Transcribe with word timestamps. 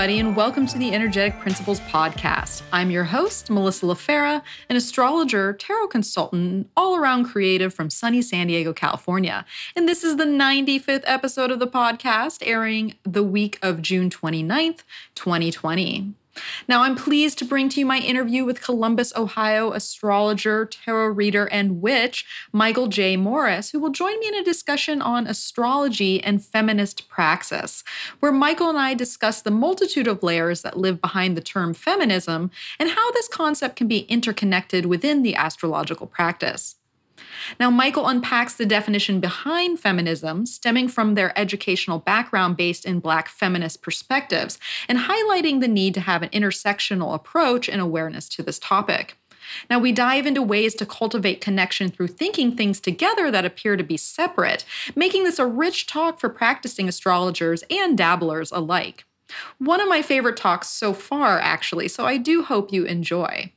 everybody, 0.00 0.18
and 0.18 0.34
welcome 0.34 0.66
to 0.66 0.78
the 0.78 0.94
Energetic 0.94 1.38
Principles 1.40 1.78
Podcast. 1.80 2.62
I'm 2.72 2.90
your 2.90 3.04
host, 3.04 3.50
Melissa 3.50 3.84
LaFera, 3.84 4.40
an 4.70 4.76
astrologer, 4.76 5.52
tarot 5.52 5.88
consultant, 5.88 6.70
all 6.74 6.96
around 6.96 7.26
creative 7.26 7.74
from 7.74 7.90
sunny 7.90 8.22
San 8.22 8.46
Diego, 8.46 8.72
California. 8.72 9.44
And 9.76 9.86
this 9.86 10.02
is 10.02 10.16
the 10.16 10.24
95th 10.24 11.02
episode 11.04 11.50
of 11.50 11.58
the 11.58 11.66
podcast, 11.66 12.38
airing 12.46 12.94
the 13.02 13.22
week 13.22 13.58
of 13.60 13.82
June 13.82 14.08
29th, 14.08 14.84
2020. 15.16 16.14
Now, 16.68 16.82
I'm 16.82 16.94
pleased 16.94 17.38
to 17.38 17.44
bring 17.44 17.68
to 17.70 17.80
you 17.80 17.86
my 17.86 17.98
interview 17.98 18.44
with 18.44 18.62
Columbus, 18.62 19.12
Ohio 19.16 19.72
astrologer, 19.72 20.66
tarot 20.66 21.08
reader, 21.08 21.46
and 21.46 21.80
witch, 21.80 22.24
Michael 22.52 22.86
J. 22.86 23.16
Morris, 23.16 23.70
who 23.70 23.80
will 23.80 23.90
join 23.90 24.18
me 24.20 24.28
in 24.28 24.34
a 24.34 24.44
discussion 24.44 25.02
on 25.02 25.26
astrology 25.26 26.22
and 26.22 26.44
feminist 26.44 27.08
praxis, 27.08 27.82
where 28.20 28.32
Michael 28.32 28.68
and 28.68 28.78
I 28.78 28.94
discuss 28.94 29.42
the 29.42 29.50
multitude 29.50 30.06
of 30.06 30.22
layers 30.22 30.62
that 30.62 30.78
live 30.78 31.00
behind 31.00 31.36
the 31.36 31.42
term 31.42 31.74
feminism 31.74 32.50
and 32.78 32.90
how 32.90 33.10
this 33.12 33.28
concept 33.28 33.76
can 33.76 33.88
be 33.88 34.00
interconnected 34.00 34.86
within 34.86 35.22
the 35.22 35.34
astrological 35.34 36.06
practice. 36.06 36.76
Now, 37.58 37.70
Michael 37.70 38.08
unpacks 38.08 38.54
the 38.54 38.66
definition 38.66 39.20
behind 39.20 39.80
feminism, 39.80 40.46
stemming 40.46 40.88
from 40.88 41.14
their 41.14 41.38
educational 41.38 41.98
background 41.98 42.56
based 42.56 42.84
in 42.84 43.00
Black 43.00 43.28
feminist 43.28 43.82
perspectives, 43.82 44.58
and 44.88 44.98
highlighting 44.98 45.60
the 45.60 45.68
need 45.68 45.94
to 45.94 46.00
have 46.00 46.22
an 46.22 46.30
intersectional 46.30 47.14
approach 47.14 47.68
and 47.68 47.80
awareness 47.80 48.28
to 48.30 48.42
this 48.42 48.58
topic. 48.58 49.16
Now, 49.68 49.78
we 49.78 49.92
dive 49.92 50.26
into 50.26 50.42
ways 50.42 50.74
to 50.76 50.86
cultivate 50.86 51.40
connection 51.40 51.90
through 51.90 52.08
thinking 52.08 52.56
things 52.56 52.80
together 52.80 53.30
that 53.30 53.44
appear 53.44 53.76
to 53.76 53.82
be 53.82 53.96
separate, 53.96 54.64
making 54.94 55.24
this 55.24 55.38
a 55.38 55.46
rich 55.46 55.86
talk 55.86 56.20
for 56.20 56.28
practicing 56.28 56.88
astrologers 56.88 57.64
and 57.70 57.96
dabblers 57.96 58.52
alike. 58.52 59.04
One 59.58 59.80
of 59.80 59.88
my 59.88 60.02
favorite 60.02 60.36
talks 60.36 60.68
so 60.68 60.92
far, 60.92 61.38
actually, 61.38 61.88
so 61.88 62.04
I 62.04 62.16
do 62.16 62.42
hope 62.42 62.72
you 62.72 62.84
enjoy. 62.84 63.52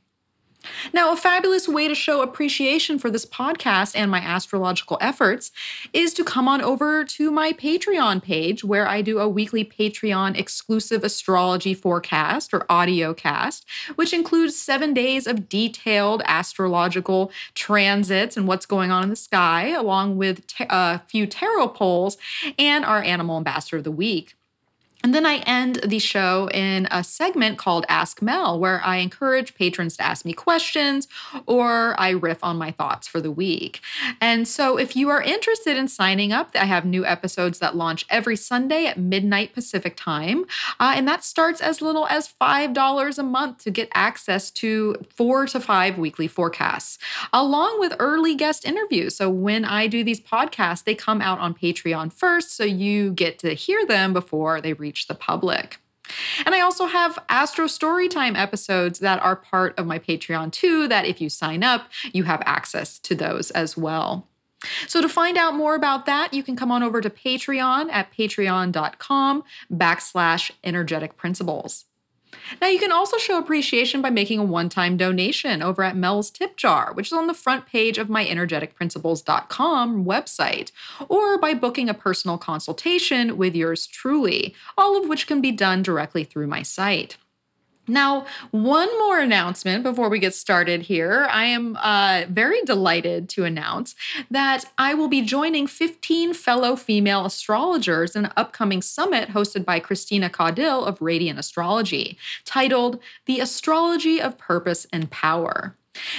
Now, 0.92 1.12
a 1.12 1.16
fabulous 1.16 1.68
way 1.68 1.88
to 1.88 1.94
show 1.94 2.22
appreciation 2.22 2.98
for 2.98 3.10
this 3.10 3.26
podcast 3.26 3.92
and 3.94 4.10
my 4.10 4.20
astrological 4.20 4.98
efforts 5.00 5.50
is 5.92 6.14
to 6.14 6.24
come 6.24 6.48
on 6.48 6.60
over 6.60 7.04
to 7.04 7.30
my 7.30 7.52
Patreon 7.52 8.22
page 8.22 8.64
where 8.64 8.86
I 8.86 9.02
do 9.02 9.18
a 9.18 9.28
weekly 9.28 9.64
Patreon 9.64 10.36
exclusive 10.38 11.04
astrology 11.04 11.74
forecast 11.74 12.52
or 12.52 12.66
audio 12.70 13.14
cast, 13.14 13.64
which 13.94 14.12
includes 14.12 14.56
seven 14.56 14.94
days 14.94 15.26
of 15.26 15.48
detailed 15.48 16.22
astrological 16.26 17.30
transits 17.54 18.36
and 18.36 18.46
what's 18.46 18.66
going 18.66 18.90
on 18.90 19.02
in 19.02 19.10
the 19.10 19.16
sky, 19.16 19.68
along 19.68 20.16
with 20.16 20.44
uh, 20.60 20.66
a 20.70 21.02
few 21.08 21.26
tarot 21.26 21.68
polls 21.68 22.16
and 22.58 22.84
our 22.84 23.02
animal 23.02 23.36
ambassador 23.36 23.78
of 23.78 23.84
the 23.84 23.90
week. 23.90 24.34
And 25.04 25.14
then 25.14 25.26
I 25.26 25.36
end 25.40 25.80
the 25.86 25.98
show 25.98 26.48
in 26.54 26.88
a 26.90 27.04
segment 27.04 27.58
called 27.58 27.84
Ask 27.90 28.22
Mel, 28.22 28.58
where 28.58 28.80
I 28.82 28.96
encourage 28.96 29.54
patrons 29.54 29.98
to 29.98 30.02
ask 30.02 30.24
me 30.24 30.32
questions 30.32 31.08
or 31.44 31.94
I 32.00 32.08
riff 32.08 32.42
on 32.42 32.56
my 32.56 32.70
thoughts 32.70 33.06
for 33.06 33.20
the 33.20 33.30
week. 33.30 33.82
And 34.18 34.48
so 34.48 34.78
if 34.78 34.96
you 34.96 35.10
are 35.10 35.20
interested 35.20 35.76
in 35.76 35.88
signing 35.88 36.32
up, 36.32 36.52
I 36.54 36.64
have 36.64 36.86
new 36.86 37.04
episodes 37.04 37.58
that 37.58 37.76
launch 37.76 38.06
every 38.08 38.34
Sunday 38.34 38.86
at 38.86 38.96
midnight 38.98 39.52
Pacific 39.52 39.94
time. 39.94 40.46
Uh, 40.80 40.94
and 40.96 41.06
that 41.06 41.22
starts 41.22 41.60
as 41.60 41.82
little 41.82 42.06
as 42.06 42.32
$5 42.40 43.18
a 43.18 43.22
month 43.22 43.58
to 43.64 43.70
get 43.70 43.90
access 43.92 44.50
to 44.52 44.96
four 45.14 45.44
to 45.48 45.60
five 45.60 45.98
weekly 45.98 46.28
forecasts, 46.28 46.98
along 47.30 47.78
with 47.78 47.94
early 47.98 48.34
guest 48.34 48.64
interviews. 48.64 49.16
So 49.16 49.28
when 49.28 49.66
I 49.66 49.86
do 49.86 50.02
these 50.02 50.20
podcasts, 50.20 50.84
they 50.84 50.94
come 50.94 51.20
out 51.20 51.40
on 51.40 51.52
Patreon 51.52 52.10
first. 52.10 52.56
So 52.56 52.64
you 52.64 53.10
get 53.12 53.38
to 53.40 53.52
hear 53.52 53.84
them 53.84 54.14
before 54.14 54.62
they 54.62 54.72
reach 54.72 54.93
reach 54.94 55.08
the 55.08 55.14
public. 55.14 55.78
And 56.46 56.54
I 56.54 56.60
also 56.60 56.86
have 56.86 57.18
Astro 57.28 57.64
Storytime 57.66 58.38
episodes 58.38 59.00
that 59.00 59.20
are 59.22 59.34
part 59.34 59.76
of 59.76 59.86
my 59.86 59.98
Patreon 59.98 60.52
too, 60.52 60.86
that 60.86 61.04
if 61.06 61.20
you 61.20 61.28
sign 61.28 61.64
up, 61.64 61.88
you 62.12 62.24
have 62.24 62.42
access 62.46 63.00
to 63.00 63.14
those 63.16 63.50
as 63.50 63.76
well. 63.76 64.28
So 64.86 65.02
to 65.02 65.08
find 65.08 65.36
out 65.36 65.54
more 65.54 65.74
about 65.74 66.06
that, 66.06 66.32
you 66.32 66.42
can 66.44 66.56
come 66.56 66.70
on 66.70 66.82
over 66.82 67.00
to 67.00 67.10
Patreon 67.10 67.90
at 67.90 68.12
patreon.com 68.12 69.44
backslash 69.72 70.50
energetic 70.62 71.16
principles. 71.16 71.86
Now, 72.60 72.68
you 72.68 72.78
can 72.78 72.92
also 72.92 73.18
show 73.18 73.38
appreciation 73.38 74.02
by 74.02 74.10
making 74.10 74.38
a 74.38 74.44
one 74.44 74.68
time 74.68 74.96
donation 74.96 75.62
over 75.62 75.82
at 75.82 75.96
Mel's 75.96 76.30
Tip 76.30 76.56
Jar, 76.56 76.92
which 76.94 77.08
is 77.08 77.12
on 77.12 77.26
the 77.26 77.34
front 77.34 77.66
page 77.66 77.98
of 77.98 78.08
my 78.08 78.24
energeticprinciples.com 78.24 80.04
website, 80.04 80.72
or 81.08 81.38
by 81.38 81.54
booking 81.54 81.88
a 81.88 81.94
personal 81.94 82.38
consultation 82.38 83.36
with 83.36 83.54
yours 83.54 83.86
truly, 83.86 84.54
all 84.76 85.00
of 85.00 85.08
which 85.08 85.26
can 85.26 85.40
be 85.40 85.52
done 85.52 85.82
directly 85.82 86.24
through 86.24 86.46
my 86.46 86.62
site. 86.62 87.16
Now, 87.86 88.26
one 88.50 88.88
more 88.98 89.20
announcement 89.20 89.82
before 89.82 90.08
we 90.08 90.18
get 90.18 90.34
started 90.34 90.82
here. 90.82 91.26
I 91.30 91.44
am 91.44 91.76
uh, 91.76 92.24
very 92.30 92.62
delighted 92.62 93.28
to 93.30 93.44
announce 93.44 93.94
that 94.30 94.64
I 94.78 94.94
will 94.94 95.08
be 95.08 95.20
joining 95.20 95.66
15 95.66 96.32
fellow 96.32 96.76
female 96.76 97.26
astrologers 97.26 98.16
in 98.16 98.24
an 98.24 98.32
upcoming 98.36 98.80
summit 98.80 99.30
hosted 99.30 99.64
by 99.66 99.80
Christina 99.80 100.30
Caudill 100.30 100.86
of 100.86 101.02
Radiant 101.02 101.38
Astrology, 101.38 102.16
titled 102.46 103.00
The 103.26 103.40
Astrology 103.40 104.20
of 104.20 104.38
Purpose 104.38 104.86
and 104.90 105.10
Power. 105.10 105.76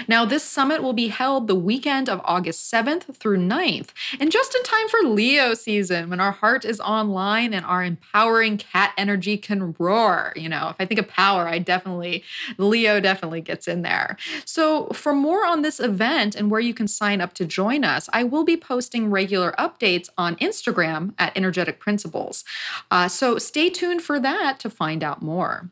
Now, 0.07 0.25
this 0.25 0.43
summit 0.43 0.81
will 0.81 0.93
be 0.93 1.07
held 1.07 1.47
the 1.47 1.55
weekend 1.55 2.09
of 2.09 2.21
August 2.23 2.71
7th 2.71 3.15
through 3.15 3.37
9th, 3.37 3.89
and 4.19 4.31
just 4.31 4.55
in 4.55 4.63
time 4.63 4.87
for 4.89 4.99
Leo 5.01 5.53
season 5.53 6.09
when 6.09 6.19
our 6.19 6.31
heart 6.31 6.65
is 6.65 6.79
online 6.79 7.53
and 7.53 7.65
our 7.65 7.83
empowering 7.83 8.57
cat 8.57 8.93
energy 8.97 9.37
can 9.37 9.75
roar. 9.77 10.33
You 10.35 10.49
know, 10.49 10.69
if 10.69 10.75
I 10.79 10.85
think 10.85 10.99
of 10.99 11.07
power, 11.07 11.47
I 11.47 11.59
definitely, 11.59 12.23
Leo 12.57 12.99
definitely 12.99 13.41
gets 13.41 13.67
in 13.67 13.81
there. 13.81 14.17
So, 14.45 14.87
for 14.87 15.13
more 15.13 15.45
on 15.45 15.61
this 15.61 15.79
event 15.79 16.35
and 16.35 16.49
where 16.51 16.61
you 16.61 16.73
can 16.73 16.87
sign 16.87 17.21
up 17.21 17.33
to 17.33 17.45
join 17.45 17.83
us, 17.83 18.09
I 18.13 18.23
will 18.23 18.43
be 18.43 18.57
posting 18.57 19.09
regular 19.09 19.53
updates 19.57 20.09
on 20.17 20.35
Instagram 20.37 21.13
at 21.17 21.35
Energetic 21.35 21.79
Principles. 21.79 22.43
Uh, 22.91 23.07
so, 23.07 23.37
stay 23.37 23.69
tuned 23.69 24.01
for 24.01 24.19
that 24.19 24.59
to 24.59 24.69
find 24.69 25.03
out 25.03 25.21
more. 25.21 25.69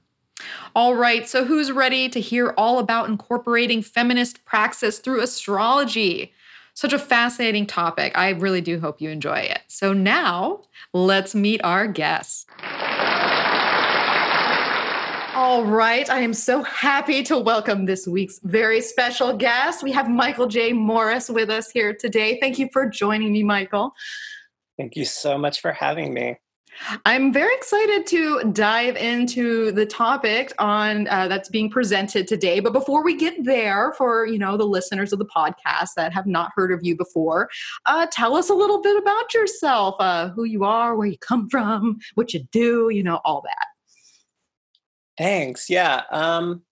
All 0.76 0.96
right, 0.96 1.28
so 1.28 1.46
who's 1.46 1.72
ready 1.72 2.10
to 2.10 2.20
hear 2.20 2.54
all 2.58 2.80
about 2.80 3.10
incorporating 3.10 3.82
feminist 3.82 4.44
praxis 4.46 5.00
through 5.00 5.22
astrology? 5.22 6.34
Such 6.74 6.94
a 6.94 7.00
fascinating 7.00 7.68
topic. 7.68 8.18
I 8.18 8.30
really 8.30 8.62
do 8.62 8.80
hope 8.80 9.00
you 9.00 9.10
enjoy 9.10 9.40
it. 9.40 9.60
So 9.68 9.94
now, 9.94 10.62
let's 10.94 11.36
meet 11.36 11.64
our 11.64 11.86
guests. 11.88 12.48
All 15.36 15.66
right, 15.66 16.10
I 16.10 16.20
am 16.22 16.34
so 16.34 16.64
happy 16.64 17.22
to 17.24 17.38
welcome 17.38 17.86
this 17.86 18.08
week's 18.08 18.40
very 18.44 18.82
special 18.82 19.36
guest. 19.36 19.84
We 19.84 19.92
have 19.92 20.10
Michael 20.10 20.48
J. 20.48 20.74
Morris 20.74 21.30
with 21.30 21.50
us 21.50 21.70
here 21.70 21.94
today. 21.94 22.40
Thank 22.40 22.60
you 22.60 22.70
for 22.72 22.88
joining 22.88 23.34
me, 23.34 23.44
Michael. 23.44 23.94
Thank 24.78 24.96
you 24.96 25.06
so 25.06 25.38
much 25.38 25.60
for 25.60 25.72
having 25.72 26.14
me. 26.14 26.38
I'm 27.06 27.32
very 27.32 27.54
excited 27.56 28.06
to 28.08 28.52
dive 28.52 28.96
into 28.96 29.72
the 29.72 29.86
topic 29.86 30.54
on 30.60 31.08
uh, 31.08 31.28
that's 31.28 31.50
being 31.50 31.70
presented 31.70 32.28
today. 32.28 32.60
But 32.60 32.74
before 32.74 33.04
we 33.04 33.16
get 33.16 33.44
there, 33.44 33.94
for 33.98 34.26
you 34.26 34.40
know 34.40 34.58
the 34.58 34.66
listeners 34.66 35.14
of 35.14 35.20
the 35.20 35.26
podcast 35.26 35.90
that 35.96 36.14
have 36.14 36.28
not 36.28 36.52
heard 36.56 36.72
of 36.72 36.84
you 36.84 36.96
before, 36.96 37.50
uh, 37.86 38.08
tell 38.12 38.36
us 38.36 38.50
a 38.50 38.54
little 38.54 38.82
bit 38.82 38.98
about 38.98 39.34
yourself, 39.34 39.96
uh, 40.00 40.30
who 40.30 40.44
you 40.44 40.64
are, 40.64 40.96
where 40.96 41.08
you 41.08 41.18
come 41.20 41.50
from, 41.50 42.00
what 42.16 42.34
you 42.34 42.44
do, 42.52 42.90
you 42.90 43.04
know, 43.04 43.20
all 43.24 43.42
that. 43.42 43.68
Thanks. 45.18 45.70
Yeah. 45.70 46.04
Um, 46.12 46.64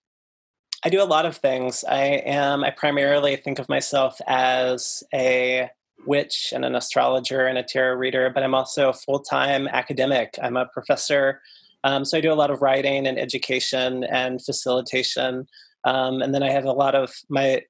I 0.83 0.89
do 0.89 1.01
a 1.01 1.05
lot 1.05 1.25
of 1.25 1.37
things. 1.37 1.83
I 1.87 2.03
am. 2.25 2.63
I 2.63 2.71
primarily 2.71 3.35
think 3.35 3.59
of 3.59 3.69
myself 3.69 4.19
as 4.27 5.03
a 5.13 5.69
witch 6.05 6.51
and 6.53 6.65
an 6.65 6.75
astrologer 6.75 7.45
and 7.45 7.57
a 7.57 7.63
tarot 7.63 7.95
reader, 7.95 8.29
but 8.29 8.43
I'm 8.43 8.55
also 8.55 8.89
a 8.89 8.93
full 8.93 9.19
time 9.19 9.67
academic. 9.67 10.35
I'm 10.41 10.57
a 10.57 10.65
professor. 10.67 11.41
Um, 11.83 12.05
so 12.05 12.17
I 12.17 12.21
do 12.21 12.31
a 12.31 12.35
lot 12.35 12.51
of 12.51 12.61
writing 12.61 13.07
and 13.07 13.17
education 13.17 14.03
and 14.03 14.43
facilitation. 14.43 15.47
Um, 15.83 16.21
and 16.21 16.33
then 16.33 16.43
I 16.43 16.51
have 16.51 16.65
a 16.65 16.71
lot 16.71 16.95
of 16.95 17.11
my 17.29 17.61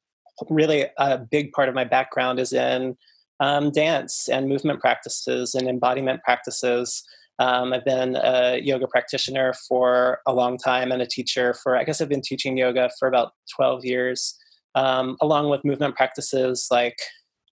really 0.49 0.85
a 0.97 1.17
big 1.17 1.51
part 1.51 1.69
of 1.69 1.75
my 1.75 1.83
background 1.83 2.39
is 2.39 2.51
in 2.51 2.97
um, 3.39 3.71
dance 3.71 4.27
and 4.27 4.47
movement 4.47 4.79
practices 4.79 5.55
and 5.55 5.67
embodiment 5.67 6.23
practices. 6.23 7.03
Um, 7.39 7.73
I've 7.73 7.85
been 7.85 8.15
a 8.15 8.59
yoga 8.61 8.87
practitioner 8.87 9.53
for 9.67 10.19
a 10.27 10.33
long 10.33 10.57
time 10.57 10.91
and 10.91 11.01
a 11.01 11.07
teacher 11.07 11.53
for, 11.55 11.75
I 11.75 11.83
guess 11.83 12.01
I've 12.01 12.09
been 12.09 12.21
teaching 12.21 12.57
yoga 12.57 12.89
for 12.99 13.07
about 13.07 13.33
12 13.55 13.85
years, 13.85 14.37
um, 14.75 15.17
along 15.21 15.49
with 15.49 15.65
movement 15.65 15.95
practices 15.95 16.67
like 16.69 16.97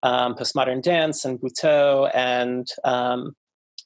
um, 0.03 0.35
postmodern 0.35 0.81
dance 0.81 1.25
and 1.25 1.39
Butoh 1.39 2.09
and 2.13 2.67
um, 2.83 3.35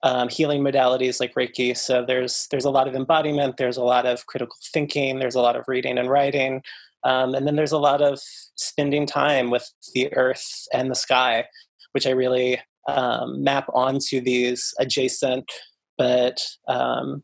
um, 0.03 0.29
healing 0.29 0.61
modalities 0.61 1.19
like 1.19 1.33
Reiki. 1.33 1.75
So 1.75 2.03
there's 2.05 2.47
there's 2.51 2.65
a 2.65 2.69
lot 2.69 2.87
of 2.87 2.95
embodiment. 2.95 3.57
There's 3.57 3.77
a 3.77 3.83
lot 3.83 4.05
of 4.05 4.25
critical 4.27 4.57
thinking. 4.73 5.19
There's 5.19 5.35
a 5.35 5.41
lot 5.41 5.55
of 5.55 5.65
reading 5.67 5.97
and 5.97 6.09
writing, 6.09 6.61
um, 7.03 7.33
and 7.35 7.47
then 7.47 7.55
there's 7.55 7.71
a 7.71 7.77
lot 7.77 8.01
of 8.01 8.19
spending 8.55 9.05
time 9.05 9.49
with 9.49 9.69
the 9.93 10.13
earth 10.13 10.67
and 10.73 10.91
the 10.91 10.95
sky, 10.95 11.45
which 11.93 12.05
I 12.05 12.11
really 12.11 12.59
um, 12.87 13.43
map 13.43 13.67
onto 13.73 14.19
these 14.21 14.73
adjacent 14.79 15.49
but 15.97 16.41
um, 16.67 17.23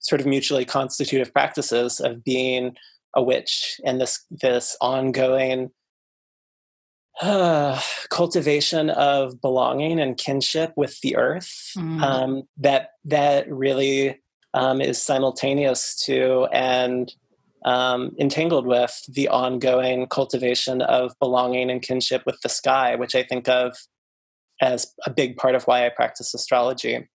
sort 0.00 0.20
of 0.20 0.26
mutually 0.26 0.64
constitutive 0.64 1.32
practices 1.32 2.00
of 2.00 2.24
being 2.24 2.76
a 3.14 3.22
witch 3.22 3.80
and 3.84 4.00
this 4.00 4.24
this 4.30 4.76
ongoing 4.80 5.70
uh, 7.20 7.80
cultivation 8.10 8.90
of 8.90 9.40
belonging 9.40 10.00
and 10.00 10.16
kinship 10.16 10.72
with 10.76 11.00
the 11.00 11.16
earth 11.16 11.72
mm. 11.76 12.02
um, 12.02 12.42
that 12.56 12.90
that 13.04 13.50
really 13.50 14.20
um, 14.54 14.80
is 14.80 15.02
simultaneous 15.02 15.96
to 16.04 16.46
and 16.52 17.12
um, 17.64 18.14
entangled 18.20 18.66
with 18.66 19.02
the 19.08 19.28
ongoing 19.28 20.06
cultivation 20.06 20.82
of 20.82 21.18
belonging 21.18 21.70
and 21.70 21.82
kinship 21.82 22.22
with 22.26 22.40
the 22.42 22.48
sky, 22.48 22.94
which 22.94 23.14
I 23.14 23.22
think 23.22 23.48
of 23.48 23.76
as 24.60 24.94
a 25.06 25.10
big 25.10 25.36
part 25.36 25.54
of 25.54 25.64
why 25.64 25.86
I 25.86 25.88
practice 25.88 26.34
astrology. 26.34 27.08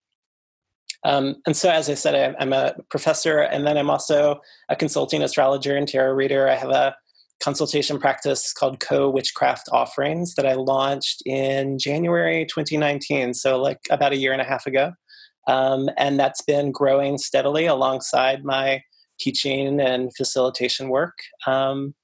Um, 1.05 1.35
and 1.45 1.55
so, 1.55 1.69
as 1.69 1.89
I 1.89 1.93
said, 1.93 2.35
I, 2.37 2.43
am 2.43 2.51
a 2.51 2.75
professor, 2.89 3.39
and 3.39 3.65
then 3.65 3.77
I'm 3.77 3.89
also 3.89 4.41
a 4.67 4.75
consulting 4.75 5.21
astrologer 5.21 5.77
and 5.77 5.87
tarot 5.87 6.13
reader. 6.13 6.49
I 6.49 6.55
have 6.55 6.71
a 6.71 6.95
consultation 7.39 7.99
practice 7.99 8.53
called 8.53 8.79
Co 8.79 9.09
Witchcraft 9.09 9.69
Offerings 9.71 10.35
that 10.35 10.45
I 10.45 10.53
launched 10.53 11.21
in 11.25 11.79
January 11.79 12.45
2019, 12.45 13.33
so 13.33 13.61
like 13.61 13.79
about 13.89 14.11
a 14.11 14.17
year 14.17 14.33
and 14.33 14.41
a 14.41 14.45
half 14.45 14.65
ago. 14.65 14.93
Um, 15.47 15.89
and 15.97 16.19
that's 16.19 16.41
been 16.41 16.71
growing 16.71 17.17
steadily 17.17 17.65
alongside 17.65 18.43
my 18.43 18.83
teaching 19.19 19.79
and 19.79 20.15
facilitation 20.15 20.89
work. 20.89 21.17
Um, 21.47 21.95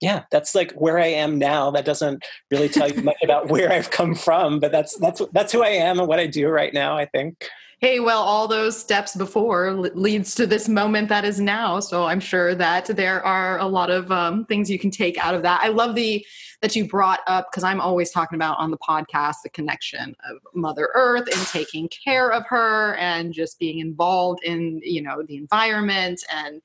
yeah, 0.00 0.24
that's 0.30 0.54
like 0.54 0.72
where 0.72 0.98
I 0.98 1.06
am 1.06 1.38
now. 1.38 1.70
That 1.70 1.84
doesn't 1.84 2.24
really 2.50 2.68
tell 2.68 2.90
you 2.90 3.02
much 3.02 3.16
about 3.22 3.48
where 3.50 3.72
I've 3.72 3.90
come 3.90 4.14
from, 4.14 4.60
but 4.60 4.72
that's 4.72 4.96
that's 4.98 5.22
that's 5.32 5.52
who 5.52 5.62
I 5.62 5.68
am 5.70 5.98
and 5.98 6.08
what 6.08 6.20
I 6.20 6.26
do 6.26 6.48
right 6.48 6.72
now. 6.72 6.96
I 6.96 7.06
think 7.06 7.48
hey 7.78 8.00
well 8.00 8.22
all 8.22 8.48
those 8.48 8.78
steps 8.78 9.14
before 9.14 9.70
leads 9.72 10.34
to 10.34 10.46
this 10.46 10.66
moment 10.66 11.10
that 11.10 11.24
is 11.24 11.38
now. 11.40 11.78
So 11.78 12.04
i'm 12.04 12.20
sure 12.20 12.54
that 12.54 12.86
there 12.86 13.24
are 13.24 13.58
a 13.58 13.66
lot 13.66 13.90
of 13.90 14.10
um, 14.10 14.46
things 14.46 14.70
you 14.70 14.78
can 14.78 14.90
take 14.90 15.18
out 15.18 15.34
of 15.34 15.42
that. 15.42 15.60
I 15.62 15.68
love 15.68 15.94
the 15.94 16.24
that 16.62 16.74
you 16.74 16.88
brought 16.88 17.20
up 17.26 17.48
because 17.50 17.62
i'm 17.62 17.80
always 17.80 18.10
talking 18.10 18.36
about 18.36 18.58
on 18.58 18.70
the 18.70 18.78
podcast 18.78 19.36
the 19.44 19.50
connection 19.50 20.14
of 20.30 20.38
mother 20.54 20.90
earth 20.94 21.28
and 21.30 21.46
taking 21.48 21.88
care 21.88 22.32
of 22.32 22.46
her 22.46 22.94
and 22.94 23.34
just 23.34 23.58
being 23.58 23.78
involved 23.78 24.42
in 24.42 24.80
you 24.82 25.02
know 25.02 25.22
the 25.28 25.36
environment 25.36 26.24
and 26.32 26.62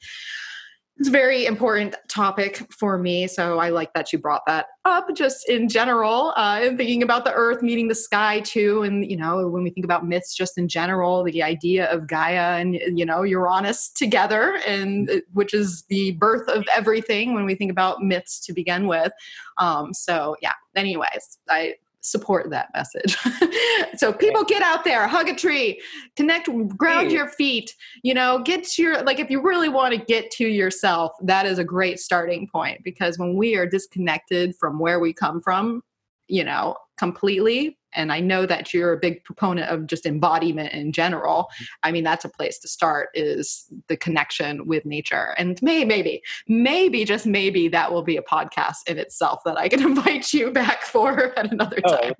it's 1.02 1.08
a 1.08 1.12
very 1.12 1.48
important 1.48 1.96
topic 2.08 2.64
for 2.70 2.96
me 2.96 3.26
so 3.26 3.58
i 3.58 3.70
like 3.70 3.92
that 3.96 4.14
you 4.14 4.20
brought 4.20 4.44
that 4.46 4.68
up 4.86 5.08
just 5.16 5.50
in 5.50 5.68
general 5.68 6.32
uh, 6.38 6.60
thinking 6.78 7.02
about 7.02 7.26
the 7.26 7.34
earth 7.34 7.64
meeting 7.64 7.88
the 7.88 7.96
sky 7.96 8.40
too 8.42 8.84
and 8.84 9.10
you 9.10 9.18
know 9.18 9.48
when 9.48 9.64
we 9.64 9.72
think 9.72 9.84
about 9.84 10.06
myths 10.06 10.36
just 10.36 10.60
in 10.60 10.68
general 10.68 11.24
the 11.24 11.42
idea 11.42 11.90
of 11.92 12.06
gaia 12.06 12.60
and 12.60 12.76
you 12.96 13.04
know 13.04 13.24
uranus 13.24 13.90
together 13.90 14.60
and 14.68 15.10
uh, 15.10 15.16
which 15.34 15.56
is 15.56 15.86
the 15.90 16.12
birth 16.12 16.48
of 16.50 16.64
everything 16.72 17.34
when 17.34 17.46
we 17.46 17.56
think 17.56 17.72
about 17.72 18.04
myths 18.04 18.40
to 18.40 18.54
begin 18.54 18.86
with. 18.86 19.12
Um, 19.58 19.96
so 19.96 20.36
yeah 20.40 20.54
anyways 20.76 21.40
i 21.50 21.74
support 22.02 22.50
that 22.50 22.70
message. 22.74 23.16
so 23.96 24.12
people 24.12 24.44
get 24.44 24.62
out 24.62 24.84
there, 24.84 25.08
hug 25.08 25.30
a 25.30 25.36
tree, 25.36 25.82
connect, 26.16 26.50
ground 26.78 27.12
your 27.12 27.30
feet, 27.30 27.76
you 28.04 28.14
know, 28.14 28.42
get 28.44 28.64
to 28.64 28.82
your, 28.82 29.04
like 29.04 29.20
if 29.20 29.30
you 29.30 29.42
really 29.42 29.70
want 29.70 29.94
to 29.94 30.00
get 30.00 30.30
to 30.32 30.46
yourself, 30.46 31.12
that 31.22 31.46
is 31.46 31.60
a 31.60 31.64
great 31.64 32.00
starting 32.00 32.48
point 32.48 32.84
because 32.84 33.18
when 33.18 33.36
we 33.36 33.56
are 33.56 33.66
disconnected 33.66 34.56
from 34.60 34.80
where 34.80 35.00
we 35.00 35.14
come 35.14 35.42
from, 35.42 35.82
you 36.28 36.44
know, 36.44 36.76
completely, 37.02 37.80
and 37.96 38.14
I 38.14 38.20
know 38.20 38.46
that 38.46 38.76
you're 38.76 38.94
a 38.94 39.00
big 39.00 39.24
proponent 39.24 39.72
of 39.72 39.88
just 39.88 40.06
embodiment 40.06 40.72
in 40.72 40.92
general. 40.92 41.50
Mm-hmm. 41.56 41.64
I 41.82 41.92
mean, 41.92 42.04
that's 42.04 42.24
a 42.24 42.30
place 42.30 42.60
to 42.60 42.68
start 42.68 43.10
is 43.16 43.66
the 43.88 43.98
connection 43.98 44.68
with 44.68 44.86
nature. 44.86 45.34
And 45.40 45.60
maybe, 45.64 45.86
maybe, 45.86 46.22
maybe, 46.48 47.04
just 47.04 47.26
maybe 47.26 47.68
that 47.70 47.92
will 47.92 48.04
be 48.04 48.18
a 48.18 48.22
podcast 48.22 48.88
in 48.88 49.00
itself 49.00 49.42
that 49.46 49.58
I 49.58 49.68
can 49.68 49.82
invite 49.92 50.32
you 50.32 50.52
back 50.52 50.84
for 50.84 51.34
at 51.40 51.52
another 51.52 51.80
oh, 51.84 51.98
time. 51.98 52.14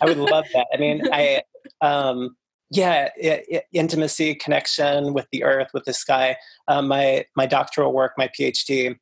I 0.00 0.06
would 0.06 0.16
love 0.16 0.46
that. 0.54 0.68
I 0.72 0.78
mean, 0.78 1.02
I, 1.12 1.42
um, 1.82 2.34
yeah, 2.70 3.10
it, 3.18 3.44
it, 3.46 3.64
intimacy, 3.74 4.36
connection 4.36 5.12
with 5.12 5.26
the 5.32 5.44
earth, 5.44 5.68
with 5.74 5.84
the 5.84 5.92
sky. 5.92 6.36
Um, 6.66 6.88
my 6.88 7.26
my 7.36 7.44
doctoral 7.44 7.92
work, 7.92 8.12
my 8.16 8.28
PhD, 8.28 8.96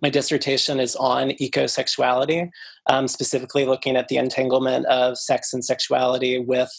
my 0.00 0.10
dissertation 0.10 0.80
is 0.80 0.94
on 0.96 1.30
ecosexuality, 1.30 2.50
um, 2.88 3.08
specifically 3.08 3.64
looking 3.64 3.96
at 3.96 4.08
the 4.08 4.16
entanglement 4.16 4.86
of 4.86 5.18
sex 5.18 5.52
and 5.52 5.64
sexuality 5.64 6.38
with 6.38 6.70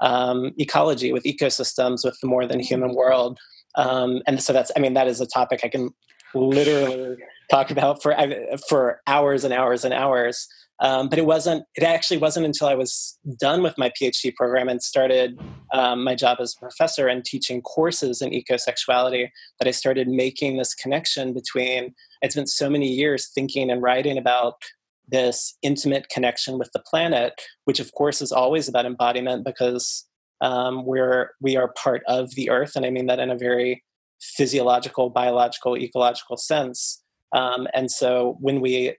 um, 0.00 0.52
ecology, 0.58 1.12
with 1.12 1.24
ecosystems, 1.24 2.04
with 2.04 2.18
the 2.20 2.26
more 2.26 2.46
than 2.46 2.60
human 2.60 2.94
world. 2.94 3.38
Um, 3.76 4.22
and 4.26 4.42
so 4.42 4.52
that's, 4.52 4.72
I 4.76 4.80
mean, 4.80 4.94
that 4.94 5.08
is 5.08 5.20
a 5.20 5.26
topic 5.26 5.60
I 5.62 5.68
can 5.68 5.90
literally 6.34 7.16
talk 7.50 7.70
about 7.70 8.02
for 8.02 8.14
for 8.68 9.00
hours 9.06 9.44
and 9.44 9.54
hours 9.54 9.84
and 9.84 9.94
hours. 9.94 10.46
Um, 10.80 11.08
but 11.08 11.18
it 11.18 11.24
wasn't. 11.24 11.64
It 11.74 11.84
actually 11.84 12.18
wasn't 12.18 12.46
until 12.46 12.68
I 12.68 12.74
was 12.74 13.18
done 13.38 13.62
with 13.62 13.78
my 13.78 13.90
PhD 13.90 14.34
program 14.34 14.68
and 14.68 14.82
started 14.82 15.40
um, 15.72 16.04
my 16.04 16.14
job 16.14 16.38
as 16.40 16.54
a 16.54 16.60
professor 16.60 17.08
and 17.08 17.24
teaching 17.24 17.62
courses 17.62 18.20
in 18.20 18.30
ecosexuality 18.30 19.30
that 19.58 19.68
I 19.68 19.70
started 19.70 20.06
making 20.08 20.58
this 20.58 20.74
connection 20.74 21.32
between. 21.32 21.94
I 22.22 22.28
spent 22.28 22.50
so 22.50 22.68
many 22.68 22.88
years 22.88 23.30
thinking 23.34 23.70
and 23.70 23.80
writing 23.80 24.18
about 24.18 24.56
this 25.08 25.56
intimate 25.62 26.08
connection 26.08 26.58
with 26.58 26.70
the 26.72 26.82
planet, 26.90 27.40
which 27.64 27.80
of 27.80 27.92
course 27.92 28.20
is 28.20 28.32
always 28.32 28.68
about 28.68 28.86
embodiment 28.86 29.44
because 29.44 30.04
um, 30.42 30.84
we're 30.84 31.30
we 31.40 31.56
are 31.56 31.72
part 31.72 32.02
of 32.06 32.34
the 32.34 32.50
earth, 32.50 32.76
and 32.76 32.84
I 32.84 32.90
mean 32.90 33.06
that 33.06 33.18
in 33.18 33.30
a 33.30 33.38
very 33.38 33.82
physiological, 34.20 35.08
biological, 35.08 35.76
ecological 35.76 36.36
sense. 36.36 37.02
Um, 37.34 37.66
and 37.74 37.90
so 37.90 38.36
when 38.40 38.60
we 38.60 38.96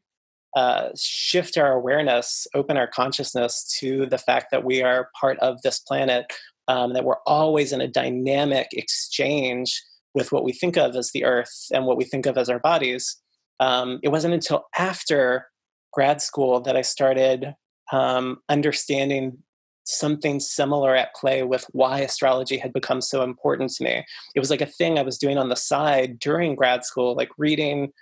uh, 0.58 0.90
shift 0.96 1.56
our 1.56 1.74
awareness, 1.74 2.48
open 2.56 2.78
our 2.78 2.88
consciousness 2.88 3.64
to 3.80 4.08
the 4.08 4.18
fact 4.18 4.48
that 4.50 4.64
we 4.64 4.82
are 4.82 5.12
part 5.22 5.38
of 5.38 5.62
this 5.62 5.78
planet, 5.78 6.26
um, 6.68 6.94
that 6.94 7.04
we're 7.04 7.22
always 7.28 7.72
in 7.72 7.80
a 7.80 7.88
dynamic 7.88 8.66
exchange 8.72 9.80
with 10.16 10.32
what 10.32 10.44
we 10.44 10.52
think 10.52 10.76
of 10.76 10.96
as 10.96 11.12
the 11.12 11.24
earth 11.24 11.68
and 11.72 11.86
what 11.86 11.96
we 11.96 12.04
think 12.04 12.26
of 12.26 12.40
as 12.40 12.50
our 12.50 12.58
bodies. 12.58 13.22
Um, 13.60 14.00
it 14.02 14.10
wasn't 14.10 14.34
until 14.34 14.66
after 14.76 15.46
grad 15.94 16.24
school 16.24 16.60
that 16.62 16.76
I 16.76 16.82
started 16.82 17.54
um, 17.92 18.40
understanding 18.50 19.38
something 19.84 20.40
similar 20.40 20.96
at 20.96 21.14
play 21.14 21.44
with 21.44 21.66
why 21.72 22.00
astrology 22.00 22.58
had 22.58 22.74
become 22.74 23.00
so 23.00 23.22
important 23.22 23.70
to 23.74 23.84
me. 23.84 24.04
It 24.34 24.40
was 24.40 24.50
like 24.50 24.62
a 24.62 24.66
thing 24.66 24.98
I 24.98 25.04
was 25.04 25.20
doing 25.20 25.38
on 25.38 25.50
the 25.50 25.56
side 25.56 26.18
during 26.18 26.56
grad 26.56 26.84
school, 26.84 27.16
like 27.16 27.30
reading 27.38 27.94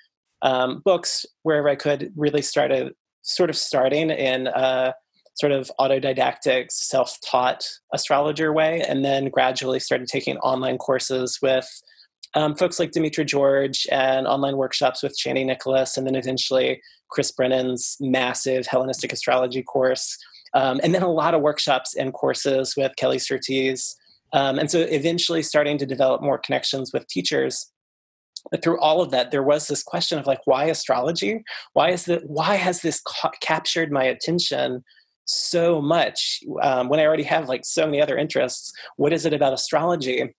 um, 0.41 0.81
books 0.83 1.25
wherever 1.43 1.69
I 1.69 1.75
could, 1.75 2.11
really 2.15 2.41
started 2.41 2.93
sort 3.21 3.49
of 3.49 3.57
starting 3.57 4.09
in 4.09 4.47
a 4.47 4.93
sort 5.35 5.51
of 5.51 5.71
autodidactic, 5.79 6.71
self 6.71 7.17
taught 7.25 7.67
astrologer 7.93 8.53
way, 8.53 8.81
and 8.87 9.03
then 9.03 9.29
gradually 9.29 9.79
started 9.79 10.07
taking 10.07 10.37
online 10.37 10.77
courses 10.77 11.39
with. 11.41 11.67
Um, 12.33 12.53
folks 12.53 12.79
like 12.79 12.91
Demetra 12.91 13.25
George 13.25 13.87
and 13.91 14.27
online 14.27 14.57
workshops 14.57 15.01
with 15.01 15.17
Chani 15.17 15.45
Nicholas, 15.45 15.95
and 15.95 16.05
then 16.05 16.15
eventually 16.15 16.81
Chris 17.09 17.31
Brennan's 17.31 17.95
massive 18.01 18.67
Hellenistic 18.67 19.13
astrology 19.13 19.63
course 19.63 20.17
um, 20.55 20.79
and 20.83 20.95
then 20.95 21.03
a 21.03 21.11
lot 21.11 21.33
of 21.33 21.41
workshops 21.41 21.95
and 21.95 22.13
courses 22.13 22.75
with 22.75 22.95
Kelly 22.95 23.19
Surtees. 23.19 23.95
Um, 24.33 24.57
and 24.57 24.71
so 24.71 24.79
eventually 24.79 25.43
starting 25.43 25.77
to 25.77 25.85
develop 25.85 26.21
more 26.21 26.37
connections 26.39 26.91
with 26.93 27.07
teachers. 27.07 27.69
But 28.51 28.63
through 28.63 28.79
all 28.79 29.01
of 29.01 29.11
that, 29.11 29.31
there 29.31 29.43
was 29.43 29.67
this 29.67 29.83
question 29.83 30.19
of 30.19 30.27
like, 30.27 30.41
why 30.45 30.65
astrology? 30.65 31.43
Why 31.73 31.91
is 31.91 32.05
that? 32.05 32.21
Why 32.25 32.55
has 32.55 32.81
this 32.81 33.01
ca- 33.01 33.31
captured 33.41 33.91
my 33.91 34.03
attention 34.03 34.83
so 35.25 35.81
much 35.81 36.41
um, 36.61 36.89
when 36.89 36.99
I 36.99 37.05
already 37.05 37.23
have 37.23 37.49
like 37.49 37.65
so 37.65 37.85
many 37.85 38.01
other 38.01 38.17
interests? 38.17 38.71
What 38.97 39.13
is 39.13 39.25
it 39.25 39.33
about 39.33 39.53
astrology? 39.53 40.33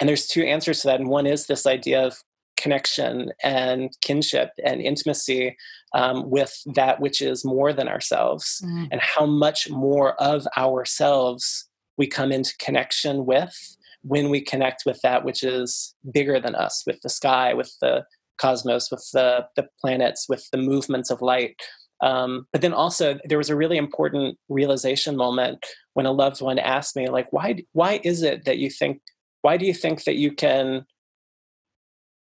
And 0.00 0.08
there's 0.08 0.26
two 0.26 0.42
answers 0.42 0.80
to 0.80 0.88
that. 0.88 1.00
And 1.00 1.08
one 1.08 1.26
is 1.26 1.46
this 1.46 1.66
idea 1.66 2.04
of 2.04 2.16
connection 2.56 3.30
and 3.42 3.90
kinship 4.00 4.50
and 4.64 4.80
intimacy 4.80 5.56
um, 5.94 6.30
with 6.30 6.54
that 6.74 7.00
which 7.00 7.20
is 7.20 7.44
more 7.44 7.72
than 7.72 7.88
ourselves 7.88 8.62
mm. 8.64 8.88
and 8.90 9.00
how 9.00 9.26
much 9.26 9.68
more 9.68 10.14
of 10.22 10.46
ourselves 10.56 11.68
we 11.98 12.06
come 12.06 12.32
into 12.32 12.54
connection 12.58 13.26
with 13.26 13.76
when 14.02 14.30
we 14.30 14.40
connect 14.40 14.82
with 14.84 15.00
that 15.02 15.24
which 15.24 15.42
is 15.42 15.94
bigger 16.12 16.40
than 16.40 16.54
us 16.54 16.82
with 16.86 17.00
the 17.02 17.08
sky 17.08 17.54
with 17.54 17.72
the 17.80 18.04
cosmos 18.38 18.90
with 18.90 19.08
the, 19.12 19.46
the 19.56 19.66
planets 19.80 20.26
with 20.28 20.48
the 20.50 20.58
movements 20.58 21.10
of 21.10 21.22
light. 21.22 21.54
Um, 22.02 22.46
but 22.52 22.62
then 22.62 22.72
also 22.72 23.18
there 23.24 23.38
was 23.38 23.50
a 23.50 23.56
really 23.56 23.76
important 23.76 24.36
realization 24.48 25.16
moment 25.16 25.64
when 25.94 26.06
a 26.06 26.10
loved 26.10 26.40
one 26.40 26.58
asked 26.58 26.96
me 26.96 27.08
like 27.08 27.32
why 27.32 27.62
why 27.72 28.00
is 28.02 28.22
it 28.22 28.44
that 28.44 28.58
you 28.58 28.70
think 28.70 29.00
why 29.42 29.56
do 29.56 29.66
you 29.66 29.74
think 29.74 30.02
that 30.04 30.16
you 30.16 30.32
can 30.32 30.84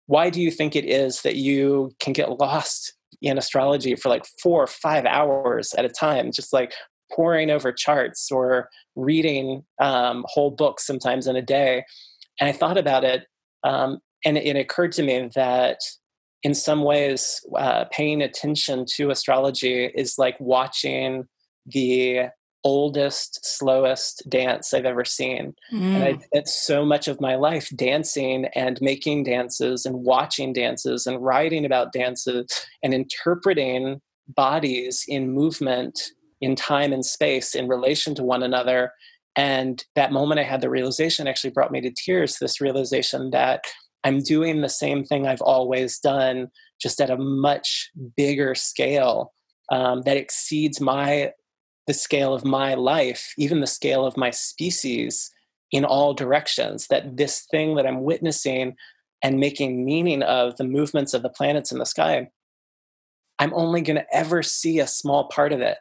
why 0.06 0.28
do 0.28 0.42
you 0.42 0.50
think 0.50 0.76
it 0.76 0.84
is 0.84 1.22
that 1.22 1.36
you 1.36 1.92
can 2.00 2.12
get 2.12 2.38
lost 2.38 2.92
in 3.22 3.38
astrology 3.38 3.94
for 3.94 4.08
like 4.08 4.24
four 4.42 4.62
or 4.62 4.66
five 4.66 5.04
hours 5.04 5.74
at 5.74 5.84
a 5.84 5.88
time, 5.88 6.32
just 6.32 6.52
like 6.52 6.72
poring 7.14 7.50
over 7.50 7.72
charts 7.72 8.30
or 8.30 8.68
reading 8.96 9.64
um, 9.80 10.24
whole 10.28 10.50
books 10.50 10.86
sometimes 10.86 11.26
in 11.26 11.36
a 11.36 11.42
day? 11.42 11.84
And 12.40 12.48
I 12.48 12.52
thought 12.52 12.78
about 12.78 13.04
it 13.04 13.26
Um, 13.62 13.98
and 14.24 14.38
it, 14.38 14.46
it, 14.46 14.56
occurred 14.56 14.92
to 14.92 15.02
me 15.02 15.30
that 15.34 15.78
in 16.42 16.54
some 16.54 16.82
ways, 16.82 17.40
uh, 17.56 17.84
paying 17.90 18.22
attention 18.22 18.86
to 18.96 19.10
astrology 19.10 19.90
is 19.94 20.16
like 20.18 20.36
watching 20.40 21.28
the 21.66 22.30
oldest, 22.64 23.44
slowest 23.44 24.22
dance 24.28 24.74
I've 24.74 24.84
ever 24.84 25.04
seen. 25.04 25.54
Mm. 25.72 25.94
And 25.94 26.04
I 26.04 26.12
mm. 26.14 26.22
spent 26.24 26.48
so 26.48 26.84
much 26.84 27.08
of 27.08 27.20
my 27.20 27.36
life 27.36 27.70
dancing 27.74 28.46
and 28.54 28.78
making 28.80 29.24
dances 29.24 29.86
and 29.86 29.96
watching 29.96 30.52
dances 30.52 31.06
and 31.06 31.22
writing 31.22 31.64
about 31.64 31.92
dances 31.92 32.46
and 32.82 32.92
interpreting 32.92 34.00
bodies 34.28 35.04
in 35.08 35.32
movement 35.32 35.98
in 36.40 36.56
time 36.56 36.92
and 36.92 37.04
space 37.04 37.54
in 37.54 37.68
relation 37.68 38.14
to 38.14 38.22
one 38.22 38.42
another. 38.42 38.92
And 39.36 39.84
that 39.94 40.12
moment 40.12 40.40
I 40.40 40.44
had 40.44 40.60
the 40.60 40.70
realization 40.70 41.28
actually 41.28 41.50
brought 41.50 41.72
me 41.72 41.80
to 41.82 41.92
tears 41.92 42.38
this 42.38 42.60
realization 42.60 43.30
that 43.30 43.64
I'm 44.04 44.20
doing 44.20 44.60
the 44.60 44.68
same 44.68 45.04
thing 45.04 45.26
I've 45.26 45.42
always 45.42 45.98
done, 45.98 46.48
just 46.80 47.00
at 47.00 47.10
a 47.10 47.18
much 47.18 47.90
bigger 48.16 48.54
scale 48.54 49.32
um, 49.70 50.02
that 50.02 50.16
exceeds 50.16 50.80
my 50.80 51.32
the 51.86 51.94
scale 51.94 52.34
of 52.34 52.44
my 52.44 52.74
life, 52.74 53.32
even 53.36 53.60
the 53.60 53.66
scale 53.66 54.06
of 54.06 54.16
my 54.16 54.30
species, 54.30 55.30
in 55.72 55.84
all 55.84 56.14
directions. 56.14 56.86
That 56.88 57.16
this 57.16 57.46
thing 57.50 57.76
that 57.76 57.86
I'm 57.86 58.02
witnessing 58.02 58.76
and 59.22 59.38
making 59.38 59.84
meaning 59.84 60.22
of 60.22 60.56
the 60.56 60.64
movements 60.64 61.14
of 61.14 61.22
the 61.22 61.28
planets 61.28 61.72
in 61.72 61.78
the 61.78 61.86
sky, 61.86 62.28
I'm 63.38 63.52
only 63.54 63.80
going 63.80 63.96
to 63.96 64.14
ever 64.14 64.42
see 64.42 64.78
a 64.78 64.86
small 64.86 65.28
part 65.28 65.52
of 65.52 65.60
it. 65.60 65.78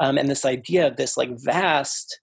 Um, 0.00 0.18
and 0.18 0.28
this 0.30 0.44
idea 0.44 0.86
of 0.86 0.96
this 0.96 1.16
like 1.16 1.30
vast 1.32 2.20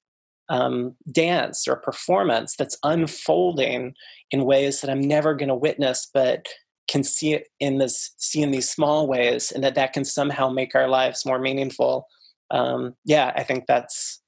um, 0.50 0.96
dance 1.12 1.68
or 1.68 1.76
performance 1.76 2.56
that's 2.56 2.78
unfolding 2.84 3.94
in 4.32 4.46
ways 4.46 4.82
that 4.82 4.90
I'm 4.90 5.02
never 5.02 5.34
going 5.34 5.50
to 5.50 5.56
witness, 5.56 6.08
but 6.14 6.48
can 6.88 7.04
see 7.04 7.34
it 7.34 7.48
in 7.60 7.80
this 7.80 8.14
see 8.18 8.42
in 8.42 8.52
these 8.52 8.70
small 8.70 9.08
ways, 9.08 9.52
and 9.52 9.64
that 9.64 9.76
that 9.76 9.94
can 9.94 10.06
somehow 10.06 10.50
make 10.50 10.76
our 10.76 10.88
lives 10.88 11.26
more 11.26 11.40
meaningful. 11.40 12.08
Um, 12.52 12.96
yeah, 13.06 13.34
I 13.36 13.44
think 13.44 13.66
that's 13.68 14.22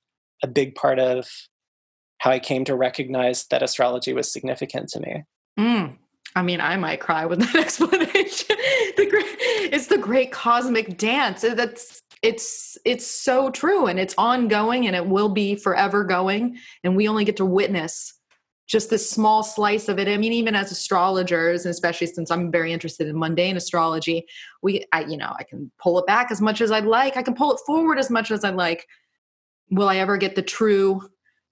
a 0.44 0.48
big 0.48 0.75
part 0.75 1.00
of 1.00 1.27
how 2.20 2.32
I 2.32 2.39
came 2.39 2.66
to 2.66 2.75
recognize 2.75 3.46
that 3.51 3.62
astrology 3.62 4.13
was 4.13 4.32
significant 4.32 4.89
to 4.89 5.00
me. 5.00 5.24
Mm. 5.60 5.98
I 6.36 6.42
mean, 6.42 6.62
I 6.62 6.77
might 6.77 7.00
cry 7.00 7.25
with 7.25 7.39
that 7.39 7.56
explanation. 7.63 8.58
the 8.98 9.08
great, 9.10 9.25
it's 9.72 9.88
the 9.88 9.98
great 9.98 10.32
cosmic 10.32 10.98
dance. 10.98 11.42
That's 11.42 12.01
it's 12.27 12.77
it's 12.84 13.07
so 13.07 13.50
true 13.50 13.88
and 13.88 13.98
it's 13.98 14.13
ongoing 14.17 14.86
and 14.86 14.96
it 14.98 15.07
will 15.07 15.29
be 15.29 15.55
forever 15.55 16.03
going 16.03 16.57
and 16.84 16.93
we 16.93 17.07
only 17.07 17.24
get 17.24 17.38
to 17.38 17.46
witness 17.46 18.13
just 18.67 18.89
this 18.89 19.10
small 19.10 19.43
slice 19.43 19.88
of 19.88 19.98
it. 19.98 20.10
I 20.10 20.17
mean 20.17 20.34
even 20.34 20.53
as 20.53 20.69
astrologers 20.69 21.63
and 21.63 21.72
especially 21.72 22.07
since 22.07 22.29
i'm 22.29 22.51
very 22.51 22.74
interested 22.74 23.07
in 23.07 23.17
mundane 23.17 23.55
astrology 23.55 24.25
we 24.62 24.84
I, 24.91 25.05
you 25.05 25.15
know 25.15 25.34
i 25.39 25.43
can 25.43 25.72
pull 25.81 25.98
it 26.00 26.05
back 26.05 26.29
as 26.29 26.41
much 26.41 26.60
as 26.60 26.69
i'd 26.69 26.86
like. 26.86 27.15
I 27.15 27.24
can 27.24 27.34
pull 27.34 27.53
it 27.53 27.62
forward 27.65 27.98
as 27.98 28.10
much 28.10 28.29
as 28.29 28.43
i'd 28.43 28.55
like. 28.55 28.86
Will 29.69 29.88
i 29.88 29.96
ever 29.96 30.17
get 30.17 30.36
the 30.36 30.41
true 30.41 31.01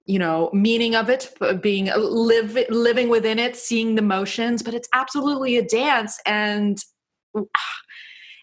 you 0.04 0.18
know 0.18 0.50
meaning 0.52 0.94
of 0.94 1.08
it 1.08 1.32
being 1.62 1.88
uh, 1.88 1.96
live 1.96 2.58
living 2.68 3.08
within 3.08 3.38
it 3.38 3.56
seeing 3.56 3.94
the 3.94 4.02
motions? 4.02 4.62
But 4.62 4.74
it's 4.74 4.88
absolutely 4.92 5.56
a 5.56 5.62
dance 5.62 6.20
and 6.26 6.76
ah, 7.34 7.76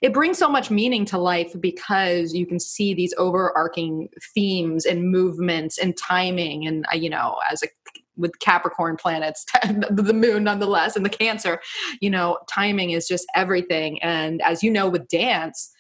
it 0.04 0.14
brings 0.14 0.38
so 0.38 0.50
much 0.50 0.70
meaning 0.70 1.06
to 1.06 1.18
life 1.18 1.56
because 1.60 2.34
you 2.34 2.46
can 2.46 2.60
see 2.60 2.94
these 2.94 3.14
overarching 3.18 4.10
themes 4.36 4.86
and 4.86 5.10
movements 5.10 5.80
and 5.80 5.98
timing 5.98 6.68
and 6.68 6.86
uh, 6.94 6.96
you 6.96 7.10
know 7.10 7.38
as 7.50 7.64
a 7.64 7.68
with 8.16 8.38
capricorn 8.38 8.96
planets 8.96 9.44
the 9.90 10.14
moon 10.14 10.44
nonetheless 10.44 10.96
and 10.96 11.04
the 11.04 11.10
cancer 11.10 11.60
you 12.00 12.12
know 12.12 12.38
timing 12.48 12.92
is 12.92 13.08
just 13.08 13.26
everything. 13.34 14.02
And 14.04 14.40
as 14.44 14.62
you 14.62 14.70
know 14.70 14.88
with 14.88 15.08
dance 15.08 15.74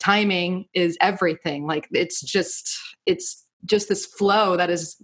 timing 0.00 0.66
is 0.74 0.96
everything. 1.00 1.66
Like 1.66 1.88
it's 1.92 2.20
just 2.20 2.78
it's 3.06 3.44
just 3.64 3.88
this 3.88 4.06
flow 4.06 4.56
that 4.56 4.70
is 4.70 4.96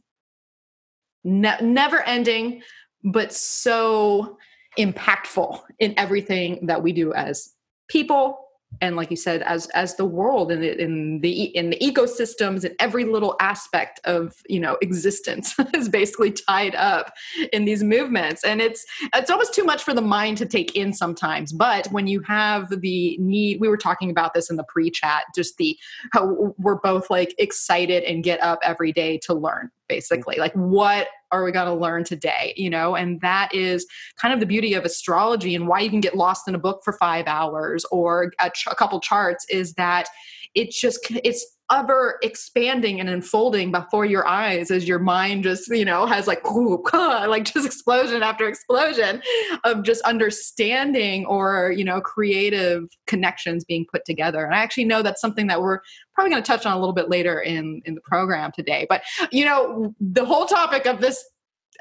ne- 1.24 1.60
never 1.60 2.02
ending 2.02 2.62
but 3.02 3.32
so 3.32 4.38
impactful 4.78 5.60
in 5.78 5.94
everything 5.98 6.66
that 6.66 6.82
we 6.82 6.92
do 6.92 7.12
as 7.12 7.52
people 7.88 8.43
and 8.80 8.96
like 8.96 9.10
you 9.10 9.16
said 9.16 9.42
as 9.42 9.66
as 9.68 9.96
the 9.96 10.04
world 10.04 10.50
and 10.50 10.64
in 10.64 11.20
the 11.20 11.44
in 11.56 11.70
the 11.70 11.78
ecosystems 11.78 12.64
and 12.64 12.74
every 12.78 13.04
little 13.04 13.36
aspect 13.40 14.00
of 14.04 14.34
you 14.48 14.60
know 14.60 14.76
existence 14.82 15.54
is 15.74 15.88
basically 15.88 16.32
tied 16.32 16.74
up 16.74 17.12
in 17.52 17.64
these 17.64 17.82
movements. 17.82 18.44
And 18.44 18.60
it's 18.60 18.84
it's 19.14 19.30
almost 19.30 19.54
too 19.54 19.64
much 19.64 19.82
for 19.82 19.94
the 19.94 20.02
mind 20.02 20.38
to 20.38 20.46
take 20.46 20.76
in 20.76 20.92
sometimes 20.92 21.52
but 21.52 21.86
when 21.88 22.06
you 22.06 22.20
have 22.20 22.68
the 22.80 23.16
need 23.18 23.60
we 23.60 23.68
were 23.68 23.76
talking 23.76 24.10
about 24.10 24.34
this 24.34 24.50
in 24.50 24.56
the 24.56 24.64
pre-chat 24.64 25.24
just 25.34 25.56
the 25.56 25.76
how 26.12 26.54
we're 26.58 26.80
both 26.80 27.10
like 27.10 27.34
excited 27.38 28.02
and 28.04 28.24
get 28.24 28.42
up 28.42 28.58
every 28.62 28.92
day 28.92 29.18
to 29.18 29.34
learn 29.34 29.70
basically. 29.88 30.36
Like 30.38 30.52
what 30.54 31.08
are 31.34 31.44
we 31.44 31.52
going 31.52 31.66
to 31.66 31.74
learn 31.74 32.04
today 32.04 32.54
you 32.56 32.70
know? 32.70 32.96
And 32.96 33.20
that 33.20 33.54
is 33.54 33.86
kind 34.20 34.34
of 34.34 34.40
the 34.40 34.46
beauty 34.46 34.74
of 34.74 34.84
astrology 34.84 35.54
and 35.54 35.68
why 35.68 35.80
you 35.80 35.90
can 35.90 36.00
get 36.00 36.16
lost 36.16 36.48
in 36.48 36.54
a 36.54 36.58
book 36.58 36.82
for 36.84 36.92
five 36.94 37.26
hours 37.26 37.84
or 37.90 38.32
a, 38.40 38.50
ch- 38.50 38.68
a 38.70 38.74
couple 38.74 39.00
charts 39.00 39.44
is 39.48 39.74
that 39.74 40.08
it 40.54 40.70
just 40.70 40.98
it's 41.24 41.53
ever 41.72 42.18
expanding 42.22 43.00
and 43.00 43.08
unfolding 43.08 43.72
before 43.72 44.04
your 44.04 44.26
eyes 44.26 44.70
as 44.70 44.86
your 44.86 44.98
mind 44.98 45.44
just 45.44 45.68
you 45.70 45.84
know 45.84 46.04
has 46.04 46.26
like 46.26 46.42
like 46.92 47.44
just 47.44 47.64
explosion 47.64 48.22
after 48.22 48.46
explosion 48.46 49.22
of 49.64 49.82
just 49.82 50.02
understanding 50.02 51.24
or 51.26 51.72
you 51.72 51.84
know 51.84 52.00
creative 52.00 52.84
connections 53.06 53.64
being 53.64 53.86
put 53.90 54.04
together. 54.04 54.44
And 54.44 54.54
i 54.54 54.58
actually 54.58 54.84
know 54.84 55.02
that's 55.02 55.20
something 55.20 55.46
that 55.46 55.60
we're 55.60 55.80
probably 56.14 56.30
going 56.30 56.42
to 56.42 56.46
touch 56.46 56.66
on 56.66 56.76
a 56.76 56.78
little 56.78 56.94
bit 56.94 57.08
later 57.08 57.40
in 57.40 57.80
in 57.84 57.94
the 57.94 58.00
program 58.02 58.52
today. 58.52 58.86
But 58.88 59.02
you 59.32 59.44
know 59.44 59.94
the 60.00 60.24
whole 60.24 60.46
topic 60.46 60.86
of 60.86 61.00
this 61.00 61.24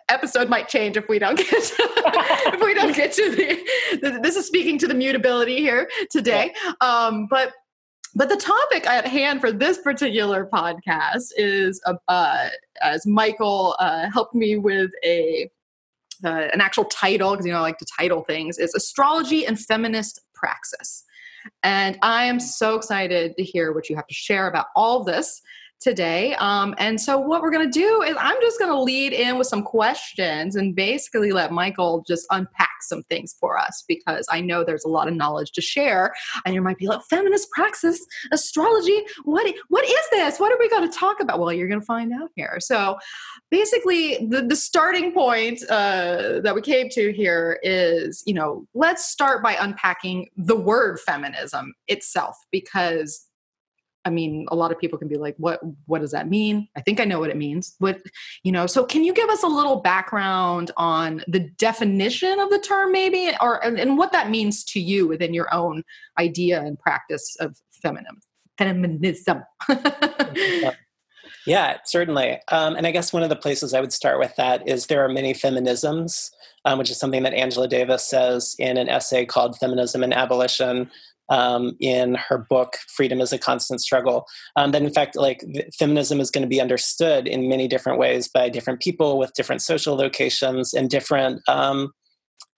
episode 0.09 0.49
might 0.49 0.67
change 0.67 0.97
if 0.97 1.07
we 1.07 1.19
don't 1.19 1.37
get 1.37 1.49
to, 1.49 1.75
if 2.53 2.61
we 2.61 2.73
don't 2.73 2.95
get 2.95 3.11
to 3.13 3.31
the, 3.31 4.19
this 4.21 4.35
is 4.35 4.45
speaking 4.45 4.77
to 4.77 4.87
the 4.87 4.93
mutability 4.93 5.57
here 5.57 5.89
today. 6.11 6.53
Um, 6.81 7.27
but 7.29 7.53
but 8.15 8.29
the 8.29 8.37
topic 8.37 8.85
at 8.87 9.07
hand 9.07 9.41
for 9.41 9.51
this 9.51 9.79
particular 9.79 10.45
podcast 10.45 11.31
is 11.35 11.81
uh, 11.85 11.95
uh 12.07 12.49
as 12.81 13.05
Michael 13.05 13.75
uh, 13.79 14.09
helped 14.11 14.35
me 14.35 14.57
with 14.57 14.91
a 15.03 15.49
uh, 16.23 16.47
an 16.53 16.61
actual 16.61 16.85
title 16.85 17.31
because 17.31 17.45
you 17.45 17.51
know 17.51 17.59
I 17.59 17.61
like 17.61 17.77
to 17.79 17.85
title 17.85 18.23
things 18.23 18.57
is 18.57 18.73
astrology 18.73 19.45
and 19.45 19.59
feminist 19.59 20.21
praxis. 20.33 21.03
And 21.63 21.97
I 22.01 22.23
am 22.25 22.39
so 22.39 22.75
excited 22.75 23.35
to 23.37 23.43
hear 23.43 23.73
what 23.73 23.89
you 23.89 23.95
have 23.97 24.07
to 24.07 24.13
share 24.13 24.47
about 24.47 24.67
all 24.75 25.03
this 25.03 25.41
today. 25.83 26.33
Um, 26.35 26.73
and 26.77 26.99
so, 26.99 27.17
what 27.17 27.41
we're 27.41 27.51
going 27.51 27.69
to 27.69 27.79
do 27.79 28.01
is, 28.01 28.15
I'm 28.19 28.37
just 28.41 28.57
going 28.57 28.71
to 28.71 28.81
lead 28.81 29.13
in 29.13 29.37
with 29.37 29.47
some 29.47 29.61
questions 29.61 30.55
and 30.55 30.75
basically 30.75 31.31
let 31.31 31.51
Michael 31.51 32.03
just 32.07 32.25
unpack 32.31 32.69
some 32.81 33.03
things 33.03 33.35
for 33.39 33.57
us 33.57 33.83
because 33.87 34.25
I 34.29 34.41
know 34.41 34.63
there's 34.63 34.85
a 34.85 34.89
lot 34.89 35.07
of 35.07 35.13
knowledge 35.13 35.51
to 35.53 35.61
share. 35.61 36.13
And 36.45 36.55
you 36.55 36.61
might 36.61 36.77
be 36.77 36.87
like, 36.87 37.01
feminist 37.09 37.49
praxis, 37.51 38.03
astrology, 38.31 39.03
what, 39.23 39.53
what 39.69 39.85
is 39.85 40.09
this? 40.11 40.39
What 40.39 40.51
are 40.51 40.59
we 40.59 40.69
going 40.69 40.89
to 40.89 40.97
talk 40.97 41.19
about? 41.19 41.39
Well, 41.39 41.53
you're 41.53 41.67
going 41.67 41.81
to 41.81 41.85
find 41.85 42.11
out 42.13 42.29
here. 42.35 42.57
So, 42.59 42.97
basically, 43.51 44.25
the, 44.29 44.41
the 44.41 44.55
starting 44.55 45.11
point 45.11 45.61
uh, 45.69 46.39
that 46.41 46.55
we 46.55 46.61
came 46.61 46.89
to 46.89 47.11
here 47.11 47.59
is, 47.61 48.23
you 48.25 48.33
know, 48.33 48.65
let's 48.73 49.05
start 49.05 49.43
by 49.43 49.55
unpacking 49.59 50.29
the 50.37 50.55
word 50.55 50.99
feminism 50.99 51.73
itself 51.87 52.35
because 52.51 53.27
I 54.05 54.09
mean, 54.09 54.45
a 54.49 54.55
lot 54.55 54.71
of 54.71 54.79
people 54.79 54.99
can 54.99 55.07
be 55.07 55.17
like, 55.17 55.35
"What? 55.37 55.59
What 55.85 56.01
does 56.01 56.11
that 56.11 56.29
mean?" 56.29 56.67
I 56.75 56.81
think 56.81 56.99
I 56.99 57.05
know 57.05 57.19
what 57.19 57.29
it 57.29 57.37
means. 57.37 57.75
What, 57.79 58.01
you 58.43 58.51
know? 58.51 58.67
So, 58.67 58.85
can 58.85 59.03
you 59.03 59.13
give 59.13 59.29
us 59.29 59.43
a 59.43 59.47
little 59.47 59.77
background 59.77 60.71
on 60.77 61.23
the 61.27 61.39
definition 61.39 62.39
of 62.39 62.49
the 62.49 62.59
term, 62.59 62.91
maybe, 62.91 63.31
or 63.41 63.63
and 63.63 63.97
what 63.97 64.11
that 64.11 64.29
means 64.29 64.63
to 64.65 64.79
you 64.79 65.07
within 65.07 65.33
your 65.33 65.53
own 65.53 65.83
idea 66.19 66.61
and 66.61 66.77
practice 66.79 67.35
of 67.39 67.57
feminism? 67.81 68.19
Feminism. 68.57 69.43
yeah, 71.45 71.77
certainly. 71.85 72.39
Um, 72.49 72.75
and 72.75 72.85
I 72.85 72.91
guess 72.91 73.13
one 73.13 73.23
of 73.23 73.29
the 73.29 73.35
places 73.35 73.73
I 73.73 73.81
would 73.81 73.93
start 73.93 74.19
with 74.19 74.35
that 74.35 74.67
is 74.67 74.87
there 74.87 75.03
are 75.03 75.09
many 75.09 75.33
feminisms, 75.33 76.31
um, 76.65 76.77
which 76.77 76.89
is 76.89 76.99
something 76.99 77.23
that 77.23 77.33
Angela 77.33 77.67
Davis 77.67 78.05
says 78.05 78.55
in 78.59 78.77
an 78.77 78.89
essay 78.89 79.25
called 79.25 79.57
"Feminism 79.57 80.03
and 80.03 80.13
Abolition." 80.13 80.91
Um, 81.29 81.75
in 81.79 82.15
her 82.15 82.45
book 82.49 82.73
freedom 82.95 83.21
is 83.21 83.31
a 83.31 83.37
constant 83.37 83.81
struggle 83.81 84.25
um, 84.55 84.71
that 84.71 84.81
in 84.81 84.91
fact 84.91 85.15
like 85.15 85.43
feminism 85.77 86.19
is 86.19 86.29
going 86.29 86.41
to 86.41 86.47
be 86.47 86.61
understood 86.61 87.27
in 87.27 87.49
many 87.49 87.67
different 87.67 87.99
ways 87.99 88.27
by 88.27 88.49
different 88.49 88.81
people 88.81 89.17
with 89.17 89.33
different 89.33 89.61
social 89.61 89.95
locations 89.95 90.73
and 90.73 90.89
different 90.89 91.41
um, 91.47 91.91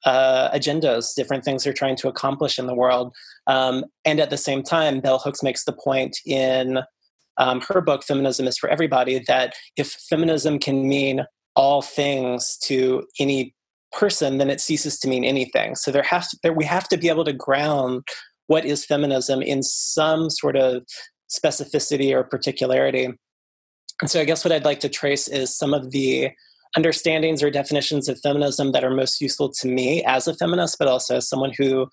uh, 0.05 0.49
agendas 0.51 1.15
different 1.15 1.43
things 1.43 1.63
they're 1.63 1.73
trying 1.73 1.95
to 1.95 2.07
accomplish 2.07 2.57
in 2.57 2.67
the 2.67 2.75
world 2.75 3.13
um, 3.47 3.83
and 4.03 4.19
at 4.19 4.29
the 4.29 4.37
same 4.37 4.63
time 4.63 4.99
bell 4.99 5.19
hooks 5.19 5.43
makes 5.43 5.63
the 5.63 5.73
point 5.73 6.17
in 6.25 6.79
um, 7.37 7.61
her 7.67 7.81
book 7.81 8.03
feminism 8.03 8.47
is 8.47 8.57
for 8.57 8.69
everybody 8.69 9.23
that 9.27 9.53
if 9.75 9.91
feminism 10.09 10.57
can 10.59 10.87
mean 10.87 11.25
all 11.55 11.81
things 11.81 12.57
to 12.63 13.05
any 13.19 13.55
person, 13.91 14.37
then 14.37 14.49
it 14.49 14.61
ceases 14.61 14.99
to 14.99 15.07
mean 15.07 15.23
anything. 15.23 15.75
So 15.75 15.91
there 15.91 16.03
has 16.03 16.27
to, 16.29 16.37
there, 16.43 16.53
we 16.53 16.65
have 16.65 16.87
to 16.89 16.97
be 16.97 17.09
able 17.09 17.25
to 17.25 17.33
ground 17.33 18.03
what 18.47 18.65
is 18.65 18.85
feminism 18.85 19.41
in 19.41 19.63
some 19.63 20.29
sort 20.29 20.55
of 20.55 20.83
specificity 21.29 22.13
or 22.13 22.23
particularity. 22.23 23.09
And 24.01 24.11
so 24.11 24.19
I 24.19 24.25
guess 24.25 24.43
what 24.43 24.51
I'd 24.51 24.65
like 24.65 24.81
to 24.81 24.89
trace 24.89 25.27
is 25.27 25.57
some 25.57 25.73
of 25.73 25.91
the 25.91 26.29
understandings 26.75 27.41
or 27.41 27.49
definitions 27.49 28.09
of 28.09 28.19
feminism 28.19 28.73
that 28.73 28.83
are 28.83 28.91
most 28.91 29.21
useful 29.21 29.49
to 29.49 29.67
me 29.67 30.03
as 30.03 30.27
a 30.27 30.35
feminist, 30.35 30.77
but 30.77 30.87
also 30.87 31.17
as 31.17 31.29
someone 31.29 31.53
who 31.57 31.87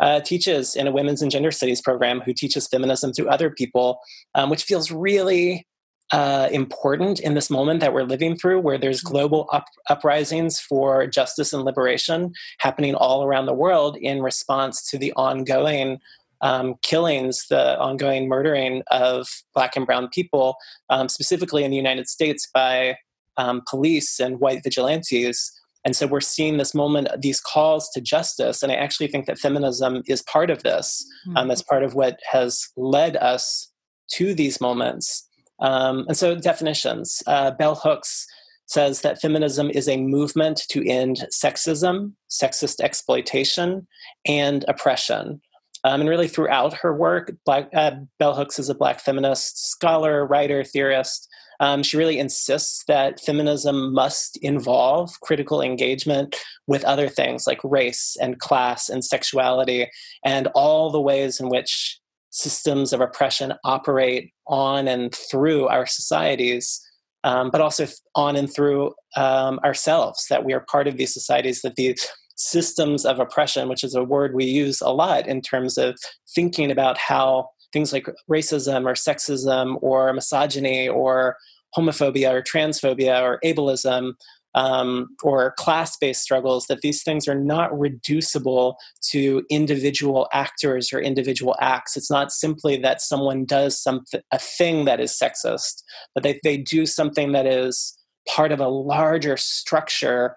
uh, 0.00 0.20
teaches 0.20 0.74
in 0.74 0.86
a 0.86 0.92
women's 0.92 1.22
and 1.22 1.30
gender 1.30 1.50
studies 1.50 1.80
program, 1.80 2.20
who 2.20 2.34
teaches 2.34 2.66
feminism 2.66 3.12
to 3.12 3.28
other 3.28 3.50
people, 3.50 4.00
um, 4.34 4.50
which 4.50 4.64
feels 4.64 4.90
really 4.90 5.66
uh, 6.12 6.48
important 6.52 7.18
in 7.20 7.34
this 7.34 7.50
moment 7.50 7.80
that 7.80 7.92
we're 7.92 8.04
living 8.04 8.36
through, 8.36 8.60
where 8.60 8.78
there's 8.78 9.02
mm-hmm. 9.02 9.14
global 9.14 9.48
up- 9.52 9.66
uprisings 9.90 10.60
for 10.60 11.06
justice 11.06 11.52
and 11.52 11.64
liberation 11.64 12.32
happening 12.58 12.94
all 12.94 13.24
around 13.24 13.46
the 13.46 13.54
world 13.54 13.96
in 13.96 14.22
response 14.22 14.88
to 14.90 14.98
the 14.98 15.12
ongoing 15.14 15.98
um, 16.42 16.74
killings, 16.82 17.46
the 17.48 17.78
ongoing 17.78 18.28
murdering 18.28 18.82
of 18.90 19.26
Black 19.54 19.74
and 19.74 19.86
Brown 19.86 20.08
people, 20.08 20.56
um, 20.90 21.08
specifically 21.08 21.64
in 21.64 21.70
the 21.70 21.76
United 21.76 22.08
States 22.08 22.48
by 22.52 22.96
um, 23.36 23.62
police 23.68 24.20
and 24.20 24.38
white 24.38 24.62
vigilantes. 24.62 25.52
And 25.84 25.94
so 25.94 26.06
we're 26.06 26.20
seeing 26.20 26.56
this 26.56 26.74
moment, 26.74 27.08
these 27.20 27.40
calls 27.40 27.88
to 27.90 28.00
justice. 28.00 28.62
And 28.62 28.72
I 28.72 28.74
actually 28.74 29.06
think 29.06 29.26
that 29.26 29.38
feminism 29.38 30.02
is 30.06 30.22
part 30.22 30.50
of 30.50 30.62
this, 30.62 31.06
um, 31.28 31.34
mm-hmm. 31.34 31.50
as 31.50 31.62
part 31.62 31.82
of 31.82 31.94
what 31.94 32.18
has 32.30 32.68
led 32.76 33.16
us 33.16 33.72
to 34.12 34.34
these 34.34 34.60
moments. 34.60 35.25
Um, 35.58 36.04
and 36.08 36.16
so, 36.16 36.34
definitions 36.34 37.22
uh, 37.26 37.52
Bell 37.52 37.74
Hooks 37.74 38.26
says 38.66 39.00
that 39.00 39.20
feminism 39.20 39.70
is 39.70 39.88
a 39.88 39.96
movement 39.96 40.62
to 40.68 40.86
end 40.86 41.26
sexism, 41.32 42.12
sexist 42.28 42.80
exploitation, 42.80 43.86
and 44.26 44.64
oppression. 44.68 45.40
Um, 45.84 46.00
and 46.00 46.10
really, 46.10 46.28
throughout 46.28 46.74
her 46.74 46.94
work, 46.94 47.32
Black, 47.44 47.68
uh, 47.74 47.92
Bell 48.18 48.34
Hooks 48.34 48.58
is 48.58 48.68
a 48.68 48.74
Black 48.74 49.00
feminist 49.00 49.70
scholar, 49.70 50.26
writer, 50.26 50.64
theorist. 50.64 51.28
Um, 51.60 51.82
she 51.82 51.96
really 51.96 52.18
insists 52.18 52.84
that 52.86 53.20
feminism 53.20 53.94
must 53.94 54.36
involve 54.38 55.18
critical 55.20 55.62
engagement 55.62 56.36
with 56.66 56.84
other 56.84 57.08
things 57.08 57.46
like 57.46 57.60
race 57.64 58.16
and 58.20 58.38
class 58.38 58.88
and 58.88 59.04
sexuality 59.04 59.88
and 60.24 60.48
all 60.48 60.90
the 60.90 61.00
ways 61.00 61.40
in 61.40 61.48
which 61.48 61.98
systems 62.36 62.92
of 62.92 63.00
oppression 63.00 63.54
operate 63.64 64.30
on 64.46 64.86
and 64.86 65.14
through 65.14 65.68
our 65.68 65.86
societies. 65.86 66.82
Um, 67.24 67.50
but 67.50 67.60
also 67.60 67.88
on 68.14 68.36
and 68.36 68.52
through 68.52 68.94
um, 69.16 69.58
ourselves, 69.64 70.26
that 70.30 70.44
we 70.44 70.52
are 70.52 70.64
part 70.70 70.86
of 70.86 70.96
these 70.96 71.12
societies, 71.12 71.62
that 71.62 71.74
these 71.74 72.06
systems 72.36 73.04
of 73.04 73.18
oppression, 73.18 73.68
which 73.68 73.82
is 73.82 73.96
a 73.96 74.04
word 74.04 74.32
we 74.32 74.44
use 74.44 74.80
a 74.80 74.90
lot 74.90 75.26
in 75.26 75.40
terms 75.40 75.76
of 75.76 75.98
thinking 76.36 76.70
about 76.70 76.98
how 76.98 77.48
things 77.72 77.92
like 77.92 78.06
racism 78.30 78.84
or 78.84 78.92
sexism 78.92 79.76
or 79.82 80.12
misogyny 80.12 80.88
or 80.88 81.36
homophobia 81.76 82.30
or 82.30 82.42
transphobia 82.42 83.20
or 83.20 83.40
ableism 83.44 84.12
um, 84.56 85.08
or 85.22 85.52
class 85.58 85.96
based 85.98 86.22
struggles, 86.22 86.66
that 86.66 86.80
these 86.80 87.02
things 87.02 87.28
are 87.28 87.38
not 87.38 87.78
reducible 87.78 88.76
to 89.10 89.44
individual 89.50 90.28
actors 90.32 90.92
or 90.92 90.98
individual 90.98 91.54
acts. 91.60 91.96
It's 91.96 92.10
not 92.10 92.32
simply 92.32 92.76
that 92.78 93.02
someone 93.02 93.44
does 93.44 93.80
something, 93.80 94.20
a 94.32 94.38
thing 94.38 94.86
that 94.86 94.98
is 94.98 95.16
sexist, 95.16 95.82
but 96.14 96.24
they, 96.24 96.40
they 96.42 96.56
do 96.56 96.86
something 96.86 97.32
that 97.32 97.46
is 97.46 97.96
part 98.28 98.50
of 98.50 98.58
a 98.58 98.68
larger 98.68 99.36
structure 99.36 100.34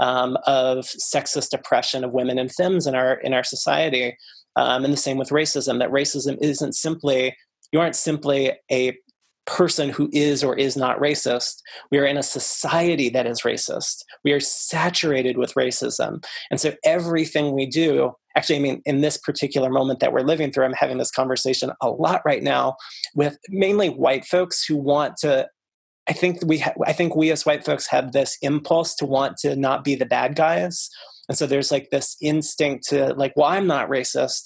um, 0.00 0.38
of 0.46 0.86
sexist 1.14 1.52
oppression 1.52 2.04
of 2.04 2.12
women 2.12 2.38
and 2.38 2.52
femmes 2.52 2.86
in 2.86 2.94
our 2.94 3.14
in 3.14 3.34
our 3.34 3.44
society. 3.44 4.16
Um, 4.56 4.84
and 4.84 4.92
the 4.92 4.98
same 4.98 5.18
with 5.18 5.28
racism. 5.28 5.78
That 5.78 5.90
racism 5.90 6.36
isn't 6.40 6.74
simply 6.74 7.36
you 7.72 7.80
aren't 7.80 7.96
simply 7.96 8.52
a 8.70 8.96
person 9.48 9.88
who 9.88 10.10
is 10.12 10.44
or 10.44 10.56
is 10.56 10.76
not 10.76 11.00
racist. 11.00 11.62
We 11.90 11.98
are 11.98 12.04
in 12.04 12.18
a 12.18 12.22
society 12.22 13.08
that 13.08 13.26
is 13.26 13.42
racist. 13.42 14.04
We 14.22 14.32
are 14.32 14.40
saturated 14.40 15.38
with 15.38 15.54
racism. 15.54 16.22
And 16.50 16.60
so 16.60 16.74
everything 16.84 17.54
we 17.54 17.66
do, 17.66 18.12
actually, 18.36 18.56
I 18.56 18.60
mean, 18.60 18.82
in 18.84 19.00
this 19.00 19.16
particular 19.16 19.70
moment 19.70 20.00
that 20.00 20.12
we're 20.12 20.20
living 20.20 20.52
through, 20.52 20.66
I'm 20.66 20.74
having 20.74 20.98
this 20.98 21.10
conversation 21.10 21.72
a 21.80 21.88
lot 21.88 22.20
right 22.26 22.42
now 22.42 22.76
with 23.14 23.38
mainly 23.48 23.88
white 23.88 24.26
folks 24.26 24.64
who 24.64 24.76
want 24.76 25.16
to. 25.18 25.48
I 26.08 26.12
think 26.12 26.38
we 26.44 26.58
ha- 26.58 26.74
I 26.86 26.92
think 26.92 27.16
we 27.16 27.30
as 27.30 27.44
white 27.46 27.64
folks 27.64 27.86
have 27.88 28.12
this 28.12 28.38
impulse 28.42 28.94
to 28.96 29.06
want 29.06 29.38
to 29.38 29.56
not 29.56 29.82
be 29.82 29.94
the 29.94 30.06
bad 30.06 30.36
guys. 30.36 30.90
And 31.28 31.36
so 31.36 31.46
there's 31.46 31.70
like 31.70 31.88
this 31.90 32.16
instinct 32.22 32.88
to 32.88 33.14
like, 33.14 33.32
well, 33.36 33.48
I'm 33.48 33.66
not 33.66 33.88
racist 33.88 34.44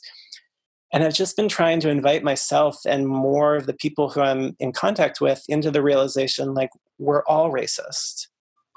and 0.93 1.03
I've 1.03 1.15
just 1.15 1.37
been 1.37 1.49
trying 1.49 1.81
to 1.81 1.89
invite 1.89 2.23
myself 2.23 2.77
and 2.87 3.09
more 3.09 3.57
of 3.57 3.67
the 3.67 3.73
people 3.73 4.11
who 4.11 4.21
I'm 4.21 4.55
in 4.59 4.73
contact 4.73 5.21
with 5.21 5.43
into 5.49 5.71
the 5.71 5.83
realization 5.83 6.55
like 6.55 6.71
we're 6.99 7.25
all 7.25 7.51
racist 7.51 8.27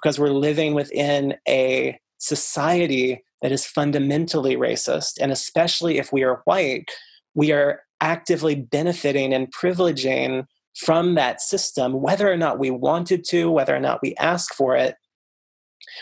because 0.01 0.17
we're 0.17 0.29
living 0.29 0.73
within 0.73 1.35
a 1.47 1.99
society 2.19 3.23
that 3.41 3.51
is 3.51 3.65
fundamentally 3.65 4.55
racist. 4.55 5.13
And 5.19 5.31
especially 5.31 5.97
if 5.97 6.13
we 6.13 6.23
are 6.23 6.41
white, 6.45 6.89
we 7.33 7.51
are 7.51 7.81
actively 7.99 8.55
benefiting 8.55 9.33
and 9.33 9.53
privileging 9.53 10.45
from 10.77 11.15
that 11.15 11.41
system, 11.41 12.01
whether 12.01 12.31
or 12.31 12.37
not 12.37 12.59
we 12.59 12.71
wanted 12.71 13.25
to, 13.25 13.51
whether 13.51 13.75
or 13.75 13.79
not 13.79 14.01
we 14.01 14.15
ask 14.15 14.53
for 14.53 14.75
it, 14.75 14.95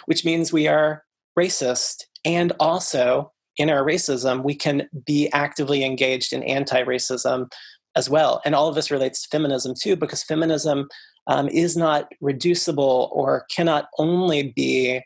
which 0.06 0.24
means 0.24 0.54
we 0.54 0.68
are 0.68 1.04
racist 1.38 2.04
and 2.24 2.52
also 2.60 3.33
in 3.58 3.70
our 3.70 3.84
racism, 3.84 4.44
we 4.44 4.56
can 4.56 4.88
be 5.06 5.30
actively 5.32 5.84
engaged 5.84 6.34
in 6.34 6.44
anti 6.44 6.84
racism 6.84 7.52
as 7.96 8.10
well. 8.10 8.42
And 8.46 8.56
all 8.56 8.68
of 8.68 8.76
this 8.76 8.92
relates 8.92 9.24
to 9.24 9.30
feminism 9.30 9.74
too, 9.80 9.96
because 9.96 10.24
feminism 10.24 10.88
um, 11.28 11.48
is 11.50 11.78
not 11.78 12.12
reducible 12.22 13.10
or 13.14 13.46
cannot 13.56 13.88
only 13.98 14.52
be 14.56 15.02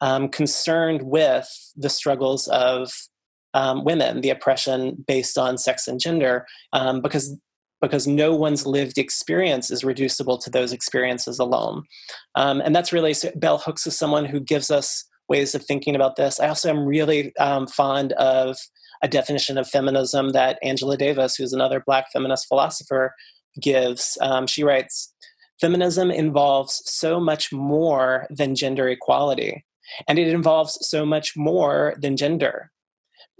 um, 0.00 0.28
concerned 0.28 1.02
with 1.02 1.48
the 1.76 1.90
struggles 1.90 2.48
of 2.48 2.90
um, 3.52 3.84
women, 3.84 4.20
the 4.20 4.30
oppression 4.30 5.04
based 5.06 5.36
on 5.36 5.58
sex 5.58 5.86
and 5.86 6.00
gender, 6.00 6.46
um, 6.72 7.00
because 7.00 7.36
because 7.80 8.06
no 8.06 8.34
one's 8.34 8.66
lived 8.66 8.98
experience 8.98 9.70
is 9.70 9.82
reducible 9.82 10.36
to 10.36 10.50
those 10.50 10.70
experiences 10.70 11.38
alone. 11.38 11.82
Um, 12.34 12.60
and 12.60 12.76
that's 12.76 12.92
really 12.92 13.14
Bell 13.36 13.56
Hooks 13.56 13.86
is 13.86 13.96
someone 13.96 14.26
who 14.26 14.38
gives 14.38 14.70
us 14.70 15.06
ways 15.30 15.54
of 15.54 15.64
thinking 15.64 15.94
about 15.94 16.16
this. 16.16 16.38
I 16.38 16.48
also 16.48 16.68
am 16.68 16.84
really 16.84 17.34
um, 17.38 17.66
fond 17.66 18.12
of 18.12 18.58
a 19.02 19.08
definition 19.08 19.56
of 19.56 19.68
feminism 19.68 20.32
that 20.32 20.58
Angela 20.62 20.96
Davis, 20.96 21.36
who's 21.36 21.54
another 21.54 21.82
Black 21.86 22.06
feminist 22.12 22.48
philosopher, 22.48 23.14
gives. 23.62 24.18
Um, 24.20 24.46
she 24.46 24.62
writes 24.62 25.14
Feminism 25.60 26.10
involves 26.10 26.82
so 26.84 27.20
much 27.20 27.52
more 27.52 28.26
than 28.30 28.54
gender 28.54 28.88
equality, 28.88 29.64
and 30.08 30.18
it 30.18 30.28
involves 30.28 30.76
so 30.82 31.06
much 31.06 31.34
more 31.36 31.94
than 31.98 32.16
gender 32.16 32.70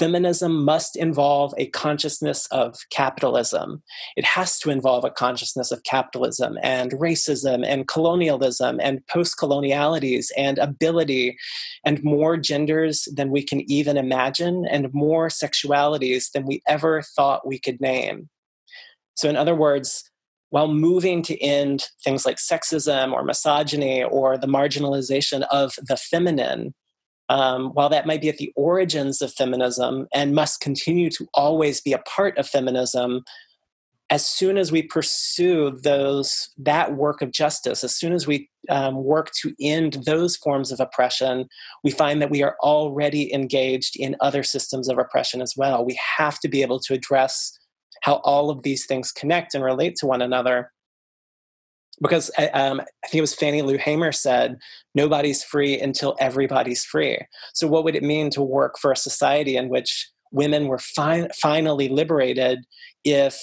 feminism 0.01 0.65
must 0.65 0.97
involve 0.97 1.53
a 1.59 1.67
consciousness 1.69 2.47
of 2.47 2.75
capitalism. 2.91 3.83
It 4.17 4.25
has 4.25 4.59
to 4.61 4.71
involve 4.71 5.05
a 5.05 5.11
consciousness 5.11 5.71
of 5.71 5.83
capitalism 5.83 6.59
and 6.63 6.93
racism 6.93 7.65
and 7.67 7.87
colonialism 7.87 8.81
and 8.81 9.07
post 9.09 9.37
colonialities 9.39 10.29
and 10.39 10.57
ability 10.57 11.37
and 11.85 12.03
more 12.03 12.39
genders 12.39 13.09
than 13.15 13.31
we 13.31 13.43
can 13.43 13.61
even 13.71 13.99
imagine 13.99 14.65
and 14.71 14.93
more 14.95 15.29
sexualities 15.29 16.33
than 16.33 16.47
we 16.47 16.63
ever 16.67 17.03
thought 17.03 17.47
we 17.47 17.59
could 17.59 17.79
name. 17.79 18.31
So, 19.17 19.29
in 19.29 19.37
other 19.37 19.55
words, 19.55 20.11
while 20.49 20.69
moving 20.69 21.23
to 21.25 21.41
end 21.43 21.89
things 22.03 22.25
like 22.25 22.39
sexism 22.39 23.13
or 23.13 23.23
misogyny 23.23 24.03
or 24.03 24.39
the 24.39 24.47
marginalization 24.47 25.47
of 25.51 25.75
the 25.77 25.99
feminine, 25.99 26.75
um, 27.31 27.71
while 27.75 27.89
that 27.89 28.07
might 28.07 28.21
be 28.21 28.29
at 28.29 28.39
the 28.39 28.53
origins 28.57 29.23
of 29.23 29.33
feminism 29.33 30.09
and 30.13 30.35
must 30.35 30.61
continue 30.61 31.09
to 31.11 31.29
always 31.33 31.81
be 31.81 31.93
a 31.93 31.99
part 31.99 32.37
of 32.37 32.47
feminism, 32.47 33.23
as 34.11 34.27
soon 34.27 34.59
as 34.59 34.73
we 34.73 34.83
pursue 34.83 35.71
those 35.85 36.49
that 36.59 36.97
work 36.97 37.23
of 37.23 37.31
justice, 37.31 37.85
as 37.85 37.95
soon 37.95 38.13
as 38.13 38.27
we 38.27 38.51
um, 38.69 38.97
work 39.05 39.31
to 39.41 39.55
end 39.61 40.03
those 40.05 40.37
forms 40.37 40.73
of 40.73 40.81
oppression, 40.81 41.49
we 41.85 41.93
find 41.93 42.21
that 42.21 42.31
we 42.31 42.43
are 42.43 42.57
already 42.65 43.33
engaged 43.33 43.95
in 43.97 44.17
other 44.21 44.43
systems 44.43 44.89
of 44.89 44.99
oppression 44.99 45.41
as 45.41 45.55
well. 45.57 45.85
We 45.85 45.97
have 46.19 46.41
to 46.41 46.49
be 46.49 46.63
able 46.63 46.81
to 46.81 46.95
address 46.95 47.57
how 48.03 48.15
all 48.25 48.51
of 48.51 48.65
these 48.65 48.87
things 48.87 49.13
connect 49.13 49.55
and 49.55 49.63
relate 49.63 49.95
to 50.01 50.07
one 50.07 50.21
another 50.21 50.73
because 52.01 52.31
uh, 52.39 52.49
um, 52.55 52.81
I 52.81 53.07
think 53.09 53.19
it 53.19 53.21
was 53.21 53.35
Fannie 53.35 53.63
Lou 53.63 53.77
Hamer 53.77 54.13
said, 54.13 54.59
nobody's 54.95 55.45
free 55.45 55.79
until 55.79 56.17
everybody's 56.19 56.85
free. 56.85 57.19
So, 57.55 57.67
what 57.67 57.85
would 57.85 57.97
it 57.97 58.03
mean 58.03 58.31
to 58.31 58.43
work 58.43 58.79
for 58.79 58.93
a 58.93 58.97
society 58.97 59.57
in 59.57 59.69
which 59.69 60.11
women 60.33 60.67
were 60.67 60.79
fi- 60.79 61.29
finally 61.41 61.89
liberated 61.89 62.65
if 63.05 63.41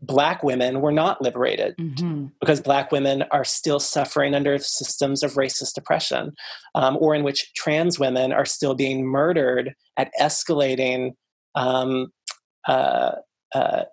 black 0.00 0.42
women 0.42 0.80
were 0.80 0.92
not 0.92 1.22
liberated 1.22 1.74
mm-hmm. 1.76 2.26
because 2.40 2.60
black 2.60 2.92
women 2.92 3.24
are 3.30 3.44
still 3.44 3.80
suffering 3.80 4.34
under 4.34 4.58
systems 4.58 5.22
of 5.22 5.32
racist 5.32 5.78
oppression 5.78 6.34
um, 6.74 6.98
or 7.00 7.14
in 7.14 7.22
which 7.22 7.52
trans 7.54 7.98
women 7.98 8.32
are 8.32 8.44
still 8.44 8.74
being 8.74 9.06
murdered 9.06 9.74
at 9.96 10.10
escalating 10.20 11.12
um, 11.54 12.08
uh, 12.68 13.12
uh, 13.54 13.84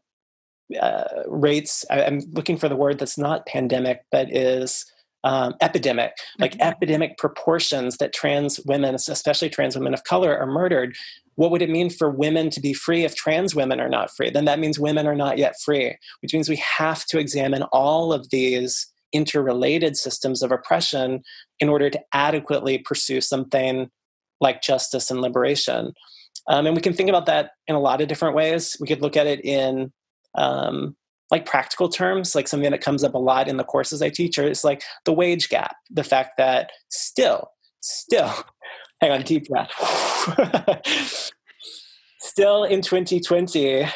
uh, 0.80 1.24
rates 1.28 1.86
I, 1.90 2.02
am 2.02 2.20
looking 2.32 2.58
for 2.58 2.70
the 2.70 2.76
word 2.76 3.00
that's 3.00 3.18
not 3.18 3.46
pandemic 3.46 4.04
but 4.12 4.32
is 4.32 4.86
um, 5.24 5.54
epidemic 5.62 6.14
like 6.40 6.54
mm-hmm. 6.54 6.68
epidemic 6.68 7.18
proportions 7.18 7.98
that 7.98 8.14
trans 8.14 8.60
women 8.66 8.96
especially 8.96 9.50
trans 9.50 9.76
women 9.76 9.94
of 9.94 10.04
color 10.04 10.38
are 10.38 10.48
murdered 10.48 10.96
what 11.36 11.52
would 11.52 11.62
it 11.62 11.70
mean 11.70 11.90
for 11.90 12.10
women 12.10 12.50
to 12.52 12.60
be 12.60 12.74
free 12.74 13.04
if 13.04 13.16
trans 13.16 13.56
women 13.56 13.80
are 13.80 13.90
not 13.90 14.12
free? 14.12 14.30
Then 14.30 14.46
that 14.46 14.60
means 14.60 14.78
women 14.78 15.08
are 15.08 15.16
not 15.16 15.38
yet 15.38 15.56
free, 15.60 15.98
which 16.22 16.34
means 16.34 16.50
we 16.50 16.62
have 16.78 17.06
to 17.06 17.20
examine 17.20 17.64
all 17.72 18.14
of 18.14 18.30
these 18.30 18.88
interrelated 19.14 19.98
systems 19.98 20.42
of 20.42 20.52
oppression 20.52 21.24
in 21.60 21.70
order 21.70 21.90
to 21.90 22.00
adequately 22.14 22.78
pursue 22.78 23.22
something 23.22 23.90
like 24.40 24.62
justice 24.62 25.12
and 25.12 25.22
liberation. 25.22 25.94
Um, 26.48 26.66
and 26.66 26.76
we 26.76 26.82
can 26.82 26.94
think 26.94 27.10
about 27.10 27.26
that 27.28 27.52
in 27.68 27.76
a 27.76 27.80
lot 27.80 28.02
of 28.02 28.08
different 28.08 28.36
ways. 28.36 28.76
We 28.80 28.88
could 28.88 29.02
look 29.02 29.18
at 29.18 29.28
it 29.28 29.44
in 29.44 29.92
um, 30.36 30.96
like 31.30 31.46
practical 31.46 31.90
terms, 31.90 32.36
like 32.36 32.48
something 32.48 32.72
that 32.72 32.82
comes 32.82 33.04
up 33.04 33.14
a 33.14 33.20
lot 33.20 33.48
in 33.48 33.58
the 33.58 33.64
courses 33.64 34.02
I 34.02 34.10
teach, 34.10 34.38
it's 34.38 34.64
like 34.64 34.84
the 35.06 35.14
wage 35.14 35.50
gap, 35.50 35.76
the 35.90 36.04
fact 36.04 36.32
that 36.38 36.72
still, 36.90 37.50
still, 37.80 38.32
hang 39.02 39.12
on, 39.12 39.22
deep 39.24 39.48
breath. 39.48 39.72
Still 42.24 42.66
in 42.66 42.82
2020, 42.82 43.88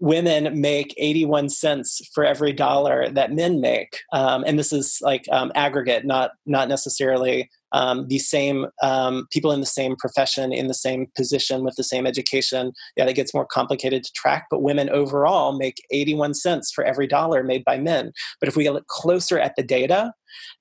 women 0.00 0.60
make 0.60 0.94
81 0.98 1.48
cents 1.48 2.00
for 2.12 2.24
every 2.24 2.52
dollar 2.52 3.08
that 3.10 3.32
men 3.32 3.60
make. 3.60 4.00
Um, 4.12 4.42
and 4.44 4.58
this 4.58 4.72
is 4.72 4.98
like 5.00 5.24
um, 5.30 5.52
aggregate, 5.54 6.04
not, 6.04 6.32
not 6.44 6.68
necessarily 6.68 7.48
um, 7.72 8.06
the 8.08 8.18
same 8.18 8.66
um, 8.82 9.26
people 9.30 9.52
in 9.52 9.60
the 9.60 9.66
same 9.66 9.96
profession, 9.96 10.52
in 10.52 10.66
the 10.68 10.74
same 10.74 11.06
position 11.16 11.64
with 11.64 11.74
the 11.76 11.84
same 11.84 12.06
education. 12.06 12.72
Yeah, 12.96 13.06
that 13.06 13.14
gets 13.14 13.34
more 13.34 13.46
complicated 13.46 14.04
to 14.04 14.12
track, 14.14 14.46
but 14.50 14.62
women 14.62 14.90
overall 14.90 15.56
make 15.56 15.82
81 15.90 16.34
cents 16.34 16.70
for 16.72 16.84
every 16.84 17.06
dollar 17.06 17.42
made 17.42 17.64
by 17.64 17.78
men. 17.78 18.12
But 18.40 18.48
if 18.48 18.56
we 18.56 18.68
look 18.68 18.86
closer 18.86 19.38
at 19.38 19.54
the 19.56 19.62
data, 19.62 20.12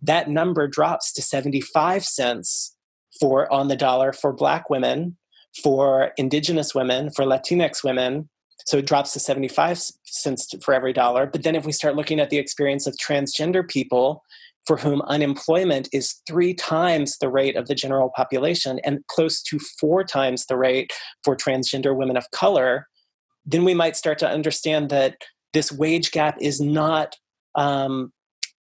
that 0.01 0.29
number 0.29 0.67
drops 0.67 1.11
to 1.13 1.21
75 1.21 2.03
cents 2.05 2.75
for 3.19 3.51
on 3.51 3.67
the 3.67 3.75
dollar 3.75 4.13
for 4.13 4.31
black 4.33 4.69
women, 4.69 5.17
for 5.63 6.11
indigenous 6.17 6.73
women, 6.73 7.09
for 7.11 7.25
Latinx 7.25 7.83
women. 7.83 8.29
So 8.65 8.77
it 8.77 8.87
drops 8.87 9.11
to 9.13 9.19
75 9.19 9.81
cents 10.05 10.53
for 10.63 10.73
every 10.73 10.93
dollar. 10.93 11.25
But 11.25 11.43
then 11.43 11.55
if 11.55 11.65
we 11.65 11.71
start 11.71 11.95
looking 11.95 12.19
at 12.19 12.29
the 12.29 12.37
experience 12.37 12.87
of 12.87 12.95
transgender 12.95 13.67
people 13.67 14.23
for 14.65 14.77
whom 14.77 15.01
unemployment 15.03 15.89
is 15.91 16.21
three 16.27 16.53
times 16.53 17.17
the 17.17 17.29
rate 17.29 17.55
of 17.55 17.67
the 17.67 17.75
general 17.75 18.11
population 18.15 18.79
and 18.83 19.05
close 19.07 19.41
to 19.41 19.59
four 19.79 20.03
times 20.03 20.45
the 20.45 20.57
rate 20.57 20.93
for 21.23 21.35
transgender 21.35 21.95
women 21.95 22.17
of 22.17 22.29
color, 22.31 22.87
then 23.45 23.65
we 23.65 23.73
might 23.73 23.95
start 23.95 24.19
to 24.19 24.29
understand 24.29 24.89
that 24.89 25.15
this 25.53 25.71
wage 25.71 26.11
gap 26.11 26.37
is 26.39 26.61
not 26.61 27.15
um, 27.55 28.13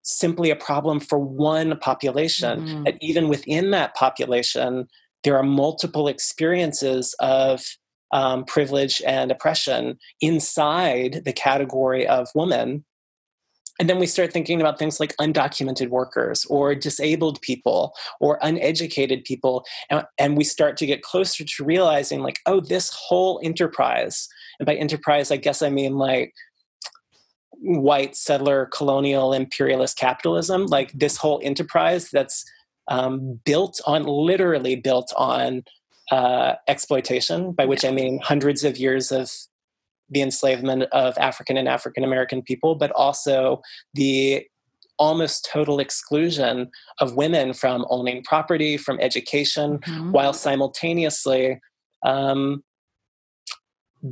simply 0.03 0.51
a 0.51 0.57
problem 0.57 1.01
for 1.01 1.19
one 1.19 1.79
population, 1.79 2.61
mm-hmm. 2.61 2.85
that 2.85 2.97
even 3.01 3.29
within 3.29 3.71
that 3.73 3.95
population, 3.95 4.87
there 5.25 5.37
are 5.37 5.43
multiple 5.43 6.07
experiences 6.09 7.15
of 7.19 7.63
um, 8.13 8.45
privilege 8.45 9.03
and 9.05 9.33
oppression 9.33 9.99
inside 10.21 11.23
the 11.25 11.33
category 11.33 12.07
of 12.07 12.29
woman. 12.35 12.85
And 13.79 13.91
then 13.91 13.99
we 13.99 14.07
start 14.07 14.33
thinking 14.33 14.61
about 14.61 14.79
things 14.79 14.99
like 14.99 15.15
undocumented 15.17 15.89
workers 15.89 16.47
or 16.47 16.75
disabled 16.75 17.41
people 17.43 17.95
or 18.21 18.39
uneducated 18.43 19.25
people. 19.25 19.65
And, 19.91 20.05
and 20.19 20.37
we 20.37 20.45
start 20.45 20.77
to 20.79 20.87
get 20.87 21.03
closer 21.03 21.45
to 21.45 21.65
realizing, 21.65 22.23
like, 22.23 22.41
oh, 22.47 22.61
this 22.61 22.91
whole 22.91 23.41
enterprise, 23.43 24.29
and 24.59 24.67
by 24.67 24.75
enterprise, 24.75 25.31
I 25.31 25.37
guess 25.37 25.63
I 25.63 25.71
mean 25.71 25.97
like 25.97 26.33
white 27.59 28.17
settler 28.17 28.67
colonial 28.67 29.33
imperialist 29.33 29.97
capitalism 29.97 30.67
like 30.67 30.93
this 30.93 31.17
whole 31.17 31.41
enterprise 31.43 32.11
that's 32.11 32.45
um, 32.89 33.41
built 33.45 33.81
on 33.87 34.05
literally 34.05 34.77
built 34.77 35.13
on 35.17 35.65
uh, 36.11 36.55
exploitation 36.69 37.53
by 37.53 37.65
which 37.65 37.85
i 37.85 37.91
mean 37.91 38.21
hundreds 38.23 38.63
of 38.63 38.77
years 38.77 39.11
of 39.11 39.33
the 40.11 40.23
enslavement 40.23 40.85
of 40.93 41.17
african 41.19 41.57
and 41.57 41.69
african 41.69 42.05
american 42.05 42.43
people 42.43 42.75
but 42.75 42.91
also 42.93 43.61
the 43.95 44.45
almost 44.99 45.49
total 45.53 45.79
exclusion 45.79 46.71
of 47.01 47.17
women 47.17 47.53
from 47.53 47.85
owning 47.91 48.23
property 48.23 48.77
from 48.77 48.99
education 49.01 49.79
mm-hmm. 49.79 50.13
while 50.13 50.33
simultaneously 50.33 51.61
um, 52.05 52.63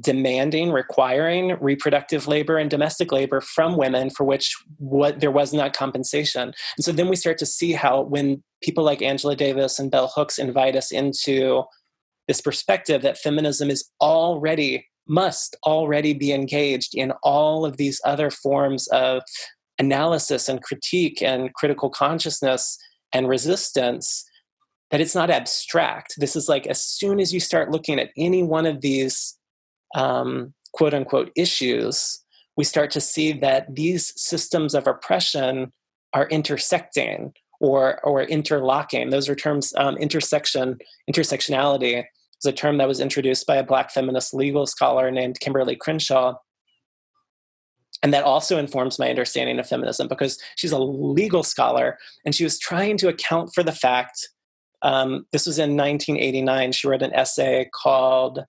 demanding, 0.01 0.73
requiring 0.73 1.57
reproductive 1.61 2.27
labor 2.27 2.59
and 2.59 2.71
domestic 2.71 3.13
labor 3.13 3.41
from 3.41 3.77
women 3.77 4.11
for 4.11 4.25
which 4.25 4.55
what 4.79 5.21
there 5.21 5.31
was 5.31 5.53
not 5.53 5.77
compensation. 5.77 6.53
And 6.77 6.85
so 6.85 6.93
then 6.93 7.09
we 7.09 7.17
start 7.17 7.39
to 7.39 7.47
see 7.47 7.73
how 7.73 8.03
when 8.03 8.43
people 8.63 8.85
like 8.85 9.03
Angela 9.03 9.37
Davis 9.37 9.79
and 9.79 9.91
Bell 9.91 10.13
Hooks 10.15 10.39
invite 10.39 10.77
us 10.77 10.91
into 10.91 11.65
this 12.27 12.41
perspective 12.41 13.03
that 13.03 13.19
feminism 13.19 13.71
is 13.71 13.91
already 14.01 14.87
must 15.07 15.57
already 15.65 16.15
be 16.15 16.33
engaged 16.33 16.95
in 16.95 17.13
all 17.23 17.65
of 17.65 17.77
these 17.77 18.01
other 18.05 18.31
forms 18.31 18.87
of 18.89 19.23
analysis 19.79 20.49
and 20.49 20.63
critique 20.63 21.23
and 21.23 21.53
critical 21.55 21.91
consciousness 21.91 22.79
and 23.13 23.29
resistance 23.29 24.25
that 24.91 25.01
it's 25.01 25.15
not 25.15 25.31
abstract 25.31 26.15
this 26.19 26.37
is 26.37 26.49
like 26.49 26.67
as 26.69 26.85
soon 26.85 27.19
as 27.19 27.35
you 27.35 27.41
start 27.41 27.71
looking 27.71 27.99
at 27.99 28.11
any 28.17 28.43
one 28.43 28.67
of 28.67 28.81
these 28.81 29.37
um, 29.95 30.53
quote 30.75 30.93
unquote 30.93 31.31
issues, 31.37 32.21
we 32.57 32.65
start 32.65 32.91
to 32.91 33.01
see 33.01 33.33
that 33.33 33.75
these 33.75 34.13
systems 34.21 34.75
of 34.75 34.87
oppression 34.87 35.73
are 36.13 36.29
intersecting 36.29 37.33
or 37.61 38.01
or 38.05 38.23
interlocking. 38.23 39.11
Those 39.11 39.29
are 39.29 39.35
terms. 39.35 39.73
Um, 39.77 39.97
intersection 39.97 40.79
intersectionality 41.11 42.05
is 42.45 42.53
a 42.53 42.53
term 42.53 42.79
that 42.79 42.89
was 42.89 43.01
introduced 43.01 43.47
by 43.47 43.57
a 43.57 43.65
Black 43.65 43.91
feminist 43.91 44.35
legal 44.35 44.67
scholar 44.67 45.11
named 45.11 45.39
Kimberlé 45.41 45.79
Crenshaw. 45.79 46.35
And 48.03 48.13
that 48.13 48.25
also 48.25 48.59
informs 48.59 48.99
my 48.99 49.09
understanding 49.09 49.59
of 49.59 49.67
feminism 49.67 50.09
because 50.09 50.39
she's 50.57 50.73
a 50.73 50.79
legal 50.79 51.43
scholar 51.43 51.99
and 52.25 52.35
she 52.35 52.45
was 52.45 52.59
trying 52.59 52.99
to 52.99 53.09
account 53.09 53.51
for 53.55 53.63
the 53.63 53.73
fact. 53.73 54.29
Um, 54.83 55.25
this 55.33 55.47
was 55.47 55.59
in 55.59 55.77
1989. 55.77 56.73
She 56.73 56.87
wrote 56.87 57.03
an 57.03 57.15
essay 57.15 57.71
called 57.73 58.41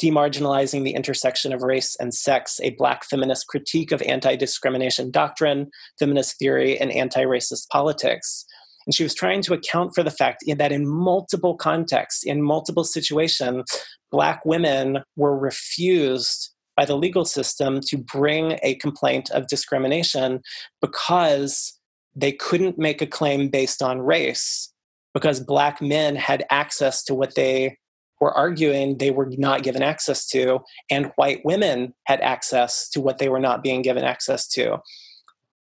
Demarginalizing 0.00 0.84
the 0.84 0.94
Intersection 0.94 1.52
of 1.52 1.62
Race 1.62 1.96
and 1.98 2.14
Sex, 2.14 2.60
a 2.62 2.70
Black 2.70 3.04
feminist 3.04 3.48
critique 3.48 3.90
of 3.90 4.02
anti 4.02 4.36
discrimination 4.36 5.10
doctrine, 5.10 5.70
feminist 5.98 6.38
theory, 6.38 6.78
and 6.78 6.92
anti 6.92 7.24
racist 7.24 7.68
politics. 7.70 8.44
And 8.86 8.94
she 8.94 9.02
was 9.02 9.14
trying 9.14 9.42
to 9.42 9.54
account 9.54 9.94
for 9.94 10.02
the 10.02 10.10
fact 10.10 10.44
that 10.46 10.72
in 10.72 10.88
multiple 10.88 11.56
contexts, 11.56 12.24
in 12.24 12.42
multiple 12.42 12.84
situations, 12.84 13.64
Black 14.10 14.44
women 14.44 15.02
were 15.16 15.36
refused 15.36 16.50
by 16.76 16.84
the 16.84 16.96
legal 16.96 17.24
system 17.24 17.80
to 17.88 17.98
bring 17.98 18.58
a 18.62 18.74
complaint 18.76 19.30
of 19.30 19.46
discrimination 19.46 20.40
because 20.80 21.78
they 22.14 22.32
couldn't 22.32 22.78
make 22.78 23.00
a 23.00 23.06
claim 23.06 23.48
based 23.48 23.82
on 23.82 24.00
race 24.00 24.72
because 25.14 25.40
Black 25.40 25.80
men 25.80 26.16
had 26.16 26.44
access 26.50 27.02
to 27.04 27.14
what 27.14 27.34
they 27.34 27.76
were 28.20 28.32
arguing 28.32 28.98
they 28.98 29.10
were 29.10 29.28
not 29.36 29.62
given 29.64 29.82
access 29.82 30.26
to, 30.28 30.60
and 30.88 31.10
white 31.16 31.44
women 31.44 31.92
had 32.04 32.20
access 32.20 32.88
to 32.88 33.00
what 33.00 33.18
they 33.18 33.28
were 33.28 33.40
not 33.40 33.62
being 33.62 33.82
given 33.82 34.04
access 34.04 34.46
to. 34.46 34.78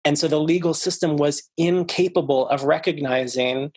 And 0.06 0.18
so 0.18 0.28
the 0.28 0.40
legal 0.40 0.74
system 0.74 1.18
was 1.18 1.44
incapable 1.58 2.48
of 2.50 2.64
recognizing 2.64 3.72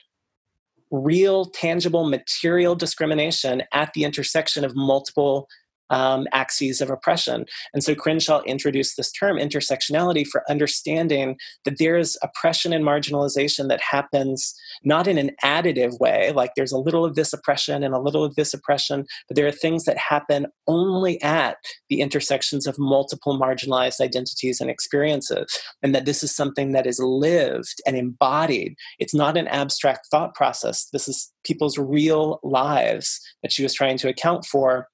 real, 0.91 1.47
tangible, 1.47 2.09
material 2.09 2.75
discrimination 2.75 3.63
at 3.73 3.93
the 3.95 4.05
intersection 4.05 4.65
of 4.65 4.77
multiple 4.77 5.49
um, 5.91 6.27
axes 6.33 6.81
of 6.81 6.91
oppression. 6.91 7.45
And 7.75 7.85
so 7.85 7.95
Crenshaw 7.95 8.43
introduced 8.43 8.97
this 8.97 9.13
term, 9.13 9.37
intersectionality, 9.37 10.27
for 10.27 10.43
understanding 10.51 11.37
that 11.65 11.79
there 11.79 11.97
is 11.97 12.19
oppression 12.23 12.73
and 12.73 12.85
marginalization 12.85 13.69
that 13.69 13.81
happens 13.81 14.55
not 14.85 15.07
in 15.07 15.19
an 15.19 15.31
additive 15.45 15.99
way, 16.01 16.33
like 16.33 16.53
there's 16.57 16.73
a 16.73 16.79
little 16.79 17.05
of 17.05 17.15
this 17.15 17.33
oppression 17.33 17.83
and 17.83 17.95
a 17.95 18.01
little 18.01 18.25
of 18.25 18.35
this 18.35 18.55
oppression, 18.55 19.05
but 19.29 19.37
there 19.37 19.47
are 19.47 19.53
things 19.53 19.85
that 19.85 19.99
happen 19.99 20.47
only 20.67 21.21
at 21.23 21.57
the 21.89 22.01
intersections 22.01 22.67
of 22.67 22.79
multiple 22.79 23.39
marginalized 23.39 24.01
identities 24.01 24.61
and 24.61 24.71
experiences. 24.71 25.47
And 25.83 25.95
that 25.95 26.07
this 26.07 26.23
is 26.23 26.35
something 26.35 26.73
that 26.73 26.87
is 26.87 26.99
lived 26.99 27.81
and 27.87 27.97
embodied. 27.97 28.75
It's 28.99 29.15
not 29.15 29.37
an 29.37 29.49
abstract 29.49 30.09
thought 30.11 30.35
process. 30.35 30.89
This 30.93 31.09
is 31.09 31.33
people's 31.45 31.79
real 31.79 32.41
lives 32.43 33.21
that 33.43 33.53
she 33.53 33.63
was 33.63 33.75
trying 33.75 33.99
to 33.99 34.09
account 34.09 34.45
for 34.45 34.89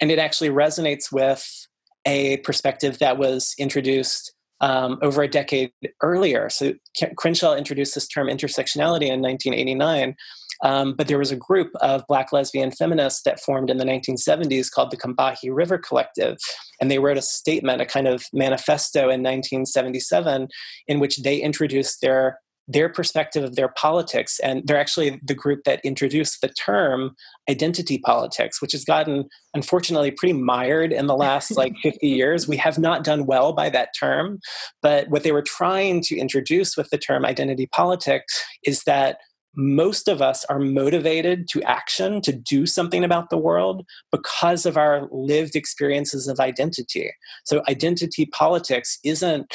and 0.00 0.10
it 0.10 0.18
actually 0.18 0.50
resonates 0.50 1.12
with 1.12 1.66
a 2.06 2.38
perspective 2.38 2.98
that 2.98 3.18
was 3.18 3.54
introduced 3.58 4.32
um, 4.60 4.98
over 5.02 5.22
a 5.22 5.28
decade 5.28 5.70
earlier. 6.02 6.48
So 6.50 6.74
Crenshaw 7.16 7.54
introduced 7.54 7.94
this 7.94 8.08
term 8.08 8.26
intersectionality 8.26 9.08
in 9.08 9.20
1989. 9.22 10.16
Um, 10.64 10.94
but 10.94 11.06
there 11.06 11.18
was 11.18 11.30
a 11.30 11.36
group 11.36 11.70
of 11.80 12.02
black 12.08 12.32
lesbian 12.32 12.72
feminists 12.72 13.22
that 13.22 13.40
formed 13.40 13.70
in 13.70 13.78
the 13.78 13.84
1970s 13.84 14.70
called 14.70 14.90
the 14.90 14.96
Combahee 14.96 15.54
River 15.54 15.78
Collective. 15.78 16.36
And 16.80 16.90
they 16.90 16.98
wrote 16.98 17.16
a 17.16 17.22
statement, 17.22 17.80
a 17.80 17.86
kind 17.86 18.08
of 18.08 18.24
manifesto 18.32 19.02
in 19.02 19.22
1977, 19.22 20.48
in 20.88 20.98
which 20.98 21.18
they 21.18 21.36
introduced 21.36 22.00
their 22.00 22.40
their 22.68 22.90
perspective 22.90 23.42
of 23.42 23.56
their 23.56 23.68
politics. 23.68 24.38
And 24.40 24.62
they're 24.66 24.78
actually 24.78 25.18
the 25.24 25.34
group 25.34 25.64
that 25.64 25.80
introduced 25.84 26.42
the 26.42 26.48
term 26.48 27.16
identity 27.48 27.98
politics, 27.98 28.60
which 28.60 28.72
has 28.72 28.84
gotten, 28.84 29.24
unfortunately, 29.54 30.10
pretty 30.10 30.34
mired 30.34 30.92
in 30.92 31.06
the 31.06 31.16
last 31.16 31.56
like 31.56 31.72
50 31.82 32.06
years. 32.06 32.46
We 32.46 32.58
have 32.58 32.78
not 32.78 33.04
done 33.04 33.24
well 33.24 33.54
by 33.54 33.70
that 33.70 33.90
term. 33.98 34.38
But 34.82 35.08
what 35.08 35.22
they 35.22 35.32
were 35.32 35.42
trying 35.42 36.02
to 36.02 36.18
introduce 36.18 36.76
with 36.76 36.90
the 36.90 36.98
term 36.98 37.24
identity 37.24 37.66
politics 37.72 38.44
is 38.64 38.82
that 38.84 39.16
most 39.56 40.06
of 40.06 40.22
us 40.22 40.44
are 40.44 40.60
motivated 40.60 41.48
to 41.50 41.62
action, 41.62 42.20
to 42.22 42.32
do 42.32 42.66
something 42.66 43.02
about 43.02 43.30
the 43.30 43.38
world 43.38 43.84
because 44.12 44.66
of 44.66 44.76
our 44.76 45.08
lived 45.10 45.56
experiences 45.56 46.28
of 46.28 46.38
identity. 46.38 47.10
So, 47.44 47.62
identity 47.68 48.26
politics 48.26 48.98
isn't 49.04 49.52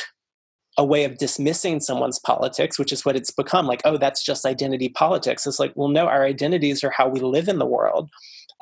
a 0.78 0.84
way 0.84 1.04
of 1.04 1.18
dismissing 1.18 1.80
someone's 1.80 2.20
politics, 2.20 2.80
which 2.80 2.92
is 2.92 3.06
what 3.06 3.16
it's 3.16 3.32
become 3.32 3.68
like, 3.68 3.82
oh, 3.86 3.98
that's 3.98 4.24
just 4.24 4.46
identity 4.46 4.90
politics. 4.90 5.46
It's 5.46 5.60
like, 5.60 5.74
well, 5.76 5.90
no, 5.90 6.08
our 6.08 6.24
identities 6.24 6.84
are 6.84 6.90
how 6.90 7.08
we 7.08 7.20
live 7.20 7.48
in 7.48 7.60
the 7.60 7.66
world. 7.66 8.10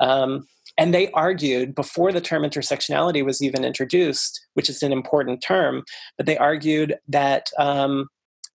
Um, 0.00 0.46
and 0.78 0.94
they 0.94 1.10
argued 1.12 1.74
before 1.74 2.12
the 2.12 2.20
term 2.20 2.42
intersectionality 2.42 3.24
was 3.24 3.42
even 3.42 3.64
introduced, 3.64 4.46
which 4.54 4.68
is 4.68 4.82
an 4.82 4.92
important 4.92 5.42
term, 5.42 5.84
but 6.16 6.26
they 6.26 6.38
argued 6.38 6.96
that 7.08 7.50
um, 7.58 8.08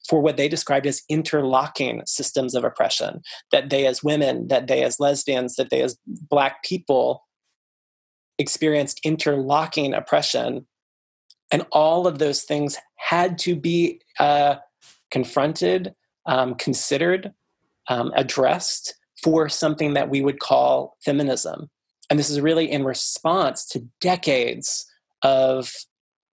for 0.09 0.21
what 0.21 0.37
they 0.37 0.49
described 0.49 0.87
as 0.87 1.03
interlocking 1.09 2.03
systems 2.07 2.55
of 2.55 2.65
oppression, 2.65 3.21
that 3.53 3.71
they 3.71 3.87
as 3.87 4.03
women, 4.03 4.49
that 4.49 4.67
they 4.67 4.83
as 4.83 5.01
lesbians, 5.01 5.57
that 5.57 5.71
they 5.71 5.83
as 5.83 5.99
black 6.07 6.63
people 6.63 7.23
experienced 8.39 9.01
interlocking 9.05 9.95
oppression 9.95 10.67
and 11.51 11.65
all 11.73 12.07
of 12.07 12.19
those 12.19 12.43
things 12.43 12.77
had 12.97 13.39
to 13.39 13.57
be 13.57 14.01
uh, 14.19 14.57
confronted, 15.11 15.95
um, 16.27 16.55
considered, 16.55 17.33
um, 17.89 18.13
addressed 18.17 18.95
for 19.23 19.49
something 19.49 19.95
that 19.95 20.11
we 20.11 20.21
would 20.21 20.41
call 20.41 20.97
feminism. 21.05 21.71
And 22.11 22.19
this 22.19 22.31
is 22.31 22.41
really 22.41 22.71
in 22.71 22.85
response 22.85 23.67
to 23.69 23.87
decades 24.01 24.87
of 25.23 25.73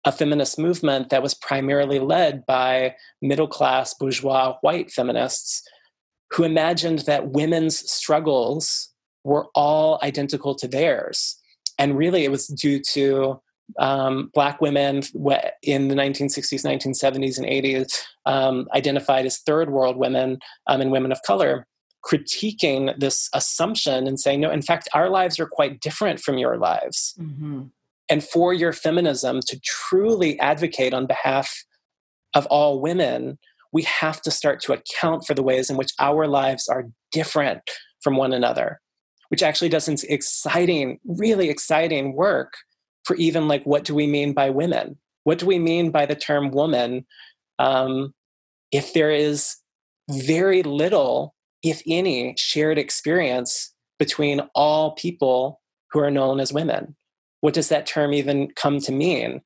a 0.06 0.12
feminist 0.12 0.60
movement 0.60 1.10
that 1.10 1.24
was 1.24 1.34
primarily 1.34 2.00
led 2.00 2.46
by 2.46 2.96
middle 3.22 3.48
class 3.48 3.94
bourgeois 3.94 4.56
white 4.62 4.92
feminists 4.92 5.64
who 6.32 6.44
imagined 6.44 7.00
that 7.00 7.30
women's 7.30 7.90
struggles 7.90 8.90
were 9.24 9.48
all 9.56 10.00
identical 10.04 10.56
to 10.56 10.68
theirs. 10.68 11.40
And 11.80 11.98
really, 11.98 12.26
it 12.26 12.32
was 12.32 12.48
due 12.48 12.82
to 12.92 13.42
um, 13.80 14.30
black 14.34 14.62
women 14.62 15.02
in 15.64 15.88
the 15.88 15.96
1960s, 15.96 16.66
1970s, 16.66 17.38
and 17.38 17.48
80s 17.48 18.02
um, 18.26 18.68
identified 18.76 19.26
as 19.26 19.40
third 19.40 19.70
world 19.70 19.98
women 19.98 20.40
um, 20.68 20.82
and 20.82 20.92
women 20.92 21.12
of 21.12 21.22
color, 21.24 21.68
critiquing 22.06 22.98
this 23.00 23.30
assumption 23.34 24.08
and 24.08 24.20
saying, 24.20 24.42
no, 24.42 24.52
in 24.52 24.62
fact, 24.62 24.90
our 24.94 25.10
lives 25.10 25.40
are 25.40 25.48
quite 25.48 25.80
different 25.80 26.20
from 26.20 26.38
your 26.38 26.58
lives. 26.58 27.16
Mm-hmm. 27.20 27.64
And 28.10 28.24
for 28.24 28.54
your 28.54 28.74
feminism 28.74 29.40
to 29.48 29.60
truly 29.64 30.38
advocate 30.40 30.94
on 30.94 31.08
behalf 31.08 31.64
of 32.36 32.46
all 32.48 32.82
women, 32.82 33.40
we 33.72 33.84
have 33.84 34.22
to 34.22 34.32
start 34.32 34.60
to 34.62 34.74
account 34.74 35.26
for 35.26 35.34
the 35.34 35.44
ways 35.44 35.70
in 35.70 35.78
which 35.78 35.92
our 36.00 36.28
lives 36.28 36.68
are 36.68 36.90
different 37.12 37.62
from 38.02 38.18
one 38.18 38.34
another, 38.34 38.82
which 39.30 39.42
actually 39.42 39.70
does 39.70 39.86
some 39.86 39.96
exciting, 40.10 41.00
really 41.06 41.50
exciting 41.50 42.14
work 42.14 42.54
for 43.04 43.16
even 43.18 43.48
like 43.48 43.64
what 43.64 43.84
do 43.84 43.96
we 43.96 44.08
mean 44.08 44.34
by 44.34 44.50
women? 44.50 44.98
What 45.24 45.40
do 45.40 45.46
we 45.46 45.60
mean 45.60 45.92
by 45.92 46.06
the 46.06 46.16
term 46.16 46.52
woman 46.52 47.06
um, 47.60 48.14
if 48.72 48.94
there 48.94 49.12
is 49.12 49.56
very 50.10 50.64
little, 50.64 51.34
if 51.64 51.82
any, 51.88 52.36
shared 52.38 52.78
experience 52.78 53.74
between 54.00 54.42
all 54.54 54.92
people 54.96 55.62
who 55.92 56.00
are 56.00 56.12
known 56.12 56.40
as 56.40 56.52
women? 56.52 56.96
What 57.42 57.54
does 57.54 57.70
that 57.70 57.86
term 57.86 58.14
even 58.14 58.50
come 58.56 58.80
to 58.80 58.92
mean? 58.92 59.42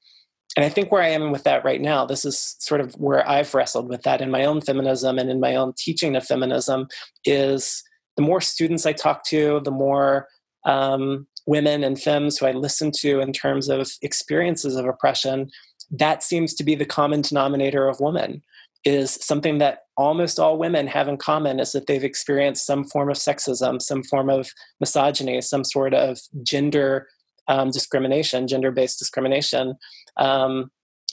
And 0.55 0.65
I 0.65 0.69
think 0.69 0.91
where 0.91 1.03
I 1.03 1.09
am 1.09 1.31
with 1.31 1.43
that 1.43 1.63
right 1.63 1.81
now, 1.81 2.05
this 2.05 2.25
is 2.25 2.55
sort 2.59 2.81
of 2.81 2.93
where 2.95 3.27
I've 3.29 3.53
wrestled 3.53 3.89
with 3.89 4.01
that 4.03 4.21
in 4.21 4.31
my 4.31 4.45
own 4.45 4.61
feminism 4.61 5.19
and 5.19 5.29
in 5.29 5.39
my 5.39 5.55
own 5.55 5.73
teaching 5.77 6.15
of 6.15 6.25
feminism 6.25 6.87
is 7.25 7.83
the 8.15 8.23
more 8.23 8.41
students 8.41 8.85
I 8.85 8.93
talk 8.93 9.23
to, 9.25 9.61
the 9.63 9.71
more 9.71 10.27
um, 10.65 11.27
women 11.47 11.83
and 11.83 11.99
femmes 11.99 12.37
who 12.37 12.45
I 12.45 12.51
listen 12.51 12.91
to 12.99 13.19
in 13.19 13.33
terms 13.33 13.69
of 13.69 13.89
experiences 14.03 14.75
of 14.75 14.85
oppression, 14.85 15.49
that 15.89 16.21
seems 16.21 16.53
to 16.55 16.63
be 16.63 16.75
the 16.75 16.85
common 16.85 17.21
denominator 17.21 17.87
of 17.87 17.99
women 17.99 18.43
is 18.85 19.17
something 19.21 19.57
that 19.57 19.79
almost 19.97 20.39
all 20.39 20.57
women 20.57 20.87
have 20.87 21.07
in 21.07 21.17
common 21.17 21.59
is 21.59 21.71
that 21.71 21.87
they've 21.87 22.03
experienced 22.03 22.65
some 22.65 22.83
form 22.85 23.09
of 23.09 23.17
sexism, 23.17 23.81
some 23.81 24.03
form 24.03 24.29
of 24.29 24.49
misogyny, 24.79 25.41
some 25.41 25.63
sort 25.63 25.93
of 25.93 26.19
gender 26.43 27.07
um, 27.47 27.71
discrimination, 27.71 28.47
gender-based 28.47 28.99
discrimination. 28.99 29.75
Um, 30.17 30.69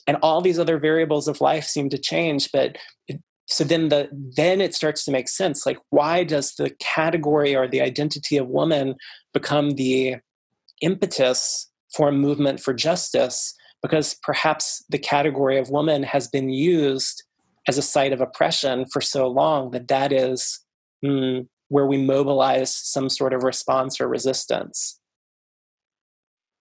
and 0.06 0.18
all 0.22 0.40
these 0.40 0.58
other 0.58 0.78
variables 0.78 1.28
of 1.28 1.40
life 1.40 1.64
seem 1.64 1.88
to 1.90 1.98
change, 1.98 2.50
but 2.52 2.76
it, 3.08 3.20
so 3.46 3.64
then 3.64 3.88
the 3.88 4.08
then 4.36 4.60
it 4.60 4.74
starts 4.74 5.04
to 5.04 5.10
make 5.10 5.28
sense 5.28 5.66
like 5.66 5.78
why 5.90 6.24
does 6.24 6.54
the 6.54 6.70
category 6.80 7.54
or 7.54 7.68
the 7.68 7.80
identity 7.80 8.36
of 8.36 8.48
woman 8.48 8.94
become 9.32 9.72
the 9.72 10.16
impetus 10.80 11.70
for 11.94 12.08
a 12.08 12.12
movement 12.12 12.60
for 12.60 12.72
justice 12.72 13.54
because 13.82 14.16
perhaps 14.22 14.82
the 14.88 14.98
category 14.98 15.58
of 15.58 15.68
woman 15.68 16.02
has 16.02 16.26
been 16.26 16.48
used 16.48 17.22
as 17.68 17.78
a 17.78 17.82
site 17.82 18.12
of 18.12 18.20
oppression 18.20 18.86
for 18.86 19.00
so 19.00 19.28
long 19.28 19.70
that 19.72 19.88
that 19.88 20.12
is 20.12 20.60
mm, 21.04 21.46
where 21.68 21.86
we 21.86 21.98
mobilize 21.98 22.74
some 22.74 23.08
sort 23.08 23.32
of 23.32 23.42
response 23.42 24.00
or 24.00 24.08
resistance. 24.08 25.00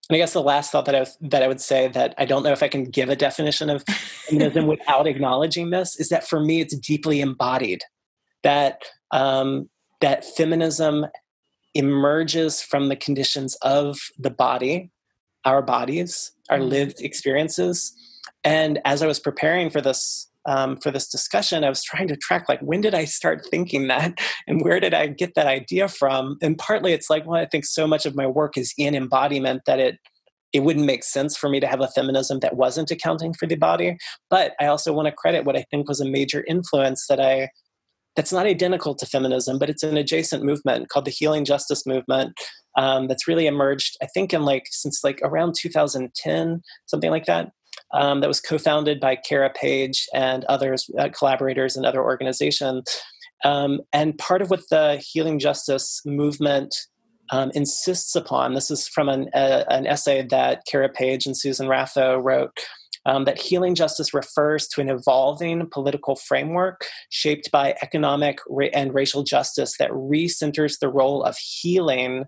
And 0.09 0.15
I 0.15 0.19
guess 0.19 0.33
the 0.33 0.41
last 0.41 0.71
thought 0.71 0.85
that 0.85 0.95
I, 0.95 1.05
that 1.21 1.43
I 1.43 1.47
would 1.47 1.61
say 1.61 1.87
that 1.87 2.13
I 2.17 2.25
don't 2.25 2.43
know 2.43 2.51
if 2.51 2.61
I 2.61 2.67
can 2.67 2.83
give 2.83 3.09
a 3.09 3.15
definition 3.15 3.69
of 3.69 3.83
feminism 4.27 4.67
without 4.67 5.07
acknowledging 5.07 5.69
this 5.69 5.97
is 5.99 6.09
that 6.09 6.27
for 6.27 6.41
me 6.41 6.59
it's 6.61 6.75
deeply 6.75 7.21
embodied. 7.21 7.83
That 8.43 8.83
um, 9.11 9.69
that 10.01 10.25
feminism 10.25 11.05
emerges 11.73 12.61
from 12.61 12.89
the 12.89 12.95
conditions 12.95 13.55
of 13.61 13.97
the 14.19 14.29
body, 14.29 14.91
our 15.45 15.61
bodies, 15.61 16.31
our 16.49 16.57
mm-hmm. 16.57 16.69
lived 16.69 17.01
experiences. 17.01 17.93
And 18.43 18.79
as 18.83 19.01
I 19.01 19.07
was 19.07 19.19
preparing 19.19 19.69
for 19.69 19.79
this 19.79 20.27
um, 20.45 20.77
for 20.77 20.91
this 20.91 21.07
discussion, 21.07 21.63
I 21.63 21.69
was 21.69 21.83
trying 21.83 22.07
to 22.09 22.17
track 22.17 22.49
like 22.49 22.59
when 22.61 22.81
did 22.81 22.93
I 22.93 23.05
start 23.05 23.45
thinking 23.49 23.87
that, 23.87 24.19
and 24.47 24.61
where 24.61 24.79
did 24.79 24.93
I 24.93 25.07
get 25.07 25.35
that 25.35 25.47
idea 25.47 25.87
from? 25.87 26.37
And 26.41 26.57
partly 26.57 26.93
it's 26.93 27.09
like, 27.09 27.25
well, 27.25 27.41
I 27.41 27.45
think 27.45 27.65
so 27.65 27.87
much 27.87 28.05
of 28.05 28.15
my 28.15 28.27
work 28.27 28.57
is 28.57 28.73
in 28.77 28.95
embodiment 28.95 29.61
that 29.65 29.79
it 29.79 29.99
it 30.51 30.63
wouldn't 30.63 30.85
make 30.85 31.03
sense 31.03 31.35
for 31.35 31.49
me 31.49 31.59
to 31.59 31.65
have 31.65 31.81
a 31.81 31.87
feminism 31.87 32.39
that 32.41 32.55
wasn't 32.55 32.91
accounting 32.91 33.33
for 33.33 33.47
the 33.47 33.55
body. 33.55 33.97
But 34.29 34.53
I 34.61 34.67
also 34.67 34.93
want 34.93 35.07
to 35.07 35.11
credit 35.11 35.45
what 35.45 35.57
I 35.57 35.65
think 35.71 35.89
was 35.89 35.99
a 35.99 36.05
major 36.05 36.45
influence 36.47 37.07
that 37.09 37.19
I 37.19 37.49
that's 38.15 38.31
not 38.31 38.45
identical 38.45 38.93
to 38.95 39.05
feminism, 39.07 39.57
but 39.57 39.71
it's 39.71 39.81
an 39.81 39.97
adjacent 39.97 40.43
movement 40.43 40.89
called 40.89 41.05
the 41.05 41.11
Healing 41.11 41.45
Justice 41.45 41.85
Movement 41.85 42.33
um, 42.77 43.07
that's 43.07 43.27
really 43.27 43.47
emerged, 43.47 43.97
I 44.03 44.07
think, 44.13 44.33
in 44.33 44.43
like 44.43 44.65
since 44.69 45.03
like 45.03 45.19
around 45.23 45.55
2010, 45.57 46.61
something 46.85 47.09
like 47.09 47.25
that. 47.25 47.49
Um, 47.93 48.21
that 48.21 48.27
was 48.27 48.41
co-founded 48.41 48.99
by 48.99 49.15
Cara 49.15 49.51
Page 49.51 50.07
and 50.15 50.43
others, 50.45 50.89
uh, 50.97 51.09
collaborators 51.09 51.75
and 51.75 51.85
other 51.85 52.01
organizations. 52.01 52.83
Um, 53.43 53.81
and 53.91 54.17
part 54.17 54.41
of 54.41 54.49
what 54.49 54.61
the 54.71 55.03
Healing 55.05 55.37
Justice 55.37 56.01
Movement 56.05 56.73
um, 57.29 57.51
insists 57.53 58.15
upon, 58.15 58.53
this 58.53 58.71
is 58.71 58.87
from 58.87 59.09
an, 59.09 59.29
uh, 59.33 59.63
an 59.69 59.85
essay 59.85 60.25
that 60.29 60.63
Cara 60.69 60.89
Page 60.89 61.25
and 61.25 61.37
Susan 61.37 61.67
Raffo 61.67 62.19
wrote 62.23 62.57
um, 63.05 63.25
that 63.25 63.39
healing 63.39 63.75
justice 63.75 64.13
refers 64.13 64.67
to 64.69 64.81
an 64.81 64.89
evolving 64.89 65.67
political 65.69 66.15
framework 66.15 66.85
shaped 67.09 67.51
by 67.51 67.75
economic 67.81 68.39
and 68.73 68.93
racial 68.93 69.23
justice 69.23 69.77
that 69.77 69.91
recenters 69.91 70.79
the 70.79 70.89
role 70.89 71.23
of 71.23 71.37
healing 71.37 72.25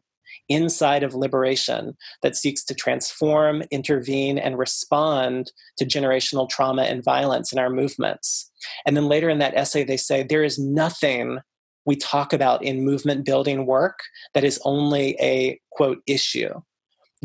inside 0.49 1.03
of 1.03 1.15
liberation 1.15 1.95
that 2.21 2.35
seeks 2.35 2.63
to 2.65 2.75
transform, 2.75 3.63
intervene, 3.71 4.37
and 4.37 4.57
respond 4.57 5.51
to 5.77 5.85
generational 5.85 6.49
trauma 6.49 6.83
and 6.83 7.03
violence 7.03 7.51
in 7.51 7.59
our 7.59 7.69
movements. 7.69 8.51
And 8.85 8.95
then 8.95 9.07
later 9.07 9.29
in 9.29 9.39
that 9.39 9.55
essay, 9.55 9.83
they 9.83 9.97
say 9.97 10.23
there 10.23 10.43
is 10.43 10.59
nothing 10.59 11.39
we 11.85 11.95
talk 11.95 12.33
about 12.33 12.63
in 12.63 12.83
movement 12.83 13.25
building 13.25 13.65
work 13.65 13.99
that 14.33 14.43
is 14.43 14.59
only 14.65 15.15
a 15.19 15.59
quote 15.71 16.01
issue 16.07 16.49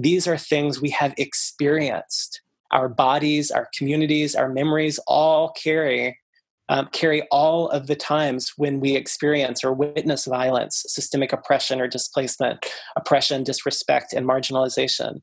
these 0.02 0.26
are 0.26 0.38
things 0.38 0.80
we 0.80 0.90
have 0.90 1.14
experienced. 1.16 2.42
Our 2.70 2.88
bodies, 2.88 3.50
our 3.50 3.68
communities, 3.76 4.34
our 4.34 4.48
memories 4.48 4.98
all 5.06 5.52
carry 5.52 6.18
um, 6.70 6.88
carry 6.92 7.22
all 7.30 7.68
of 7.70 7.88
the 7.88 7.96
times 7.96 8.52
when 8.56 8.80
we 8.80 8.94
experience 8.94 9.62
or 9.62 9.74
witness 9.74 10.24
violence, 10.24 10.84
systemic 10.86 11.32
oppression 11.32 11.80
or 11.80 11.88
displacement, 11.88 12.64
oppression, 12.96 13.42
disrespect, 13.42 14.12
and 14.12 14.26
marginalization. 14.26 15.20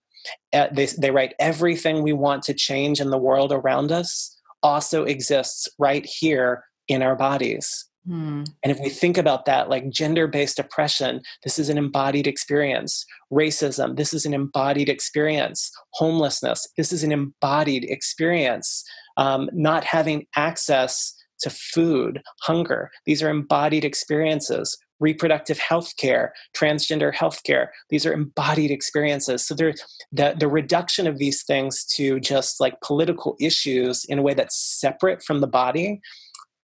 Uh, 0.51 0.67
they, 0.73 0.85
they 0.85 1.09
write 1.09 1.33
everything 1.39 2.03
we 2.03 2.11
want 2.11 2.43
to 2.43 2.53
change 2.53 2.99
in 2.99 3.11
the 3.11 3.17
world 3.17 3.53
around 3.53 3.93
us 3.93 4.35
also 4.61 5.05
exists 5.05 5.69
right 5.79 6.05
here 6.05 6.65
in 6.89 7.01
our 7.01 7.15
bodies. 7.15 7.85
Hmm. 8.05 8.43
And 8.63 8.71
if 8.71 8.79
we 8.79 8.89
think 8.89 9.17
about 9.17 9.45
that, 9.45 9.69
like 9.69 9.89
gender 9.89 10.27
based 10.27 10.59
oppression, 10.59 11.21
this 11.43 11.57
is 11.57 11.69
an 11.69 11.77
embodied 11.77 12.27
experience. 12.27 13.05
Racism, 13.31 13.95
this 13.95 14.13
is 14.13 14.25
an 14.25 14.33
embodied 14.33 14.89
experience. 14.89 15.71
Homelessness, 15.93 16.67
this 16.75 16.91
is 16.91 17.03
an 17.03 17.11
embodied 17.13 17.85
experience. 17.85 18.83
Um, 19.15 19.49
not 19.53 19.83
having 19.83 20.25
access 20.35 21.13
to 21.41 21.49
food, 21.49 22.21
hunger, 22.41 22.91
these 23.05 23.21
are 23.21 23.29
embodied 23.29 23.85
experiences. 23.85 24.77
Reproductive 24.99 25.59
health 25.59 25.95
care, 25.97 26.33
transgender 26.55 27.13
health 27.13 27.43
care, 27.43 27.71
these 27.91 28.03
are 28.03 28.13
embodied 28.13 28.71
experiences. 28.71 29.45
So 29.45 29.53
the, 29.53 30.35
the 30.39 30.47
reduction 30.47 31.05
of 31.05 31.19
these 31.19 31.43
things 31.43 31.85
to 31.97 32.19
just 32.19 32.59
like 32.59 32.81
political 32.81 33.35
issues 33.39 34.05
in 34.05 34.17
a 34.17 34.23
way 34.23 34.33
that's 34.33 34.57
separate 34.57 35.21
from 35.21 35.41
the 35.41 35.47
body 35.47 36.01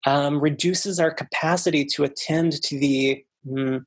um, 0.05 0.41
reduces 0.41 0.99
our 0.99 1.11
capacity 1.11 1.85
to 1.85 2.03
attend 2.03 2.61
to 2.63 2.77
the 2.77 3.23
mm, 3.47 3.81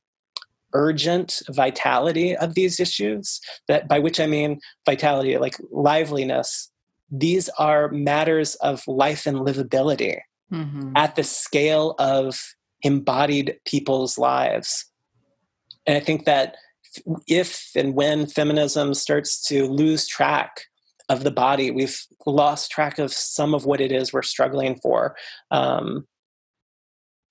urgent 0.73 1.41
vitality 1.49 2.35
of 2.35 2.55
these 2.55 2.79
issues 2.79 3.39
that 3.67 3.87
by 3.87 3.99
which 3.99 4.19
i 4.19 4.25
mean 4.25 4.59
vitality 4.85 5.37
like 5.37 5.55
liveliness 5.71 6.71
these 7.11 7.47
are 7.59 7.89
matters 7.89 8.55
of 8.55 8.81
life 8.87 9.27
and 9.27 9.37
livability 9.37 10.17
mm-hmm. 10.53 10.91
at 10.95 11.15
the 11.15 11.23
scale 11.23 11.95
of 11.99 12.39
embodied 12.83 13.57
people's 13.65 14.17
lives 14.17 14.85
and 15.87 15.97
i 15.97 15.99
think 15.99 16.25
that 16.25 16.55
if 17.27 17.71
and 17.75 17.95
when 17.95 18.27
feminism 18.27 18.93
starts 18.93 19.43
to 19.47 19.65
lose 19.65 20.07
track 20.07 20.65
of 21.09 21.23
the 21.23 21.31
body. 21.31 21.71
We've 21.71 21.97
lost 22.25 22.71
track 22.71 22.99
of 22.99 23.13
some 23.13 23.53
of 23.53 23.65
what 23.65 23.81
it 23.81 23.91
is 23.91 24.13
we're 24.13 24.21
struggling 24.21 24.79
for. 24.81 25.15
Um, 25.51 26.07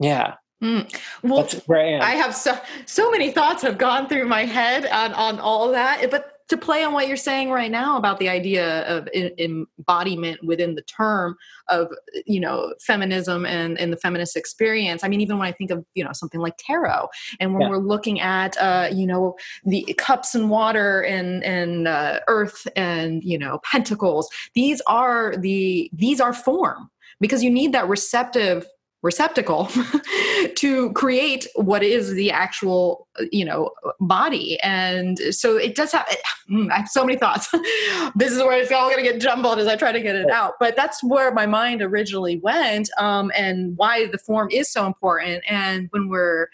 yeah. 0.01 0.35
Mm. 0.63 0.95
Well, 1.23 1.49
I, 1.71 2.13
I, 2.13 2.15
have 2.15 2.37
so 2.37 2.57
so 2.87 3.11
many 3.11 3.33
thoughts 3.33 3.63
have 3.63 3.79
gone 3.79 4.09
through 4.09 4.27
my 4.27 4.45
head 4.45 4.87
on 4.87 5.13
on 5.13 5.41
all 5.41 5.73
that, 5.73 6.09
but 6.09 6.32
to 6.53 6.57
play 6.59 6.85
on 6.85 6.93
what 6.93 7.09
you're 7.09 7.17
saying 7.17 7.51
right 7.51 7.71
now 7.71 7.97
about 7.97 8.19
the 8.19 8.29
idea 8.29 8.83
of 8.83 9.09
embodiment 9.39 10.39
within 10.45 10.75
the 10.75 10.83
term 10.83 11.35
of 11.69 11.89
you 12.27 12.39
know 12.39 12.75
feminism 12.79 13.47
and, 13.47 13.81
and 13.81 13.91
the 13.91 13.97
feminist 13.97 14.37
experience 14.37 15.03
i 15.03 15.09
mean 15.09 15.23
even 15.23 15.39
when 15.39 15.49
i 15.49 15.53
think 15.53 15.71
of 15.71 15.83
you 15.95 16.05
know 16.05 16.13
something 16.13 16.41
like 16.41 16.53
tarot 16.59 17.09
and 17.41 17.55
when 17.55 17.63
yeah. 17.63 17.71
we're 17.71 17.79
looking 17.79 18.21
at 18.21 18.55
uh, 18.59 18.87
you 18.93 19.07
know 19.07 19.35
the 19.65 19.83
cups 19.97 20.35
and 20.35 20.51
water 20.51 21.01
and 21.01 21.43
and 21.43 21.89
uh, 21.89 22.21
earth 22.29 22.67
and 22.77 23.25
you 23.25 23.39
know 23.39 23.59
pentacles 23.65 24.29
these 24.55 24.83
are 24.87 25.35
the 25.39 25.91
these 25.95 26.21
are 26.21 26.35
form 26.35 26.91
because 27.19 27.43
you 27.43 27.51
need 27.51 27.73
that 27.73 27.89
receptive 27.89 28.67
receptacle 29.03 29.69
to 30.63 30.93
create 30.93 31.49
what 31.57 31.83
is 31.83 32.13
the 32.13 32.31
actual 32.31 33.09
you 33.33 33.45
know 33.45 33.73
body. 33.99 34.61
And 34.61 35.19
so 35.35 35.57
it 35.57 35.75
does 35.75 35.91
have 35.91 36.07
mm, 36.51 36.71
i 36.71 36.77
have 36.79 36.89
so 36.89 37.05
many 37.05 37.19
thoughts. 37.19 37.49
This 38.15 38.33
is 38.33 38.39
where 38.39 38.61
it's 38.61 38.71
all 38.71 38.89
going 38.91 39.05
to 39.05 39.11
get 39.11 39.21
jumbled 39.21 39.59
as 39.59 39.67
i 39.67 39.75
try 39.75 39.91
to 39.91 40.01
get 40.01 40.15
it 40.15 40.31
out. 40.31 40.55
But 40.61 40.77
that's 40.77 41.03
where 41.03 41.33
my 41.33 41.47
mind 41.47 41.83
originally 41.83 42.39
went 42.39 42.89
um, 42.97 43.33
and 43.37 43.77
why 43.77 44.07
the 44.07 44.19
form 44.19 44.49
is 44.53 44.71
so 44.71 44.87
important 44.87 45.43
and 45.49 45.89
when 45.91 46.09
we're 46.09 46.49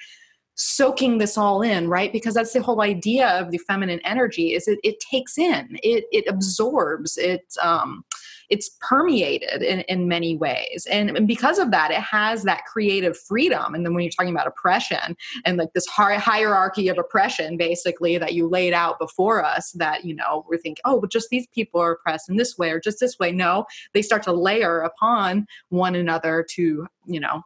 soaking 0.54 1.18
this 1.18 1.36
all 1.36 1.60
in 1.60 1.88
right? 1.88 2.10
Because 2.10 2.34
that's 2.34 2.54
the 2.54 2.62
whole 2.62 2.80
idea 2.80 3.28
of 3.38 3.50
the 3.50 3.58
feminine 3.58 4.00
energy 4.04 4.54
is 4.54 4.68
it, 4.68 4.78
it 4.82 5.00
takes 5.00 5.36
in 5.36 5.78
it 5.82 6.04
it 6.12 6.24
absorbs 6.26 7.18
it 7.18 7.44
um 7.62 8.04
it's 8.48 8.70
permeated 8.80 9.62
in, 9.62 9.80
in 9.82 10.08
many 10.08 10.36
ways. 10.36 10.86
And, 10.90 11.10
and 11.16 11.26
because 11.26 11.58
of 11.58 11.70
that 11.70 11.90
it 11.90 12.00
has 12.00 12.42
that 12.44 12.64
creative 12.64 13.18
freedom. 13.18 13.74
And 13.74 13.84
then 13.84 13.94
when 13.94 14.04
you're 14.04 14.10
talking 14.10 14.34
about 14.34 14.46
oppression 14.46 15.16
and 15.44 15.58
like 15.58 15.72
this 15.74 15.86
hierarchy 15.86 16.88
of 16.88 16.98
oppression 16.98 17.56
basically 17.56 18.18
that 18.18 18.34
you 18.34 18.48
laid 18.48 18.72
out 18.72 18.98
before 18.98 19.44
us 19.44 19.72
that 19.72 20.04
you 20.04 20.14
know 20.14 20.44
we 20.48 20.58
think 20.58 20.78
oh 20.84 21.00
but 21.00 21.10
just 21.10 21.28
these 21.30 21.46
people 21.48 21.80
are 21.80 21.92
oppressed 21.92 22.28
in 22.28 22.36
this 22.36 22.56
way 22.58 22.70
or 22.70 22.80
just 22.80 23.00
this 23.00 23.18
way. 23.18 23.32
No 23.32 23.66
they 23.92 24.02
start 24.02 24.22
to 24.24 24.32
layer 24.32 24.80
upon 24.80 25.46
one 25.68 25.94
another 25.94 26.44
to 26.50 26.86
you 27.06 27.20
know 27.20 27.42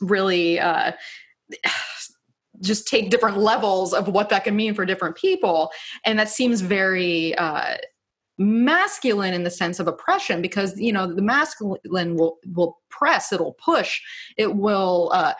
really 0.00 0.58
uh 0.58 0.92
just 2.60 2.86
take 2.86 3.10
different 3.10 3.36
levels 3.36 3.92
of 3.92 4.08
what 4.08 4.28
that 4.28 4.44
can 4.44 4.54
mean 4.54 4.74
for 4.74 4.86
different 4.86 5.16
people. 5.16 5.70
And 6.04 6.18
that 6.18 6.28
seems 6.28 6.60
very 6.60 7.34
uh, 7.36 7.76
masculine 8.38 9.32
in 9.32 9.44
the 9.44 9.50
sense 9.50 9.78
of 9.78 9.86
oppression 9.86 10.42
because 10.42 10.78
you 10.78 10.92
know 10.92 11.06
the 11.06 11.22
masculine 11.22 12.16
will 12.16 12.38
will 12.54 12.78
press 12.90 13.32
it'll 13.32 13.56
push 13.64 14.00
it 14.36 14.56
will 14.56 15.10
uh, 15.14 15.34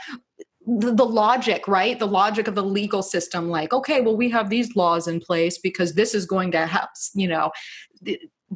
the, 0.67 0.95
the, 0.95 1.05
logic 1.05 1.69
right? 1.69 1.99
The 1.99 2.07
logic 2.07 2.49
of 2.49 2.55
the 2.55 2.65
legal 2.65 3.03
system 3.03 3.51
like 3.51 3.73
okay 3.73 4.01
well 4.01 4.17
we 4.17 4.31
have 4.31 4.49
these 4.49 4.77
laws 4.77 5.09
in 5.09 5.21
place 5.21 5.59
because 5.59 5.95
this 5.95 6.15
is 6.15 6.25
going 6.25 6.53
to 6.53 6.67
have 6.67 6.89
you 7.15 7.29
know 7.29 7.51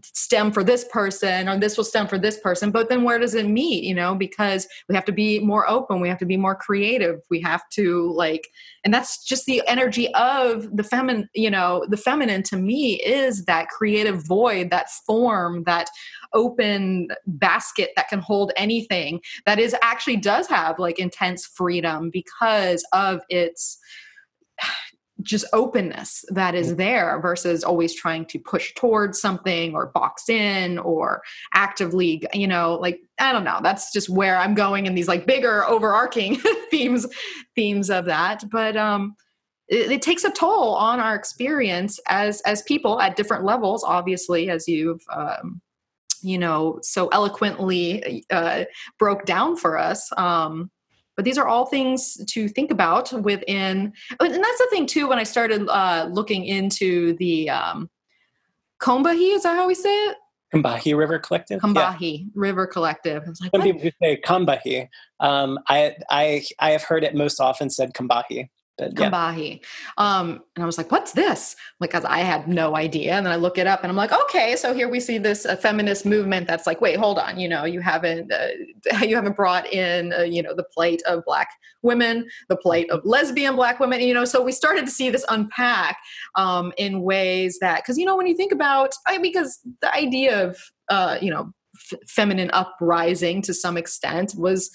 stem 0.02 0.50
for 0.50 0.64
this 0.64 0.84
person 0.84 1.48
or 1.48 1.58
this 1.58 1.76
will 1.76 1.84
stem 1.84 2.06
for 2.06 2.18
this 2.18 2.38
person 2.40 2.70
but 2.70 2.88
then 2.88 3.02
where 3.04 3.18
does 3.18 3.34
it 3.34 3.46
meet 3.46 3.84
you 3.84 3.94
know 3.94 4.14
because 4.14 4.66
we 4.88 4.94
have 4.94 5.04
to 5.04 5.12
be 5.12 5.38
more 5.40 5.68
open 5.68 6.00
we 6.00 6.08
have 6.08 6.18
to 6.18 6.26
be 6.26 6.36
more 6.36 6.54
creative 6.54 7.20
we 7.30 7.40
have 7.40 7.68
to 7.70 8.12
like 8.12 8.48
and 8.84 8.92
that's 8.92 9.24
just 9.24 9.46
the 9.46 9.62
energy 9.66 10.12
of 10.14 10.76
the 10.76 10.82
feminine 10.82 11.28
you 11.34 11.50
know 11.50 11.84
the 11.88 11.96
feminine 11.96 12.42
to 12.42 12.56
me 12.56 12.94
is 13.02 13.44
that 13.44 13.68
creative 13.68 14.26
void 14.26 14.70
that 14.70 14.90
form 15.06 15.64
that 15.64 15.88
open 16.34 17.08
basket 17.26 17.90
that 17.96 18.08
can 18.08 18.18
hold 18.18 18.52
anything 18.56 19.20
that 19.46 19.58
is 19.58 19.74
actually 19.82 20.16
does 20.16 20.46
have 20.48 20.78
like 20.78 20.98
intense 20.98 21.46
freedom 21.46 22.10
because 22.10 22.84
of 22.92 23.20
its 23.28 23.78
just 25.22 25.44
openness 25.52 26.24
that 26.28 26.54
is 26.54 26.72
mm. 26.72 26.76
there 26.76 27.18
versus 27.20 27.64
always 27.64 27.94
trying 27.94 28.24
to 28.26 28.38
push 28.38 28.72
towards 28.74 29.20
something 29.20 29.74
or 29.74 29.86
box 29.86 30.28
in 30.28 30.78
or 30.78 31.22
actively 31.54 32.22
you 32.32 32.46
know 32.46 32.78
like 32.80 33.00
i 33.18 33.32
don't 33.32 33.44
know. 33.44 33.58
That's 33.62 33.92
just 33.92 34.08
where 34.08 34.36
i'm 34.36 34.54
going 34.54 34.86
in 34.86 34.94
these 34.94 35.08
like 35.08 35.26
bigger 35.26 35.64
overarching 35.64 36.36
themes 36.70 37.06
themes 37.54 37.90
of 37.90 38.04
that. 38.04 38.44
But 38.50 38.76
um 38.76 39.16
it, 39.68 39.90
it, 39.92 40.02
takes 40.02 40.24
a 40.24 40.30
toll 40.30 40.74
on 40.74 41.00
our 41.00 41.14
experience 41.14 42.00
as 42.08 42.40
as 42.42 42.62
people 42.62 43.00
at 43.00 43.16
different 43.16 43.44
levels 43.44 43.84
obviously 43.84 44.48
as 44.50 44.68
you've 44.68 45.02
um 45.12 45.60
you 46.22 46.38
know 46.38 46.78
so 46.82 47.08
eloquently 47.08 48.24
uh 48.30 48.64
broke 48.98 49.24
down 49.24 49.56
for 49.56 49.76
us. 49.76 50.10
Um 50.16 50.70
but 51.18 51.24
these 51.24 51.36
are 51.36 51.48
all 51.48 51.66
things 51.66 52.16
to 52.28 52.48
think 52.48 52.70
about 52.70 53.12
within 53.24 53.92
and 54.20 54.44
that's 54.44 54.58
the 54.58 54.68
thing 54.70 54.86
too 54.86 55.08
when 55.08 55.18
i 55.18 55.24
started 55.24 55.68
uh, 55.68 56.08
looking 56.10 56.44
into 56.44 57.14
the 57.18 57.50
um, 57.50 57.90
Combahee, 58.80 59.34
is 59.34 59.42
that 59.42 59.56
how 59.56 59.66
we 59.66 59.74
say 59.74 59.90
it? 60.06 60.16
Combahee 60.54 60.96
River 60.96 61.18
Collective. 61.18 61.60
Combahee 61.60 62.20
yeah. 62.20 62.30
River 62.34 62.66
Collective. 62.66 63.26
Like, 63.26 63.36
Some 63.36 63.48
what? 63.52 63.62
people 63.62 63.90
say 64.02 64.20
Combahee. 64.24 64.88
Um, 65.20 65.58
I 65.68 65.94
I 66.10 66.44
I 66.58 66.70
have 66.70 66.82
heard 66.82 67.04
it 67.04 67.14
most 67.14 67.40
often 67.40 67.68
said 67.68 67.92
Combahee. 67.92 68.48
But, 68.78 68.94
Combahee. 68.94 69.60
Yeah. 69.60 70.18
Um, 70.18 70.42
and 70.54 70.62
I 70.62 70.66
was 70.66 70.78
like, 70.78 70.92
what's 70.92 71.12
this? 71.12 71.56
Because 71.80 72.04
I 72.04 72.20
had 72.20 72.46
no 72.46 72.76
idea. 72.76 73.14
And 73.14 73.26
then 73.26 73.32
I 73.32 73.36
look 73.36 73.58
it 73.58 73.66
up 73.66 73.82
and 73.82 73.90
I'm 73.90 73.96
like, 73.96 74.12
okay, 74.12 74.54
so 74.54 74.72
here 74.72 74.88
we 74.88 75.00
see 75.00 75.18
this 75.18 75.44
uh, 75.44 75.56
feminist 75.56 76.06
movement 76.06 76.46
that's 76.46 76.66
like, 76.66 76.80
wait, 76.80 76.96
hold 76.96 77.18
on, 77.18 77.40
you 77.40 77.48
know, 77.48 77.64
you 77.64 77.80
haven't, 77.80 78.32
uh, 78.32 78.48
you 79.02 79.16
haven't 79.16 79.36
brought 79.36 79.70
in, 79.72 80.12
uh, 80.12 80.22
you 80.22 80.42
know, 80.42 80.54
the 80.54 80.64
plight 80.72 81.02
of 81.06 81.24
black 81.24 81.48
women, 81.82 82.28
the 82.48 82.56
plight 82.56 82.88
of 82.90 83.04
lesbian 83.04 83.56
black 83.56 83.80
women, 83.80 84.00
you 84.00 84.14
know, 84.14 84.24
so 84.24 84.42
we 84.42 84.52
started 84.52 84.86
to 84.86 84.92
see 84.92 85.10
this 85.10 85.24
unpack 85.28 85.98
um, 86.36 86.72
in 86.78 87.02
ways 87.02 87.58
that, 87.60 87.82
because, 87.82 87.98
you 87.98 88.06
know, 88.06 88.16
when 88.16 88.28
you 88.28 88.36
think 88.36 88.52
about, 88.52 88.94
I, 89.06 89.18
because 89.18 89.58
the 89.82 89.92
idea 89.94 90.48
of, 90.48 90.56
uh, 90.88 91.18
you 91.20 91.30
know, 91.30 91.52
f- 91.92 91.98
feminine 92.06 92.50
uprising 92.52 93.42
to 93.42 93.52
some 93.52 93.76
extent 93.76 94.34
was 94.36 94.70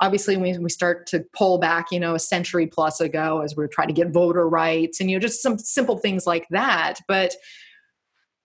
obviously 0.00 0.36
when 0.36 0.62
we 0.62 0.70
start 0.70 1.06
to 1.06 1.24
pull 1.32 1.58
back 1.58 1.86
you 1.90 2.00
know 2.00 2.14
a 2.14 2.18
century 2.18 2.66
plus 2.66 3.00
ago 3.00 3.40
as 3.40 3.56
we 3.56 3.64
are 3.64 3.68
trying 3.68 3.88
to 3.88 3.94
get 3.94 4.12
voter 4.12 4.48
rights 4.48 5.00
and 5.00 5.10
you 5.10 5.16
know 5.16 5.20
just 5.20 5.42
some 5.42 5.58
simple 5.58 5.98
things 5.98 6.26
like 6.26 6.46
that. 6.50 7.00
But 7.08 7.34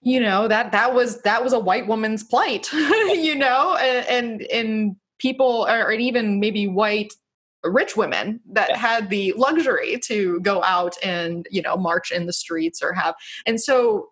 you 0.01 0.19
know 0.19 0.47
that 0.47 0.71
that 0.71 0.93
was 0.93 1.21
that 1.21 1.43
was 1.43 1.53
a 1.53 1.59
white 1.59 1.87
woman's 1.87 2.23
plight 2.23 2.71
you 2.73 3.35
know 3.35 3.75
and 3.75 4.07
and, 4.07 4.41
and 4.51 4.95
people 5.19 5.67
or 5.69 5.91
even 5.91 6.39
maybe 6.39 6.67
white 6.67 7.13
rich 7.63 7.95
women 7.95 8.39
that 8.51 8.75
had 8.75 9.09
the 9.09 9.33
luxury 9.37 9.99
to 10.03 10.39
go 10.39 10.63
out 10.63 10.95
and 11.03 11.47
you 11.51 11.61
know 11.61 11.77
march 11.77 12.11
in 12.11 12.25
the 12.25 12.33
streets 12.33 12.81
or 12.81 12.91
have 12.93 13.13
and 13.45 13.61
so 13.61 14.09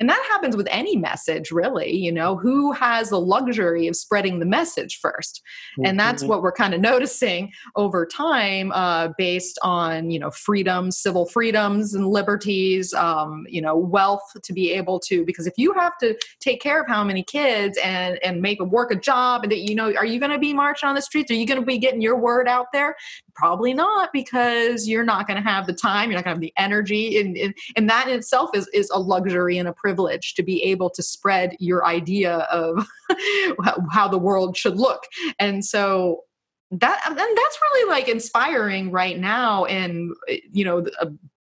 and 0.00 0.08
that 0.08 0.24
happens 0.28 0.56
with 0.56 0.68
any 0.70 0.96
message 0.96 1.50
really 1.50 1.94
you 1.94 2.12
know 2.12 2.36
who 2.36 2.72
has 2.72 3.10
the 3.10 3.20
luxury 3.20 3.86
of 3.86 3.96
spreading 3.96 4.38
the 4.38 4.46
message 4.46 5.00
1st 5.00 5.10
mm-hmm. 5.10 5.86
and 5.86 5.98
that's 5.98 6.22
mm-hmm. 6.22 6.30
what 6.30 6.42
we're 6.42 6.52
kind 6.52 6.74
of 6.74 6.80
noticing 6.80 7.50
over 7.76 8.06
time 8.06 8.72
uh, 8.72 9.08
based 9.18 9.58
on 9.62 10.10
you 10.10 10.18
know 10.18 10.30
freedoms 10.30 10.98
civil 10.98 11.26
freedoms 11.26 11.94
and 11.94 12.06
liberties 12.06 12.92
um, 12.94 13.46
you 13.48 13.60
know 13.60 13.76
wealth 13.76 14.22
to 14.42 14.52
be 14.52 14.72
able 14.72 14.98
to 14.98 15.24
because 15.24 15.46
if 15.46 15.54
you 15.56 15.72
have 15.72 15.96
to 15.98 16.16
take 16.40 16.60
care 16.60 16.80
of 16.80 16.88
how 16.88 17.04
many 17.04 17.22
kids 17.22 17.78
and 17.82 18.18
and 18.22 18.40
make 18.40 18.60
a 18.60 18.64
work 18.64 18.90
a 18.90 18.96
job 18.96 19.42
and 19.42 19.52
that 19.52 19.58
you 19.58 19.74
know 19.74 19.94
are 19.94 20.06
you 20.06 20.18
going 20.18 20.32
to 20.32 20.38
be 20.38 20.52
marching 20.52 20.88
on 20.88 20.94
the 20.94 21.02
streets 21.02 21.30
are 21.30 21.34
you 21.34 21.46
going 21.46 21.60
to 21.60 21.66
be 21.66 21.78
getting 21.78 22.00
your 22.00 22.16
word 22.16 22.48
out 22.48 22.66
there 22.72 22.96
probably 23.38 23.72
not 23.72 24.10
because 24.12 24.88
you're 24.88 25.04
not 25.04 25.28
going 25.28 25.40
to 25.40 25.48
have 25.48 25.66
the 25.66 25.72
time 25.72 26.10
you're 26.10 26.18
not 26.18 26.24
going 26.24 26.34
to 26.34 26.36
have 26.36 26.40
the 26.40 26.52
energy 26.56 27.20
and, 27.20 27.36
and, 27.36 27.54
and 27.76 27.88
that 27.88 28.08
in 28.08 28.18
itself 28.18 28.50
is, 28.52 28.68
is 28.74 28.90
a 28.90 28.98
luxury 28.98 29.58
and 29.58 29.68
a 29.68 29.72
privilege 29.72 30.34
to 30.34 30.42
be 30.42 30.60
able 30.64 30.90
to 30.90 31.02
spread 31.02 31.54
your 31.60 31.86
idea 31.86 32.38
of 32.50 32.88
how 33.92 34.08
the 34.08 34.18
world 34.18 34.56
should 34.56 34.76
look. 34.76 35.04
And 35.38 35.64
so 35.64 36.24
that 36.70 37.00
and 37.06 37.16
that's 37.16 37.58
really 37.62 37.90
like 37.90 38.08
inspiring 38.08 38.90
right 38.90 39.18
now 39.18 39.64
and 39.64 40.12
you 40.52 40.64
know 40.64 40.84
a 41.00 41.08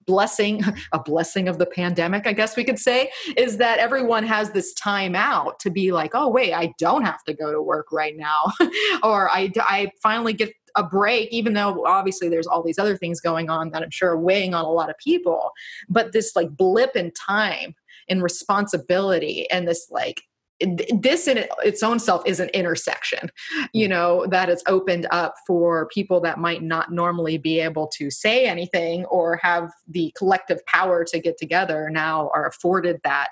blessing 0.07 0.63
a 0.93 0.99
blessing 0.99 1.49
of 1.49 1.59
the 1.59 1.65
pandemic 1.65 2.27
i 2.27 2.35
guess 2.35 2.55
we 2.55 2.63
could 2.63 2.79
say 2.79 3.11
is 3.35 3.57
that 3.57 3.79
everyone 3.79 4.25
has 4.25 4.51
this 4.51 4.75
time 4.75 5.15
out 5.15 5.59
to 5.59 5.71
be 5.71 5.91
like 5.91 6.11
oh 6.13 6.29
wait 6.29 6.53
i 6.53 6.71
don't 6.79 7.03
have 7.03 7.25
to 7.25 7.33
go 7.33 7.51
to 7.51 7.63
work 7.63 7.87
right 7.93 8.17
now 8.19 8.53
or 9.03 9.31
i 9.31 9.51
i 9.61 9.91
finally 10.03 10.35
get 10.35 10.53
a 10.77 10.83
break, 10.83 11.31
even 11.31 11.55
though 11.55 11.85
obviously 11.87 12.29
there's 12.29 12.47
all 12.47 12.63
these 12.63 12.79
other 12.79 12.97
things 12.97 13.21
going 13.21 13.51
on 13.51 13.71
that 13.71 13.83
I'm 13.83 13.91
sure 13.91 14.11
are 14.11 14.21
weighing 14.21 14.55
on 14.55 14.65
a 14.65 14.71
lot 14.71 14.91
of 14.91 14.99
people. 14.99 15.51
But 15.89 16.13
this 16.13 16.37
like 16.37 16.57
blip 16.57 16.95
in 16.95 17.13
time 17.13 17.75
and 18.09 18.23
responsibility 18.23 19.51
and 19.51 19.67
this 19.67 19.89
like 19.91 20.23
this 20.61 21.29
in 21.29 21.45
its 21.65 21.83
own 21.83 21.99
self 21.99 22.27
is 22.27 22.41
an 22.41 22.49
intersection 22.55 23.31
you 23.75 23.87
mm. 23.87 23.91
know 23.91 24.27
that 24.31 24.49
is 24.49 24.63
opened 24.67 25.07
up 25.11 25.35
for 25.47 25.87
people 25.89 26.19
that 26.19 26.39
might 26.39 26.63
not 26.63 26.91
normally 26.91 27.37
be 27.37 27.61
able 27.61 27.87
to 27.87 28.11
say 28.11 28.47
anything 28.47 29.05
or 29.07 29.37
have 29.37 29.71
the 29.87 30.11
collective 30.17 30.65
power 30.65 31.05
to 31.05 31.21
get 31.21 31.37
together 31.37 31.91
now 31.91 32.31
are 32.33 32.47
afforded 32.47 32.99
that 33.05 33.31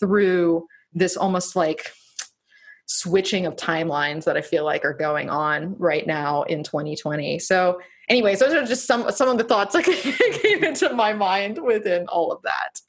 through 0.00 0.66
this 0.92 1.16
almost 1.16 1.54
like 1.54 1.92
switching 2.86 3.46
of 3.46 3.56
timelines 3.56 4.24
that 4.24 4.36
I 4.36 4.40
feel 4.40 4.64
like 4.64 4.84
are 4.84 4.92
going 4.92 5.30
on 5.30 5.76
right 5.78 6.06
now 6.06 6.42
in 6.44 6.62
2020. 6.62 7.38
So, 7.38 7.80
anyways, 8.08 8.40
those 8.40 8.54
are 8.54 8.64
just 8.64 8.86
some 8.86 9.10
some 9.10 9.28
of 9.28 9.38
the 9.38 9.44
thoughts 9.44 9.72
that 9.74 9.84
came 9.84 10.64
into 10.64 10.92
my 10.92 11.12
mind 11.12 11.58
within 11.62 12.06
all 12.08 12.32
of 12.32 12.42
that. 12.42 12.80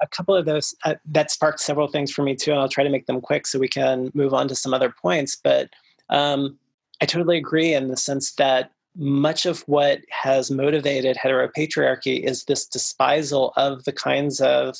A 0.00 0.08
couple 0.08 0.34
of 0.34 0.46
those 0.46 0.74
uh, 0.84 0.94
that 1.06 1.30
sparked 1.30 1.60
several 1.60 1.86
things 1.86 2.10
for 2.10 2.22
me 2.22 2.34
too, 2.34 2.50
and 2.50 2.60
I'll 2.60 2.68
try 2.68 2.84
to 2.84 2.90
make 2.90 3.06
them 3.06 3.20
quick 3.20 3.46
so 3.46 3.58
we 3.58 3.68
can 3.68 4.10
move 4.14 4.34
on 4.34 4.48
to 4.48 4.54
some 4.54 4.74
other 4.74 4.90
points. 4.90 5.36
But 5.36 5.70
um, 6.10 6.58
I 7.00 7.06
totally 7.06 7.36
agree 7.36 7.74
in 7.74 7.88
the 7.88 7.96
sense 7.96 8.32
that 8.34 8.72
much 8.96 9.46
of 9.46 9.60
what 9.62 10.00
has 10.10 10.50
motivated 10.50 11.16
heteropatriarchy 11.16 12.22
is 12.22 12.44
this 12.44 12.66
despisal 12.66 13.52
of 13.56 13.84
the 13.84 13.92
kinds 13.92 14.40
of 14.40 14.76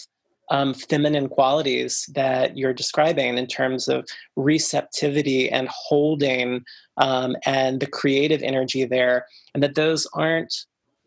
um, 0.50 0.74
feminine 0.74 1.28
qualities 1.28 2.08
that 2.14 2.56
you're 2.56 2.74
describing 2.74 3.38
in 3.38 3.46
terms 3.46 3.88
of 3.88 4.06
receptivity 4.36 5.50
and 5.50 5.68
holding 5.68 6.64
um, 6.98 7.36
and 7.46 7.80
the 7.80 7.86
creative 7.86 8.42
energy 8.42 8.84
there, 8.84 9.26
and 9.54 9.62
that 9.62 9.74
those 9.74 10.06
aren't 10.14 10.52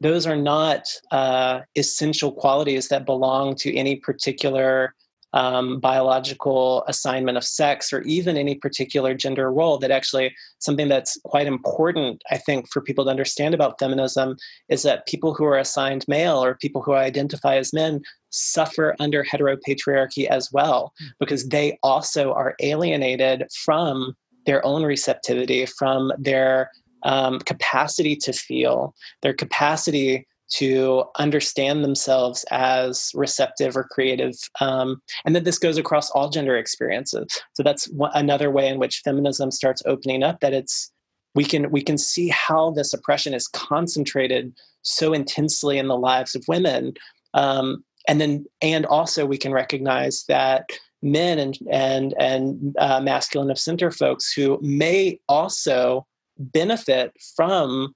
those 0.02 0.28
are 0.28 0.36
not 0.36 0.88
uh, 1.12 1.62
essential 1.76 2.32
qualities 2.32 2.90
that 2.90 3.06
belong 3.06 3.56
to 3.56 3.74
any 3.76 3.96
particular 3.96 4.94
um, 5.36 5.80
biological 5.82 6.84
assignment 6.88 7.38
of 7.38 7.44
sex 7.44 7.92
or 7.92 8.02
even 8.04 8.38
any 8.38 8.56
particular 8.56 9.14
gender 9.14 9.52
role 9.52 9.78
that 9.78 9.92
actually 9.92 10.34
something 10.60 10.88
that's 10.88 11.20
quite 11.26 11.46
important 11.46 12.24
i 12.32 12.38
think 12.38 12.68
for 12.72 12.82
people 12.82 13.04
to 13.04 13.12
understand 13.12 13.54
about 13.54 13.78
feminism 13.78 14.36
is 14.70 14.82
that 14.84 15.06
people 15.06 15.34
who 15.34 15.44
are 15.44 15.58
assigned 15.58 16.06
male 16.08 16.44
or 16.44 16.56
people 16.56 16.82
who 16.82 16.94
identify 16.94 17.58
as 17.58 17.74
men 17.74 18.02
suffer 18.30 18.96
under 19.00 19.24
heteropatriarchy 19.24 20.26
as 20.26 20.52
well 20.52 20.94
because 21.20 21.48
they 21.50 21.78
also 21.84 22.34
are 22.34 22.56
alienated 22.62 23.46
from 23.64 24.16
their 24.46 24.66
own 24.66 24.84
receptivity 24.84 25.66
from 25.66 26.12
their 26.18 26.72
um, 27.04 27.40
capacity 27.40 28.16
to 28.16 28.32
feel 28.34 28.96
their 29.22 29.34
capacity 29.34 30.26
to 30.52 31.04
understand 31.18 31.84
themselves 31.84 32.46
as 32.52 33.12
receptive 33.14 33.76
or 33.76 33.84
creative 33.84 34.36
um, 34.62 35.02
and 35.26 35.36
that 35.36 35.44
this 35.44 35.58
goes 35.58 35.78
across 35.78 36.10
all 36.12 36.30
gender 36.30 36.56
experiences. 36.56 37.28
So 37.54 37.64
that's 37.64 37.90
another 38.14 38.52
way 38.52 38.68
in 38.68 38.80
which 38.80 39.02
feminism 39.04 39.52
starts 39.52 39.82
opening 39.86 40.24
up 40.24 40.40
that 40.42 40.54
it's 40.54 40.92
we 41.34 41.44
can 41.44 41.70
we 41.70 41.82
can 41.82 41.98
see 41.98 42.30
how 42.30 42.72
this 42.72 42.94
oppression 42.94 43.34
is 43.34 43.48
concentrated 43.48 44.54
so 44.82 45.14
intensely 45.14 45.78
in 45.78 45.88
the 45.88 45.98
lives 45.98 46.36
of 46.36 46.46
women 46.48 46.94
um, 47.34 47.84
and 48.08 48.22
then 48.22 48.46
and 48.62 48.86
also 48.86 49.26
we 49.26 49.38
can 49.38 49.52
recognize 49.52 50.24
that 50.28 50.70
men 51.02 51.38
and 51.38 51.58
and 51.70 52.16
and 52.20 52.76
uh, 52.80 53.00
masculine 53.02 53.52
of 53.52 53.60
center 53.60 53.92
folks 53.92 54.32
who 54.32 54.58
may 54.62 55.20
also 55.28 56.06
benefit 56.38 57.12
from 57.36 57.94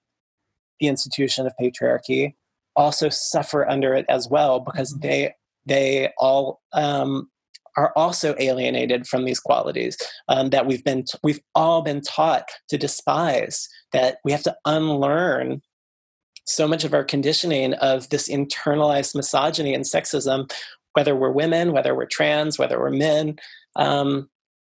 the 0.80 0.88
institution 0.88 1.46
of 1.46 1.54
patriarchy 1.60 2.34
also 2.76 3.10
suffer 3.10 3.68
under 3.68 3.94
it 3.94 4.06
as 4.10 4.28
well 4.30 4.60
because 4.60 4.94
mm-hmm. 4.94 5.08
they 5.08 5.34
they 5.66 6.10
all 6.18 6.62
um, 6.74 7.30
are 7.78 7.94
also 7.96 8.36
alienated 8.40 9.08
from 9.08 9.26
these 9.26 9.40
qualities 9.40 9.98
um, 10.28 10.50
that 10.50 10.66
we've 10.66 10.84
been 10.84 11.04
we've 11.24 11.42
all 11.56 11.82
been 11.82 12.02
taught 12.02 12.50
to 12.70 12.78
despise 12.78 13.68
that 13.92 14.18
we 14.24 14.32
have 14.32 14.44
to 14.44 14.56
unlearn 14.66 15.62
so 16.46 16.68
much 16.68 16.84
of 16.84 16.94
our 16.94 17.04
conditioning 17.04 17.74
of 17.76 18.10
this 18.10 18.28
internalized 18.28 19.16
misogyny 19.16 19.74
and 19.74 19.86
sexism 19.86 20.52
whether 20.94 21.16
we're 21.16 21.32
women 21.32 21.72
whether 21.72 21.96
we're 21.96 22.06
trans 22.06 22.58
whether 22.58 22.80
we're 22.80 22.90
men 22.90 23.38
um, 23.76 24.30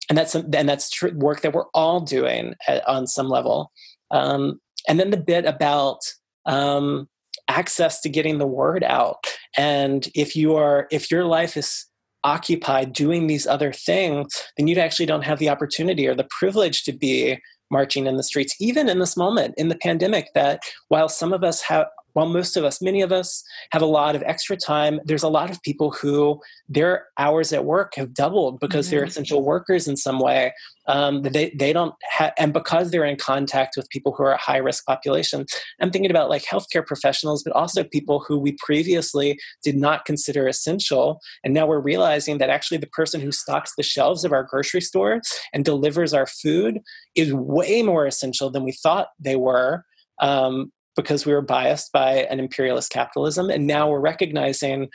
and 0.09 0.18
that's 0.18 0.34
and 0.34 0.68
that's 0.68 0.90
tr- 0.90 1.09
work 1.14 1.42
that 1.42 1.52
we're 1.52 1.68
all 1.74 2.00
doing 2.00 2.54
at, 2.66 2.86
on 2.88 3.06
some 3.06 3.28
level 3.28 3.70
um, 4.11 4.61
and 4.89 4.99
then 4.99 5.11
the 5.11 5.16
bit 5.16 5.45
about 5.45 6.01
um, 6.47 7.09
access 7.49 8.01
to 8.01 8.09
getting 8.09 8.39
the 8.39 8.47
word 8.47 8.82
out. 8.82 9.24
And 9.57 10.09
if 10.14 10.34
you 10.34 10.57
are 10.57 10.89
if 10.91 11.11
your 11.11 11.24
life 11.24 11.57
is 11.57 11.84
occupied 12.24 12.93
doing 12.93 13.26
these 13.28 13.47
other 13.47 13.72
things 13.72 14.26
then 14.57 14.66
you 14.66 14.76
actually 14.76 15.07
don't 15.07 15.22
have 15.22 15.39
the 15.39 15.49
opportunity 15.49 16.05
or 16.05 16.16
the 16.16 16.26
privilege 16.36 16.82
to 16.82 16.93
be 16.93 17.39
marching 17.70 18.06
in 18.06 18.16
the 18.16 18.22
streets 18.22 18.54
even 18.60 18.88
in 18.88 18.98
this 18.98 19.16
moment 19.16 19.54
in 19.56 19.68
the 19.68 19.76
pandemic 19.76 20.28
that 20.34 20.60
while 20.88 21.08
some 21.08 21.32
of 21.32 21.44
us 21.44 21.62
have 21.62 21.86
while 22.18 22.26
most 22.26 22.56
of 22.56 22.64
us, 22.64 22.82
many 22.82 23.00
of 23.00 23.12
us, 23.12 23.44
have 23.70 23.80
a 23.80 23.86
lot 23.86 24.16
of 24.16 24.24
extra 24.26 24.56
time, 24.56 24.98
there's 25.04 25.22
a 25.22 25.28
lot 25.28 25.50
of 25.50 25.62
people 25.62 25.92
who 25.92 26.40
their 26.68 27.06
hours 27.16 27.52
at 27.52 27.64
work 27.64 27.94
have 27.94 28.12
doubled 28.12 28.58
because 28.58 28.86
mm-hmm. 28.86 28.96
they're 28.96 29.04
essential 29.04 29.44
workers 29.44 29.86
in 29.86 29.96
some 29.96 30.18
way. 30.18 30.52
Um, 30.88 31.22
they 31.22 31.50
they 31.50 31.72
don't 31.72 31.94
have, 32.10 32.32
and 32.36 32.52
because 32.52 32.90
they're 32.90 33.04
in 33.04 33.18
contact 33.18 33.76
with 33.76 33.88
people 33.90 34.14
who 34.14 34.24
are 34.24 34.32
a 34.32 34.38
high 34.38 34.56
risk 34.56 34.84
population. 34.86 35.44
I'm 35.80 35.90
thinking 35.92 36.10
about 36.10 36.30
like 36.30 36.44
healthcare 36.44 36.84
professionals, 36.84 37.44
but 37.44 37.52
also 37.52 37.84
people 37.84 38.24
who 38.26 38.38
we 38.38 38.56
previously 38.58 39.38
did 39.62 39.76
not 39.76 40.04
consider 40.06 40.48
essential, 40.48 41.20
and 41.44 41.54
now 41.54 41.66
we're 41.66 41.78
realizing 41.78 42.38
that 42.38 42.50
actually 42.50 42.78
the 42.78 42.86
person 42.88 43.20
who 43.20 43.30
stocks 43.30 43.74
the 43.76 43.82
shelves 43.82 44.24
of 44.24 44.32
our 44.32 44.42
grocery 44.42 44.80
store 44.80 45.20
and 45.52 45.64
delivers 45.64 46.12
our 46.14 46.26
food 46.26 46.80
is 47.18 47.34
way 47.34 47.82
more 47.82 48.06
essential 48.06 48.50
than 48.50 48.64
we 48.64 48.72
thought 48.72 49.08
they 49.18 49.36
were. 49.36 49.84
Um, 50.20 50.72
because 50.98 51.24
we 51.24 51.32
were 51.32 51.40
biased 51.40 51.92
by 51.92 52.26
an 52.28 52.40
imperialist 52.40 52.90
capitalism. 52.90 53.50
And 53.50 53.68
now 53.68 53.88
we're 53.88 54.00
recognizing, 54.00 54.88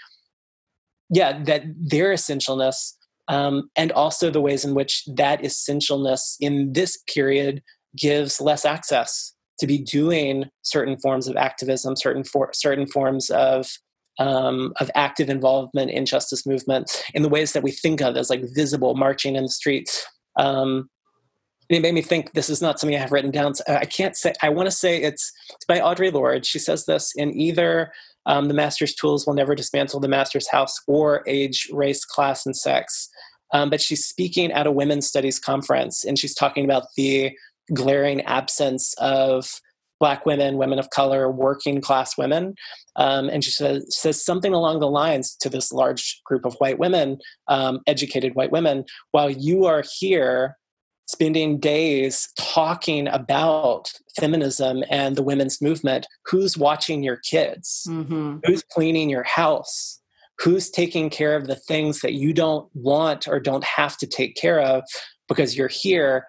yeah, 1.10 1.42
that 1.44 1.64
their 1.78 2.14
essentialness 2.14 2.92
um, 3.30 3.70
and 3.78 3.90
also 3.94 4.30
the 4.30 4.42
ways 4.42 4.66
in 4.66 4.74
which 4.74 5.04
that 5.16 5.42
essentialness 5.42 6.36
in 6.42 6.74
this 6.74 6.98
period 7.08 7.64
gives 7.98 8.42
less 8.42 8.66
access 8.66 9.34
to 9.60 9.68
be 9.68 9.78
doing 9.78 10.50
certain 10.64 11.00
forms 11.00 11.30
of 11.30 11.38
activism, 11.38 11.96
certain 11.96 12.26
for, 12.26 12.50
certain 12.54 12.86
forms 12.86 13.30
of 13.30 13.68
um, 14.20 14.74
of 14.80 14.92
active 14.94 15.30
involvement 15.30 15.90
in 15.90 16.06
justice 16.06 16.46
movement 16.46 17.04
in 17.16 17.24
the 17.24 17.30
ways 17.30 17.54
that 17.54 17.64
we 17.64 17.72
think 17.72 18.02
of 18.02 18.16
as 18.16 18.30
like 18.30 18.44
visible 18.54 18.94
marching 18.94 19.36
in 19.36 19.44
the 19.44 19.50
streets. 19.50 20.06
Um, 20.38 20.90
it 21.70 21.82
made 21.82 21.94
me 21.94 22.02
think 22.02 22.34
this 22.34 22.50
is 22.50 22.62
not 22.62 22.80
something 22.80 22.96
I 22.96 23.00
have 23.00 23.12
written 23.12 23.32
down. 23.32 23.56
So 23.56 23.64
I 23.68 23.86
can't 23.86 24.16
say, 24.16 24.34
I 24.42 24.50
want 24.50 24.68
to 24.68 24.76
say 24.76 25.02
it's, 25.02 25.32
it's 25.56 25.66
by 25.66 25.80
Audre 25.80 26.12
Lorde. 26.12 26.46
She 26.46 26.60
says 26.60 26.86
this 26.86 27.14
in 27.16 27.36
either 27.40 27.92
um, 28.26 28.48
The 28.48 28.54
Master's 28.54 28.96
Tools 28.96 29.26
Will 29.26 29.34
Never 29.34 29.56
Dismantle 29.56 30.00
the 30.00 30.08
Master's 30.08 30.50
House 30.50 30.80
or 30.88 31.24
Age, 31.28 31.70
Race, 31.72 32.06
Class, 32.06 32.46
and 32.46 32.56
Sex. 32.56 33.10
Um, 33.54 33.70
but 33.70 33.82
she's 33.82 34.06
speaking 34.06 34.52
at 34.52 34.68
a 34.68 34.72
women's 34.72 35.08
studies 35.08 35.40
conference 35.40 36.04
and 36.04 36.18
she's 36.18 36.34
talking 36.34 36.66
about 36.66 36.88
the 36.98 37.32
glaring 37.74 38.22
absence 38.22 38.94
of 38.98 39.62
black 40.00 40.26
women, 40.26 40.58
women 40.58 40.80
of 40.80 40.90
color, 40.90 41.32
working 41.32 41.80
class 41.80 42.18
women. 42.18 42.56
Um, 42.98 43.30
and 43.30 43.42
she 43.44 43.52
says, 43.52 43.86
says 43.90 44.24
something 44.24 44.54
along 44.54 44.80
the 44.80 44.90
lines 44.90 45.36
to 45.40 45.50
this 45.50 45.72
large 45.72 46.20
group 46.26 46.46
of 46.46 46.56
white 46.56 46.78
women, 46.78 47.20
um, 47.48 47.80
educated 47.88 48.36
white 48.36 48.52
women, 48.52 48.84
while 49.12 49.30
you 49.30 49.66
are 49.66 49.84
here 50.00 50.58
spending 51.06 51.60
days 51.60 52.30
talking 52.38 53.08
about 53.08 53.92
feminism 54.20 54.84
and 54.90 55.16
the 55.16 55.24
women's 55.24 55.62
movement, 55.62 56.08
who's 56.26 56.58
watching 56.58 57.04
your 57.04 57.18
kids? 57.18 57.86
Mm-hmm. 57.88 58.38
Who's 58.46 58.64
cleaning 58.64 59.10
your 59.10 59.24
house? 59.24 60.00
Who's 60.40 60.70
taking 60.70 61.10
care 61.10 61.36
of 61.36 61.48
the 61.48 61.56
things 61.56 62.02
that 62.02 62.14
you 62.14 62.34
don't 62.34 62.68
want 62.74 63.28
or 63.28 63.40
don't 63.40 63.64
have 63.64 63.98
to 63.98 64.08
take 64.08 64.36
care 64.36 64.60
of 64.60 64.84
because 65.28 65.56
you're 65.58 65.68
here? 65.68 66.26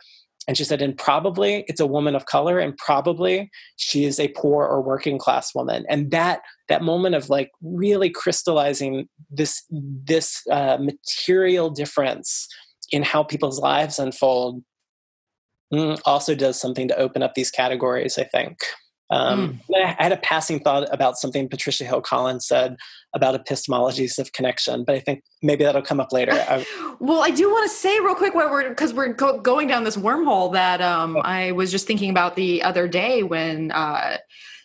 And 0.47 0.59
she 0.59 0.65
said, 0.65 0.83
and 0.83 0.97
probably 0.97 1.65
it's 1.69 1.81
a 1.81 1.87
woman 1.87 2.15
of 2.15 2.27
color, 2.27 2.59
and 2.59 2.77
probably 2.77 3.51
she 3.77 4.05
is 4.05 4.21
a 4.21 4.29
poor 4.29 4.67
or 4.67 4.83
working 4.83 5.19
class 5.19 5.55
woman. 5.55 5.87
And 5.89 6.11
that 6.11 6.43
that 6.69 6.83
moment 6.83 7.15
of 7.15 7.31
like 7.31 7.51
really 7.63 8.11
crystallizing 8.11 9.09
this 9.31 9.63
this 9.71 10.43
uh, 10.51 10.77
material 10.79 11.71
difference 11.71 12.47
in 12.91 13.03
how 13.03 13.23
people's 13.23 13.61
lives 13.61 13.99
unfold 13.99 14.63
mm, 15.73 16.01
also 16.05 16.35
does 16.35 16.61
something 16.61 16.89
to 16.89 16.97
open 16.99 17.23
up 17.23 17.35
these 17.35 17.51
categories. 17.51 18.19
I 18.19 18.25
think. 18.25 18.59
Um, 19.11 19.61
mm. 19.71 19.99
I 19.99 20.03
had 20.03 20.13
a 20.13 20.17
passing 20.17 20.61
thought 20.61 20.89
about 20.93 21.19
something 21.19 21.49
Patricia 21.49 21.85
Hill 21.85 22.01
Collins 22.01 22.47
said 22.47 22.77
about 23.15 23.45
epistemologies 23.45 24.19
of 24.19 24.33
connection, 24.33 24.83
but 24.85 24.95
I 24.95 25.01
think 25.01 25.23
maybe 25.43 25.63
that'll 25.63 25.83
come 25.83 26.01
up 26.01 26.13
later. 26.13 26.33
I, 26.33 26.67
well, 27.01 27.23
I 27.23 27.31
do 27.31 27.51
want 27.51 27.71
to 27.71 27.77
say 27.77 28.01
real 28.01 28.15
quick 28.15 28.35
while 28.35 28.51
we're 28.51 28.69
because 28.71 28.95
we're 28.95 29.13
go- 29.13 29.39
going 29.41 29.69
down 29.69 29.85
this 29.85 29.97
wormhole 29.97 30.53
that 30.55 30.81
um, 30.81 31.17
oh. 31.17 31.21
I 31.21 31.53
was 31.53 31.71
just 31.71 31.87
thinking 31.87 32.11
about 32.11 32.37
the 32.37 32.63
other 32.63 32.89
day 32.89 33.23
when. 33.23 33.71
Uh, 33.73 34.19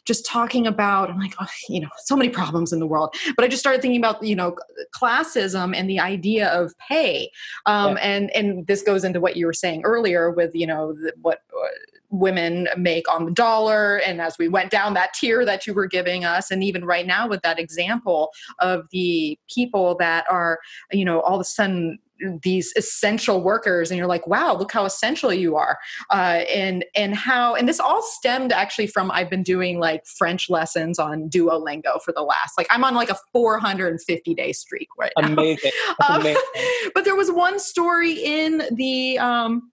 just 0.09 0.25
talking 0.25 0.65
about 0.65 1.07
i'm 1.11 1.19
like 1.19 1.35
oh, 1.39 1.45
you 1.69 1.79
know 1.79 1.87
so 2.03 2.15
many 2.15 2.29
problems 2.29 2.73
in 2.73 2.79
the 2.79 2.87
world 2.87 3.13
but 3.35 3.45
i 3.45 3.47
just 3.47 3.59
started 3.59 3.79
thinking 3.79 4.01
about 4.01 4.21
you 4.23 4.35
know 4.35 4.57
classism 4.91 5.75
and 5.75 5.87
the 5.87 5.99
idea 5.99 6.47
of 6.49 6.75
pay 6.79 7.29
um, 7.67 7.95
yeah. 7.95 8.01
and 8.01 8.31
and 8.31 8.65
this 8.65 8.81
goes 8.81 9.03
into 9.03 9.21
what 9.21 9.37
you 9.37 9.45
were 9.45 9.53
saying 9.53 9.83
earlier 9.83 10.31
with 10.31 10.55
you 10.55 10.65
know 10.65 10.93
the, 10.93 11.13
what 11.21 11.43
uh, 11.53 11.67
women 12.09 12.67
make 12.75 13.07
on 13.13 13.25
the 13.25 13.31
dollar 13.31 13.97
and 13.97 14.19
as 14.19 14.35
we 14.39 14.47
went 14.47 14.71
down 14.71 14.95
that 14.95 15.13
tier 15.13 15.45
that 15.45 15.67
you 15.67 15.75
were 15.75 15.85
giving 15.85 16.25
us 16.25 16.49
and 16.49 16.63
even 16.63 16.83
right 16.83 17.05
now 17.05 17.27
with 17.27 17.43
that 17.43 17.59
example 17.59 18.31
of 18.57 18.87
the 18.89 19.37
people 19.47 19.93
that 19.93 20.25
are 20.27 20.57
you 20.91 21.05
know 21.05 21.21
all 21.21 21.35
of 21.35 21.41
a 21.41 21.43
sudden 21.43 21.99
these 22.41 22.73
essential 22.75 23.41
workers 23.41 23.91
and 23.91 23.97
you're 23.97 24.07
like 24.07 24.25
wow 24.27 24.55
look 24.55 24.71
how 24.71 24.85
essential 24.85 25.33
you 25.33 25.55
are 25.55 25.77
uh, 26.11 26.43
and 26.53 26.85
and 26.95 27.15
how 27.15 27.55
and 27.55 27.67
this 27.67 27.79
all 27.79 28.01
stemmed 28.01 28.51
actually 28.51 28.87
from 28.87 29.11
i've 29.11 29.29
been 29.29 29.43
doing 29.43 29.79
like 29.79 30.05
french 30.05 30.49
lessons 30.49 30.99
on 30.99 31.29
duolingo 31.29 32.01
for 32.03 32.13
the 32.13 32.21
last 32.21 32.57
like 32.57 32.67
i'm 32.69 32.83
on 32.83 32.93
like 32.93 33.09
a 33.09 33.17
450 33.31 34.33
day 34.33 34.51
streak 34.51 34.87
right 34.97 35.11
now. 35.19 35.27
amazing, 35.27 35.71
um, 36.07 36.21
amazing. 36.21 36.41
but 36.93 37.05
there 37.05 37.15
was 37.15 37.31
one 37.31 37.59
story 37.59 38.13
in 38.13 38.63
the 38.71 39.17
um 39.19 39.71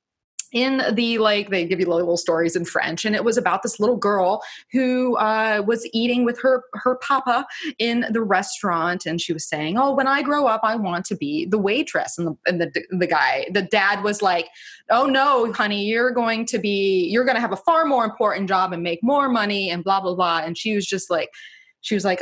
in 0.57 0.83
the 0.95 1.19
like 1.19 1.51
they 1.51 1.67
give 1.67 1.81
you 1.81 1.87
little 1.87 2.17
stories 2.17 2.57
in 2.57 2.65
french 2.65 3.05
and 3.05 3.15
it 3.15 3.25
was 3.25 3.37
about 3.37 3.63
this 3.63 3.79
little 3.79 3.97
girl 3.97 4.43
who 4.73 5.17
uh, 5.17 5.63
was 5.67 5.89
eating 5.93 6.25
with 6.25 6.41
her 6.41 6.63
her 6.75 6.97
papa 6.97 7.47
in 7.79 8.07
the 8.11 8.23
restaurant 8.23 9.07
and 9.07 9.21
she 9.21 9.33
was 9.33 9.47
saying 9.47 9.77
oh 9.77 9.95
when 9.95 10.07
i 10.07 10.23
grow 10.23 10.47
up 10.47 10.61
i 10.65 10.75
want 10.75 11.05
to 11.05 11.17
be 11.17 11.47
the 11.47 11.59
waitress. 11.59 12.19
And 12.19 12.29
the, 12.29 12.37
and 12.47 12.61
the, 12.61 12.85
the 12.91 13.07
guy 13.07 13.47
the 13.53 13.63
dad 13.63 14.03
was 14.03 14.23
like 14.23 14.49
oh 14.91 15.07
no 15.07 15.53
honey 15.53 15.85
you're 15.85 16.11
going 16.11 16.47
to 16.47 16.59
be 16.59 17.09
you're 17.09 17.25
going 17.25 17.35
to 17.35 17.41
have 17.41 17.53
a 17.53 17.57
far 17.57 17.85
more 17.85 18.05
important 18.05 18.49
job 18.49 18.73
and 18.73 18.83
make 18.83 19.01
more 19.03 19.29
money 19.29 19.71
and 19.71 19.85
blah 19.85 20.01
blah 20.01 20.15
blah. 20.15 20.43
And 20.45 20.57
she 20.57 20.75
was 20.75 20.87
just 20.87 21.11
like 21.11 21.31
she 21.81 21.95
was 21.95 22.05
like 22.05 22.21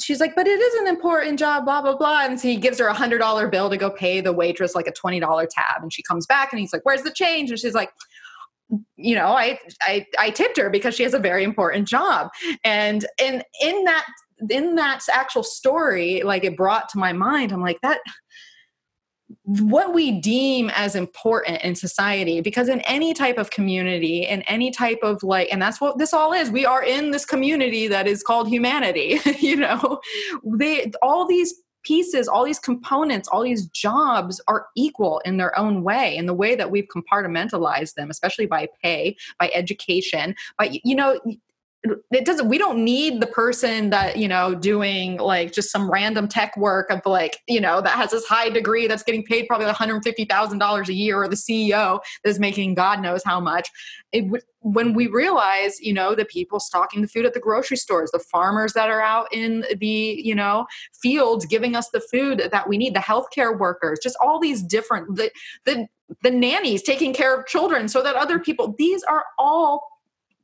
she's 0.00 0.20
like, 0.20 0.34
but 0.34 0.46
it 0.46 0.60
is 0.60 0.74
an 0.80 0.86
important 0.86 1.38
job, 1.38 1.64
blah, 1.64 1.82
blah, 1.82 1.96
blah. 1.96 2.24
And 2.24 2.40
so 2.40 2.48
he 2.48 2.56
gives 2.56 2.78
her 2.78 2.86
a 2.86 2.94
hundred 2.94 3.18
dollar 3.18 3.48
bill 3.48 3.70
to 3.70 3.76
go 3.76 3.90
pay 3.90 4.20
the 4.20 4.32
waitress 4.32 4.74
like 4.74 4.86
a 4.86 4.92
$20 4.92 5.20
tab. 5.50 5.82
And 5.82 5.92
she 5.92 6.02
comes 6.02 6.26
back 6.26 6.52
and 6.52 6.60
he's 6.60 6.72
like, 6.72 6.84
where's 6.84 7.02
the 7.02 7.12
change? 7.12 7.50
And 7.50 7.58
she's 7.58 7.74
like, 7.74 7.90
you 8.96 9.14
know, 9.14 9.28
I, 9.28 9.58
I, 9.80 10.06
I 10.18 10.30
tipped 10.30 10.58
her 10.58 10.68
because 10.68 10.94
she 10.94 11.02
has 11.02 11.14
a 11.14 11.18
very 11.18 11.42
important 11.42 11.88
job. 11.88 12.28
And, 12.64 13.06
and 13.20 13.42
in 13.62 13.84
that, 13.84 14.06
in 14.50 14.74
that 14.76 15.00
actual 15.12 15.42
story, 15.42 16.22
like 16.22 16.44
it 16.44 16.56
brought 16.56 16.88
to 16.90 16.98
my 16.98 17.12
mind, 17.12 17.52
I'm 17.52 17.62
like, 17.62 17.80
that, 17.82 18.00
what 19.48 19.94
we 19.94 20.20
deem 20.20 20.70
as 20.74 20.94
important 20.94 21.62
in 21.62 21.74
society 21.74 22.42
because 22.42 22.68
in 22.68 22.82
any 22.82 23.14
type 23.14 23.38
of 23.38 23.48
community 23.48 24.24
in 24.24 24.42
any 24.42 24.70
type 24.70 24.98
of 25.02 25.22
like 25.22 25.48
and 25.50 25.62
that's 25.62 25.80
what 25.80 25.96
this 25.96 26.12
all 26.12 26.34
is. 26.34 26.50
We 26.50 26.66
are 26.66 26.82
in 26.82 27.12
this 27.12 27.24
community 27.24 27.88
that 27.88 28.06
is 28.06 28.22
called 28.22 28.48
humanity 28.48 29.20
you 29.40 29.56
know? 29.56 30.00
They 30.44 30.92
all 31.00 31.26
these 31.26 31.54
pieces 31.82 32.28
all 32.28 32.44
these 32.44 32.58
components 32.58 33.28
all 33.28 33.42
these 33.42 33.66
jobs 33.68 34.40
are 34.48 34.66
equal 34.76 35.22
in 35.24 35.38
their 35.38 35.56
own 35.58 35.82
way 35.82 36.14
in 36.14 36.26
the 36.26 36.34
way 36.34 36.54
that 36.54 36.70
we've 36.70 36.88
compartmentalized 36.94 37.94
them 37.94 38.10
especially 38.10 38.46
by 38.46 38.66
pay 38.82 39.16
by 39.38 39.48
education 39.54 40.34
by 40.58 40.78
you 40.82 40.94
know 40.94 41.18
it 42.12 42.24
doesn't 42.24 42.48
we 42.48 42.58
don't 42.58 42.82
need 42.82 43.20
the 43.20 43.26
person 43.26 43.90
that 43.90 44.16
you 44.16 44.28
know 44.28 44.54
doing 44.54 45.16
like 45.18 45.52
just 45.52 45.70
some 45.70 45.90
random 45.90 46.28
tech 46.28 46.56
work 46.56 46.90
of 46.90 47.00
like 47.04 47.38
you 47.48 47.60
know 47.60 47.80
that 47.80 47.96
has 47.96 48.10
this 48.10 48.24
high 48.26 48.48
degree 48.48 48.86
that's 48.86 49.02
getting 49.02 49.24
paid 49.24 49.46
probably 49.46 49.66
$150000 49.66 50.88
a 50.88 50.92
year 50.92 51.22
or 51.22 51.28
the 51.28 51.36
ceo 51.36 52.00
that's 52.24 52.38
making 52.38 52.74
god 52.74 53.00
knows 53.00 53.22
how 53.24 53.40
much. 53.40 53.68
It, 54.12 54.24
when 54.60 54.92
we 54.92 55.06
realize 55.06 55.80
you 55.80 55.92
know 55.92 56.14
the 56.14 56.24
people 56.24 56.58
stocking 56.58 57.02
the 57.02 57.08
food 57.08 57.24
at 57.24 57.34
the 57.34 57.40
grocery 57.40 57.76
stores 57.76 58.10
the 58.10 58.18
farmers 58.18 58.72
that 58.72 58.90
are 58.90 59.00
out 59.00 59.26
in 59.32 59.64
the 59.78 59.86
you 60.22 60.34
know 60.34 60.66
fields 61.00 61.46
giving 61.46 61.76
us 61.76 61.88
the 61.90 62.00
food 62.00 62.48
that 62.50 62.68
we 62.68 62.76
need 62.76 62.94
the 62.94 63.00
healthcare 63.00 63.56
workers 63.58 63.98
just 64.02 64.16
all 64.20 64.38
these 64.40 64.62
different 64.62 65.16
the 65.16 65.30
the, 65.64 65.86
the 66.22 66.30
nannies 66.30 66.82
taking 66.82 67.12
care 67.12 67.38
of 67.38 67.46
children 67.46 67.88
so 67.88 68.02
that 68.02 68.16
other 68.16 68.38
people 68.38 68.74
these 68.78 69.02
are 69.04 69.24
all 69.38 69.97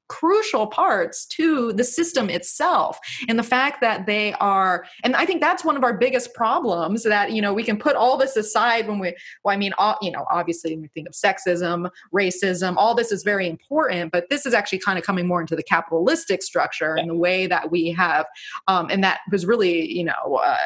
crucial 0.09 0.67
parts 0.67 1.27
to 1.27 1.73
the 1.73 1.85
system 1.85 2.29
itself. 2.29 2.99
And 3.29 3.39
the 3.39 3.43
fact 3.43 3.81
that 3.81 4.07
they 4.07 4.33
are 4.35 4.85
and 5.03 5.15
i 5.17 5.25
think 5.25 5.41
that's 5.41 5.65
one 5.65 5.77
of 5.77 5.85
our 5.85 5.97
biggest 5.97 6.35
problems 6.35 7.03
that 7.03 7.33
you 7.33 7.41
know 7.41 7.53
we 7.53 7.63
can 7.63 7.77
put 7.77 7.97
all 7.97 8.17
this 8.17 8.37
aside 8.37 8.89
when 8.89 8.99
we 8.99 9.15
well 9.45 9.55
i 9.55 9.57
mean 9.57 9.73
all, 9.79 9.97
you 10.03 10.11
know 10.11 10.25
obviously 10.31 10.77
we 10.77 10.89
think 10.89 11.09
of 11.09 11.15
sexism 11.15 11.89
racism 12.15 12.75
all 12.77 12.95
this 12.95 13.13
is 13.13 13.23
very 13.23 13.49
important 13.49 14.13
but 14.13 14.29
this 14.31 14.47
is 14.47 14.55
actually 14.55 14.79
kind 14.79 14.99
of 14.99 15.05
coming 15.05 15.27
more 15.27 15.41
into 15.41 15.57
the 15.57 15.63
capitalistic 15.63 16.43
structure 16.43 16.95
and 16.95 17.09
the 17.09 17.15
way 17.15 17.47
that 17.47 17.71
we 17.71 17.91
have 17.91 18.27
um, 18.69 18.89
and 18.91 19.03
that 19.03 19.21
was 19.31 19.47
really 19.47 19.91
you 19.91 20.05
know 20.05 20.41
uh, 20.43 20.57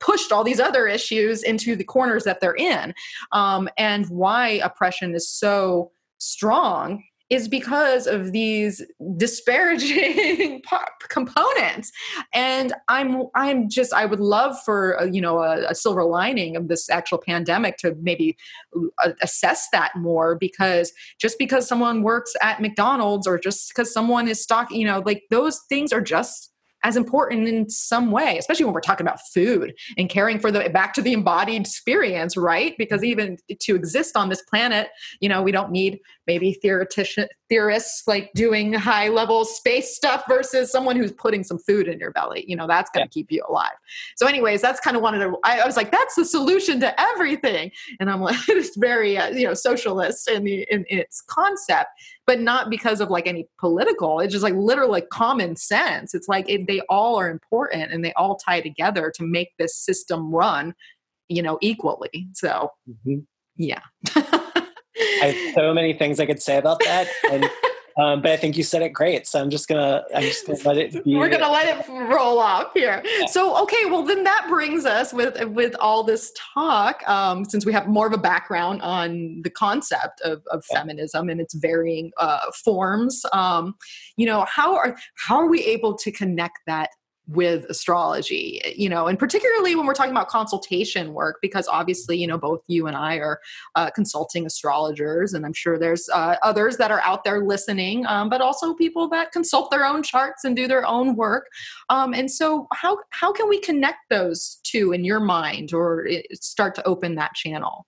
pushed 0.00 0.30
all 0.30 0.44
these 0.44 0.60
other 0.60 0.86
issues 0.86 1.42
into 1.42 1.74
the 1.74 1.82
corners 1.82 2.22
that 2.22 2.40
they're 2.40 2.54
in. 2.54 2.94
Um, 3.32 3.68
and 3.76 4.06
why 4.08 4.60
oppression 4.62 5.12
is 5.12 5.28
so 5.28 5.90
strong 6.18 7.02
is 7.30 7.48
because 7.48 8.06
of 8.06 8.32
these 8.32 8.82
disparaging 9.16 10.62
components 11.08 11.92
and 12.32 12.72
i'm 12.88 13.24
i'm 13.34 13.68
just 13.68 13.92
i 13.92 14.04
would 14.04 14.20
love 14.20 14.56
for 14.64 14.92
a, 14.92 15.10
you 15.10 15.20
know 15.20 15.38
a, 15.42 15.66
a, 15.68 15.74
silver 15.74 16.04
lining 16.04 16.56
of 16.56 16.68
this 16.68 16.88
actual 16.90 17.18
pandemic 17.18 17.76
to 17.76 17.94
maybe 18.00 18.36
uh, 19.04 19.10
assess 19.22 19.68
that 19.72 19.94
more 19.96 20.36
because 20.36 20.92
just 21.18 21.38
because 21.38 21.66
someone 21.66 22.02
works 22.02 22.34
at 22.42 22.60
mcdonald's 22.60 23.26
or 23.26 23.38
just 23.38 23.68
because 23.68 23.92
someone 23.92 24.28
is 24.28 24.42
stock 24.42 24.70
you 24.70 24.86
know 24.86 25.02
like 25.04 25.22
those 25.30 25.60
things 25.68 25.92
are 25.92 26.00
just 26.00 26.52
as 26.84 26.96
important 26.96 27.48
in 27.48 27.68
some 27.68 28.10
way, 28.10 28.38
especially 28.38 28.64
when 28.64 28.74
we're 28.74 28.80
talking 28.80 29.06
about 29.06 29.20
food 29.34 29.74
and 29.96 30.08
caring 30.08 30.38
for 30.38 30.52
the 30.52 30.68
back 30.70 30.94
to 30.94 31.02
the 31.02 31.12
embodied 31.12 31.62
experience, 31.62 32.36
right? 32.36 32.74
Because 32.78 33.02
even 33.02 33.36
to 33.60 33.74
exist 33.74 34.16
on 34.16 34.28
this 34.28 34.42
planet, 34.42 34.88
you 35.20 35.28
know, 35.28 35.42
we 35.42 35.50
don't 35.50 35.72
need 35.72 35.98
maybe 36.28 36.52
theoretician 36.52 37.26
theorists 37.48 38.02
like 38.06 38.30
doing 38.34 38.72
high 38.74 39.08
level 39.08 39.44
space 39.44 39.96
stuff 39.96 40.22
versus 40.28 40.70
someone 40.70 40.94
who's 40.94 41.12
putting 41.12 41.42
some 41.42 41.58
food 41.58 41.88
in 41.88 41.98
your 41.98 42.12
belly. 42.12 42.44
You 42.46 42.54
know, 42.54 42.68
that's 42.68 42.90
going 42.90 43.04
to 43.04 43.10
yeah. 43.10 43.20
keep 43.20 43.32
you 43.32 43.42
alive. 43.48 43.72
So, 44.16 44.26
anyways, 44.26 44.60
that's 44.60 44.78
kind 44.78 44.96
of 44.96 45.02
one 45.02 45.14
of 45.14 45.20
the. 45.20 45.36
I, 45.42 45.60
I, 45.60 45.66
was 45.66 45.76
like, 45.76 45.90
that's 45.90 46.14
the 46.14 46.24
solution 46.24 46.78
to 46.80 47.00
everything, 47.00 47.72
and 47.98 48.08
I'm 48.08 48.20
like, 48.20 48.36
it's 48.48 48.76
very 48.76 49.18
uh, 49.18 49.30
you 49.30 49.46
know 49.46 49.54
socialist 49.54 50.30
in 50.30 50.44
the 50.44 50.66
in, 50.70 50.84
in 50.84 50.98
its 50.98 51.22
concept 51.22 51.88
but 52.26 52.40
not 52.40 52.68
because 52.68 53.00
of 53.00 53.08
like 53.08 53.26
any 53.26 53.48
political 53.58 54.20
it's 54.20 54.32
just 54.32 54.44
like 54.44 54.54
literally 54.54 54.92
like 54.92 55.08
common 55.08 55.56
sense 55.56 56.14
it's 56.14 56.28
like 56.28 56.48
it, 56.48 56.66
they 56.66 56.80
all 56.88 57.16
are 57.18 57.30
important 57.30 57.90
and 57.90 58.04
they 58.04 58.12
all 58.12 58.36
tie 58.36 58.60
together 58.60 59.10
to 59.14 59.24
make 59.24 59.48
this 59.58 59.74
system 59.74 60.30
run 60.30 60.74
you 61.28 61.42
know 61.42 61.58
equally 61.60 62.28
so 62.34 62.70
mm-hmm. 62.88 63.20
yeah 63.56 63.80
i 65.22 65.26
have 65.26 65.54
so 65.54 65.74
many 65.74 65.92
things 65.92 66.20
i 66.20 66.26
could 66.26 66.42
say 66.42 66.56
about 66.56 66.78
that 66.80 67.08
and 67.30 67.48
Um, 67.98 68.22
but 68.22 68.30
I 68.30 68.36
think 68.36 68.56
you 68.56 68.62
said 68.62 68.82
it 68.82 68.90
great, 68.90 69.26
so 69.26 69.40
I'm 69.40 69.50
just 69.50 69.66
gonna 69.66 70.04
I'm 70.14 70.22
just 70.22 70.46
gonna 70.46 70.58
let 70.64 70.78
it. 70.78 71.04
Be. 71.04 71.16
We're 71.16 71.28
gonna 71.28 71.50
let 71.50 71.80
it 71.80 71.88
roll 71.88 72.38
off 72.38 72.72
here. 72.72 73.02
Yeah. 73.04 73.26
So 73.26 73.60
okay, 73.64 73.86
well 73.86 74.04
then 74.04 74.22
that 74.22 74.46
brings 74.48 74.86
us 74.86 75.12
with 75.12 75.42
with 75.48 75.74
all 75.80 76.04
this 76.04 76.32
talk, 76.54 77.06
um, 77.08 77.44
since 77.44 77.66
we 77.66 77.72
have 77.72 77.88
more 77.88 78.06
of 78.06 78.12
a 78.12 78.18
background 78.18 78.82
on 78.82 79.40
the 79.42 79.50
concept 79.50 80.20
of, 80.20 80.42
of 80.52 80.64
yeah. 80.70 80.78
feminism 80.78 81.28
and 81.28 81.40
its 81.40 81.54
varying 81.54 82.12
uh, 82.18 82.52
forms. 82.64 83.26
Um, 83.32 83.74
you 84.16 84.26
know, 84.26 84.46
how 84.48 84.76
are 84.76 84.96
how 85.16 85.36
are 85.36 85.48
we 85.48 85.64
able 85.64 85.96
to 85.96 86.12
connect 86.12 86.58
that 86.68 86.90
with 87.28 87.66
astrology 87.66 88.60
you 88.74 88.88
know 88.88 89.06
and 89.06 89.18
particularly 89.18 89.74
when 89.74 89.86
we're 89.86 89.94
talking 89.94 90.12
about 90.12 90.28
consultation 90.28 91.12
work 91.12 91.38
because 91.42 91.68
obviously 91.68 92.16
you 92.16 92.26
know 92.26 92.38
both 92.38 92.62
you 92.68 92.86
and 92.86 92.96
i 92.96 93.16
are 93.16 93.38
uh, 93.74 93.90
consulting 93.90 94.46
astrologers 94.46 95.34
and 95.34 95.44
i'm 95.44 95.52
sure 95.52 95.78
there's 95.78 96.08
uh, 96.08 96.36
others 96.42 96.78
that 96.78 96.90
are 96.90 97.02
out 97.02 97.24
there 97.24 97.44
listening 97.44 98.06
um, 98.06 98.30
but 98.30 98.40
also 98.40 98.74
people 98.74 99.08
that 99.08 99.30
consult 99.30 99.70
their 99.70 99.84
own 99.84 100.02
charts 100.02 100.44
and 100.44 100.56
do 100.56 100.66
their 100.66 100.86
own 100.86 101.16
work 101.16 101.46
um, 101.90 102.14
and 102.14 102.30
so 102.30 102.66
how 102.72 102.96
how 103.10 103.30
can 103.30 103.48
we 103.48 103.60
connect 103.60 103.98
those 104.08 104.58
two 104.62 104.92
in 104.92 105.04
your 105.04 105.20
mind 105.20 105.72
or 105.74 106.08
start 106.32 106.74
to 106.74 106.86
open 106.86 107.14
that 107.14 107.34
channel 107.34 107.86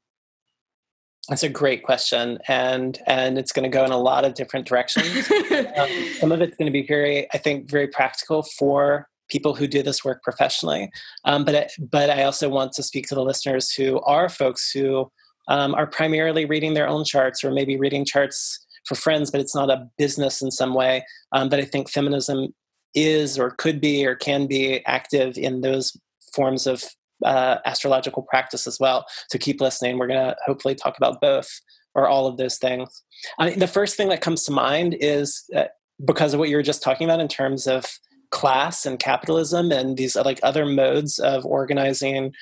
that's 1.29 1.45
a 1.45 1.49
great 1.49 1.85
question, 1.85 2.39
and 2.49 2.99
and 3.07 3.39
it's 3.39 3.53
going 3.53 3.63
to 3.63 3.69
go 3.69 3.85
in 3.85 3.93
a 3.93 3.99
lot 3.99 4.25
of 4.25 4.35
different 4.35 4.67
directions. 4.67 5.31
um, 5.77 5.89
some 6.19 6.33
of 6.33 6.41
it's 6.41 6.57
going 6.57 6.67
to 6.67 6.73
be 6.73 6.85
very, 6.85 7.31
I 7.33 7.39
think, 7.39 7.71
very 7.71 7.87
practical 7.87 8.43
for 8.43 9.10
people 9.31 9.55
who 9.55 9.67
do 9.67 9.83
this 9.83 10.05
work 10.05 10.23
professionally. 10.23 10.91
Um, 11.25 11.45
but 11.45 11.71
but 11.79 12.11
I 12.11 12.25
also 12.25 12.49
want 12.49 12.73
to 12.73 12.83
speak 12.83 13.07
to 13.09 13.15
the 13.15 13.25
listeners 13.25 13.73
who 13.73 14.01
are 14.01 14.29
folks 14.29 14.71
who 14.71 15.11
um, 15.49 15.75
are 15.75 15.87
primarily 15.87 16.45
reading 16.45 16.75
their 16.75 16.89
own 16.89 17.05
charts 17.05 17.43
or 17.43 17.51
maybe 17.51 17.77
reading 17.77 18.05
charts 18.05 18.65
for 18.87 18.95
friends, 18.95 19.31
but 19.31 19.41
it's 19.41 19.55
not 19.55 19.71
a 19.71 19.89
business 19.99 20.43
in 20.43 20.51
some 20.51 20.75
way. 20.75 21.05
Um, 21.33 21.49
but 21.49 21.59
I 21.59 21.65
think 21.65 21.91
feminism 21.91 22.55
is 22.95 23.39
or 23.39 23.51
could 23.51 23.81
be 23.81 24.07
or 24.07 24.15
can 24.15 24.47
be 24.47 24.85
active 24.87 25.37
in 25.37 25.61
those 25.61 25.97
forms 26.35 26.67
of 26.67 26.85
uh, 27.25 27.59
astrological 27.67 28.23
practice 28.23 28.67
as 28.67 28.79
well. 28.81 29.05
So 29.31 29.39
keep 29.39 29.61
listening. 29.61 29.99
We're 29.99 30.07
going 30.07 30.25
to 30.25 30.37
hopefully 30.47 30.75
talk 30.75 30.97
about 30.97 31.21
both 31.21 31.49
or 31.95 32.09
all 32.09 32.27
of 32.27 32.37
those 32.37 32.59
things. 32.59 33.03
I 33.39 33.51
mean, 33.51 33.59
the 33.59 33.67
first 33.67 33.97
thing 33.97 34.09
that 34.09 34.21
comes 34.21 34.45
to 34.45 34.53
mind 34.53 34.97
is 35.01 35.45
uh, 35.55 35.65
because 36.05 36.33
of 36.33 36.41
what 36.41 36.49
you 36.49 36.57
were 36.57 36.63
just 36.63 36.83
talking 36.83 37.07
about 37.09 37.21
in 37.21 37.29
terms 37.29 37.67
of 37.67 37.85
class 38.31 38.87
and 38.87 38.99
capitalism 38.99 39.73
and 39.73 39.97
these 39.97 40.17
like 40.17 40.41
other 40.43 40.67
modes 40.67 41.19
of 41.19 41.45
organizing 41.45 42.33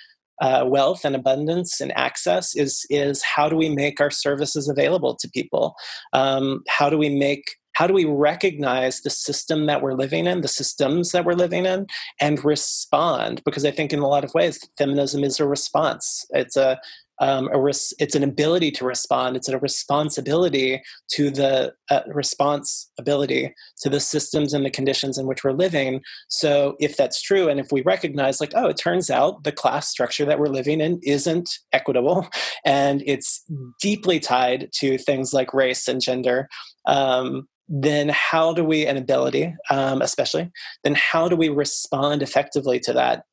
uh, 0.40 0.64
wealth 0.66 1.04
and 1.04 1.16
abundance 1.16 1.80
and 1.80 1.96
access 1.96 2.54
is 2.54 2.86
is 2.90 3.22
how 3.22 3.48
do 3.48 3.56
we 3.56 3.68
make 3.68 4.00
our 4.00 4.10
services 4.10 4.68
available 4.68 5.16
to 5.16 5.28
people? 5.30 5.74
Um, 6.12 6.62
how 6.68 6.88
do 6.88 6.98
we 6.98 7.08
make 7.08 7.44
how 7.72 7.86
do 7.86 7.94
we 7.94 8.04
recognize 8.04 9.02
the 9.02 9.10
system 9.10 9.66
that 9.66 9.82
we're 9.82 9.94
living 9.94 10.26
in 10.26 10.40
the 10.40 10.48
systems 10.48 11.12
that 11.12 11.24
we're 11.24 11.34
living 11.34 11.64
in 11.64 11.86
and 12.20 12.44
respond? 12.44 13.42
Because 13.44 13.64
i 13.64 13.70
think 13.70 13.92
in 13.92 14.00
a 14.00 14.08
lot 14.08 14.24
of 14.24 14.34
ways 14.34 14.60
feminism 14.76 15.24
is 15.24 15.40
a 15.40 15.46
response. 15.46 16.24
It's 16.30 16.56
a 16.56 16.78
um, 17.20 17.48
a 17.52 17.60
res- 17.60 17.92
it's 17.98 18.14
an 18.14 18.22
ability 18.22 18.70
to 18.72 18.84
respond. 18.84 19.36
It's 19.36 19.48
a 19.48 19.58
responsibility 19.58 20.82
to 21.12 21.30
the 21.30 21.74
uh, 21.90 22.00
responsibility 22.06 23.54
to 23.80 23.88
the 23.88 24.00
systems 24.00 24.54
and 24.54 24.64
the 24.64 24.70
conditions 24.70 25.18
in 25.18 25.26
which 25.26 25.44
we're 25.44 25.52
living. 25.52 26.02
So, 26.28 26.76
if 26.80 26.96
that's 26.96 27.20
true, 27.20 27.48
and 27.48 27.58
if 27.58 27.72
we 27.72 27.82
recognize, 27.82 28.40
like, 28.40 28.52
oh, 28.54 28.66
it 28.66 28.76
turns 28.76 29.10
out 29.10 29.44
the 29.44 29.52
class 29.52 29.88
structure 29.88 30.24
that 30.24 30.38
we're 30.38 30.46
living 30.46 30.80
in 30.80 31.00
isn't 31.02 31.50
equitable, 31.72 32.28
and 32.64 33.02
it's 33.06 33.44
deeply 33.80 34.20
tied 34.20 34.70
to 34.74 34.98
things 34.98 35.32
like 35.32 35.52
race 35.52 35.88
and 35.88 36.00
gender. 36.00 36.48
Um, 36.86 37.48
then 37.68 38.08
how 38.08 38.54
do 38.54 38.64
we, 38.64 38.86
and 38.86 38.96
ability 38.96 39.54
um, 39.70 40.00
especially, 40.00 40.50
then 40.84 40.94
how 40.94 41.28
do 41.28 41.36
we 41.36 41.50
respond 41.50 42.22
effectively 42.22 42.80
to 42.80 42.94
that? 42.94 43.24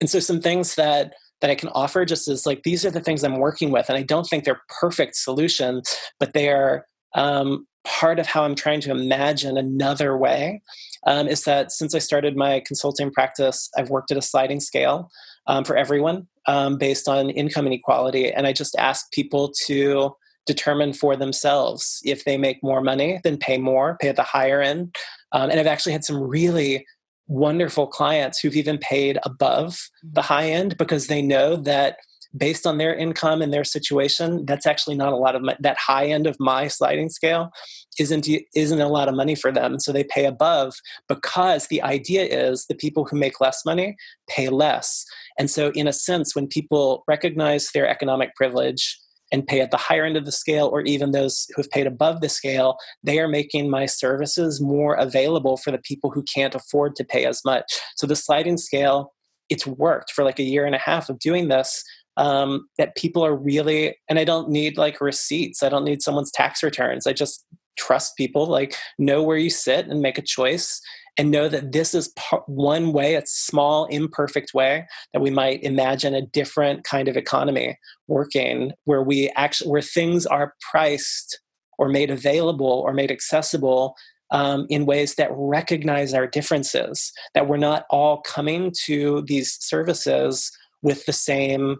And 0.00 0.08
so, 0.08 0.20
some 0.20 0.40
things 0.40 0.76
that 0.76 1.14
that 1.42 1.50
I 1.50 1.54
can 1.54 1.68
offer 1.70 2.06
just 2.06 2.28
as 2.28 2.46
like 2.46 2.62
these 2.62 2.86
are 2.86 2.90
the 2.90 3.00
things 3.00 3.22
I'm 3.22 3.38
working 3.38 3.70
with, 3.70 3.90
and 3.90 3.98
I 3.98 4.02
don't 4.02 4.24
think 4.24 4.44
they're 4.44 4.62
perfect 4.80 5.16
solutions, 5.16 5.94
but 6.18 6.32
they 6.32 6.48
are 6.48 6.86
um, 7.14 7.66
part 7.84 8.18
of 8.18 8.26
how 8.26 8.44
I'm 8.44 8.54
trying 8.54 8.80
to 8.82 8.90
imagine 8.90 9.58
another 9.58 10.16
way. 10.16 10.62
Um, 11.06 11.26
is 11.26 11.42
that 11.44 11.72
since 11.72 11.94
I 11.94 11.98
started 11.98 12.36
my 12.36 12.62
consulting 12.64 13.10
practice, 13.10 13.68
I've 13.76 13.90
worked 13.90 14.12
at 14.12 14.16
a 14.16 14.22
sliding 14.22 14.60
scale 14.60 15.10
um, 15.48 15.64
for 15.64 15.76
everyone 15.76 16.28
um, 16.46 16.78
based 16.78 17.08
on 17.08 17.28
income 17.30 17.66
inequality, 17.66 18.32
and 18.32 18.46
I 18.46 18.52
just 18.52 18.76
ask 18.76 19.10
people 19.12 19.52
to 19.66 20.14
determine 20.46 20.92
for 20.92 21.16
themselves 21.16 22.00
if 22.04 22.24
they 22.24 22.36
make 22.36 22.62
more 22.62 22.80
money, 22.80 23.20
then 23.24 23.36
pay 23.36 23.58
more, 23.58 23.96
pay 24.00 24.08
at 24.08 24.16
the 24.16 24.22
higher 24.22 24.60
end. 24.60 24.94
Um, 25.32 25.50
and 25.50 25.58
I've 25.58 25.66
actually 25.66 25.92
had 25.92 26.04
some 26.04 26.20
really 26.20 26.84
wonderful 27.28 27.86
clients 27.86 28.40
who've 28.40 28.56
even 28.56 28.78
paid 28.78 29.18
above 29.24 29.78
the 30.02 30.20
mm-hmm. 30.20 30.32
high 30.32 30.50
end 30.50 30.76
because 30.76 31.06
they 31.06 31.22
know 31.22 31.56
that 31.56 31.96
based 32.36 32.66
on 32.66 32.78
their 32.78 32.94
income 32.94 33.42
and 33.42 33.52
their 33.52 33.64
situation 33.64 34.44
that's 34.46 34.66
actually 34.66 34.96
not 34.96 35.12
a 35.12 35.16
lot 35.16 35.34
of 35.34 35.42
money 35.42 35.58
that 35.60 35.76
high 35.78 36.06
end 36.06 36.26
of 36.26 36.36
my 36.40 36.66
sliding 36.66 37.08
scale 37.10 37.50
isn't 37.98 38.26
isn't 38.54 38.80
a 38.80 38.88
lot 38.88 39.08
of 39.08 39.14
money 39.14 39.34
for 39.34 39.52
them 39.52 39.78
so 39.78 39.92
they 39.92 40.04
pay 40.04 40.24
above 40.24 40.74
because 41.08 41.66
the 41.66 41.82
idea 41.82 42.24
is 42.24 42.64
the 42.66 42.74
people 42.74 43.04
who 43.04 43.18
make 43.18 43.40
less 43.40 43.64
money 43.66 43.94
pay 44.28 44.48
less 44.48 45.04
and 45.38 45.50
so 45.50 45.70
in 45.74 45.86
a 45.86 45.92
sense 45.92 46.34
when 46.34 46.46
people 46.46 47.04
recognize 47.06 47.68
their 47.74 47.86
economic 47.86 48.34
privilege 48.34 48.98
and 49.32 49.46
pay 49.46 49.60
at 49.60 49.70
the 49.70 49.76
higher 49.78 50.04
end 50.04 50.16
of 50.16 50.26
the 50.26 50.32
scale, 50.32 50.68
or 50.72 50.82
even 50.82 51.10
those 51.10 51.46
who 51.54 51.62
have 51.62 51.70
paid 51.70 51.86
above 51.86 52.20
the 52.20 52.28
scale, 52.28 52.76
they 53.02 53.18
are 53.18 53.28
making 53.28 53.70
my 53.70 53.86
services 53.86 54.60
more 54.60 54.94
available 54.94 55.56
for 55.56 55.70
the 55.70 55.78
people 55.78 56.10
who 56.10 56.22
can't 56.22 56.54
afford 56.54 56.94
to 56.96 57.04
pay 57.04 57.24
as 57.24 57.40
much. 57.44 57.64
So 57.96 58.06
the 58.06 58.14
sliding 58.14 58.58
scale, 58.58 59.12
it's 59.48 59.66
worked 59.66 60.12
for 60.12 60.22
like 60.22 60.38
a 60.38 60.44
year 60.44 60.66
and 60.66 60.74
a 60.74 60.78
half 60.78 61.08
of 61.08 61.18
doing 61.18 61.48
this. 61.48 61.82
Um, 62.18 62.66
that 62.76 62.94
people 62.94 63.24
are 63.24 63.34
really, 63.34 63.96
and 64.06 64.18
I 64.18 64.24
don't 64.24 64.50
need 64.50 64.76
like 64.76 65.00
receipts. 65.00 65.62
I 65.62 65.70
don't 65.70 65.84
need 65.84 66.02
someone's 66.02 66.30
tax 66.30 66.62
returns. 66.62 67.06
I 67.06 67.14
just 67.14 67.46
trust 67.78 68.18
people, 68.18 68.44
like 68.46 68.76
know 68.98 69.22
where 69.22 69.38
you 69.38 69.48
sit 69.48 69.86
and 69.86 70.02
make 70.02 70.18
a 70.18 70.22
choice 70.22 70.78
and 71.18 71.30
know 71.30 71.48
that 71.48 71.72
this 71.72 71.94
is 71.94 72.12
one 72.46 72.92
way, 72.92 73.14
a 73.14 73.22
small, 73.26 73.86
imperfect 73.86 74.54
way 74.54 74.86
that 75.12 75.20
we 75.20 75.30
might 75.30 75.62
imagine 75.62 76.14
a 76.14 76.26
different 76.26 76.84
kind 76.84 77.08
of 77.08 77.16
economy 77.16 77.78
working 78.08 78.72
where 78.84 79.02
we 79.02 79.30
actually, 79.36 79.70
where 79.70 79.82
things 79.82 80.24
are 80.26 80.54
priced 80.70 81.40
or 81.78 81.88
made 81.88 82.10
available 82.10 82.82
or 82.86 82.92
made 82.92 83.10
accessible 83.10 83.94
um, 84.30 84.66
in 84.70 84.86
ways 84.86 85.16
that 85.16 85.30
recognize 85.32 86.14
our 86.14 86.26
differences, 86.26 87.12
that 87.34 87.46
we're 87.46 87.58
not 87.58 87.84
all 87.90 88.22
coming 88.22 88.72
to 88.84 89.22
these 89.26 89.58
services 89.60 90.50
with 90.80 91.04
the 91.04 91.12
same 91.12 91.76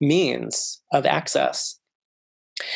means 0.00 0.80
of 0.92 1.04
access. 1.04 1.78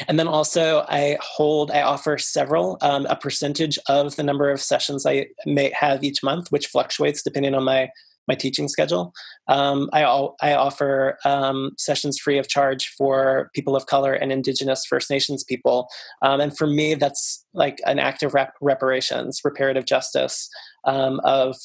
And 0.09 0.19
then 0.19 0.29
also, 0.29 0.85
I 0.89 1.17
hold, 1.23 1.71
I 1.71 1.83
offer 1.83 2.19
several, 2.19 2.77
um, 2.83 3.07
a 3.07 3.17
percentage 3.17 3.79
of 3.89 4.17
the 4.17 4.23
number 4.23 4.51
of 4.51 4.61
sessions 4.61 5.07
I 5.07 5.29
may 5.47 5.73
have 5.75 6.05
each 6.05 6.23
month, 6.23 6.53
which 6.53 6.67
fluctuates 6.67 7.23
depending 7.23 7.55
on 7.55 7.65
my 7.65 7.91
my 8.29 8.35
teaching 8.37 8.69
schedule. 8.69 9.13
Um, 9.49 9.91
I, 9.93 10.03
I 10.41 10.55
offer 10.55 11.19
um, 11.25 11.73
sessions 11.79 12.19
free 12.19 12.39
of 12.39 12.49
charge 12.49 12.95
for 12.97 13.51
people 13.55 13.75
of 13.75 13.87
color 13.87 14.13
and 14.13 14.31
Indigenous 14.31 14.85
First 14.85 15.11
Nations 15.11 15.43
people. 15.43 15.89
Um, 16.23 16.41
and 16.41 16.57
for 16.57 16.69
me, 16.69 16.95
that's 16.95 17.45
like 17.55 17.81
an 17.87 17.99
act 17.99 18.23
of 18.23 18.33
rep- 18.33 18.55
reparations, 18.61 19.41
reparative 19.43 19.85
justice 19.85 20.49
um, 20.85 21.21
of 21.25 21.57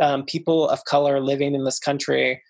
um, 0.00 0.24
people 0.24 0.68
of 0.68 0.84
color 0.84 1.20
living 1.20 1.54
in 1.54 1.64
this 1.64 1.78
country, 1.78 2.42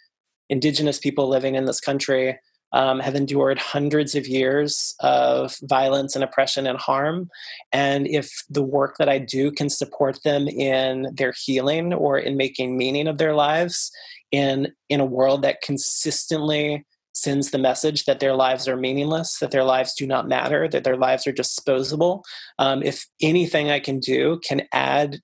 Indigenous 0.48 0.98
people 0.98 1.28
living 1.28 1.54
in 1.54 1.66
this 1.66 1.80
country 1.80 2.38
um, 2.72 3.00
have 3.00 3.14
endured 3.14 3.58
hundreds 3.58 4.14
of 4.14 4.26
years 4.26 4.94
of 5.00 5.56
violence 5.62 6.14
and 6.14 6.24
oppression 6.24 6.66
and 6.66 6.78
harm. 6.78 7.28
And 7.72 8.06
if 8.06 8.30
the 8.48 8.62
work 8.62 8.96
that 8.98 9.08
I 9.08 9.18
do 9.18 9.50
can 9.50 9.68
support 9.68 10.22
them 10.22 10.48
in 10.48 11.14
their 11.14 11.34
healing 11.44 11.92
or 11.92 12.18
in 12.18 12.36
making 12.36 12.76
meaning 12.76 13.08
of 13.08 13.18
their 13.18 13.34
lives 13.34 13.90
in, 14.30 14.72
in 14.88 15.00
a 15.00 15.04
world 15.04 15.42
that 15.42 15.62
consistently 15.62 16.84
sends 17.12 17.50
the 17.50 17.58
message 17.58 18.04
that 18.04 18.20
their 18.20 18.34
lives 18.34 18.68
are 18.68 18.76
meaningless, 18.76 19.38
that 19.38 19.50
their 19.50 19.64
lives 19.64 19.94
do 19.94 20.06
not 20.06 20.28
matter, 20.28 20.68
that 20.68 20.84
their 20.84 20.96
lives 20.96 21.26
are 21.26 21.32
disposable, 21.32 22.24
um, 22.58 22.82
if 22.82 23.04
anything 23.20 23.68
I 23.68 23.80
can 23.80 23.98
do 23.98 24.40
can 24.46 24.62
add 24.72 25.20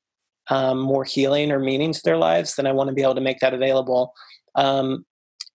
um, 0.51 0.81
more 0.81 1.05
healing 1.05 1.51
or 1.51 1.59
meaning 1.59 1.93
to 1.93 2.01
their 2.05 2.17
lives, 2.17 2.57
then 2.57 2.67
I 2.67 2.73
want 2.73 2.89
to 2.89 2.95
be 2.95 3.03
able 3.03 3.15
to 3.15 3.21
make 3.21 3.41
that 3.41 3.55
available. 3.55 4.13
Um, 4.55 5.05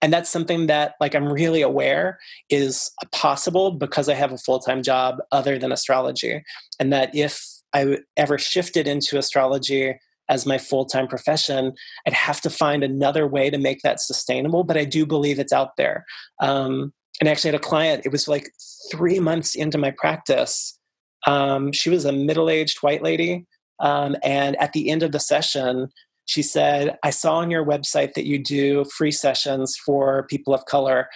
and 0.01 0.11
that's 0.11 0.29
something 0.29 0.67
that 0.67 0.95
like 0.99 1.15
i'm 1.15 1.31
really 1.31 1.61
aware 1.61 2.19
is 2.49 2.91
possible 3.11 3.71
because 3.71 4.09
i 4.09 4.13
have 4.13 4.31
a 4.31 4.37
full-time 4.37 4.81
job 4.81 5.17
other 5.31 5.57
than 5.57 5.71
astrology 5.71 6.43
and 6.79 6.91
that 6.91 7.13
if 7.15 7.43
i 7.73 7.97
ever 8.17 8.37
shifted 8.37 8.87
into 8.87 9.17
astrology 9.17 9.95
as 10.29 10.45
my 10.45 10.57
full-time 10.57 11.07
profession 11.07 11.73
i'd 12.07 12.13
have 12.13 12.41
to 12.41 12.49
find 12.49 12.83
another 12.83 13.27
way 13.27 13.49
to 13.49 13.57
make 13.57 13.81
that 13.83 13.99
sustainable 13.99 14.63
but 14.63 14.77
i 14.77 14.85
do 14.85 15.05
believe 15.05 15.39
it's 15.39 15.53
out 15.53 15.75
there 15.77 16.05
um, 16.41 16.93
and 17.19 17.27
I 17.29 17.31
actually 17.31 17.49
had 17.49 17.59
a 17.59 17.63
client 17.63 18.05
it 18.05 18.11
was 18.11 18.27
like 18.27 18.51
three 18.91 19.19
months 19.19 19.55
into 19.55 19.77
my 19.77 19.91
practice 19.91 20.77
Um, 21.27 21.71
she 21.71 21.89
was 21.89 22.05
a 22.05 22.11
middle 22.11 22.49
aged 22.49 22.79
white 22.79 23.03
lady. 23.03 23.45
Um, 23.79 24.15
and 24.23 24.55
at 24.57 24.73
the 24.73 24.89
end 24.89 25.03
of 25.03 25.11
the 25.11 25.19
session, 25.19 25.89
she 26.31 26.41
said, 26.41 26.97
I 27.03 27.09
saw 27.09 27.39
on 27.39 27.51
your 27.51 27.65
website 27.65 28.13
that 28.13 28.25
you 28.25 28.39
do 28.39 28.85
free 28.85 29.11
sessions 29.11 29.75
for 29.85 30.25
people 30.27 30.53
of 30.53 30.63
color. 30.63 31.09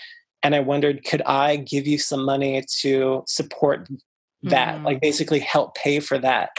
And 0.44 0.54
I 0.54 0.60
wondered, 0.60 1.06
could 1.06 1.22
I 1.22 1.56
give 1.56 1.88
you 1.88 1.98
some 1.98 2.26
money 2.26 2.66
to 2.82 3.24
support 3.26 3.88
that? 4.44 4.78
Mm. 4.78 4.84
Like 4.84 5.00
basically 5.00 5.40
help 5.40 5.74
pay 5.76 6.02
for 6.02 6.18
that. 6.18 6.50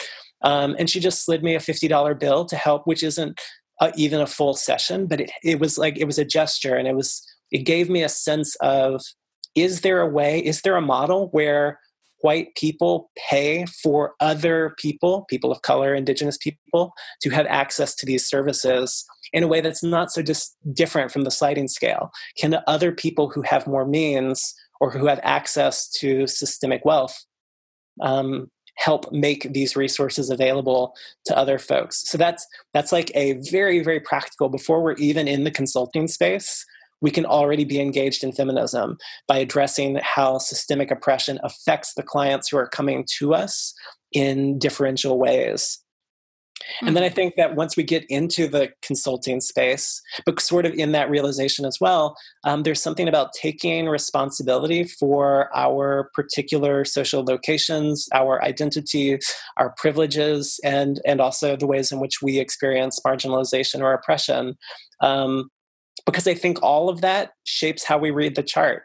Um, 0.40 0.74
and 0.78 0.88
she 0.88 1.00
just 1.00 1.22
slid 1.22 1.42
me 1.42 1.54
a 1.54 1.58
$50 1.58 2.18
bill 2.18 2.46
to 2.46 2.56
help, 2.56 2.86
which 2.86 3.02
isn't 3.02 3.38
uh, 3.82 3.92
even 3.94 4.22
a 4.22 4.26
full 4.26 4.54
session, 4.54 5.06
but 5.06 5.20
it, 5.20 5.30
it 5.44 5.60
was 5.60 5.76
like, 5.76 5.98
it 5.98 6.06
was 6.06 6.18
a 6.18 6.24
gesture 6.24 6.76
and 6.76 6.88
it 6.88 6.96
was, 6.96 7.22
it 7.52 7.64
gave 7.64 7.90
me 7.90 8.02
a 8.02 8.08
sense 8.08 8.56
of, 8.62 9.02
is 9.54 9.82
there 9.82 10.00
a 10.00 10.08
way, 10.08 10.38
is 10.38 10.62
there 10.62 10.76
a 10.76 10.80
model 10.80 11.28
where 11.32 11.78
white 12.20 12.54
people 12.56 13.10
pay 13.28 13.66
for 13.66 14.14
other 14.20 14.74
people, 14.78 15.26
people 15.28 15.52
of 15.52 15.62
color, 15.62 15.94
indigenous 15.94 16.38
people, 16.38 16.92
to 17.22 17.30
have 17.30 17.46
access 17.46 17.94
to 17.94 18.06
these 18.06 18.26
services 18.26 19.04
in 19.32 19.42
a 19.42 19.48
way 19.48 19.60
that's 19.60 19.82
not 19.82 20.10
so 20.10 20.22
just 20.22 20.56
different 20.72 21.12
from 21.12 21.24
the 21.24 21.30
sliding 21.30 21.68
scale? 21.68 22.10
Can 22.38 22.58
other 22.66 22.92
people 22.92 23.30
who 23.30 23.42
have 23.42 23.66
more 23.66 23.86
means 23.86 24.54
or 24.80 24.90
who 24.90 25.06
have 25.06 25.20
access 25.22 25.88
to 25.88 26.26
systemic 26.26 26.84
wealth 26.84 27.24
um, 28.02 28.50
help 28.76 29.10
make 29.10 29.52
these 29.52 29.74
resources 29.74 30.30
available 30.30 30.94
to 31.26 31.36
other 31.36 31.58
folks? 31.58 32.08
So 32.08 32.18
that's 32.18 32.46
that's 32.72 32.92
like 32.92 33.10
a 33.14 33.34
very 33.50 33.82
very 33.82 34.00
practical. 34.00 34.48
Before 34.48 34.82
we're 34.82 34.94
even 34.94 35.28
in 35.28 35.44
the 35.44 35.50
consulting 35.50 36.08
space, 36.08 36.64
we 37.00 37.10
can 37.10 37.26
already 37.26 37.64
be 37.64 37.80
engaged 37.80 38.24
in 38.24 38.32
feminism 38.32 38.96
by 39.28 39.38
addressing 39.38 39.98
how 40.02 40.38
systemic 40.38 40.90
oppression 40.90 41.38
affects 41.42 41.94
the 41.94 42.02
clients 42.02 42.48
who 42.48 42.56
are 42.56 42.68
coming 42.68 43.06
to 43.18 43.34
us 43.34 43.74
in 44.12 44.58
differential 44.58 45.18
ways. 45.18 45.78
Mm-hmm. 46.62 46.86
And 46.86 46.96
then 46.96 47.04
I 47.04 47.08
hmm. 47.10 47.14
think 47.14 47.34
that 47.36 47.54
once 47.54 47.76
we 47.76 47.82
get 47.82 48.04
into 48.08 48.48
the 48.48 48.70
consulting 48.82 49.40
space, 49.40 50.00
but 50.24 50.40
sort 50.40 50.64
of 50.64 50.72
in 50.72 50.92
that 50.92 51.10
realization 51.10 51.64
as 51.66 51.78
well, 51.80 52.16
um, 52.44 52.62
there's 52.62 52.82
something 52.82 53.08
about 53.08 53.34
taking 53.34 53.88
responsibility 53.88 54.84
for 54.84 55.50
our 55.54 56.10
particular 56.14 56.84
social 56.84 57.24
locations, 57.24 58.08
our 58.14 58.42
identity, 58.42 59.18
our 59.58 59.74
privileges, 59.76 60.58
and 60.64 61.00
and 61.06 61.20
also 61.20 61.56
the 61.56 61.66
ways 61.66 61.92
in 61.92 62.00
which 62.00 62.22
we 62.22 62.38
experience 62.38 63.00
marginalization 63.06 63.80
or 63.80 63.92
oppression. 63.92 64.56
Um, 65.02 65.50
because 66.04 66.26
I 66.26 66.34
think 66.34 66.62
all 66.62 66.88
of 66.88 67.00
that 67.00 67.32
shapes 67.44 67.84
how 67.84 67.98
we 67.98 68.10
read 68.10 68.36
the 68.36 68.42
chart. 68.42 68.82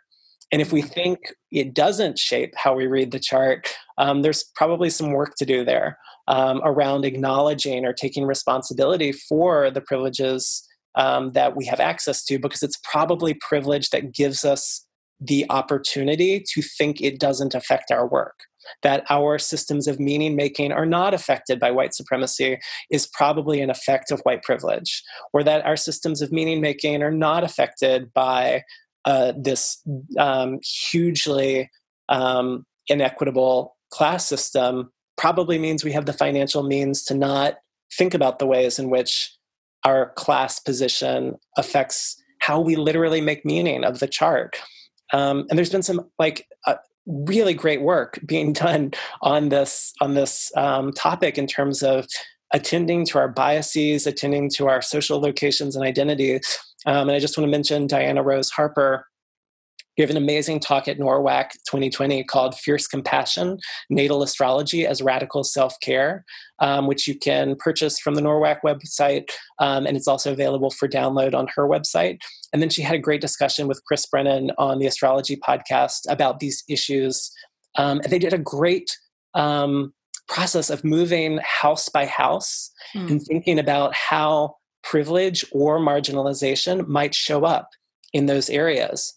And 0.51 0.61
if 0.61 0.71
we 0.71 0.81
mm-hmm. 0.81 0.89
think 0.89 1.19
it 1.51 1.73
doesn't 1.73 2.19
shape 2.19 2.53
how 2.55 2.75
we 2.75 2.87
read 2.87 3.11
the 3.11 3.19
chart, 3.19 3.73
um, 3.97 4.21
there's 4.21 4.43
probably 4.55 4.89
some 4.89 5.11
work 5.11 5.35
to 5.37 5.45
do 5.45 5.63
there 5.63 5.97
um, 6.27 6.61
around 6.63 7.05
acknowledging 7.05 7.85
or 7.85 7.93
taking 7.93 8.25
responsibility 8.25 9.11
for 9.11 9.71
the 9.71 9.81
privileges 9.81 10.67
um, 10.95 11.31
that 11.31 11.55
we 11.55 11.65
have 11.65 11.79
access 11.79 12.23
to, 12.25 12.37
because 12.37 12.63
it's 12.63 12.79
probably 12.83 13.33
privilege 13.35 13.89
that 13.91 14.13
gives 14.13 14.43
us 14.43 14.85
the 15.21 15.45
opportunity 15.49 16.43
to 16.53 16.61
think 16.61 16.99
it 16.99 17.19
doesn't 17.19 17.55
affect 17.55 17.91
our 17.91 18.07
work 18.07 18.39
that 18.83 19.03
our 19.09 19.39
systems 19.39 19.87
of 19.87 19.99
meaning 19.99 20.35
making 20.35 20.71
are 20.71 20.85
not 20.85 21.13
affected 21.13 21.59
by 21.59 21.71
white 21.71 21.93
supremacy 21.93 22.59
is 22.89 23.07
probably 23.07 23.61
an 23.61 23.69
effect 23.69 24.11
of 24.11 24.21
white 24.21 24.43
privilege, 24.43 25.03
or 25.33 25.43
that 25.43 25.65
our 25.65 25.77
systems 25.77 26.21
of 26.21 26.31
meaning 26.31 26.61
making 26.61 27.03
are 27.03 27.11
not 27.11 27.43
affected 27.43 28.13
by 28.13 28.63
uh, 29.05 29.33
this 29.35 29.81
um, 30.19 30.59
hugely 30.91 31.69
um, 32.09 32.65
inequitable 32.87 33.75
class 33.91 34.27
system 34.27 34.91
probably 35.17 35.57
means 35.57 35.83
we 35.83 35.91
have 35.91 36.05
the 36.05 36.13
financial 36.13 36.63
means 36.63 37.03
to 37.03 37.13
not 37.13 37.55
think 37.97 38.13
about 38.13 38.39
the 38.39 38.47
ways 38.47 38.79
in 38.79 38.89
which 38.89 39.35
our 39.83 40.11
class 40.13 40.59
position 40.59 41.35
affects 41.57 42.15
how 42.39 42.59
we 42.59 42.75
literally 42.75 43.21
make 43.21 43.45
meaning 43.45 43.83
of 43.83 43.99
the 43.99 44.07
chart. 44.07 44.57
Um, 45.13 45.45
and 45.49 45.57
there's 45.57 45.69
been 45.69 45.83
some 45.83 46.09
like 46.17 46.47
uh, 46.65 46.75
really 47.05 47.53
great 47.53 47.81
work 47.81 48.19
being 48.25 48.53
done 48.65 48.91
on 49.21 49.49
this 49.49 49.93
on 50.01 50.13
this 50.13 50.51
um, 50.55 50.91
topic 50.93 51.37
in 51.37 51.47
terms 51.47 51.83
of 51.83 52.07
attending 52.53 53.05
to 53.05 53.17
our 53.17 53.29
biases, 53.29 54.05
attending 54.05 54.49
to 54.49 54.67
our 54.67 54.81
social 54.81 55.19
locations 55.19 55.75
and 55.75 55.85
identity. 55.85 56.35
Um, 56.85 57.07
and 57.07 57.11
I 57.11 57.19
just 57.19 57.37
want 57.37 57.47
to 57.47 57.51
mention 57.51 57.87
Diana 57.87 58.21
Rose 58.23 58.49
Harper, 58.49 59.07
gave 59.97 60.09
an 60.09 60.17
amazing 60.17 60.59
talk 60.59 60.87
at 60.87 60.97
NORWAC 60.97 61.51
2020 61.69 62.23
called 62.23 62.55
Fierce 62.55 62.87
Compassion 62.87 63.59
Natal 63.89 64.23
Astrology 64.23 64.87
as 64.87 65.01
Radical 65.01 65.43
Self 65.43 65.73
Care, 65.81 66.23
um, 66.59 66.87
which 66.87 67.07
you 67.07 67.17
can 67.17 67.55
purchase 67.55 67.99
from 67.99 68.15
the 68.15 68.21
NORWAC 68.21 68.61
website. 68.63 69.29
Um, 69.59 69.85
and 69.85 69.97
it's 69.97 70.07
also 70.07 70.31
available 70.31 70.71
for 70.71 70.87
download 70.87 71.33
on 71.33 71.47
her 71.55 71.67
website. 71.67 72.19
And 72.53 72.61
then 72.61 72.69
she 72.69 72.81
had 72.81 72.95
a 72.95 72.99
great 72.99 73.21
discussion 73.21 73.67
with 73.67 73.83
Chris 73.85 74.05
Brennan 74.05 74.51
on 74.57 74.79
the 74.79 74.87
Astrology 74.87 75.37
podcast 75.37 75.99
about 76.09 76.39
these 76.39 76.63
issues. 76.69 77.31
Um, 77.75 77.99
and 78.03 78.11
they 78.11 78.19
did 78.19 78.33
a 78.33 78.37
great 78.37 78.97
um, 79.33 79.93
process 80.27 80.69
of 80.69 80.83
moving 80.83 81.39
house 81.43 81.89
by 81.89 82.05
house 82.05 82.71
mm. 82.95 83.09
and 83.09 83.21
thinking 83.21 83.59
about 83.59 83.93
how 83.93 84.55
privilege 84.83 85.45
or 85.51 85.79
marginalization 85.79 86.87
might 86.87 87.13
show 87.13 87.45
up 87.45 87.69
in 88.13 88.25
those 88.25 88.49
areas. 88.49 89.13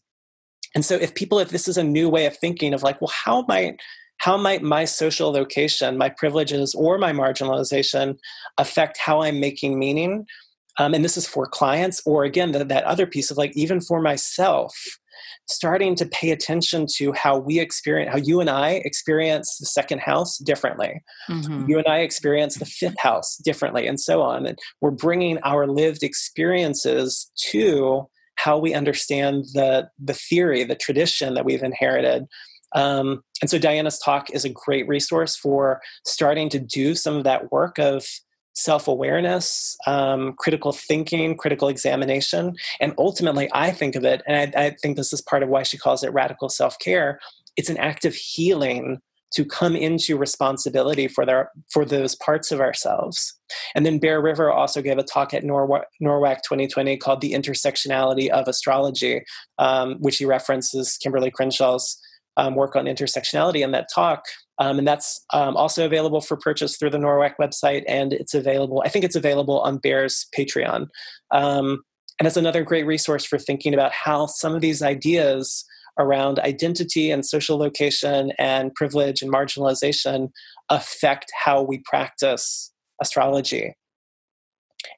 And 0.74 0.84
so 0.84 0.96
if 0.96 1.14
people, 1.14 1.38
if 1.38 1.50
this 1.50 1.68
is 1.68 1.76
a 1.76 1.84
new 1.84 2.08
way 2.08 2.26
of 2.26 2.36
thinking 2.36 2.74
of 2.74 2.82
like, 2.82 3.00
well, 3.00 3.12
how 3.24 3.44
might 3.48 3.80
how 4.18 4.36
might 4.36 4.62
my 4.62 4.84
social 4.84 5.32
location, 5.32 5.98
my 5.98 6.08
privileges, 6.08 6.74
or 6.74 6.98
my 6.98 7.12
marginalization 7.12 8.16
affect 8.58 8.96
how 8.98 9.22
I'm 9.22 9.40
making 9.40 9.78
meaning? 9.78 10.26
Um, 10.78 10.94
and 10.94 11.04
this 11.04 11.16
is 11.16 11.26
for 11.26 11.46
clients, 11.46 12.00
or 12.06 12.24
again, 12.24 12.52
the, 12.52 12.64
that 12.64 12.84
other 12.84 13.06
piece 13.06 13.30
of 13.30 13.36
like, 13.36 13.56
even 13.56 13.80
for 13.80 14.00
myself, 14.00 14.74
starting 15.46 15.94
to 15.96 16.06
pay 16.06 16.30
attention 16.30 16.86
to 16.96 17.12
how 17.12 17.38
we 17.38 17.60
experience, 17.60 18.10
how 18.12 18.18
you 18.18 18.40
and 18.40 18.50
I 18.50 18.80
experience 18.84 19.56
the 19.58 19.66
second 19.66 20.00
house 20.00 20.38
differently. 20.38 21.02
Mm-hmm. 21.28 21.68
You 21.68 21.78
and 21.78 21.86
I 21.86 21.98
experience 21.98 22.56
the 22.56 22.66
fifth 22.66 22.98
house 22.98 23.36
differently, 23.44 23.86
and 23.86 24.00
so 24.00 24.22
on. 24.22 24.46
And 24.46 24.58
we're 24.80 24.90
bringing 24.90 25.38
our 25.38 25.66
lived 25.66 26.02
experiences 26.02 27.30
to 27.50 28.08
how 28.44 28.58
we 28.58 28.74
understand 28.74 29.44
the 29.54 29.88
the 29.98 30.12
theory, 30.12 30.64
the 30.64 30.74
tradition 30.74 31.34
that 31.34 31.46
we've 31.46 31.62
inherited. 31.62 32.26
Um, 32.74 33.22
and 33.40 33.48
so 33.48 33.58
Diana's 33.58 33.98
talk 33.98 34.30
is 34.30 34.44
a 34.44 34.50
great 34.50 34.86
resource 34.86 35.34
for 35.36 35.80
starting 36.04 36.50
to 36.50 36.58
do 36.58 36.94
some 36.94 37.16
of 37.16 37.24
that 37.24 37.50
work 37.50 37.78
of 37.78 38.04
self-awareness 38.56 39.76
um, 39.86 40.34
critical 40.38 40.72
thinking 40.72 41.36
critical 41.36 41.66
examination 41.68 42.54
and 42.78 42.94
ultimately 42.98 43.48
i 43.52 43.72
think 43.72 43.96
of 43.96 44.04
it 44.04 44.22
and 44.28 44.54
I, 44.56 44.66
I 44.66 44.70
think 44.80 44.96
this 44.96 45.12
is 45.12 45.20
part 45.20 45.42
of 45.42 45.48
why 45.48 45.64
she 45.64 45.76
calls 45.76 46.04
it 46.04 46.12
radical 46.12 46.48
self-care 46.48 47.18
it's 47.56 47.68
an 47.68 47.78
act 47.78 48.04
of 48.04 48.14
healing 48.14 49.00
to 49.34 49.44
come 49.44 49.74
into 49.76 50.16
responsibility 50.16 51.08
for 51.08 51.26
their 51.26 51.50
for 51.70 51.84
those 51.84 52.14
parts 52.14 52.52
of 52.52 52.60
ourselves. 52.60 53.34
And 53.74 53.84
then 53.84 53.98
Bear 53.98 54.20
River 54.20 54.50
also 54.50 54.80
gave 54.80 54.98
a 54.98 55.02
talk 55.02 55.34
at 55.34 55.44
NORWAC 55.44 55.84
2020 56.00 56.96
called 56.96 57.20
"The 57.20 57.32
Intersectionality 57.32 58.28
of 58.28 58.48
Astrology," 58.48 59.22
um, 59.58 59.96
which 60.00 60.18
he 60.18 60.24
references 60.24 60.96
Kimberly 60.96 61.30
Crenshaw's 61.30 62.00
um, 62.36 62.54
work 62.54 62.76
on 62.76 62.86
intersectionality 62.86 63.62
in 63.62 63.72
that 63.72 63.88
talk. 63.94 64.24
Um, 64.58 64.78
and 64.78 64.86
that's 64.86 65.24
um, 65.32 65.56
also 65.56 65.84
available 65.84 66.20
for 66.20 66.36
purchase 66.36 66.76
through 66.76 66.90
the 66.90 66.98
NORWAC 66.98 67.34
website, 67.40 67.84
and 67.88 68.12
it's 68.12 68.34
available. 68.34 68.82
I 68.84 68.88
think 68.88 69.04
it's 69.04 69.16
available 69.16 69.60
on 69.60 69.78
Bear's 69.78 70.26
Patreon. 70.36 70.86
Um, 71.32 71.82
and 72.20 72.28
it's 72.28 72.36
another 72.36 72.62
great 72.62 72.86
resource 72.86 73.24
for 73.24 73.38
thinking 73.38 73.74
about 73.74 73.92
how 73.92 74.26
some 74.26 74.54
of 74.54 74.60
these 74.60 74.82
ideas 74.82 75.64
around 75.98 76.38
identity 76.40 77.10
and 77.10 77.24
social 77.24 77.56
location 77.58 78.32
and 78.38 78.74
privilege 78.74 79.22
and 79.22 79.32
marginalization 79.32 80.30
affect 80.70 81.30
how 81.44 81.62
we 81.62 81.82
practice 81.84 82.72
astrology. 83.00 83.74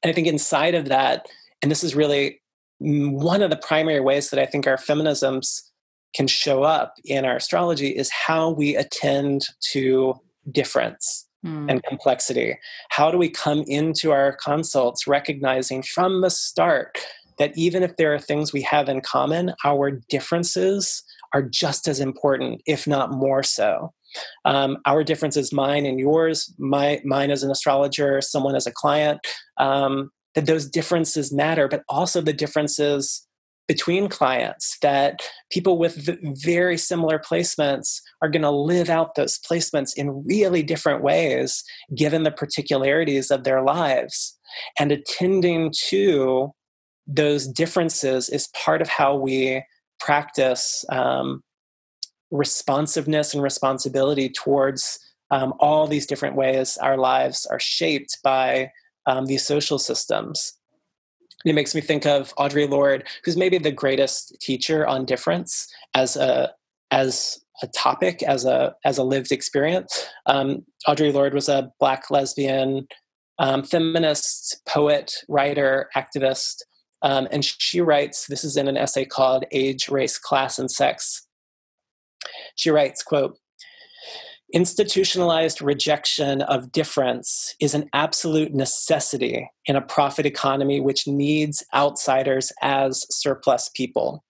And 0.03 0.11
I 0.11 0.13
think 0.13 0.27
inside 0.27 0.75
of 0.75 0.87
that, 0.87 1.27
and 1.63 1.71
this 1.71 1.85
is 1.85 1.95
really 1.95 2.41
one 2.79 3.43
of 3.43 3.51
the 3.51 3.57
primary 3.57 4.01
ways 4.01 4.31
that 4.31 4.41
I 4.41 4.47
think 4.47 4.67
our 4.67 4.77
feminisms 4.77 5.63
can 6.15 6.27
show 6.27 6.63
up 6.63 6.95
in 7.05 7.25
our 7.25 7.37
astrology 7.37 7.89
is 7.89 8.11
how 8.11 8.51
we 8.51 8.77
attend 8.77 9.43
to 9.73 10.15
difference 10.51 11.27
mm. 11.45 11.71
and 11.71 11.83
complexity. 11.85 12.59
How 12.91 13.11
do 13.11 13.19
we 13.19 13.29
come 13.29 13.65
into 13.67 14.13
our 14.13 14.37
consults 14.37 15.07
recognizing 15.07 15.83
from 15.83 16.21
the 16.21 16.31
start 16.31 16.99
that 17.39 17.53
even 17.57 17.83
if 17.83 17.97
there 17.97 18.15
are 18.15 18.19
things 18.19 18.53
we 18.53 18.63
have 18.63 18.89
in 18.89 19.01
common, 19.01 19.53
our 19.65 20.01
differences 20.09 21.03
are 21.33 21.43
just 21.43 21.89
as 21.89 22.01
important, 22.01 22.63
if 22.67 22.87
not 22.87 23.11
more 23.11 23.43
so. 23.43 23.93
Um, 24.45 24.79
our 24.87 25.05
differences, 25.05 25.53
mine 25.53 25.85
and 25.85 26.01
yours, 26.01 26.55
my, 26.59 27.01
mine 27.05 27.31
as 27.31 27.43
an 27.43 27.51
astrologer, 27.51 28.21
someone 28.21 28.55
as 28.55 28.67
a 28.67 28.73
client, 28.73 29.21
um, 29.59 30.11
that 30.35 30.47
those 30.47 30.69
differences 30.69 31.33
matter, 31.33 31.69
but 31.69 31.83
also 31.89 32.21
the 32.21 32.33
differences 32.33 33.27
between 33.69 34.09
clients 34.09 34.79
that 34.81 35.21
people 35.51 35.77
with 35.77 36.09
very 36.45 36.79
similar 36.79 37.19
placements 37.19 38.01
are 38.23 38.29
going 38.29 38.43
to 38.43 38.51
live 38.51 38.89
out 38.89 39.15
those 39.15 39.39
placements 39.39 39.91
in 39.97 40.23
really 40.25 40.63
different 40.63 41.03
ways 41.03 41.65
given 41.95 42.23
the 42.23 42.31
particularities 42.31 43.31
of 43.31 43.45
their 43.45 43.63
lives 43.63 44.39
and 44.79 44.93
attending 44.93 45.73
to 45.89 46.53
those 47.07 47.47
differences 47.47 48.29
is 48.29 48.49
part 48.49 48.83
of 48.83 48.89
how 48.89 49.15
we 49.15 49.63
practice 50.01 50.85
um, 50.91 51.43
responsiveness 52.31 53.33
and 53.35 53.43
responsibility 53.43 54.29
towards 54.29 54.99
um, 55.31 55.55
all 55.61 55.87
these 55.87 56.07
different 56.07 56.37
ways 56.37 56.77
our 56.79 56.97
lives 56.97 57.47
are 57.47 57.61
shaped 57.61 58.19
by 58.23 58.71
um, 59.07 59.27
these 59.27 59.45
social 59.45 59.79
systems. 59.79 60.55
It 61.45 61.55
makes 61.55 61.75
me 61.75 61.81
think 61.81 62.07
of 62.07 62.35
Audre 62.37 62.69
Lorde, 62.69 63.05
who's 63.25 63.37
maybe 63.37 63.59
the 63.59 63.73
greatest 63.73 64.37
teacher 64.41 64.87
on 64.87 65.05
difference 65.05 65.69
as 65.95 66.17
a 66.17 66.53
as 66.91 67.39
a 67.63 67.67
topic, 67.69 68.23
as 68.23 68.45
a 68.45 68.75
as 68.85 68.99
a 68.99 69.05
lived 69.05 69.31
experience. 69.31 70.09
Um, 70.27 70.65
Audre 70.89 71.13
Lorde 71.13 71.35
was 71.35 71.49
a 71.49 71.71
black 71.79 72.11
lesbian 72.11 72.89
um, 73.39 73.63
feminist, 73.63 74.61
poet, 74.67 75.13
writer, 75.29 75.89
activist, 75.97 76.63
um, 77.03 77.29
and 77.31 77.45
she 77.45 77.81
writes. 77.81 78.27
This 78.27 78.45
is 78.45 78.57
in 78.57 78.69
an 78.69 78.77
essay 78.77 79.05
called 79.05 79.45
"Age, 79.53 79.89
Race, 79.89 80.19
Class, 80.19 80.59
and 80.59 80.71
Sex." 80.71 81.27
She 82.57 82.71
writes, 82.71 83.03
"quote." 83.03 83.39
Institutionalized 84.55 85.61
rejection 85.61 86.41
of 86.43 86.71
difference 86.71 87.57
is 87.61 87.75
an 87.75 87.91
absolute 87.93 88.55
necessity 88.55 89.51
in 89.67 89.75
a 89.75 89.83
profit 89.83 90.25
economy 90.25 90.81
which 90.81 91.09
needs 91.09 91.65
outsiders 91.75 92.53
as 92.63 93.05
surplus 93.11 93.69
people. 93.75 94.25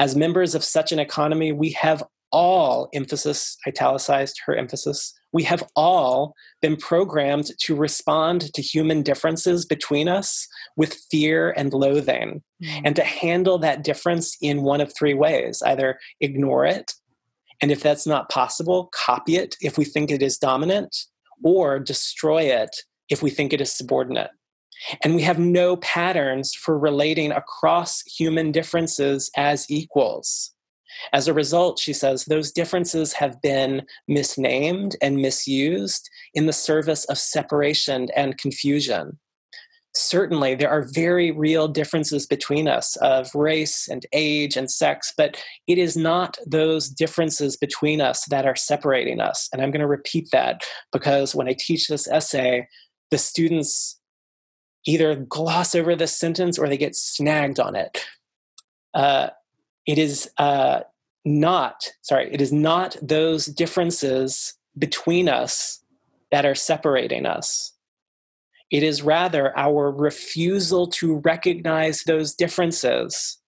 As 0.00 0.16
members 0.16 0.56
of 0.56 0.64
such 0.64 0.90
an 0.90 0.98
economy, 0.98 1.52
we 1.52 1.70
have 1.70 2.02
all, 2.32 2.88
emphasis, 2.94 3.56
italicized 3.66 4.40
her 4.44 4.56
emphasis, 4.56 5.14
we 5.34 5.42
have 5.42 5.64
all 5.74 6.34
been 6.62 6.76
programmed 6.76 7.50
to 7.58 7.74
respond 7.74 8.52
to 8.54 8.62
human 8.62 9.02
differences 9.02 9.66
between 9.66 10.08
us 10.08 10.46
with 10.76 10.96
fear 11.10 11.50
and 11.56 11.74
loathing, 11.74 12.42
mm. 12.62 12.80
and 12.84 12.96
to 12.96 13.04
handle 13.04 13.58
that 13.58 13.82
difference 13.82 14.36
in 14.40 14.62
one 14.62 14.80
of 14.80 14.94
three 14.96 15.12
ways 15.12 15.60
either 15.66 15.98
ignore 16.20 16.64
it, 16.64 16.94
and 17.60 17.70
if 17.70 17.82
that's 17.82 18.06
not 18.06 18.30
possible, 18.30 18.90
copy 18.94 19.36
it 19.36 19.56
if 19.60 19.76
we 19.76 19.84
think 19.84 20.10
it 20.10 20.22
is 20.22 20.38
dominant, 20.38 20.96
or 21.42 21.80
destroy 21.80 22.42
it 22.42 22.70
if 23.10 23.22
we 23.22 23.28
think 23.28 23.52
it 23.52 23.60
is 23.60 23.72
subordinate. 23.72 24.30
And 25.02 25.16
we 25.16 25.22
have 25.22 25.38
no 25.38 25.76
patterns 25.76 26.54
for 26.54 26.78
relating 26.78 27.32
across 27.32 28.02
human 28.02 28.52
differences 28.52 29.30
as 29.36 29.68
equals. 29.68 30.53
As 31.12 31.28
a 31.28 31.34
result, 31.34 31.78
she 31.78 31.92
says, 31.92 32.24
those 32.24 32.52
differences 32.52 33.12
have 33.14 33.40
been 33.42 33.82
misnamed 34.08 34.96
and 35.02 35.18
misused 35.18 36.08
in 36.34 36.46
the 36.46 36.52
service 36.52 37.04
of 37.06 37.18
separation 37.18 38.08
and 38.16 38.38
confusion 38.38 39.18
certainly 39.96 40.54
there 40.54 40.70
are 40.70 40.88
very 40.92 41.30
real 41.30 41.68
differences 41.68 42.26
between 42.26 42.66
us 42.66 42.96
of 42.96 43.32
race 43.34 43.88
and 43.88 44.04
age 44.12 44.56
and 44.56 44.70
sex, 44.70 45.12
but 45.16 45.40
it 45.66 45.78
is 45.78 45.96
not 45.96 46.36
those 46.46 46.88
differences 46.88 47.56
between 47.56 48.00
us 48.00 48.24
that 48.26 48.44
are 48.44 48.56
separating 48.56 49.20
us. 49.20 49.48
And 49.52 49.62
I'm 49.62 49.70
going 49.70 49.80
to 49.80 49.86
repeat 49.86 50.28
that 50.32 50.62
because 50.92 51.34
when 51.34 51.48
I 51.48 51.54
teach 51.58 51.86
this 51.86 52.08
essay, 52.08 52.66
the 53.10 53.18
students 53.18 54.00
either 54.86 55.14
gloss 55.14 55.74
over 55.74 55.94
this 55.94 56.18
sentence 56.18 56.58
or 56.58 56.68
they 56.68 56.76
get 56.76 56.96
snagged 56.96 57.60
on 57.60 57.76
it. 57.76 58.04
Uh, 58.92 59.30
it 59.86 59.98
is 59.98 60.30
uh, 60.38 60.80
not, 61.24 61.90
sorry, 62.02 62.32
it 62.32 62.40
is 62.40 62.52
not 62.52 62.96
those 63.02 63.46
differences 63.46 64.54
between 64.78 65.28
us 65.28 65.82
that 66.30 66.44
are 66.44 66.54
separating 66.54 67.26
us 67.26 67.74
it 68.74 68.82
is 68.82 69.02
rather 69.02 69.56
our 69.56 69.92
refusal 69.92 70.88
to 70.88 71.18
recognize 71.18 72.02
those 72.02 72.34
differences 72.34 73.38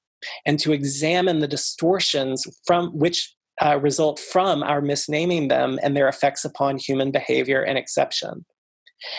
and 0.47 0.59
to 0.61 0.73
examine 0.73 1.41
the 1.41 1.49
distortions 1.49 2.47
from 2.65 2.91
which 2.91 3.35
uh, 3.61 3.77
result 3.81 4.21
from 4.21 4.63
our 4.63 4.81
misnaming 4.81 5.49
them 5.49 5.81
and 5.83 5.97
their 5.97 6.07
effects 6.07 6.45
upon 6.45 6.79
human 6.79 7.11
behavior 7.11 7.61
and 7.61 7.77
exception. 7.77 8.45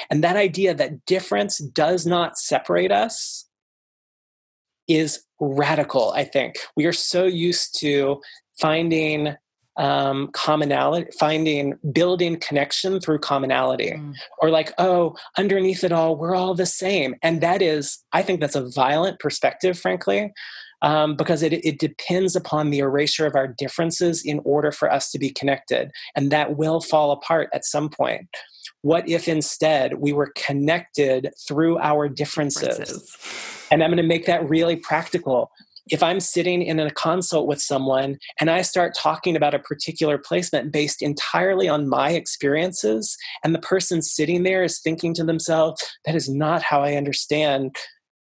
And 0.10 0.24
that 0.24 0.38
idea 0.38 0.74
that 0.76 1.06
difference 1.06 1.58
does 1.58 2.06
not 2.06 2.38
separate 2.38 2.92
us 2.92 3.50
is 4.88 5.26
radical, 5.40 6.12
I 6.12 6.24
think. 6.24 6.56
We 6.76 6.86
are 6.86 6.94
so 6.94 7.26
used 7.26 7.80
to 7.80 8.22
finding 8.60 9.36
um, 9.78 10.30
commonality, 10.34 11.12
finding, 11.20 11.78
building 11.92 12.40
connection 12.40 13.00
through 13.00 13.20
commonality. 13.20 13.92
Mm. 13.92 14.16
Or 14.42 14.50
like, 14.50 14.74
oh, 14.78 15.16
underneath 15.38 15.84
it 15.84 15.92
all, 15.92 16.18
we're 16.18 16.36
all 16.36 16.56
the 16.56 16.66
same. 16.66 17.16
And 17.22 17.42
that 17.42 17.62
is, 17.62 18.00
I 18.12 18.24
think 18.24 18.42
that's 18.42 18.56
a 18.56 18.68
violent 18.70 19.20
perspective, 19.20 19.78
frankly, 19.80 20.34
um, 20.82 21.16
because 21.16 21.44
it, 21.44 21.54
it 21.54 21.80
depends 21.80 22.36
upon 22.36 22.72
the 22.72 22.80
erasure 22.80 23.26
of 23.26 23.36
our 23.36 23.48
differences 23.48 24.24
in 24.26 24.42
order 24.44 24.72
for 24.72 24.92
us 24.92 25.12
to 25.12 25.20
be 25.20 25.30
connected. 25.30 25.92
And 26.16 26.32
that 26.32 26.58
will 26.58 26.82
fall 26.82 27.12
apart 27.12 27.50
at 27.54 27.66
some 27.66 27.90
point. 27.90 28.28
What 28.82 29.08
if 29.08 29.28
instead 29.28 30.00
we 30.00 30.14
were 30.14 30.32
connected 30.36 31.32
through 31.48 31.80
our 31.80 32.10
differences? 32.10 32.78
differences. 32.78 33.57
And 33.72 33.84
I'm 33.84 33.90
going 33.90 33.98
to 33.98 34.04
make 34.04 34.26
that 34.26 34.48
really 34.48 34.76
practical 34.76 35.52
if 35.90 36.04
I'm 36.04 36.20
sitting 36.20 36.62
in 36.62 36.80
a 36.80 36.92
consult 36.92 37.48
with 37.48 37.62
someone 37.62 38.18
and 38.40 38.50
I 38.50 38.62
start 38.62 38.96
talking 38.96 39.36
about 39.36 39.54
a 39.54 39.60
particular 39.60 40.18
placement 40.18 40.72
based 40.72 41.02
entirely 41.02 41.70
on 41.70 41.88
my 41.88 42.12
experiences, 42.12 43.16
and 43.44 43.54
the 43.54 43.60
person 43.60 44.02
sitting 44.02 44.44
there 44.44 44.64
is 44.64 44.80
thinking 44.80 45.14
to 45.16 45.24
themselves, 45.24 45.82
that 46.06 46.16
is 46.16 46.30
not 46.30 46.62
how 46.62 46.82
I 46.82 46.96
understand 46.96 47.76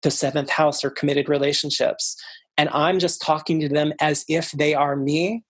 the 0.02 0.10
seventh 0.10 0.50
house 0.50 0.84
or 0.84 0.90
committed 0.90 1.28
relationships. 1.28 2.16
And 2.58 2.68
I'm 2.70 2.98
just 2.98 3.22
talking 3.22 3.60
to 3.60 3.68
them 3.68 3.92
as 4.00 4.24
if 4.28 4.50
they 4.52 4.74
are 4.74 4.96
me, 4.96 5.44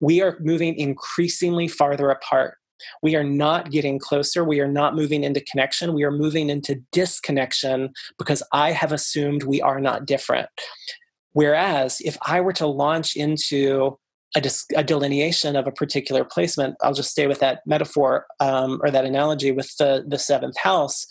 we 0.00 0.22
are 0.22 0.38
moving 0.40 0.74
increasingly 0.76 1.68
farther 1.68 2.08
apart. 2.10 2.57
We 3.02 3.16
are 3.16 3.24
not 3.24 3.70
getting 3.70 3.98
closer. 3.98 4.44
We 4.44 4.60
are 4.60 4.68
not 4.68 4.94
moving 4.94 5.24
into 5.24 5.40
connection. 5.40 5.94
We 5.94 6.04
are 6.04 6.10
moving 6.10 6.50
into 6.50 6.82
disconnection 6.92 7.92
because 8.18 8.42
I 8.52 8.72
have 8.72 8.92
assumed 8.92 9.42
we 9.42 9.60
are 9.60 9.80
not 9.80 10.06
different. 10.06 10.48
Whereas 11.32 11.98
if 12.00 12.16
I 12.26 12.40
were 12.40 12.52
to 12.54 12.66
launch 12.66 13.14
into 13.16 13.98
a, 14.36 14.40
dis- 14.40 14.66
a, 14.76 14.84
delineation 14.84 15.56
of 15.56 15.66
a 15.66 15.72
particular 15.72 16.24
placement, 16.24 16.76
I'll 16.82 16.94
just 16.94 17.10
stay 17.10 17.26
with 17.26 17.40
that 17.40 17.60
metaphor 17.66 18.26
um, 18.40 18.80
or 18.82 18.90
that 18.90 19.04
analogy 19.04 19.52
with 19.52 19.74
the, 19.78 20.04
the 20.06 20.18
seventh 20.18 20.58
house 20.58 21.06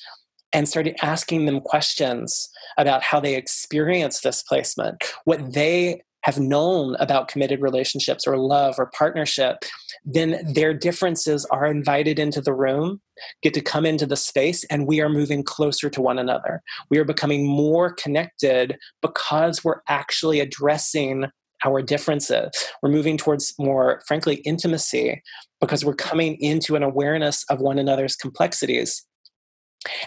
and 0.53 0.67
started 0.67 0.95
asking 1.01 1.45
them 1.45 1.59
questions 1.59 2.49
about 2.77 3.03
how 3.03 3.19
they 3.19 3.35
experience 3.35 4.21
this 4.21 4.43
placement, 4.43 5.03
what 5.25 5.53
they 5.53 6.01
have 6.23 6.39
known 6.39 6.95
about 6.99 7.27
committed 7.27 7.61
relationships 7.61 8.27
or 8.27 8.37
love 8.37 8.75
or 8.77 8.91
partnership, 8.97 9.57
then 10.03 10.41
their 10.53 10.73
differences 10.73 11.45
are 11.45 11.65
invited 11.65 12.19
into 12.19 12.41
the 12.41 12.53
room, 12.53 13.01
get 13.41 13.53
to 13.53 13.61
come 13.61 13.85
into 13.85 14.05
the 14.05 14.15
space, 14.15 14.63
and 14.65 14.87
we 14.87 14.99
are 14.99 15.09
moving 15.09 15.43
closer 15.43 15.89
to 15.89 16.01
one 16.01 16.19
another. 16.19 16.61
We 16.89 16.97
are 16.97 17.05
becoming 17.05 17.47
more 17.47 17.93
connected 17.93 18.77
because 19.01 19.63
we're 19.63 19.81
actually 19.87 20.39
addressing 20.39 21.25
our 21.65 21.81
differences. 21.81 22.51
We're 22.81 22.91
moving 22.91 23.17
towards 23.17 23.53
more, 23.57 24.01
frankly, 24.07 24.35
intimacy 24.37 25.21
because 25.59 25.83
we're 25.83 25.95
coming 25.95 26.35
into 26.39 26.75
an 26.75 26.83
awareness 26.83 27.43
of 27.49 27.59
one 27.59 27.79
another's 27.79 28.15
complexities. 28.15 29.05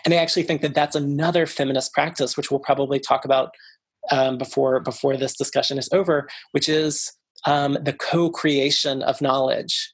And 0.05 0.13
I 0.13 0.19
actually 0.19 0.43
think 0.43 0.61
that 0.63 0.75
that's 0.75 0.97
another 0.97 1.47
feminist 1.47 1.93
practice, 1.93 2.37
which 2.37 2.51
we'll 2.51 2.61
probably 2.61 3.01
talk 3.01 3.25
about 3.25 3.51
um, 4.11 4.39
before 4.39 4.81
before 4.81 5.17
this 5.17 5.37
discussion 5.37 5.79
is 5.79 5.89
over, 5.93 6.29
which 6.53 6.69
is 6.69 7.13
um, 7.47 7.79
the 7.83 7.93
co-creation 7.93 9.03
of 9.03 9.21
knowledge 9.21 9.93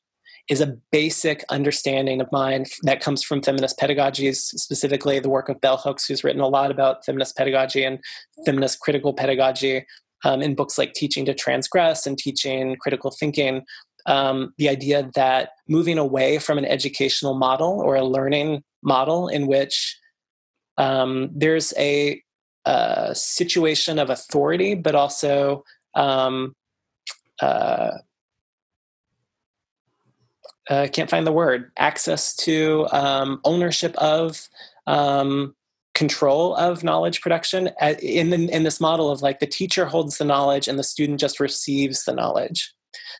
is 0.48 0.60
a 0.60 0.76
basic 0.92 1.44
understanding 1.50 2.20
of 2.20 2.30
mine 2.30 2.66
that 2.82 3.00
comes 3.00 3.22
from 3.22 3.42
feminist 3.42 3.78
pedagogies, 3.78 4.36
specifically 4.36 5.18
the 5.18 5.28
work 5.28 5.48
of 5.48 5.60
Bell 5.60 5.76
Hooks, 5.76 6.06
who's 6.06 6.22
written 6.22 6.40
a 6.40 6.48
lot 6.48 6.70
about 6.70 7.04
feminist 7.04 7.36
pedagogy 7.36 7.82
and 7.82 7.98
feminist 8.44 8.78
critical 8.80 9.12
pedagogy 9.12 9.84
um, 10.24 10.42
in 10.42 10.54
books 10.54 10.78
like 10.78 10.92
Teaching 10.92 11.24
to 11.24 11.34
Transgress 11.34 12.06
and 12.06 12.16
Teaching 12.16 12.76
Critical 12.80 13.10
Thinking. 13.10 13.62
Um, 14.06 14.54
the 14.56 14.68
idea 14.68 15.10
that 15.16 15.50
moving 15.68 15.98
away 15.98 16.38
from 16.38 16.58
an 16.58 16.64
educational 16.64 17.34
model 17.34 17.80
or 17.80 17.96
a 17.96 18.04
learning 18.04 18.62
model 18.84 19.26
in 19.26 19.48
which 19.48 19.98
um, 20.78 21.30
there's 21.34 21.74
a 21.76 22.22
uh, 22.66 23.14
situation 23.14 23.98
of 23.98 24.10
authority, 24.10 24.74
but 24.74 24.94
also 24.94 25.64
um, 25.94 26.54
uh, 27.40 27.92
uh, 30.68 30.88
can't 30.92 31.10
find 31.10 31.26
the 31.26 31.32
word 31.32 31.70
access 31.78 32.34
to 32.34 32.88
um, 32.92 33.40
ownership 33.44 33.94
of 33.96 34.48
um, 34.86 35.54
control 35.94 36.54
of 36.56 36.82
knowledge 36.82 37.20
production. 37.20 37.70
In 38.02 38.30
the, 38.30 38.48
in 38.52 38.64
this 38.64 38.80
model 38.80 39.10
of 39.10 39.22
like 39.22 39.38
the 39.38 39.46
teacher 39.46 39.86
holds 39.86 40.18
the 40.18 40.24
knowledge 40.24 40.66
and 40.68 40.78
the 40.78 40.84
student 40.84 41.20
just 41.20 41.40
receives 41.40 42.04
the 42.04 42.14
knowledge. 42.14 42.72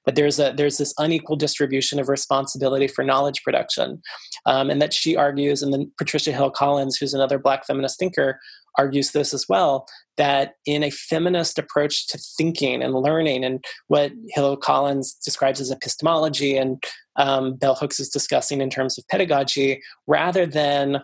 That 0.07 0.15
there's 0.15 0.39
a 0.39 0.53
there's 0.57 0.79
this 0.79 0.95
unequal 0.99 1.37
distribution 1.37 1.99
of 1.99 2.09
responsibility 2.09 2.87
for 2.87 3.05
knowledge 3.05 3.43
production. 3.43 4.03
Um, 4.45 4.71
and 4.71 4.81
that 4.81 4.95
she 4.95 5.17
argues 5.17 5.63
and 5.63 5.73
then 5.73 5.91
patricia 5.99 6.33
hill 6.33 6.51
collins 6.51 6.97
who's 6.97 7.15
another 7.15 7.39
black 7.39 7.67
feminist 7.67 7.99
thinker 7.99 8.39
argues 8.79 9.13
this 9.13 9.33
as 9.33 9.47
well 9.49 9.87
that 10.17 10.55
in 10.65 10.83
a 10.83 10.91
feminist 10.91 11.59
approach 11.59 12.07
to 12.09 12.19
thinking 12.39 12.83
and 12.83 12.95
learning 12.95 13.45
and 13.45 13.65
what 13.89 14.13
hill 14.31 14.57
collins 14.57 15.15
describes 15.25 15.61
as 15.61 15.71
epistemology 15.71 16.57
and 16.57 16.83
um, 17.17 17.55
bell 17.55 17.75
hooks 17.75 18.01
is 18.01 18.09
discussing 18.09 18.61
in 18.61 18.71
terms 18.71 18.99
of 18.99 19.07
pedagogy 19.09 19.83
rather 20.07 20.47
than 20.47 21.03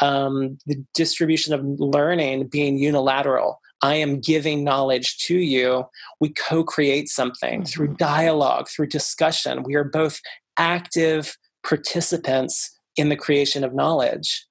um, 0.00 0.58
the 0.66 0.82
distribution 0.94 1.52
of 1.52 1.64
learning 1.78 2.46
being 2.48 2.78
unilateral 2.78 3.58
I 3.82 3.96
am 3.96 4.20
giving 4.20 4.62
knowledge 4.62 5.18
to 5.26 5.36
you. 5.36 5.84
We 6.20 6.30
co 6.30 6.62
create 6.62 7.08
something 7.08 7.62
mm-hmm. 7.62 7.64
through 7.64 7.96
dialogue, 7.96 8.68
through 8.68 8.86
discussion. 8.86 9.64
We 9.64 9.74
are 9.74 9.84
both 9.84 10.20
active 10.56 11.36
participants 11.66 12.78
in 12.96 13.08
the 13.08 13.16
creation 13.16 13.64
of 13.64 13.74
knowledge. 13.74 14.46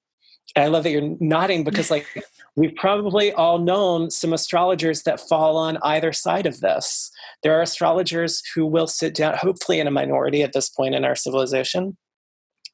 And 0.54 0.64
I 0.64 0.68
love 0.68 0.84
that 0.84 0.90
you're 0.90 1.16
nodding 1.18 1.64
because, 1.64 1.90
like, 1.90 2.06
we've 2.56 2.74
probably 2.76 3.32
all 3.32 3.58
known 3.58 4.10
some 4.10 4.32
astrologers 4.32 5.02
that 5.02 5.20
fall 5.20 5.56
on 5.56 5.78
either 5.82 6.12
side 6.12 6.46
of 6.46 6.60
this. 6.60 7.10
There 7.42 7.56
are 7.58 7.62
astrologers 7.62 8.42
who 8.54 8.66
will 8.66 8.86
sit 8.86 9.14
down, 9.14 9.36
hopefully 9.36 9.80
in 9.80 9.86
a 9.86 9.90
minority 9.90 10.42
at 10.42 10.52
this 10.52 10.68
point 10.68 10.94
in 10.94 11.04
our 11.04 11.14
civilization, 11.14 11.96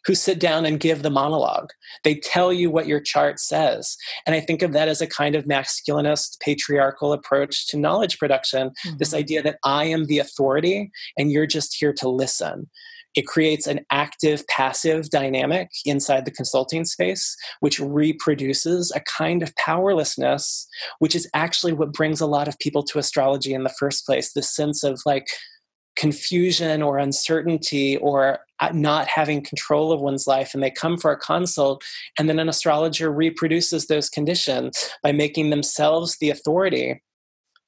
who 0.04 0.14
sit 0.14 0.38
down 0.40 0.64
and 0.64 0.80
give 0.80 1.02
the 1.02 1.10
monologue. 1.10 1.70
They 2.02 2.14
tell 2.14 2.52
you 2.52 2.70
what 2.70 2.86
your 2.86 3.00
chart 3.00 3.38
says. 3.40 3.96
And 4.26 4.34
I 4.34 4.40
think 4.40 4.62
of 4.62 4.72
that 4.72 4.88
as 4.88 5.00
a 5.00 5.06
kind 5.06 5.34
of 5.34 5.44
masculinist, 5.44 6.40
patriarchal 6.40 7.12
approach 7.12 7.66
to 7.68 7.78
knowledge 7.78 8.18
production 8.18 8.70
mm-hmm. 8.70 8.96
this 8.98 9.12
idea 9.12 9.42
that 9.42 9.58
I 9.64 9.84
am 9.84 10.06
the 10.06 10.18
authority 10.18 10.90
and 11.18 11.30
you're 11.30 11.46
just 11.46 11.76
here 11.78 11.92
to 11.94 12.08
listen. 12.08 12.70
It 13.18 13.26
creates 13.26 13.66
an 13.66 13.80
active 13.90 14.46
passive 14.46 15.10
dynamic 15.10 15.70
inside 15.84 16.24
the 16.24 16.30
consulting 16.30 16.84
space, 16.84 17.36
which 17.58 17.80
reproduces 17.80 18.92
a 18.94 19.00
kind 19.00 19.42
of 19.42 19.52
powerlessness, 19.56 20.68
which 21.00 21.16
is 21.16 21.28
actually 21.34 21.72
what 21.72 21.92
brings 21.92 22.20
a 22.20 22.26
lot 22.26 22.46
of 22.46 22.56
people 22.60 22.84
to 22.84 23.00
astrology 23.00 23.52
in 23.54 23.64
the 23.64 23.74
first 23.76 24.06
place 24.06 24.32
this 24.32 24.54
sense 24.54 24.84
of 24.84 25.00
like, 25.04 25.26
confusion 25.96 26.80
or 26.80 26.96
uncertainty 26.96 27.96
or 27.96 28.38
uh, 28.60 28.70
not 28.72 29.08
having 29.08 29.42
control 29.42 29.90
of 29.90 30.00
one's 30.00 30.28
life 30.28 30.54
and 30.54 30.62
they 30.62 30.70
come 30.70 30.96
for 30.96 31.10
a 31.10 31.18
consult 31.18 31.82
and 32.16 32.28
then 32.28 32.38
an 32.38 32.48
astrologer 32.48 33.10
reproduces 33.10 33.88
those 33.88 34.08
conditions 34.08 34.90
by 35.02 35.10
making 35.10 35.50
themselves 35.50 36.16
the 36.20 36.30
authority 36.30 37.02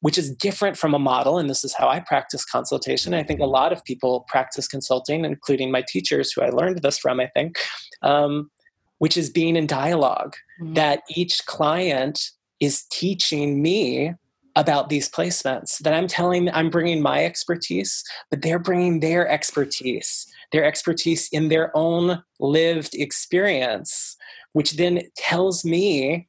which 0.00 0.18
is 0.18 0.34
different 0.34 0.76
from 0.76 0.94
a 0.94 0.98
model 0.98 1.38
and 1.38 1.48
this 1.48 1.64
is 1.64 1.74
how 1.74 1.88
i 1.88 2.00
practice 2.00 2.44
consultation 2.44 3.14
i 3.14 3.22
think 3.22 3.40
a 3.40 3.46
lot 3.46 3.72
of 3.72 3.84
people 3.84 4.24
practice 4.28 4.66
consulting 4.66 5.24
including 5.24 5.70
my 5.70 5.82
teachers 5.86 6.32
who 6.32 6.42
i 6.42 6.48
learned 6.50 6.80
this 6.82 6.98
from 6.98 7.20
i 7.20 7.26
think 7.28 7.58
um, 8.02 8.50
which 8.98 9.16
is 9.16 9.30
being 9.30 9.56
in 9.56 9.66
dialog 9.66 10.34
mm-hmm. 10.60 10.74
that 10.74 11.02
each 11.14 11.44
client 11.46 12.30
is 12.60 12.84
teaching 12.90 13.62
me 13.62 14.14
about 14.56 14.88
these 14.88 15.08
placements 15.08 15.78
that 15.78 15.94
i'm 15.94 16.06
telling 16.06 16.50
i'm 16.50 16.70
bringing 16.70 17.00
my 17.00 17.24
expertise 17.24 18.02
but 18.30 18.42
they're 18.42 18.58
bringing 18.58 19.00
their 19.00 19.28
expertise 19.28 20.26
their 20.52 20.64
expertise 20.64 21.28
in 21.30 21.48
their 21.48 21.70
own 21.76 22.22
lived 22.40 22.94
experience 22.94 24.16
which 24.52 24.72
then 24.72 25.02
tells 25.16 25.64
me 25.64 26.28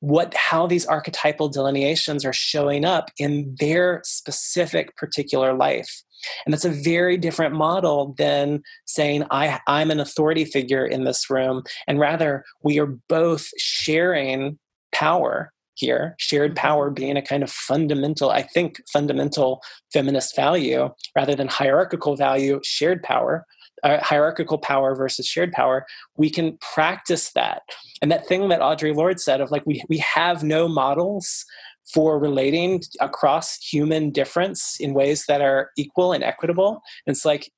what 0.00 0.34
how 0.34 0.66
these 0.66 0.86
archetypal 0.86 1.48
delineations 1.48 2.24
are 2.24 2.32
showing 2.32 2.84
up 2.84 3.10
in 3.18 3.56
their 3.58 4.00
specific 4.04 4.96
particular 4.96 5.52
life 5.52 6.02
and 6.44 6.52
that's 6.52 6.64
a 6.64 6.70
very 6.70 7.16
different 7.16 7.54
model 7.54 8.14
than 8.18 8.62
saying 8.86 9.24
I, 9.30 9.60
i'm 9.66 9.90
an 9.90 10.00
authority 10.00 10.44
figure 10.44 10.86
in 10.86 11.04
this 11.04 11.28
room 11.30 11.62
and 11.86 11.98
rather 11.98 12.44
we 12.62 12.78
are 12.78 12.96
both 13.08 13.48
sharing 13.58 14.58
power 14.92 15.52
here 15.74 16.14
shared 16.18 16.52
mm-hmm. 16.52 16.66
power 16.66 16.90
being 16.90 17.16
a 17.16 17.22
kind 17.22 17.42
of 17.42 17.50
fundamental 17.50 18.30
i 18.30 18.42
think 18.42 18.80
fundamental 18.92 19.62
feminist 19.92 20.36
value 20.36 20.90
rather 21.16 21.34
than 21.34 21.48
hierarchical 21.48 22.16
value 22.16 22.60
shared 22.64 23.02
power 23.02 23.44
hierarchical 23.84 24.58
power 24.58 24.94
versus 24.94 25.26
shared 25.26 25.52
power 25.52 25.86
we 26.16 26.30
can 26.30 26.58
practice 26.74 27.32
that. 27.32 27.62
And 28.02 28.10
that 28.10 28.26
thing 28.26 28.48
that 28.48 28.60
audre 28.60 28.94
lorde 28.94 29.20
said 29.20 29.40
of 29.40 29.50
like 29.50 29.64
we, 29.66 29.82
we 29.88 29.98
have 29.98 30.42
no 30.42 30.68
models 30.68 31.44
for 31.92 32.18
relating 32.18 32.82
across 33.00 33.56
human 33.56 34.10
difference 34.10 34.76
in 34.78 34.94
ways 34.94 35.24
that 35.26 35.40
are 35.40 35.70
equal 35.76 36.12
and 36.12 36.22
equitable 36.22 36.82
it's 37.06 37.24
like 37.24 37.50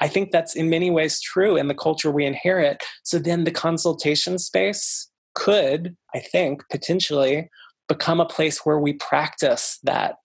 i 0.00 0.06
think 0.08 0.30
that's 0.30 0.54
in 0.54 0.68
many 0.68 0.90
ways 0.90 1.20
true 1.20 1.56
in 1.56 1.68
the 1.68 1.74
culture 1.74 2.10
we 2.10 2.26
inherit. 2.26 2.82
So 3.02 3.18
then 3.18 3.44
the 3.44 3.50
consultation 3.50 4.38
space 4.38 5.08
could 5.34 5.96
i 6.14 6.20
think 6.20 6.62
potentially 6.70 7.48
become 7.88 8.20
a 8.20 8.26
place 8.26 8.66
where 8.66 8.78
we 8.78 8.92
practice 8.94 9.78
that 9.84 10.16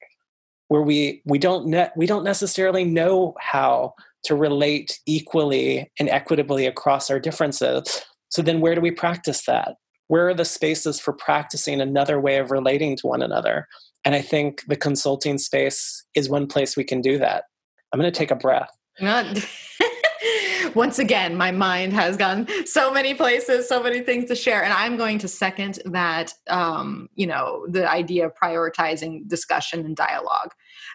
where 0.67 0.81
we 0.81 1.21
we 1.25 1.37
don't 1.37 1.67
ne- 1.67 1.91
we 1.95 2.05
don't 2.05 2.23
necessarily 2.23 2.83
know 2.83 3.33
how 3.39 3.93
to 4.23 4.35
relate 4.35 4.99
equally 5.05 5.91
and 5.99 6.09
equitably 6.09 6.65
across 6.65 7.09
our 7.09 7.19
differences 7.19 8.03
so 8.29 8.41
then 8.41 8.61
where 8.61 8.75
do 8.75 8.81
we 8.81 8.91
practice 8.91 9.45
that 9.45 9.75
where 10.07 10.27
are 10.27 10.33
the 10.33 10.45
spaces 10.45 10.99
for 10.99 11.13
practicing 11.13 11.79
another 11.79 12.19
way 12.19 12.37
of 12.37 12.51
relating 12.51 12.95
to 12.95 13.07
one 13.07 13.21
another 13.21 13.67
and 14.05 14.15
i 14.15 14.21
think 14.21 14.63
the 14.67 14.75
consulting 14.75 15.37
space 15.37 16.03
is 16.15 16.29
one 16.29 16.47
place 16.47 16.75
we 16.75 16.83
can 16.83 17.01
do 17.01 17.17
that 17.17 17.45
i'm 17.91 17.99
going 17.99 18.11
to 18.11 18.17
take 18.17 18.31
a 18.31 18.35
breath 18.35 18.71
Not- 18.99 19.45
once 20.75 20.99
again, 20.99 21.35
my 21.35 21.51
mind 21.51 21.93
has 21.93 22.17
gone 22.17 22.47
so 22.65 22.91
many 22.91 23.13
places, 23.13 23.67
so 23.67 23.81
many 23.81 24.01
things 24.01 24.25
to 24.25 24.35
share. 24.35 24.63
And 24.63 24.73
I'm 24.73 24.97
going 24.97 25.19
to 25.19 25.27
second 25.27 25.79
that, 25.85 26.33
um, 26.47 27.09
you 27.15 27.27
know, 27.27 27.65
the 27.69 27.89
idea 27.89 28.25
of 28.25 28.33
prioritizing 28.41 29.27
discussion 29.27 29.85
and 29.85 29.95
dialogue. 29.95 30.51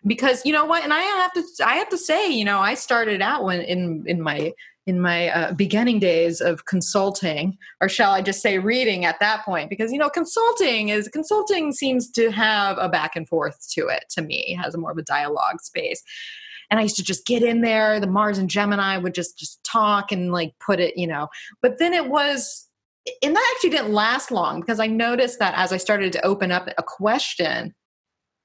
Because 0.07 0.45
you 0.45 0.53
know 0.53 0.65
what, 0.65 0.85
and 0.85 0.93
I 0.93 1.01
have 1.01 1.33
to, 1.35 1.43
I 1.65 1.75
have 1.77 1.89
to 1.91 1.99
say, 1.99 2.31
you 2.31 2.45
know, 2.45 2.61
I 2.61 2.75
started 2.75 3.23
out 3.23 3.45
when 3.45 3.61
in 3.61 4.05
in 4.07 4.21
my 4.21 4.53
in 4.87 5.01
my 5.01 5.29
uh, 5.29 5.53
beginning 5.53 5.99
days 5.99 6.41
of 6.41 6.65
consulting 6.65 7.59
or 7.83 7.91
shall 7.91 8.13
i 8.13 8.23
just 8.23 8.41
say 8.41 8.59
reading 8.59 9.05
at 9.05 9.21
that 9.21 9.45
point 9.45 9.69
because 9.69 9.93
you 9.93 9.99
know 9.99 10.09
consulting 10.09 10.89
is 10.89 11.09
consulting 11.09 11.73
seems 11.73 12.11
to 12.11 12.31
have 12.31 12.79
a 12.79 12.89
back 12.89 13.15
and 13.15 13.29
forth 13.29 13.69
to 13.71 13.87
it 13.89 14.05
to 14.09 14.23
me 14.23 14.47
it 14.49 14.57
has 14.57 14.75
a 14.75 14.79
more 14.79 14.91
of 14.91 14.97
a 14.97 15.03
dialogue 15.03 15.61
space 15.61 16.03
and 16.71 16.79
I 16.79 16.83
used 16.83 16.97
to 16.97 17.03
just 17.03 17.27
get 17.27 17.43
in 17.43 17.61
there. 17.63 17.99
The 18.01 18.07
Mars 18.07 18.39
and 18.39 18.51
Gemini 18.51 18.99
would 18.99 19.15
just 19.15 19.39
just 19.39 19.63
talk 19.65 20.13
and 20.13 20.33
like 20.33 20.53
put 20.65 20.81
it, 20.81 20.97
you 20.97 21.07
know. 21.07 21.29
But 21.63 21.79
then 21.79 21.95
it 21.95 22.09
was, 22.09 22.69
and 23.23 23.35
that 23.35 23.55
actually 23.55 23.71
didn't 23.71 23.93
last 23.93 24.31
long 24.31 24.61
because 24.61 24.81
I 24.81 24.87
noticed 24.87 25.39
that 25.39 25.55
as 25.57 25.73
I 25.73 25.79
started 25.79 26.13
to 26.13 26.27
open 26.27 26.53
up 26.53 26.69
a 26.77 26.83
question, 26.83 27.75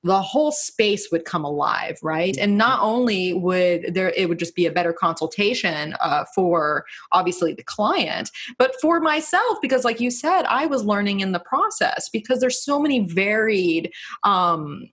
the 0.04 0.22
whole 0.22 0.52
space 0.52 1.10
would 1.12 1.26
come 1.26 1.44
alive 1.44 1.98
right? 2.02 2.38
And 2.38 2.58
not 2.58 2.82
only 2.82 3.34
would 3.34 3.94
there 3.94 4.10
it 4.16 4.30
would 4.30 4.40
just 4.40 4.56
be 4.56 4.66
a 4.66 4.72
better 4.72 4.94
consultation 4.94 5.96
uh, 6.00 6.26
for 6.36 6.86
obviously 7.12 7.54
the 7.54 7.64
client 7.64 8.30
but 8.58 8.74
for 8.82 9.00
myself 9.00 9.58
because 9.62 9.84
like 9.86 10.00
you 10.00 10.12
said 10.12 10.44
i 10.44 10.66
was 10.66 10.84
learning 10.84 11.20
in 11.20 11.32
the 11.32 11.40
process 11.40 12.10
because 12.10 12.40
there's 12.40 12.64
so 12.64 12.80
many 12.80 13.00
varied 13.02 13.92
um 14.24 14.90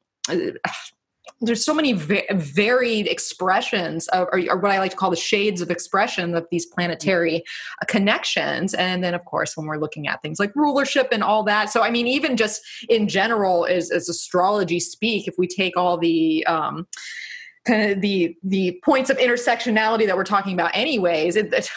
there's 1.41 1.65
so 1.65 1.75
many 1.75 1.93
va- 1.93 2.23
varied 2.35 3.07
expressions 3.07 4.09
of, 4.09 4.29
or, 4.33 4.41
or, 4.49 4.59
what 4.59 4.71
I 4.71 4.79
like 4.79 4.91
to 4.93 4.97
call 4.97 5.11
the 5.11 5.17
shades 5.17 5.61
of 5.61 5.71
expression 5.71 6.35
of 6.35 6.47
these 6.51 6.67
planetary 6.67 7.43
uh, 7.81 7.87
connections. 7.87 8.75
And 8.75 9.03
then, 9.03 9.15
of 9.15 9.25
course, 9.25 9.57
when 9.57 9.67
we're 9.67 9.79
looking 9.79 10.07
at 10.07 10.21
things 10.23 10.39
like 10.39 10.55
rulership 10.55 11.09
and 11.13 11.23
all 11.23 11.43
that. 11.45 11.71
So, 11.71 11.83
I 11.83 11.91
mean, 11.91 12.07
even 12.07 12.37
just 12.37 12.63
in 12.89 13.09
general, 13.09 13.67
as, 13.67 13.91
as 13.91 14.09
astrology 14.09 14.81
speak, 14.81 15.29
if 15.29 15.35
we 15.39 15.47
take 15.47 15.77
all 15.77 15.99
the 15.99 16.45
um, 16.47 16.87
kind 17.67 17.93
of 17.93 18.01
the 18.01 18.37
the 18.43 18.81
points 18.85 19.11
of 19.11 19.19
intersectionality 19.19 20.07
that 20.07 20.17
we're 20.17 20.25
talking 20.25 20.55
about, 20.55 20.75
anyways, 20.75 21.37
it, 21.37 21.53
it, 21.53 21.71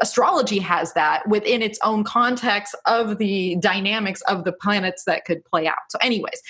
astrology 0.00 0.58
has 0.58 0.92
that 0.94 1.26
within 1.28 1.62
its 1.62 1.78
own 1.82 2.04
context 2.04 2.74
of 2.86 3.18
the 3.18 3.56
dynamics 3.56 4.20
of 4.22 4.44
the 4.44 4.52
planets 4.52 5.04
that 5.04 5.24
could 5.24 5.44
play 5.44 5.66
out. 5.66 5.78
So, 5.90 5.98
anyways, 6.00 6.40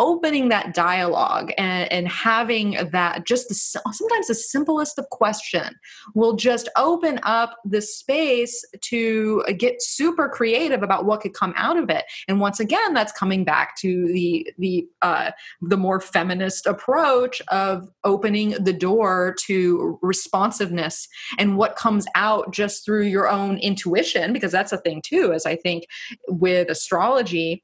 opening 0.00 0.48
that 0.48 0.72
dialogue 0.74 1.52
and, 1.58 1.92
and 1.92 2.08
having 2.08 2.72
that 2.90 3.26
just 3.26 3.48
the, 3.48 3.54
sometimes 3.54 4.26
the 4.26 4.34
simplest 4.34 4.98
of 4.98 5.08
question 5.10 5.78
will 6.14 6.34
just 6.34 6.70
open 6.76 7.20
up 7.22 7.58
the 7.66 7.82
space 7.82 8.64
to 8.80 9.44
get 9.58 9.82
super 9.82 10.26
creative 10.28 10.82
about 10.82 11.04
what 11.04 11.20
could 11.20 11.34
come 11.34 11.52
out 11.54 11.76
of 11.76 11.90
it. 11.90 12.04
And 12.26 12.40
once 12.40 12.58
again 12.58 12.94
that's 12.94 13.12
coming 13.12 13.44
back 13.44 13.76
to 13.80 14.06
the 14.08 14.50
the 14.58 14.88
uh, 15.02 15.32
the 15.60 15.76
more 15.76 16.00
feminist 16.00 16.66
approach 16.66 17.42
of 17.48 17.88
opening 18.02 18.50
the 18.52 18.72
door 18.72 19.36
to 19.44 19.98
responsiveness 20.00 21.06
and 21.38 21.58
what 21.58 21.76
comes 21.76 22.06
out 22.14 22.52
just 22.52 22.86
through 22.86 23.04
your 23.04 23.28
own 23.28 23.58
intuition 23.58 24.32
because 24.32 24.50
that's 24.50 24.72
a 24.72 24.78
thing 24.78 25.02
too 25.04 25.32
as 25.32 25.44
i 25.44 25.56
think 25.56 25.84
with 26.28 26.70
astrology 26.70 27.62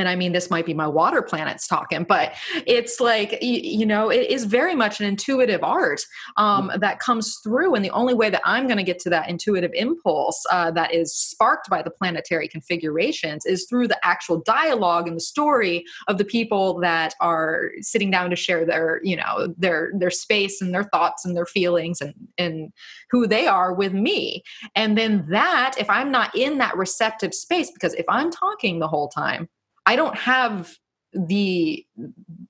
and 0.00 0.08
I 0.08 0.16
mean, 0.16 0.32
this 0.32 0.50
might 0.50 0.66
be 0.66 0.74
my 0.74 0.88
water 0.88 1.22
planets 1.22 1.68
talking, 1.68 2.04
but 2.04 2.34
it's 2.66 3.00
like, 3.00 3.38
you, 3.42 3.60
you 3.62 3.86
know, 3.86 4.10
it 4.10 4.30
is 4.30 4.44
very 4.44 4.74
much 4.74 4.98
an 4.98 5.06
intuitive 5.06 5.62
art 5.62 6.04
um, 6.36 6.68
mm-hmm. 6.68 6.80
that 6.80 6.98
comes 6.98 7.38
through. 7.44 7.74
And 7.74 7.84
the 7.84 7.90
only 7.90 8.14
way 8.14 8.30
that 8.30 8.40
I'm 8.44 8.66
going 8.66 8.78
to 8.78 8.82
get 8.82 8.98
to 9.00 9.10
that 9.10 9.28
intuitive 9.28 9.72
impulse 9.74 10.42
uh, 10.50 10.70
that 10.72 10.94
is 10.94 11.14
sparked 11.14 11.68
by 11.68 11.82
the 11.82 11.90
planetary 11.90 12.48
configurations 12.48 13.44
is 13.44 13.66
through 13.68 13.88
the 13.88 14.04
actual 14.04 14.40
dialogue 14.40 15.06
and 15.06 15.16
the 15.16 15.20
story 15.20 15.84
of 16.08 16.18
the 16.18 16.24
people 16.24 16.80
that 16.80 17.14
are 17.20 17.70
sitting 17.80 18.10
down 18.10 18.30
to 18.30 18.36
share 18.36 18.64
their, 18.64 19.00
you 19.04 19.16
know, 19.16 19.54
their, 19.58 19.92
their 19.98 20.10
space 20.10 20.62
and 20.62 20.74
their 20.74 20.84
thoughts 20.84 21.24
and 21.24 21.36
their 21.36 21.46
feelings 21.46 22.00
and, 22.00 22.14
and 22.38 22.72
who 23.10 23.26
they 23.26 23.46
are 23.46 23.74
with 23.74 23.92
me. 23.92 24.42
And 24.74 24.96
then 24.96 25.26
that, 25.28 25.74
if 25.78 25.90
I'm 25.90 26.10
not 26.10 26.34
in 26.34 26.58
that 26.58 26.76
receptive 26.76 27.34
space, 27.34 27.70
because 27.70 27.92
if 27.94 28.06
I'm 28.08 28.30
talking 28.30 28.78
the 28.78 28.88
whole 28.88 29.08
time, 29.08 29.48
I 29.86 29.96
don't 29.96 30.16
have 30.16 30.76
the 31.12 31.84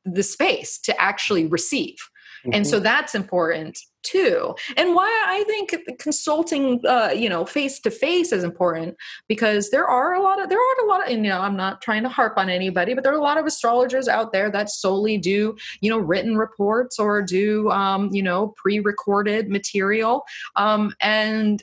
the 0.05 0.23
space 0.23 0.79
to 0.79 1.01
actually 1.01 1.47
receive. 1.47 1.97
Mm-hmm. 2.45 2.55
And 2.55 2.67
so 2.67 2.77
mm-hmm. 2.77 2.85
that's 2.85 3.15
important 3.15 3.79
too. 4.03 4.55
And 4.79 4.95
why 4.95 5.25
I 5.27 5.45
think 5.45 5.77
consulting, 5.99 6.81
uh, 6.87 7.11
you 7.15 7.29
know, 7.29 7.45
face 7.45 7.79
to 7.81 7.91
face 7.91 8.33
is 8.33 8.45
important 8.45 8.97
because 9.29 9.71
there 9.71 9.87
are 9.87 10.15
a 10.15 10.23
lot 10.23 10.43
of 10.43 10.49
there 10.49 10.59
are 10.59 10.85
a 10.85 10.89
lot 10.89 11.03
of, 11.03 11.13
and, 11.13 11.25
you 11.25 11.31
know, 11.31 11.41
I'm 11.41 11.57
not 11.57 11.83
trying 11.83 12.03
to 12.05 12.09
harp 12.09 12.39
on 12.39 12.49
anybody, 12.49 12.95
but 12.95 13.05
there 13.05 13.13
are 13.13 13.19
a 13.19 13.23
lot 13.23 13.37
of 13.37 13.45
astrologers 13.45 14.09
out 14.09 14.33
there 14.33 14.51
that 14.51 14.71
solely 14.71 15.19
do, 15.19 15.55
you 15.83 15.91
know, 15.91 15.99
written 15.99 16.37
reports 16.37 16.99
or 16.99 17.21
do, 17.21 17.71
um, 17.71 18.09
you 18.11 18.23
know, 18.23 18.55
pre-recorded 18.57 19.51
material, 19.51 20.25
um, 20.57 20.95
and 21.01 21.63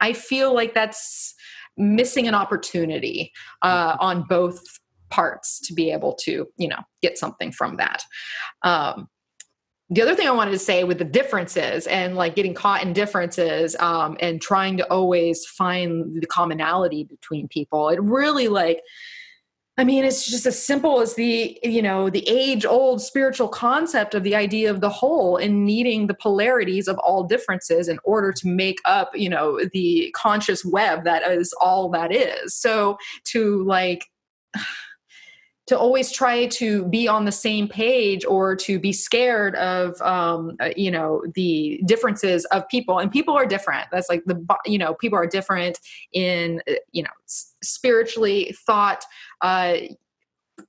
I 0.00 0.12
feel 0.12 0.52
like 0.52 0.74
that's 0.74 1.34
missing 1.76 2.28
an 2.28 2.34
opportunity 2.34 3.32
uh, 3.62 3.92
mm-hmm. 3.92 4.00
on 4.00 4.22
both 4.28 4.60
parts 5.10 5.60
to 5.60 5.74
be 5.74 5.90
able 5.90 6.14
to 6.14 6.46
you 6.56 6.68
know 6.68 6.78
get 7.02 7.18
something 7.18 7.52
from 7.52 7.76
that 7.76 8.02
um, 8.62 9.08
the 9.92 10.00
other 10.00 10.14
thing 10.14 10.26
I 10.26 10.30
wanted 10.30 10.52
to 10.52 10.58
say 10.58 10.84
with 10.84 10.98
the 10.98 11.04
differences 11.04 11.86
and 11.86 12.16
like 12.16 12.34
getting 12.34 12.54
caught 12.54 12.82
in 12.82 12.94
differences 12.94 13.76
um, 13.78 14.16
and 14.20 14.40
trying 14.40 14.78
to 14.78 14.90
always 14.90 15.44
find 15.44 16.22
the 16.22 16.26
commonality 16.26 17.04
between 17.04 17.46
people, 17.48 17.90
it 17.90 18.00
really 18.00 18.48
like 18.48 18.80
I 19.78 19.84
mean, 19.84 20.04
it's 20.04 20.30
just 20.30 20.44
as 20.44 20.62
simple 20.62 21.00
as 21.00 21.14
the, 21.14 21.58
you 21.62 21.80
know, 21.80 22.10
the 22.10 22.28
age 22.28 22.66
old 22.66 23.00
spiritual 23.00 23.48
concept 23.48 24.14
of 24.14 24.22
the 24.22 24.34
idea 24.34 24.70
of 24.70 24.82
the 24.82 24.90
whole 24.90 25.38
and 25.38 25.64
needing 25.64 26.06
the 26.06 26.14
polarities 26.14 26.88
of 26.88 26.98
all 26.98 27.24
differences 27.24 27.88
in 27.88 27.98
order 28.04 28.32
to 28.32 28.48
make 28.48 28.80
up, 28.84 29.10
you 29.14 29.30
know, 29.30 29.60
the 29.72 30.14
conscious 30.14 30.62
web 30.62 31.04
that 31.04 31.26
is 31.30 31.54
all 31.58 31.88
that 31.90 32.14
is. 32.14 32.54
So 32.54 32.98
to 33.32 33.64
like, 33.64 34.04
to 35.66 35.78
always 35.78 36.10
try 36.10 36.46
to 36.46 36.84
be 36.86 37.06
on 37.06 37.24
the 37.24 37.32
same 37.32 37.68
page 37.68 38.24
or 38.24 38.56
to 38.56 38.78
be 38.78 38.92
scared 38.92 39.54
of 39.56 40.00
um, 40.02 40.56
uh, 40.60 40.70
you 40.76 40.90
know 40.90 41.22
the 41.34 41.80
differences 41.86 42.44
of 42.46 42.68
people 42.68 42.98
and 42.98 43.10
people 43.10 43.36
are 43.36 43.46
different. 43.46 43.86
That's 43.92 44.08
like 44.08 44.24
the 44.24 44.44
you 44.66 44.78
know 44.78 44.94
people 44.94 45.18
are 45.18 45.26
different 45.26 45.78
in 46.12 46.60
uh, 46.68 46.74
you 46.90 47.02
know 47.02 47.10
spiritually 47.62 48.54
thought 48.66 49.04
uh, 49.40 49.76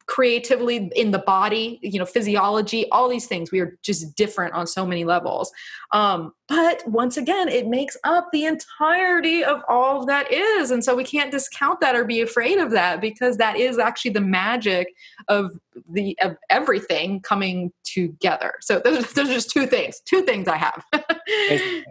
creatively 0.06 0.92
in 0.96 1.12
the 1.12 1.20
body 1.20 1.80
you 1.82 2.00
know 2.00 2.06
physiology 2.06 2.90
all 2.92 3.10
these 3.10 3.28
things. 3.28 3.52
We 3.52 3.60
are 3.60 3.78
just 3.82 4.16
different 4.16 4.54
on 4.54 4.68
so 4.68 4.86
many 4.86 5.06
levels. 5.06 5.52
Um, 5.92 6.34
but 6.48 6.84
once 6.88 7.18
again 7.18 7.48
it 7.48 7.68
makes 7.68 7.98
up 8.04 8.30
the 8.32 8.46
entirety 8.46 9.44
of 9.44 9.62
all 9.68 10.06
that 10.06 10.32
is. 10.32 10.72
And 10.72 10.84
so 10.84 10.96
we 10.96 11.04
can't 11.04 11.32
discount 11.32 11.80
that 11.82 11.96
or 11.96 12.06
be 12.06 12.22
afraid 12.22 12.58
of 12.58 12.72
that 12.72 13.02
because 13.02 13.38
that 13.38 13.58
is 13.58 13.78
actually 13.78 14.12
the 14.12 14.22
magic 14.22 14.94
of 15.28 15.52
the 15.90 16.18
of 16.22 16.38
everything 16.50 17.22
coming 17.22 17.72
together. 17.84 18.56
So 18.62 18.80
those, 18.80 19.14
those 19.14 19.30
are 19.30 19.34
just 19.34 19.52
two 19.52 19.68
things 19.68 20.02
two 20.06 20.22
things 20.24 20.48
i 20.48 20.58
have. 20.58 20.84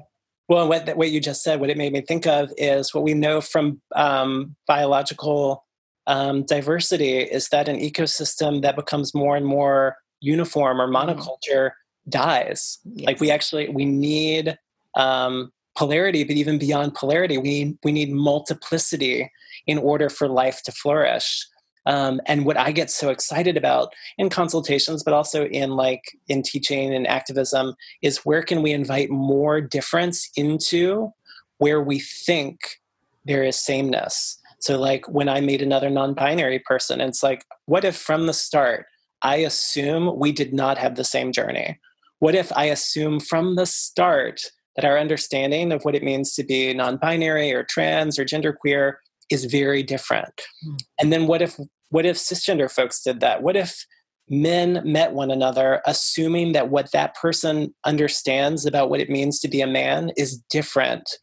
Well 0.49 0.69
what, 0.69 0.97
what 0.99 1.11
you 1.11 1.21
just 1.21 1.43
said 1.43 1.61
what 1.61 1.71
it 1.71 1.79
made 1.79 1.93
me 1.93 2.03
think 2.03 2.27
of 2.27 2.53
is 2.59 2.93
what 2.93 3.05
we 3.05 3.15
know 3.15 3.41
from 3.41 3.81
um, 3.95 4.55
biological 4.67 5.65
um, 6.07 6.45
diversity 6.45 7.19
is 7.19 7.49
that 7.49 7.69
an 7.69 7.79
ecosystem 7.79 8.63
that 8.63 8.77
becomes 8.77 9.15
more 9.15 9.37
and 9.37 9.47
more 9.47 9.97
uniform 10.21 10.81
or 10.81 10.89
mm-hmm. 10.89 11.11
monoculture 11.11 11.73
dies. 12.09 12.79
Yes. 12.85 13.07
Like 13.07 13.21
we 13.21 13.31
actually 13.31 13.69
we 13.69 13.85
need 13.85 14.59
um, 14.95 15.53
polarity, 15.77 16.25
but 16.25 16.37
even 16.37 16.59
beyond 16.59 16.95
polarity, 16.95 17.39
we 17.39 17.77
we 17.85 17.93
need 17.93 18.13
multiplicity 18.13 19.31
in 19.67 19.79
order 19.79 20.09
for 20.09 20.29
life 20.29 20.63
to 20.65 20.73
flourish. 20.73 21.47
Um, 21.85 22.21
and 22.27 22.47
what 22.47 22.57
I 22.57 22.71
get 22.71 22.91
so 22.91 23.11
excited 23.11 23.57
about 23.57 23.93
in 24.17 24.29
consultations, 24.29 25.03
but 25.03 25.15
also 25.15 25.47
in 25.47 25.73
like 25.73 26.03
in 26.29 26.43
teaching 26.43 26.95
and 26.95 27.09
activism, 27.09 27.75
is 28.03 28.19
where 28.19 28.43
can 28.43 28.63
we 28.63 28.73
invite 28.73 29.11
more 29.11 29.61
difference 29.61 30.31
into 30.37 31.13
where 31.59 31.83
we 31.83 31.99
think 31.99 32.81
there 33.25 33.43
is 33.43 33.57
sameness 33.57 34.39
so, 34.63 34.79
like 34.79 35.09
when 35.09 35.29
I 35.29 35.41
meet 35.41 35.61
another 35.61 35.91
non 35.91 36.15
binary 36.15 36.61
person, 36.61 37.01
it's 37.01 37.23
like, 37.23 37.45
what 37.67 37.85
if 37.85 37.97
from 37.97 38.27
the 38.27 38.33
start 38.33 38.87
I 39.23 39.37
assume 39.37 40.19
we 40.19 40.31
did 40.31 40.55
not 40.55 40.79
have 40.79 40.95
the 40.95 41.05
same 41.05 41.33
journey? 41.33 41.81
What 42.21 42.37
if 42.37 42.53
I 42.53 42.67
assume 42.67 43.19
from 43.19 43.57
the 43.57 43.67
start 43.67 44.41
that 44.77 44.85
our 44.85 44.97
understanding 44.97 45.73
of 45.73 45.83
what 45.83 45.97
it 45.97 46.05
means 46.05 46.33
to 46.35 46.45
be 46.45 46.73
non 46.75 46.97
binary 46.97 47.53
or 47.53 47.65
trans 47.65 48.21
or 48.21 48.25
genderqueer 48.25 48.95
is 49.31 49.47
very 49.47 49.83
different? 49.83 50.43
Mm. 50.65 50.79
And 51.01 51.13
then 51.13 51.27
what 51.27 51.43
if 51.43 51.59
what 51.91 52.07
if 52.07 52.17
cisgender 52.17 52.71
folks 52.71 53.03
did 53.03 53.19
that? 53.19 53.43
What 53.43 53.57
if 53.57 53.85
men 54.31 54.81
met 54.85 55.13
one 55.13 55.33
another 55.33 55.83
assuming 55.87 56.53
that 56.53 56.71
what 56.71 56.93
that 56.93 57.17
person 57.17 57.75
understands 57.85 58.65
about 58.65 58.91
what 58.91 59.01
it 59.01 59.11
means 59.11 59.41
to 59.41 59.49
be 59.49 59.61
a 59.61 59.67
man 59.67 60.13
is 60.17 60.41
different 60.49 61.19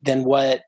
than 0.00 0.22
what 0.22 0.62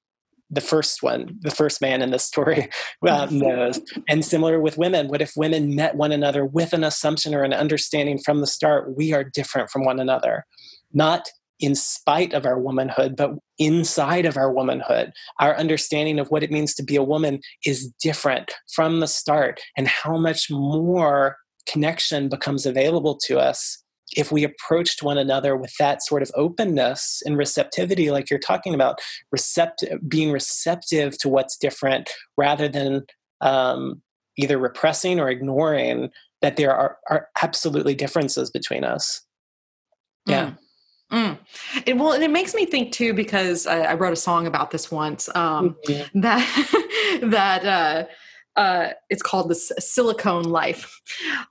the 0.51 0.61
first 0.61 1.03
one, 1.03 1.38
the 1.40 1.51
first 1.51 1.80
man 1.80 2.03
in 2.03 2.11
this 2.11 2.24
story 2.24 2.68
uh, 3.07 3.28
knows. 3.30 3.80
And 4.09 4.24
similar 4.24 4.61
with 4.61 4.78
women, 4.78 5.09
what 5.09 5.22
if 5.22 5.32
women 5.36 5.74
met 5.74 5.94
one 5.94 6.12
another 6.12 6.44
with 6.44 6.72
an 6.72 6.84
assumption 6.84 7.34
or 7.34 7.42
an 7.42 7.53
understanding 7.53 8.18
from 8.18 8.40
the 8.40 8.46
start, 8.46 8.96
we 8.96 9.12
are 9.12 9.24
different 9.24 9.70
from 9.70 9.84
one 9.84 10.01
another? 10.01 10.44
Not 10.92 11.28
in 11.61 11.74
spite 11.74 12.32
of 12.32 12.46
our 12.46 12.59
womanhood, 12.59 13.16
but 13.16 13.32
inside 13.59 14.24
of 14.24 14.36
our 14.36 14.53
womanhood. 14.53 15.12
Our 15.40 15.57
understanding 15.57 16.20
of 16.20 16.28
what 16.28 16.42
it 16.42 16.53
means 16.53 16.74
to 16.76 16.84
be 16.84 16.96
a 16.96 17.03
woman 17.03 17.40
is 17.66 17.92
different 18.01 18.53
from 18.72 19.01
the 19.01 19.09
start, 19.09 19.61
and 19.76 19.88
how 19.88 20.16
much 20.16 20.51
more 20.51 21.36
connection 21.68 22.28
becomes 22.28 22.64
available 22.64 23.18
to 23.26 23.38
us 23.38 23.82
if 24.16 24.32
we 24.32 24.44
approached 24.44 25.02
one 25.02 25.18
another 25.18 25.56
with 25.56 25.72
that 25.78 26.02
sort 26.02 26.22
of 26.22 26.30
openness 26.34 27.22
and 27.24 27.36
receptivity 27.36 28.11
like 28.11 28.30
you're 28.30 28.38
talking 28.38 28.74
about 28.74 28.98
receptive 29.32 29.98
being 30.09 30.30
receptive 30.32 31.18
to 31.18 31.28
what's 31.28 31.56
different 31.56 32.10
rather 32.36 32.68
than 32.68 33.05
um, 33.40 34.02
either 34.36 34.59
repressing 34.59 35.20
or 35.20 35.28
ignoring 35.28 36.10
that 36.40 36.56
there 36.56 36.74
are, 36.74 36.98
are 37.10 37.28
absolutely 37.43 37.94
differences 37.94 38.51
between 38.51 38.85
us 38.85 39.22
yeah 40.26 40.51
mm. 40.51 40.59
Mm. 41.12 41.39
It, 41.86 41.97
well, 41.97 42.12
and 42.12 42.22
it 42.22 42.30
makes 42.30 42.55
me 42.55 42.66
think 42.66 42.93
too 42.93 43.14
because 43.14 43.66
I, 43.66 43.80
I 43.80 43.94
wrote 43.94 44.12
a 44.12 44.16
song 44.16 44.47
about 44.47 44.70
this 44.70 44.90
once. 44.90 45.28
Um, 45.35 45.74
mm-hmm. 45.89 46.20
That 46.20 47.20
that 47.22 47.64
uh, 47.64 48.05
uh, 48.59 48.93
it's 49.09 49.22
called 49.22 49.48
the 49.48 49.55
silicone 49.55 50.43
life, 50.43 51.01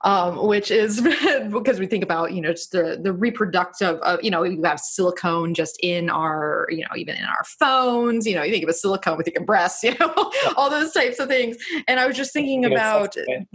um, 0.02 0.46
which 0.46 0.70
is 0.70 1.00
because 1.50 1.80
we 1.80 1.86
think 1.86 2.04
about 2.04 2.34
you 2.34 2.42
know 2.42 2.52
just 2.52 2.70
the 2.72 3.00
the 3.02 3.14
reproductive 3.14 3.98
of 4.00 4.22
you 4.22 4.30
know 4.30 4.42
we 4.42 4.60
have 4.62 4.78
silicone 4.78 5.54
just 5.54 5.78
in 5.82 6.10
our 6.10 6.66
you 6.68 6.82
know 6.82 6.94
even 6.96 7.16
in 7.16 7.24
our 7.24 7.44
phones 7.58 8.26
you 8.26 8.34
know 8.34 8.42
you 8.42 8.52
think 8.52 8.62
of 8.62 8.68
a 8.68 8.74
silicone 8.74 9.16
we 9.16 9.24
think 9.24 9.38
of 9.38 9.46
breasts 9.46 9.82
you 9.84 9.94
know 9.98 10.32
all 10.54 10.68
those 10.68 10.92
types 10.92 11.18
of 11.18 11.28
things. 11.28 11.56
And 11.88 11.98
I 11.98 12.06
was 12.06 12.14
just 12.14 12.34
thinking 12.34 12.66
about 12.66 13.16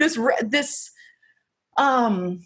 this 0.00 0.18
this 0.42 0.90
um 1.76 2.40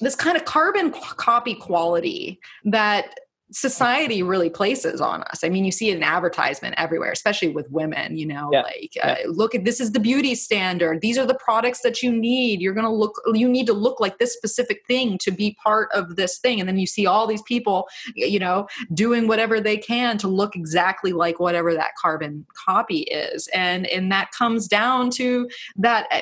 this 0.00 0.14
kind 0.14 0.36
of 0.36 0.44
carbon 0.44 0.92
copy 0.92 1.56
quality 1.56 2.38
that 2.64 3.12
society 3.50 4.22
really 4.22 4.50
places 4.50 5.00
on 5.00 5.22
us. 5.24 5.42
I 5.42 5.48
mean, 5.48 5.64
you 5.64 5.72
see 5.72 5.90
it 5.90 5.96
in 5.96 6.02
advertisement 6.02 6.74
everywhere, 6.76 7.10
especially 7.10 7.48
with 7.48 7.70
women, 7.70 8.16
you 8.16 8.26
know, 8.26 8.50
yeah. 8.52 8.62
like, 8.62 8.92
uh, 9.02 9.14
yeah. 9.20 9.26
look 9.26 9.54
at 9.54 9.64
this 9.64 9.80
is 9.80 9.92
the 9.92 10.00
beauty 10.00 10.34
standard. 10.34 11.00
These 11.00 11.16
are 11.16 11.26
the 11.26 11.34
products 11.34 11.80
that 11.80 12.02
you 12.02 12.12
need. 12.12 12.60
You're 12.60 12.74
going 12.74 12.84
to 12.84 12.92
look, 12.92 13.14
you 13.32 13.48
need 13.48 13.66
to 13.66 13.72
look 13.72 14.00
like 14.00 14.18
this 14.18 14.34
specific 14.34 14.84
thing 14.86 15.16
to 15.18 15.30
be 15.30 15.56
part 15.62 15.88
of 15.94 16.16
this 16.16 16.38
thing. 16.38 16.60
And 16.60 16.68
then 16.68 16.78
you 16.78 16.86
see 16.86 17.06
all 17.06 17.26
these 17.26 17.42
people, 17.42 17.88
you 18.14 18.38
know, 18.38 18.68
doing 18.92 19.28
whatever 19.28 19.60
they 19.60 19.78
can 19.78 20.18
to 20.18 20.28
look 20.28 20.54
exactly 20.54 21.12
like 21.12 21.40
whatever 21.40 21.72
that 21.74 21.92
carbon 22.00 22.46
copy 22.54 23.00
is. 23.00 23.48
And, 23.48 23.86
and 23.86 24.12
that 24.12 24.30
comes 24.32 24.68
down 24.68 25.10
to 25.12 25.48
that. 25.76 26.06
Eh, 26.10 26.20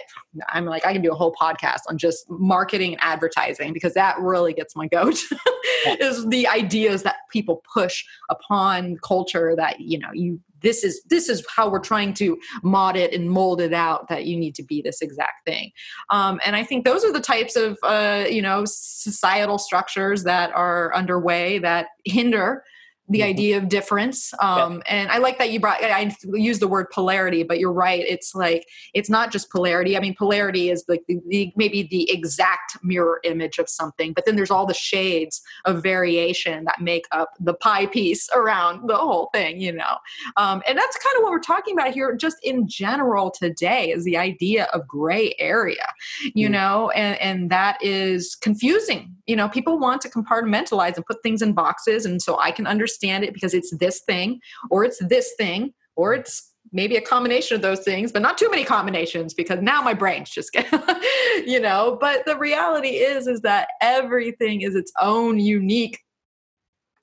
I'm 0.49 0.67
like, 0.67 0.87
I 0.87 0.93
can 0.93 1.03
do 1.03 1.11
a 1.11 1.17
whole 1.17 1.35
podcast 1.35 1.81
on 1.89 1.99
just 1.99 2.29
marketing 2.31 2.93
and 2.93 3.03
advertising 3.03 3.73
because 3.73 3.95
that 3.95 4.19
really 4.21 4.53
gets 4.53 4.77
my 4.77 4.87
goat 4.87 5.19
is 5.87 6.27
the 6.29 6.47
ideas 6.47 7.03
that 7.03 7.16
people 7.31 7.63
push 7.73 8.05
upon 8.31 8.97
culture 9.03 9.55
that 9.57 9.81
you 9.81 9.99
know 9.99 10.11
you 10.13 10.41
this 10.63 10.83
is 10.83 11.03
this 11.11 11.29
is 11.29 11.45
how 11.55 11.69
we're 11.69 11.79
trying 11.79 12.15
to 12.15 12.39
mod 12.63 12.97
it 12.97 13.13
and 13.13 13.31
mold 13.31 13.61
it 13.61 13.73
out 13.73 14.09
that 14.09 14.27
you 14.27 14.37
need 14.37 14.55
to 14.55 14.63
be 14.63 14.81
this 14.81 15.03
exact 15.03 15.45
thing. 15.45 15.71
Um, 16.11 16.41
and 16.45 16.57
i 16.57 16.65
think 16.65 16.85
those 16.85 17.05
are 17.05 17.13
the 17.13 17.21
types 17.21 17.57
of 17.57 17.79
uh, 17.83 18.25
you 18.29 18.43
know 18.43 18.65
societal 18.67 19.59
structures 19.59 20.25
that 20.25 20.51
are 20.55 20.95
underway 20.95 21.59
that 21.59 21.89
hinder 22.05 22.63
the 23.09 23.21
mm-hmm. 23.21 23.29
idea 23.29 23.57
of 23.57 23.69
difference 23.69 24.33
um, 24.41 24.75
yeah. 24.75 24.81
and 24.87 25.11
i 25.11 25.19
like 25.19 25.39
that 25.39 25.51
you 25.51 25.61
brought 25.61 25.83
i 25.83 26.15
use 26.35 26.59
the 26.59 26.67
word 26.67 26.87
polarity 26.91 27.43
but 27.43 27.59
you're 27.59 27.73
right 27.73 28.05
it's 28.07 28.35
like 28.35 28.67
it's 28.95 29.09
not 29.09 29.31
just 29.31 29.51
polarity 29.51 29.97
i 29.97 30.01
mean 30.01 30.15
polarity 30.15 30.71
is 30.71 30.85
like 30.89 31.03
the, 31.07 31.21
the, 31.29 31.53
maybe 31.57 31.85
the 31.85 32.11
exact 32.11 32.77
mirror 32.83 33.21
image 33.25 33.59
of 33.59 33.69
something 33.69 34.13
but 34.13 34.25
then 34.25 34.35
there's 34.35 34.51
all 34.51 34.67
the 34.67 34.75
shades 34.75 35.41
of 35.65 35.83
variation 35.83 36.65
that 36.65 36.81
make 36.81 37.07
up 37.13 37.31
the 37.41 37.55
pie 37.55 37.87
piece 37.87 38.29
around 38.35 38.89
the 38.89 38.97
whole 38.97 39.31
thing 39.33 39.61
you 39.61 39.73
know 39.73 39.97
um, 40.37 40.63
and 40.67 40.77
that's 40.77 40.97
kind 40.97 41.17
of 41.17 41.23
what 41.23 41.31
we're 41.31 41.39
talking 41.39 41.79
about 41.79 41.93
here 41.93 42.15
just 42.17 42.37
in 42.43 42.67
general 42.69 43.31
today 43.31 43.91
is 43.91 44.05
the 44.05 44.17
idea 44.17 44.65
of 44.73 44.87
gray 44.89 45.35
area 45.39 45.93
you 46.35 46.49
mm. 46.49 46.53
know 46.53 46.91
and 46.91 47.21
and 47.21 47.51
that 47.51 47.79
is 47.83 48.35
confusing 48.35 49.15
you 49.27 49.37
know 49.37 49.49
people 49.49 49.79
want 49.79 50.01
to 50.01 50.09
compartmentalize 50.09 50.97
and 50.97 51.07
put 51.07 51.23
things 51.23 51.41
in 51.43 51.53
boxes 51.53 52.05
and 52.05 52.21
so 52.21 52.39
i 52.41 52.51
can 52.51 52.67
understand 52.67 52.96
understand 52.97 53.25
it 53.25 53.35
because 53.35 53.55
it's 53.55 53.77
this 53.77 54.01
thing 54.07 54.41
or 54.71 54.85
it's 54.85 54.99
this 55.09 55.35
thing 55.37 55.73
or 55.97 56.15
it's 56.15 56.53
maybe 56.73 56.97
a 56.97 57.01
combination 57.01 57.55
of 57.55 57.63
those 57.63 57.81
things 57.81 58.11
but 58.11 58.23
not 58.23 58.37
too 58.39 58.51
many 58.51 58.65
combinations 58.65 59.35
because 59.35 59.61
now 59.61 59.81
my 59.83 59.95
brain's 59.95 60.31
just 60.31 60.53
get 60.53 60.67
you 61.47 61.61
know 61.61 61.97
but 62.01 62.25
the 62.27 62.37
reality 62.37 62.97
is 62.97 63.27
is 63.27 63.41
that 63.41 63.69
everything 63.81 64.63
is 64.63 64.75
its 64.75 64.93
own 65.01 65.39
unique 65.39 65.99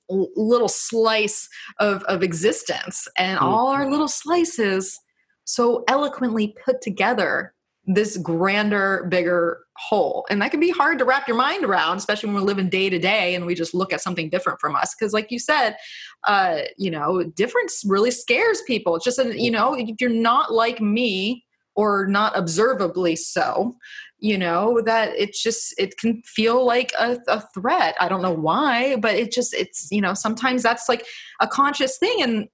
little 0.08 0.68
slice 0.68 1.48
of 1.80 2.02
of 2.04 2.22
existence 2.22 3.08
and 3.18 3.38
mm-hmm. 3.38 3.46
all 3.46 3.68
our 3.68 3.90
little 3.90 4.08
slices 4.08 4.98
so 5.44 5.84
eloquently 5.88 6.54
put 6.64 6.80
together 6.80 7.54
this 7.86 8.16
grander, 8.16 9.06
bigger 9.10 9.63
whole. 9.76 10.26
And 10.30 10.40
that 10.40 10.50
can 10.50 10.60
be 10.60 10.70
hard 10.70 10.98
to 10.98 11.04
wrap 11.04 11.26
your 11.26 11.36
mind 11.36 11.64
around, 11.64 11.96
especially 11.96 12.28
when 12.28 12.36
we're 12.36 12.42
living 12.42 12.68
day 12.68 12.88
to 12.90 12.98
day 12.98 13.34
and 13.34 13.46
we 13.46 13.54
just 13.54 13.74
look 13.74 13.92
at 13.92 14.00
something 14.00 14.30
different 14.30 14.60
from 14.60 14.76
us. 14.76 14.94
Because, 14.94 15.12
like 15.12 15.30
you 15.30 15.38
said, 15.38 15.76
uh, 16.24 16.62
you 16.76 16.90
know, 16.90 17.22
difference 17.22 17.82
really 17.86 18.10
scares 18.10 18.62
people. 18.62 18.96
It's 18.96 19.04
just, 19.04 19.18
a, 19.18 19.40
you 19.40 19.50
know, 19.50 19.74
if 19.74 20.00
you're 20.00 20.10
not 20.10 20.52
like 20.52 20.80
me 20.80 21.44
or 21.74 22.06
not 22.06 22.36
observably 22.36 23.16
so, 23.16 23.74
you 24.18 24.38
know, 24.38 24.80
that 24.82 25.12
it's 25.16 25.42
just, 25.42 25.74
it 25.78 25.98
can 25.98 26.22
feel 26.22 26.64
like 26.64 26.92
a, 26.98 27.18
a 27.28 27.42
threat. 27.52 27.96
I 28.00 28.08
don't 28.08 28.22
know 28.22 28.32
why, 28.32 28.96
but 28.96 29.14
it 29.14 29.32
just, 29.32 29.52
it's, 29.52 29.88
you 29.90 30.00
know, 30.00 30.14
sometimes 30.14 30.62
that's 30.62 30.88
like 30.88 31.04
a 31.40 31.48
conscious 31.48 31.98
thing. 31.98 32.22
And, 32.22 32.48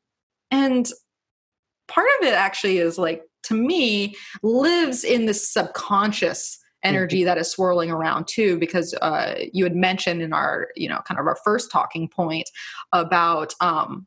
and, 0.51 0.91
part 1.91 2.07
of 2.21 2.29
it 2.29 2.35
actually 2.35 2.79
is 2.79 2.99
like 2.99 3.25
to 3.43 3.55
me 3.55 4.15
lives 4.45 5.03
in 5.03 5.27
the 5.27 5.35
subconscious 5.35 6.57
energy 6.83 7.19
mm-hmm. 7.19 7.27
that 7.27 7.39
is 7.39 7.51
swirling 7.51 7.91
around 7.91 8.27
too 8.27 8.59
because 8.59 8.95
uh, 9.03 9.35
you 9.53 9.65
had 9.65 9.77
mentioned 9.77 10.23
in 10.23 10.33
our 10.33 10.69
you 10.77 10.89
know 10.89 11.01
kind 11.07 11.21
of 11.21 11.27
our 11.27 11.37
first 11.45 11.71
talking 11.71 12.09
point 12.09 12.49
about 12.93 13.55
um, 13.61 14.07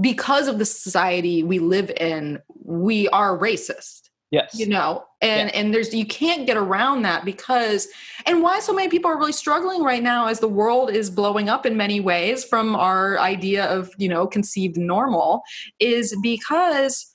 because 0.00 0.48
of 0.48 0.58
the 0.58 0.64
society 0.64 1.42
we 1.42 1.58
live 1.58 1.90
in 1.98 2.38
we 2.64 3.08
are 3.08 3.36
racist 3.36 4.08
yes 4.30 4.58
you 4.58 4.66
know 4.66 5.04
and 5.20 5.50
yeah. 5.50 5.60
and 5.60 5.74
there's 5.74 5.92
you 5.92 6.06
can't 6.06 6.46
get 6.46 6.56
around 6.56 7.02
that 7.02 7.24
because 7.24 7.88
and 8.26 8.42
why 8.42 8.60
so 8.60 8.72
many 8.72 8.88
people 8.88 9.10
are 9.10 9.18
really 9.18 9.32
struggling 9.32 9.82
right 9.82 10.02
now 10.02 10.26
as 10.26 10.40
the 10.40 10.48
world 10.48 10.90
is 10.90 11.10
blowing 11.10 11.48
up 11.48 11.66
in 11.66 11.76
many 11.76 12.00
ways 12.00 12.44
from 12.44 12.74
our 12.76 13.18
idea 13.18 13.66
of 13.66 13.90
you 13.98 14.08
know 14.08 14.26
conceived 14.26 14.76
normal 14.76 15.42
is 15.80 16.16
because 16.22 17.12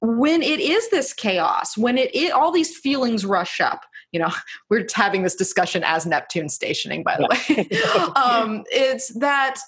when 0.00 0.42
it 0.42 0.60
is 0.60 0.88
this 0.90 1.12
chaos 1.12 1.76
when 1.76 1.98
it, 1.98 2.14
it 2.14 2.30
all 2.32 2.52
these 2.52 2.76
feelings 2.76 3.24
rush 3.26 3.60
up 3.60 3.84
you 4.12 4.20
know 4.20 4.30
we're 4.70 4.86
having 4.94 5.22
this 5.22 5.34
discussion 5.34 5.82
as 5.84 6.06
neptune 6.06 6.48
stationing 6.48 7.02
by 7.02 7.16
the 7.16 7.26
way. 7.26 7.68
Um, 8.16 8.64
it's 8.70 9.08
that 9.18 9.60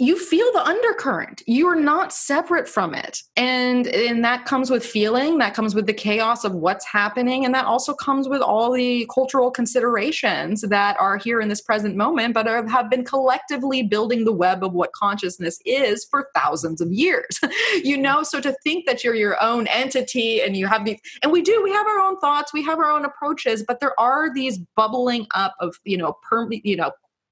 you 0.00 0.18
feel 0.18 0.50
the 0.54 0.64
undercurrent. 0.64 1.42
You're 1.46 1.78
not 1.78 2.10
separate 2.14 2.66
from 2.66 2.94
it. 2.94 3.22
And 3.36 3.86
and 3.86 4.24
that 4.24 4.46
comes 4.46 4.70
with 4.70 4.84
feeling 4.84 5.36
that 5.38 5.52
comes 5.52 5.74
with 5.74 5.86
the 5.86 5.92
chaos 5.92 6.42
of 6.42 6.54
what's 6.54 6.86
happening 6.86 7.44
and 7.44 7.54
that 7.54 7.66
also 7.66 7.92
comes 7.92 8.26
with 8.26 8.40
all 8.40 8.72
the 8.72 9.06
cultural 9.14 9.50
considerations 9.50 10.62
that 10.62 10.98
are 10.98 11.18
here 11.18 11.38
in 11.40 11.48
this 11.48 11.60
present 11.60 11.96
moment 11.96 12.32
but 12.32 12.48
are, 12.48 12.66
have 12.66 12.88
been 12.88 13.04
collectively 13.04 13.82
building 13.82 14.24
the 14.24 14.32
web 14.32 14.64
of 14.64 14.72
what 14.72 14.90
consciousness 14.92 15.60
is 15.66 16.06
for 16.10 16.28
thousands 16.34 16.80
of 16.80 16.90
years. 16.90 17.38
You 17.84 17.98
know 17.98 18.22
so 18.22 18.40
to 18.40 18.54
think 18.64 18.86
that 18.86 19.04
you're 19.04 19.14
your 19.14 19.40
own 19.42 19.66
entity 19.66 20.40
and 20.40 20.56
you 20.56 20.66
have 20.66 20.84
these 20.84 20.98
and 21.22 21.30
we 21.30 21.42
do 21.42 21.60
we 21.62 21.72
have 21.72 21.86
our 21.86 21.98
own 22.00 22.18
thoughts 22.20 22.52
we 22.52 22.64
have 22.64 22.78
our 22.78 22.90
own 22.90 23.04
approaches 23.04 23.62
but 23.66 23.80
there 23.80 23.98
are 24.00 24.32
these 24.32 24.58
bubbling 24.76 25.26
up 25.34 25.54
of 25.60 25.76
you 25.84 25.98
know 25.98 26.16
per, 26.22 26.48
you 26.50 26.76
know 26.76 26.90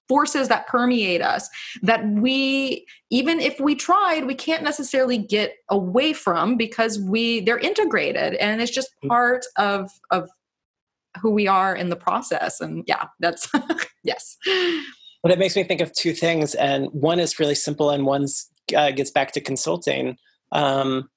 forces 0.09 0.49
that 0.49 0.67
permeate 0.67 1.23
us 1.23 1.49
that 1.83 2.07
we 2.09 2.87
even 3.11 3.41
if 3.41 3.61
we 3.61 3.75
tried 3.75 4.25
we 4.25 4.35
can't 4.35 4.63
necessarily 4.63 5.19
get 5.19 5.55
away 5.69 6.13
from 6.13 6.57
because 6.57 6.99
we 6.99 7.41
they're 7.41 7.59
integrated 7.59 8.35
and 8.35 8.63
it's 8.63 8.71
just 8.71 8.91
mm. 9.05 9.09
part 9.09 9.45
of 9.57 9.91
of 10.11 10.29
who 11.21 11.31
we 11.31 11.47
are 11.47 11.75
in 11.75 11.89
the 11.89 11.97
process. 11.97 12.61
And 12.61 12.85
yeah 12.87 13.05
that's 13.21 13.51
yes. 14.05 14.37
But 15.23 15.33
it 15.33 15.39
makes 15.39 15.57
me 15.57 15.65
think 15.65 15.81
of 15.81 15.93
two 15.93 16.13
things 16.13 16.55
and 16.55 16.87
one 16.93 17.19
is 17.19 17.39
really 17.39 17.55
simple 17.55 17.91
and 17.91 18.07
one 18.07 18.27
uh, 18.77 18.91
gets 18.93 19.11
back 19.11 19.33
to 19.33 19.41
consulting 19.41 20.17
um, 20.53 21.09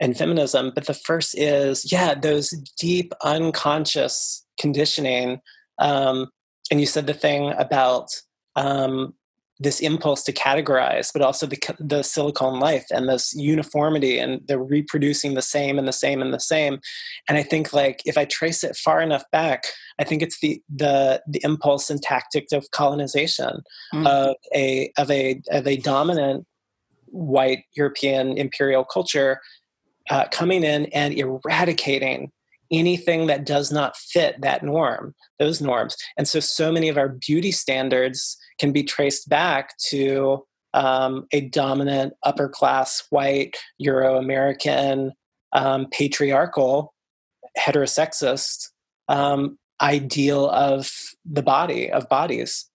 and 0.00 0.16
feminism. 0.16 0.72
But 0.74 0.86
the 0.86 0.94
first 0.94 1.36
is 1.36 1.90
yeah 1.90 2.14
those 2.14 2.50
deep 2.78 3.12
unconscious 3.22 4.44
conditioning 4.58 5.40
um, 5.78 6.28
and 6.70 6.80
you 6.80 6.86
said 6.86 7.06
the 7.06 7.14
thing 7.14 7.52
about 7.58 8.08
um, 8.60 9.14
this 9.58 9.80
impulse 9.80 10.22
to 10.24 10.32
categorize, 10.32 11.12
but 11.12 11.20
also 11.20 11.46
the, 11.46 11.58
the 11.78 12.02
silicone 12.02 12.58
life 12.60 12.86
and 12.90 13.08
this 13.08 13.34
uniformity 13.34 14.18
and 14.18 14.40
the 14.48 14.58
reproducing 14.58 15.34
the 15.34 15.42
same 15.42 15.78
and 15.78 15.86
the 15.86 15.92
same 15.92 16.22
and 16.22 16.32
the 16.32 16.40
same. 16.40 16.80
And 17.28 17.36
I 17.36 17.42
think 17.42 17.72
like 17.72 18.00
if 18.06 18.16
I 18.16 18.24
trace 18.24 18.64
it 18.64 18.76
far 18.76 19.02
enough 19.02 19.24
back, 19.32 19.64
I 19.98 20.04
think 20.04 20.22
it's 20.22 20.40
the 20.40 20.62
the 20.74 21.22
the 21.26 21.40
impulse 21.44 21.90
and 21.90 22.00
tactic 22.00 22.46
of 22.52 22.70
colonization 22.70 23.60
mm-hmm. 23.94 24.06
of 24.06 24.36
a 24.54 24.90
of 24.96 25.10
a 25.10 25.42
of 25.50 25.66
a 25.66 25.76
dominant 25.76 26.46
white 27.06 27.64
European 27.74 28.38
imperial 28.38 28.84
culture 28.84 29.40
uh, 30.08 30.26
coming 30.30 30.64
in 30.64 30.86
and 30.86 31.12
eradicating 31.14 32.30
anything 32.70 33.26
that 33.26 33.44
does 33.44 33.72
not 33.72 33.96
fit 33.96 34.40
that 34.42 34.62
norm, 34.62 35.14
those 35.38 35.60
norms. 35.60 35.96
And 36.16 36.28
so, 36.28 36.40
so 36.40 36.70
many 36.70 36.88
of 36.88 36.96
our 36.96 37.08
beauty 37.08 37.52
standards 37.52 38.36
can 38.60 38.72
be 38.72 38.84
traced 38.84 39.28
back 39.28 39.76
to 39.88 40.44
um, 40.74 41.26
a 41.32 41.40
dominant 41.40 42.12
upper 42.22 42.48
class 42.48 43.02
white 43.10 43.56
Euro 43.78 44.18
American 44.18 45.12
um, 45.52 45.86
patriarchal 45.90 46.94
heterosexist 47.58 48.68
um, 49.08 49.58
ideal 49.80 50.48
of 50.50 50.88
the 51.24 51.42
body 51.42 51.90
of 51.90 52.08
bodies 52.08 52.66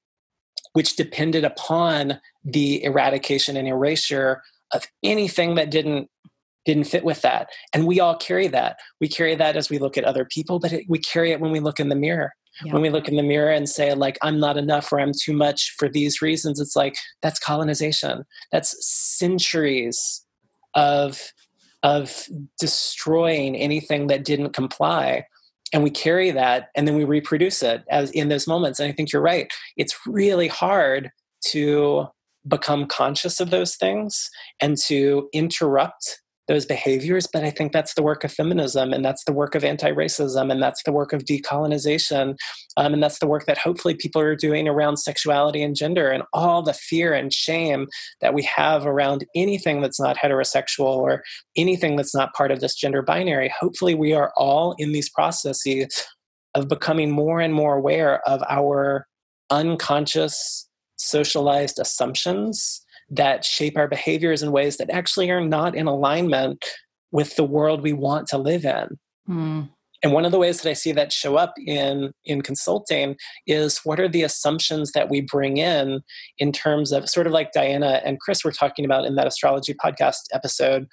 which 0.74 0.98
depended 0.98 1.46
upon 1.46 2.20
the 2.44 2.84
eradication 2.84 3.56
and 3.56 3.66
erasure 3.66 4.42
of 4.74 4.86
anything 5.04 5.56
that 5.56 5.72
didn't 5.72 6.10
didn't 6.66 6.86
fit 6.86 7.06
with 7.06 7.22
that. 7.22 7.48
And 7.74 7.86
we 7.86 8.00
all 8.00 8.18
carry 8.18 8.48
that. 8.48 8.78
We 9.00 9.08
carry 9.08 9.36
that 9.36 9.56
as 9.56 9.70
we 9.70 9.78
look 9.78 9.98
at 9.98 10.04
other 10.04 10.26
people 10.26 10.60
but 10.60 10.74
it, 10.74 10.86
we 10.90 11.00
carry 11.00 11.32
it 11.32 11.40
when 11.40 11.52
we 11.52 11.62
look 11.62 11.80
in 11.80 11.90
the 11.90 11.96
mirror 11.96 12.34
yeah. 12.64 12.74
when 12.74 12.82
we 12.82 12.90
look 12.90 13.08
in 13.08 13.16
the 13.16 13.24
mirror 13.24 13.52
and 13.52 13.70
say 13.70 13.94
like 13.94 14.18
i'm 14.22 14.40
not 14.40 14.58
enough 14.58 14.92
or 14.92 15.00
i'm 15.00 15.12
too 15.14 15.34
much 15.34 15.76
for 15.78 15.90
these 15.90 16.22
reasons 16.22 16.60
it's 16.60 16.76
like 16.76 16.96
that's 17.22 17.40
colonization 17.40 18.24
that's 18.52 18.76
centuries 18.86 20.26
of 20.74 21.32
of 21.84 22.28
destroying 22.60 23.56
anything 23.56 24.08
that 24.08 24.26
didn't 24.26 24.54
comply 24.54 25.26
and 25.74 25.84
we 25.84 25.90
carry 25.90 26.32
that 26.32 26.70
and 26.76 26.88
then 26.88 26.96
we 26.96 27.04
reproduce 27.04 27.62
it 27.62 27.84
as 27.90 28.12
in 28.12 28.30
those 28.30 28.48
moments 28.48 28.80
and 28.80 28.90
i 28.90 28.92
think 28.92 29.12
you're 29.12 29.22
right 29.22 29.52
it's 29.78 29.98
really 30.06 30.48
hard 30.48 31.12
to 31.42 32.08
become 32.48 32.86
conscious 32.86 33.40
of 33.40 33.50
those 33.50 33.76
things 33.76 34.30
and 34.62 34.78
to 34.78 35.30
interrupt 35.34 36.22
those 36.48 36.66
behaviors. 36.66 37.28
But 37.32 37.44
I 37.44 37.50
think 37.50 37.72
that's 37.72 37.94
the 37.94 38.04
work 38.04 38.24
of 38.24 38.32
feminism, 38.32 38.94
and 38.94 39.04
that's 39.04 39.24
the 39.26 39.34
work 39.34 39.56
of 39.56 39.64
anti 39.64 39.92
racism, 39.92 40.52
and 40.52 40.62
that's 40.62 40.84
the 40.84 40.92
work 40.92 41.14
of 41.14 41.24
decolonization. 41.24 42.36
Um, 42.78 42.94
and 42.94 43.02
that's 43.02 43.20
the 43.20 43.28
work 43.28 43.46
that 43.46 43.58
hopefully 43.58 43.96
people 43.96 44.22
are 44.22 44.36
doing 44.36 44.68
around 44.68 44.98
sexuality 44.98 45.64
and 45.64 45.76
gender 45.76 46.10
and 46.10 46.24
all 46.34 46.62
the 46.62 46.74
fear 46.74 47.14
and 47.14 47.34
shame 47.34 47.88
that 48.22 48.34
we 48.34 48.44
have 48.44 48.86
around 48.86 49.26
anything 49.36 49.82
that's 49.82 50.00
not 50.00 50.18
heterosexual 50.18 50.98
or 50.98 51.24
anything 51.56 51.96
that's 51.96 52.16
not 52.16 52.34
part 52.34 52.52
of 52.52 52.60
this 52.60 52.76
gender 52.76 53.02
binary. 53.02 53.52
Hopefully, 53.60 53.96
we 53.96 54.14
are 54.14 54.32
all 54.38 54.76
in 54.78 54.92
these 54.92 55.10
processes 55.10 56.06
of 56.54 56.70
becoming 56.70 57.12
more 57.12 57.40
and 57.40 57.54
more 57.54 57.76
aware 57.76 58.22
of 58.28 58.42
our 58.50 59.08
unconscious 59.50 60.68
socialized 60.98 61.80
assumptions 61.80 62.85
that 63.10 63.46
shape 63.46 63.78
our 63.78 63.88
behaviors 63.88 64.42
in 64.42 64.52
ways 64.52 64.78
that 64.78 64.90
actually 64.90 65.30
are 65.30 65.46
not 65.46 65.76
in 65.76 65.88
alignment 65.88 66.66
with 67.12 67.36
the 67.36 67.44
world 67.44 67.82
we 67.82 67.94
want 67.94 68.28
to 68.28 68.38
live 68.38 68.66
in. 68.66 68.98
Mm. 69.30 69.70
And 70.04 70.14
one 70.14 70.26
of 70.26 70.32
the 70.32 70.38
ways 70.38 70.62
that 70.62 70.70
I 70.70 70.74
see 70.74 70.92
that 70.92 71.12
show 71.12 71.36
up 71.36 71.54
in, 71.66 72.12
in 72.26 72.42
consulting 72.42 73.16
is 73.48 73.80
what 73.84 74.00
are 74.00 74.08
the 74.08 74.22
assumptions 74.22 74.92
that 74.92 75.10
we 75.10 75.22
bring 75.22 75.58
in 75.58 76.02
in 76.38 76.52
terms 76.52 76.92
of 76.92 77.10
sort 77.10 77.26
of 77.26 77.34
like 77.34 77.54
Diana 77.54 78.02
and 78.06 78.20
Chris 78.20 78.44
were 78.44 78.52
talking 78.52 78.86
about 78.86 79.06
in 79.06 79.16
that 79.16 79.26
astrology 79.26 79.74
podcast 79.74 80.18
episode. 80.32 80.86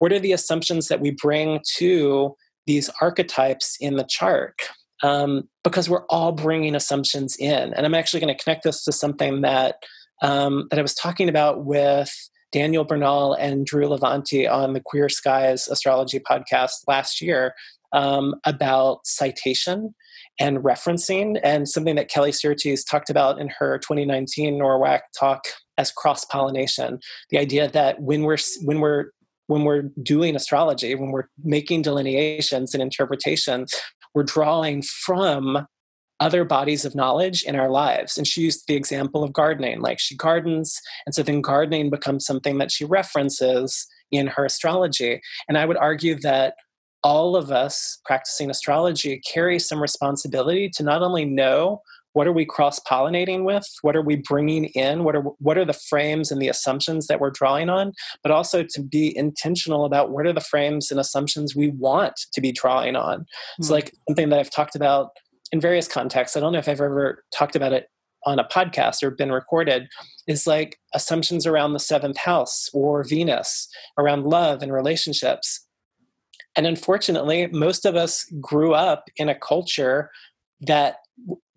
What 0.00 0.12
are 0.12 0.18
the 0.18 0.32
assumptions 0.32 0.88
that 0.88 1.00
we 1.00 1.12
bring 1.12 1.60
to 1.76 2.34
these 2.66 2.90
archetypes 3.00 3.76
in 3.80 3.96
the 3.96 4.06
chart? 4.06 4.60
Um, 5.02 5.48
because 5.64 5.88
we're 5.88 6.04
all 6.06 6.32
bringing 6.32 6.74
assumptions 6.74 7.36
in. 7.38 7.72
And 7.72 7.86
I'm 7.86 7.94
actually 7.94 8.20
going 8.20 8.36
to 8.36 8.42
connect 8.42 8.64
this 8.64 8.84
to 8.84 8.92
something 8.92 9.42
that 9.42 9.76
um, 10.22 10.66
that 10.70 10.78
I 10.78 10.82
was 10.82 10.94
talking 10.94 11.28
about 11.28 11.64
with 11.64 12.10
Daniel 12.52 12.84
Bernal 12.84 13.34
and 13.34 13.66
Drew 13.66 13.86
Levanti 13.86 14.50
on 14.50 14.72
the 14.72 14.82
Queer 14.84 15.08
Skies 15.08 15.68
astrology 15.68 16.18
podcast 16.18 16.72
last 16.86 17.20
year 17.20 17.54
um, 17.92 18.34
about 18.44 19.06
citation 19.06 19.94
and 20.40 20.58
referencing, 20.58 21.40
and 21.42 21.68
something 21.68 21.96
that 21.96 22.08
Kelly 22.08 22.30
Surtees 22.30 22.84
talked 22.84 23.10
about 23.10 23.40
in 23.40 23.50
her 23.58 23.78
2019 23.78 24.58
NORWAC 24.58 25.00
talk 25.18 25.44
as 25.78 25.90
cross 25.90 26.24
pollination. 26.24 27.00
The 27.30 27.38
idea 27.38 27.68
that 27.70 28.00
when 28.00 28.22
we're 28.22 28.38
when 28.62 28.80
we're 28.80 29.06
when 29.48 29.64
we're 29.64 29.90
doing 30.02 30.36
astrology, 30.36 30.94
when 30.94 31.10
we're 31.10 31.28
making 31.42 31.82
delineations 31.82 32.74
and 32.74 32.82
interpretations, 32.82 33.74
we're 34.14 34.22
drawing 34.22 34.82
from 34.82 35.66
other 36.20 36.44
bodies 36.44 36.84
of 36.84 36.94
knowledge 36.94 37.42
in 37.42 37.56
our 37.56 37.70
lives. 37.70 38.16
And 38.16 38.26
she 38.26 38.42
used 38.42 38.64
the 38.66 38.74
example 38.74 39.22
of 39.22 39.32
gardening, 39.32 39.80
like 39.80 39.98
she 40.00 40.16
gardens, 40.16 40.80
and 41.06 41.14
so 41.14 41.22
then 41.22 41.40
gardening 41.40 41.90
becomes 41.90 42.26
something 42.26 42.58
that 42.58 42.72
she 42.72 42.84
references 42.84 43.86
in 44.10 44.26
her 44.26 44.44
astrology. 44.44 45.20
And 45.48 45.56
I 45.58 45.66
would 45.66 45.76
argue 45.76 46.18
that 46.20 46.54
all 47.04 47.36
of 47.36 47.52
us 47.52 47.98
practicing 48.04 48.50
astrology 48.50 49.20
carry 49.32 49.58
some 49.58 49.80
responsibility 49.80 50.68
to 50.70 50.82
not 50.82 51.02
only 51.02 51.24
know 51.24 51.82
what 52.14 52.26
are 52.26 52.32
we 52.32 52.44
cross 52.44 52.80
pollinating 52.80 53.44
with 53.44 53.64
what 53.82 53.94
are 53.94 54.02
we 54.02 54.16
bringing 54.16 54.64
in 54.66 55.04
what 55.04 55.14
are 55.14 55.22
what 55.38 55.56
are 55.56 55.64
the 55.64 55.72
frames 55.72 56.32
and 56.32 56.42
the 56.42 56.48
assumptions 56.48 57.06
that 57.06 57.20
we're 57.20 57.30
drawing 57.30 57.68
on 57.68 57.92
but 58.24 58.32
also 58.32 58.64
to 58.64 58.82
be 58.82 59.16
intentional 59.16 59.84
about 59.84 60.10
what 60.10 60.26
are 60.26 60.32
the 60.32 60.40
frames 60.40 60.90
and 60.90 60.98
assumptions 60.98 61.54
we 61.54 61.68
want 61.68 62.14
to 62.32 62.40
be 62.40 62.50
drawing 62.50 62.96
on 62.96 63.20
mm-hmm. 63.20 63.62
so 63.62 63.68
hmm. 63.68 63.74
like 63.74 63.94
something 64.08 64.30
that 64.30 64.40
i've 64.40 64.50
talked 64.50 64.74
about 64.74 65.10
in 65.52 65.60
various 65.60 65.88
contexts, 65.88 66.36
I 66.36 66.40
don't 66.40 66.52
know 66.52 66.58
if 66.58 66.68
I've 66.68 66.80
ever 66.80 67.24
talked 67.32 67.56
about 67.56 67.72
it 67.72 67.88
on 68.26 68.38
a 68.38 68.44
podcast 68.44 69.02
or 69.02 69.10
been 69.10 69.32
recorded, 69.32 69.88
is 70.26 70.46
like 70.46 70.78
assumptions 70.94 71.46
around 71.46 71.72
the 71.72 71.78
seventh 71.78 72.18
house 72.18 72.68
or 72.72 73.04
Venus, 73.04 73.68
around 73.96 74.24
love 74.24 74.62
and 74.62 74.72
relationships. 74.72 75.66
And 76.56 76.66
unfortunately, 76.66 77.46
most 77.48 77.86
of 77.86 77.94
us 77.94 78.24
grew 78.40 78.74
up 78.74 79.04
in 79.16 79.28
a 79.28 79.38
culture 79.38 80.10
that 80.60 80.96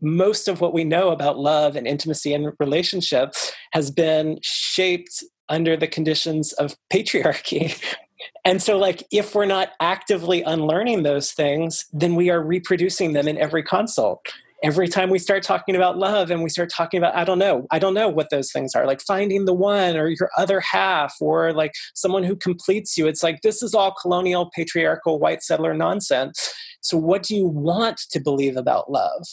most 0.02 0.48
of 0.48 0.62
what 0.62 0.74
we 0.74 0.84
know 0.84 1.10
about 1.10 1.38
love 1.38 1.76
and 1.76 1.88
intimacy 1.88 2.34
and 2.34 2.54
relationships 2.60 3.52
has 3.74 3.92
been 3.92 4.40
shaped 4.42 5.24
under 5.50 5.76
the 5.76 5.88
conditions 5.88 6.54
of 6.54 6.76
patriarchy 6.92 7.80
and 8.44 8.62
so, 8.62 8.78
like, 8.78 9.04
if 9.12 9.36
we're 9.36 9.46
not 9.46 9.70
actively 9.80 10.42
unlearning 10.42 11.04
those 11.04 11.32
things, 11.32 11.86
then 11.94 12.16
we 12.16 12.30
are 12.30 12.42
reproducing 12.42 13.14
them 13.14 13.28
in 13.28 13.38
every 13.38 13.62
consult. 13.62 14.26
Every 14.64 14.88
time 14.88 15.10
we 15.10 15.20
start 15.20 15.44
talking 15.44 15.76
about 15.76 15.98
love 15.98 16.30
and 16.30 16.44
we 16.44 16.50
start 16.50 16.72
talking 16.72 17.00
about, 17.00 17.16
I 17.16 17.24
don't 17.24 17.40
know, 17.40 17.66
I 17.72 17.80
don't 17.80 17.96
know 17.96 18.10
what 18.10 18.30
those 18.30 18.52
things 18.52 18.76
are, 18.76 18.86
like 18.86 19.02
finding 19.02 19.46
the 19.46 19.56
one 19.56 19.98
or 19.98 20.08
your 20.08 20.30
other 20.38 20.60
half 20.60 21.16
or 21.20 21.52
like 21.52 21.72
someone 21.96 22.24
who 22.24 22.36
completes 22.36 22.96
you. 22.96 23.08
It's 23.08 23.24
like, 23.24 23.42
this 23.42 23.64
is 23.64 23.74
all 23.74 23.92
colonial, 24.00 24.52
patriarchal, 24.56 25.20
white 25.20 25.42
settler 25.42 25.74
nonsense. 25.74 26.54
So, 26.82 26.98
what 26.98 27.24
do 27.24 27.36
you 27.36 27.48
want 27.48 28.02
to 28.12 28.20
believe 28.20 28.56
about 28.56 28.92
love? 28.92 29.24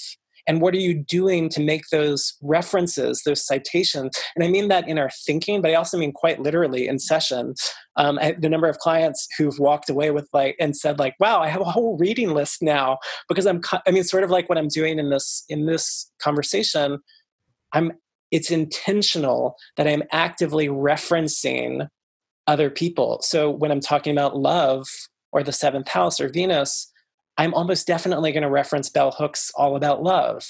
And 0.48 0.60
what 0.60 0.74
are 0.74 0.78
you 0.78 0.94
doing 0.94 1.48
to 1.50 1.60
make 1.60 1.84
those 1.92 2.34
references 2.42 3.22
those 3.24 3.46
citations? 3.46 4.18
And 4.34 4.44
i 4.44 4.48
mean 4.48 4.68
that 4.68 4.88
in 4.88 4.98
our 4.98 5.10
thinking 5.24 5.62
but 5.62 5.70
i 5.70 5.74
also 5.74 5.98
mean 5.98 6.12
quite 6.12 6.40
literally 6.40 6.88
in 6.88 6.98
session. 6.98 7.54
Um, 7.96 8.18
I, 8.20 8.32
the 8.38 8.48
number 8.48 8.68
of 8.68 8.78
clients 8.78 9.26
who've 9.36 9.58
walked 9.58 9.90
away 9.90 10.10
with 10.10 10.28
like 10.32 10.56
and 10.60 10.76
said 10.76 10.98
like 10.98 11.14
wow 11.20 11.40
i 11.40 11.48
have 11.48 11.60
a 11.60 11.64
whole 11.64 11.96
reading 11.98 12.32
list 12.32 12.62
now 12.62 12.98
because 13.28 13.46
i'm 13.46 13.60
i 13.86 13.90
mean 13.90 14.04
sort 14.04 14.24
of 14.24 14.30
like 14.30 14.48
what 14.48 14.58
i'm 14.58 14.68
doing 14.68 14.98
in 14.98 15.10
this 15.10 15.44
in 15.48 15.66
this 15.66 16.10
conversation 16.20 16.98
i'm 17.72 17.92
it's 18.30 18.50
intentional 18.50 19.56
that 19.76 19.88
i'm 19.88 20.02
actively 20.12 20.68
referencing 20.68 21.88
other 22.48 22.70
people. 22.70 23.20
So 23.22 23.50
when 23.50 23.70
i'm 23.70 23.80
talking 23.80 24.12
about 24.12 24.36
love 24.36 24.88
or 25.32 25.42
the 25.42 25.52
seventh 25.52 25.88
house 25.88 26.18
or 26.18 26.28
venus 26.28 26.90
I'm 27.38 27.54
almost 27.54 27.86
definitely 27.86 28.32
going 28.32 28.42
to 28.42 28.50
reference 28.50 28.88
Bell 28.88 29.12
Hooks' 29.12 29.52
All 29.54 29.76
About 29.76 30.02
Love, 30.02 30.44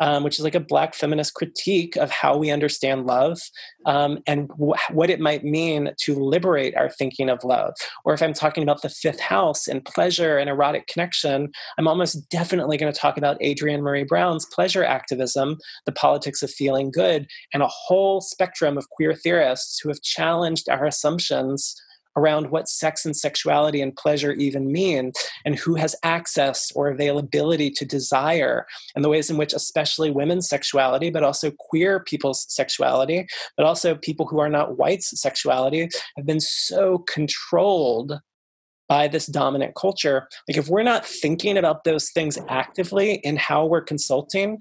um, 0.00 0.24
which 0.24 0.38
is 0.38 0.44
like 0.44 0.54
a 0.54 0.60
Black 0.60 0.94
feminist 0.94 1.34
critique 1.34 1.96
of 1.96 2.10
how 2.10 2.38
we 2.38 2.50
understand 2.50 3.04
love 3.04 3.38
um, 3.84 4.20
and 4.26 4.50
what 4.56 5.10
it 5.10 5.20
might 5.20 5.44
mean 5.44 5.92
to 6.00 6.14
liberate 6.14 6.74
our 6.76 6.88
thinking 6.88 7.28
of 7.28 7.44
love. 7.44 7.74
Or 8.06 8.14
if 8.14 8.22
I'm 8.22 8.32
talking 8.32 8.62
about 8.62 8.80
the 8.80 8.88
fifth 8.88 9.20
house 9.20 9.68
and 9.68 9.84
pleasure 9.84 10.38
and 10.38 10.48
erotic 10.48 10.86
connection, 10.86 11.52
I'm 11.78 11.86
almost 11.86 12.30
definitely 12.30 12.78
going 12.78 12.92
to 12.92 12.98
talk 12.98 13.18
about 13.18 13.42
Adrienne 13.42 13.82
Maree 13.82 14.08
Brown's 14.08 14.46
pleasure 14.46 14.84
activism, 14.84 15.58
the 15.84 15.92
politics 15.92 16.42
of 16.42 16.50
feeling 16.50 16.90
good, 16.90 17.26
and 17.52 17.62
a 17.62 17.68
whole 17.68 18.22
spectrum 18.22 18.78
of 18.78 18.88
queer 18.88 19.14
theorists 19.14 19.78
who 19.78 19.90
have 19.90 20.00
challenged 20.00 20.70
our 20.70 20.86
assumptions 20.86 21.74
around 22.16 22.50
what 22.50 22.68
sex 22.68 23.04
and 23.04 23.16
sexuality 23.16 23.80
and 23.80 23.96
pleasure 23.96 24.32
even 24.32 24.70
mean 24.70 25.12
and 25.44 25.58
who 25.58 25.74
has 25.74 25.94
access 26.02 26.72
or 26.72 26.88
availability 26.88 27.70
to 27.70 27.84
desire 27.84 28.66
and 28.94 29.04
the 29.04 29.08
ways 29.08 29.30
in 29.30 29.36
which 29.36 29.52
especially 29.52 30.10
women's 30.10 30.48
sexuality 30.48 31.10
but 31.10 31.22
also 31.22 31.50
queer 31.58 32.00
people's 32.00 32.46
sexuality 32.48 33.26
but 33.56 33.66
also 33.66 33.94
people 33.94 34.26
who 34.26 34.38
are 34.38 34.48
not 34.48 34.76
whites 34.78 35.20
sexuality 35.20 35.88
have 36.16 36.26
been 36.26 36.40
so 36.40 36.98
controlled 36.98 38.20
by 38.88 39.06
this 39.06 39.26
dominant 39.26 39.74
culture 39.76 40.28
like 40.48 40.58
if 40.58 40.68
we're 40.68 40.82
not 40.82 41.06
thinking 41.06 41.56
about 41.56 41.84
those 41.84 42.10
things 42.10 42.38
actively 42.48 43.14
in 43.22 43.36
how 43.36 43.64
we're 43.64 43.80
consulting 43.80 44.60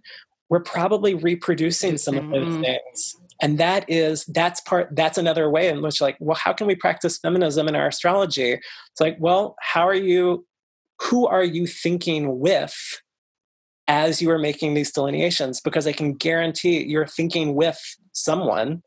we're 0.49 0.59
probably 0.59 1.13
reproducing 1.13 1.97
some 1.97 2.17
of 2.17 2.29
those 2.29 2.47
mm-hmm. 2.47 2.61
things 2.61 3.15
and 3.41 3.57
that 3.57 3.89
is 3.89 4.25
that's 4.25 4.61
part 4.61 4.89
that's 4.91 5.17
another 5.17 5.49
way 5.49 5.69
in 5.69 5.81
which 5.81 6.01
like 6.01 6.17
well 6.19 6.35
how 6.35 6.53
can 6.53 6.67
we 6.67 6.75
practice 6.75 7.17
feminism 7.17 7.67
in 7.67 7.75
our 7.75 7.87
astrology? 7.87 8.53
It's 8.53 8.99
like 8.99 9.17
well 9.19 9.55
how 9.61 9.87
are 9.87 9.93
you 9.93 10.45
who 11.01 11.27
are 11.27 11.43
you 11.43 11.65
thinking 11.65 12.39
with 12.39 12.75
as 13.87 14.21
you 14.21 14.29
are 14.29 14.39
making 14.39 14.73
these 14.73 14.91
delineations? 14.91 15.61
Because 15.61 15.87
i 15.87 15.91
can 15.91 16.13
guarantee 16.13 16.83
you're 16.83 17.07
thinking 17.07 17.55
with 17.55 17.79
someone 18.13 18.83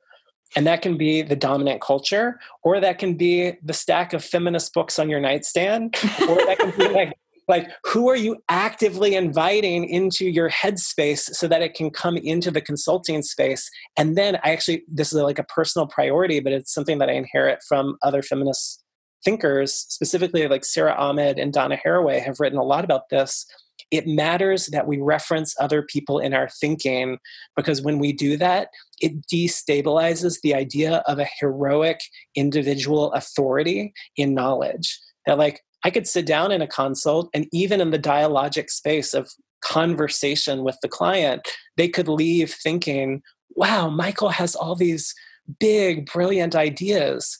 and 0.54 0.66
that 0.66 0.82
can 0.82 0.96
be 0.96 1.22
the 1.22 1.36
dominant 1.36 1.80
culture 1.80 2.38
or 2.62 2.80
that 2.80 2.98
can 2.98 3.14
be 3.14 3.54
the 3.62 3.72
stack 3.72 4.12
of 4.12 4.24
feminist 4.24 4.74
books 4.74 4.98
on 4.98 5.08
your 5.08 5.20
nightstand 5.20 5.96
or 6.28 6.36
that 6.36 6.58
can 6.58 6.70
be 6.78 6.88
like 6.88 7.12
like 7.52 7.70
who 7.84 8.08
are 8.08 8.16
you 8.16 8.38
actively 8.48 9.14
inviting 9.14 9.84
into 9.84 10.24
your 10.24 10.48
headspace 10.48 11.24
so 11.34 11.46
that 11.46 11.60
it 11.60 11.74
can 11.74 11.90
come 11.90 12.16
into 12.16 12.50
the 12.50 12.62
consulting 12.62 13.22
space? 13.22 13.68
And 13.98 14.16
then 14.16 14.36
i 14.36 14.52
actually 14.52 14.78
this 14.88 15.12
is 15.12 15.20
like 15.30 15.38
a 15.38 15.44
personal 15.58 15.86
priority 15.86 16.40
but 16.40 16.52
it's 16.52 16.72
something 16.72 16.98
that 16.98 17.10
i 17.10 17.12
inherit 17.12 17.60
from 17.68 17.96
other 18.02 18.22
feminist 18.22 18.82
thinkers 19.24 19.74
specifically 19.96 20.48
like 20.48 20.64
sara 20.64 20.94
ahmed 20.94 21.38
and 21.38 21.52
donna 21.52 21.78
haraway 21.84 22.18
have 22.20 22.40
written 22.40 22.58
a 22.58 22.64
lot 22.64 22.84
about 22.84 23.08
this. 23.10 23.46
It 23.90 24.06
matters 24.06 24.66
that 24.68 24.86
we 24.86 24.98
reference 25.00 25.54
other 25.60 25.82
people 25.82 26.18
in 26.18 26.32
our 26.32 26.48
thinking 26.48 27.18
because 27.56 27.82
when 27.82 27.98
we 27.98 28.12
do 28.12 28.36
that 28.38 28.68
it 29.00 29.12
destabilizes 29.26 30.40
the 30.42 30.54
idea 30.54 31.02
of 31.06 31.18
a 31.18 31.28
heroic 31.40 32.00
individual 32.34 33.12
authority 33.12 33.92
in 34.16 34.34
knowledge. 34.34 34.98
That 35.26 35.38
like 35.38 35.60
I 35.84 35.90
could 35.90 36.06
sit 36.06 36.26
down 36.26 36.52
in 36.52 36.62
a 36.62 36.66
consult 36.66 37.28
and 37.34 37.46
even 37.52 37.80
in 37.80 37.90
the 37.90 37.98
dialogic 37.98 38.70
space 38.70 39.14
of 39.14 39.30
conversation 39.62 40.64
with 40.64 40.76
the 40.82 40.88
client, 40.88 41.46
they 41.76 41.88
could 41.88 42.08
leave 42.08 42.52
thinking, 42.52 43.22
wow, 43.54 43.88
Michael 43.88 44.30
has 44.30 44.54
all 44.54 44.74
these 44.74 45.14
big, 45.58 46.10
brilliant 46.10 46.54
ideas. 46.54 47.38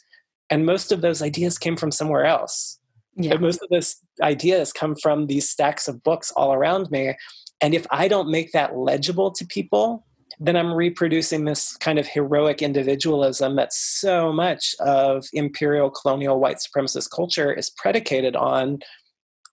And 0.50 0.66
most 0.66 0.92
of 0.92 1.00
those 1.00 1.22
ideas 1.22 1.58
came 1.58 1.76
from 1.76 1.90
somewhere 1.90 2.24
else. 2.24 2.78
Yeah. 3.14 3.36
most 3.36 3.60
of 3.62 3.68
those 3.68 3.96
ideas 4.22 4.72
come 4.72 4.96
from 4.96 5.26
these 5.26 5.48
stacks 5.48 5.86
of 5.86 6.02
books 6.02 6.32
all 6.34 6.54
around 6.54 6.90
me. 6.90 7.14
And 7.60 7.74
if 7.74 7.86
I 7.90 8.08
don't 8.08 8.30
make 8.30 8.52
that 8.52 8.76
legible 8.76 9.30
to 9.32 9.46
people, 9.46 10.06
then 10.44 10.56
I'm 10.56 10.74
reproducing 10.74 11.44
this 11.44 11.76
kind 11.76 12.00
of 12.00 12.06
heroic 12.08 12.62
individualism 12.62 13.54
that 13.56 13.72
so 13.72 14.32
much 14.32 14.74
of 14.80 15.24
imperial 15.32 15.88
colonial 15.88 16.40
white 16.40 16.56
supremacist 16.56 17.10
culture 17.14 17.52
is 17.52 17.70
predicated 17.70 18.34
on 18.34 18.80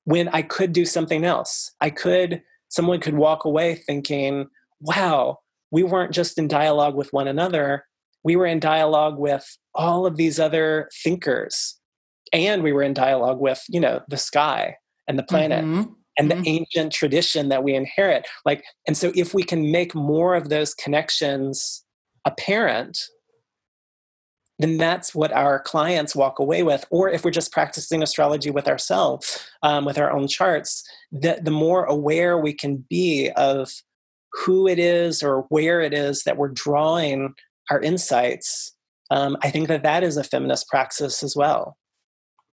when 0.05 0.29
I 0.29 0.41
could 0.41 0.73
do 0.73 0.85
something 0.85 1.25
else. 1.25 1.71
I 1.79 1.91
could, 1.91 2.41
someone 2.69 2.99
could 3.01 3.13
walk 3.13 3.45
away 3.45 3.75
thinking, 3.75 4.47
wow, 4.81 5.37
we 5.69 5.83
weren't 5.83 6.11
just 6.11 6.39
in 6.39 6.47
dialogue 6.47 6.95
with 6.95 7.13
one 7.13 7.27
another, 7.27 7.85
we 8.23 8.35
were 8.35 8.47
in 8.47 8.59
dialogue 8.59 9.19
with 9.19 9.45
all 9.75 10.07
of 10.07 10.17
these 10.17 10.39
other 10.39 10.89
thinkers. 11.03 11.75
And 12.33 12.63
we 12.63 12.73
were 12.73 12.83
in 12.83 12.95
dialogue 12.95 13.39
with, 13.39 13.63
you 13.69 13.79
know, 13.79 14.01
the 14.07 14.17
sky 14.17 14.77
and 15.07 15.19
the 15.19 15.23
planet. 15.23 15.63
Mm-hmm 15.63 15.93
and 16.19 16.29
mm-hmm. 16.29 16.43
the 16.43 16.49
ancient 16.49 16.93
tradition 16.93 17.49
that 17.49 17.63
we 17.63 17.73
inherit. 17.73 18.27
Like 18.45 18.63
and 18.87 18.95
so 18.95 19.11
if 19.15 19.33
we 19.33 19.43
can 19.43 19.71
make 19.71 19.95
more 19.95 20.35
of 20.35 20.49
those 20.49 20.73
connections 20.75 21.83
apparent 22.25 22.99
then 24.61 24.75
that's 24.75 25.15
what 25.15 25.31
our 25.31 25.57
clients 25.61 26.13
walk 26.13 26.37
away 26.37 26.63
with. 26.63 26.85
Or 26.89 27.07
if 27.07 27.23
we're 27.23 27.31
just 27.31 27.53
practicing 27.53 28.03
astrology 28.03 28.51
with 28.51 28.67
ourselves 28.67 29.47
um, 29.63 29.85
with 29.85 29.97
our 29.97 30.11
own 30.11 30.27
charts 30.27 30.83
the, 31.11 31.39
the 31.41 31.51
more 31.51 31.85
aware 31.85 32.37
we 32.37 32.53
can 32.53 32.85
be 32.89 33.31
of 33.35 33.71
who 34.33 34.67
it 34.67 34.79
is 34.79 35.23
or 35.23 35.45
where 35.49 35.81
it 35.81 35.93
is 35.93 36.23
that 36.23 36.37
we're 36.37 36.49
drawing 36.49 37.33
our 37.69 37.81
insights 37.81 38.75
um, 39.11 39.37
i 39.41 39.49
think 39.49 39.67
that 39.67 39.83
that 39.83 40.03
is 40.03 40.17
a 40.17 40.23
feminist 40.23 40.67
praxis 40.67 41.23
as 41.23 41.35
well 41.35 41.77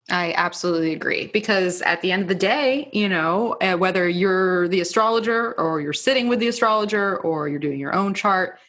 I 0.09 0.33
absolutely 0.35 0.93
agree 0.93 1.27
because 1.27 1.81
at 1.83 2.01
the 2.01 2.11
end 2.11 2.23
of 2.23 2.27
the 2.27 2.35
day, 2.35 2.89
you 2.91 3.07
know, 3.07 3.53
uh, 3.61 3.77
whether 3.77 4.07
you're 4.07 4.67
the 4.67 4.81
astrologer 4.81 5.53
or 5.53 5.79
you're 5.79 5.93
sitting 5.93 6.27
with 6.27 6.39
the 6.39 6.49
astrologer 6.49 7.17
or 7.17 7.47
you're 7.47 7.59
doing 7.59 7.79
your 7.79 7.95
own 7.95 8.13
chart, 8.13 8.59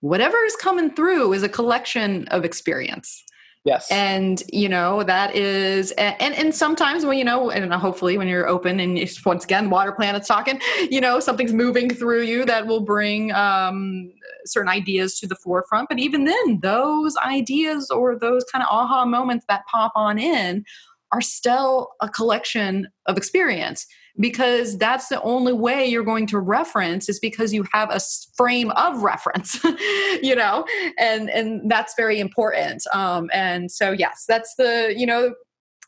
whatever 0.00 0.36
is 0.44 0.54
coming 0.56 0.90
through 0.90 1.32
is 1.32 1.42
a 1.42 1.48
collection 1.48 2.28
of 2.28 2.44
experience. 2.44 3.24
Yes. 3.64 3.90
And 3.90 4.42
you 4.52 4.68
know 4.68 5.02
that 5.02 5.34
is 5.34 5.90
and 5.92 6.34
and 6.34 6.54
sometimes 6.54 7.04
when 7.04 7.18
you 7.18 7.24
know 7.24 7.50
and 7.50 7.72
hopefully 7.74 8.16
when 8.16 8.28
you're 8.28 8.48
open 8.48 8.80
and 8.80 8.98
once 9.26 9.44
again 9.44 9.68
water 9.68 9.92
planets 9.92 10.28
talking, 10.28 10.60
you 10.90 11.00
know 11.00 11.20
something's 11.20 11.52
moving 11.52 11.90
through 11.90 12.22
you 12.22 12.44
that 12.44 12.66
will 12.66 12.80
bring 12.80 13.32
um 13.32 14.10
certain 14.46 14.68
ideas 14.68 15.18
to 15.20 15.26
the 15.26 15.36
forefront. 15.36 15.88
But 15.88 15.98
even 15.98 16.24
then, 16.24 16.60
those 16.62 17.16
ideas 17.18 17.90
or 17.90 18.18
those 18.18 18.44
kind 18.44 18.62
of 18.62 18.68
aha 18.70 19.04
moments 19.04 19.44
that 19.48 19.66
pop 19.66 19.92
on 19.94 20.18
in 20.18 20.64
are 21.12 21.20
still 21.20 21.88
a 22.00 22.08
collection 22.08 22.88
of 23.06 23.16
experience 23.16 23.86
because 24.20 24.76
that's 24.78 25.08
the 25.08 25.20
only 25.22 25.52
way 25.52 25.86
you're 25.86 26.04
going 26.04 26.26
to 26.26 26.38
reference 26.38 27.08
is 27.08 27.18
because 27.20 27.52
you 27.52 27.64
have 27.72 27.90
a 27.90 28.00
frame 28.36 28.70
of 28.72 29.02
reference 29.02 29.62
you 30.22 30.34
know 30.34 30.64
and 30.98 31.30
and 31.30 31.70
that's 31.70 31.94
very 31.96 32.20
important. 32.20 32.82
Um 32.92 33.30
and 33.32 33.70
so 33.70 33.92
yes 33.92 34.24
that's 34.28 34.54
the 34.56 34.94
you 34.96 35.06
know 35.06 35.34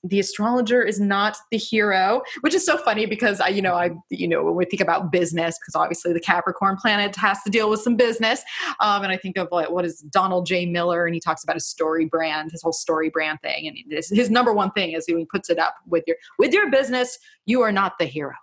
the 0.04 0.18
astrologer 0.18 0.82
is 0.82 0.98
not 0.98 1.36
the 1.50 1.58
hero 1.58 2.22
which 2.40 2.54
is 2.54 2.64
so 2.64 2.78
funny 2.78 3.04
because 3.06 3.40
i 3.40 3.48
you 3.48 3.60
know 3.60 3.74
i 3.74 3.90
you 4.08 4.26
know 4.26 4.42
when 4.42 4.54
we 4.54 4.64
think 4.64 4.80
about 4.80 5.12
business 5.12 5.58
because 5.58 5.74
obviously 5.74 6.12
the 6.12 6.20
capricorn 6.20 6.76
planet 6.76 7.14
has 7.16 7.42
to 7.42 7.50
deal 7.50 7.68
with 7.68 7.80
some 7.80 7.96
business 7.96 8.42
um, 8.80 9.02
and 9.02 9.12
i 9.12 9.16
think 9.16 9.36
of 9.36 9.48
like 9.50 9.70
what 9.70 9.84
is 9.84 10.00
donald 10.10 10.46
j. 10.46 10.64
Miller 10.64 11.06
and 11.06 11.14
he 11.14 11.20
talks 11.20 11.44
about 11.44 11.54
his 11.56 11.74
StoryBrand 11.78 12.50
his 12.50 12.62
whole 12.62 12.72
StoryBrand 12.72 13.40
thing 13.42 13.66
and 13.68 13.76
his, 13.90 14.08
his 14.08 14.30
number 14.30 14.52
one 14.52 14.70
thing 14.72 14.92
is 14.92 15.04
he 15.06 15.24
puts 15.26 15.50
it 15.50 15.58
up 15.58 15.74
with 15.86 16.04
your 16.06 16.16
with 16.38 16.52
your 16.52 16.70
business 16.70 17.18
you 17.46 17.62
are 17.62 17.72
not 17.72 17.98
the 17.98 18.04
hero. 18.04 18.34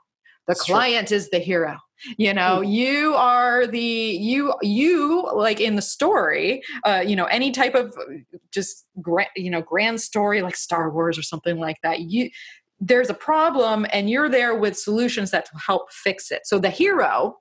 The 0.47 0.55
client 0.55 1.11
is 1.11 1.29
the 1.29 1.39
hero 1.39 1.77
you 2.17 2.33
know 2.33 2.61
you 2.61 3.13
are 3.15 3.67
the 3.67 3.79
you 3.79 4.53
you 4.61 5.27
like 5.33 5.59
in 5.59 5.75
the 5.75 5.81
story 5.81 6.61
uh 6.85 7.03
you 7.05 7.15
know 7.15 7.25
any 7.25 7.51
type 7.51 7.75
of 7.75 7.95
just 8.51 8.85
grand 9.01 9.29
you 9.35 9.49
know 9.49 9.61
grand 9.61 9.99
story 9.99 10.41
like 10.41 10.55
star 10.55 10.89
wars 10.89 11.17
or 11.17 11.23
something 11.23 11.59
like 11.59 11.77
that 11.83 12.01
you 12.01 12.29
there's 12.79 13.09
a 13.09 13.13
problem 13.13 13.85
and 13.91 14.09
you're 14.09 14.29
there 14.29 14.55
with 14.55 14.77
solutions 14.77 15.31
that 15.31 15.49
help 15.65 15.91
fix 15.91 16.31
it. 16.31 16.41
So 16.45 16.59
the 16.59 16.69
hero 16.69 17.37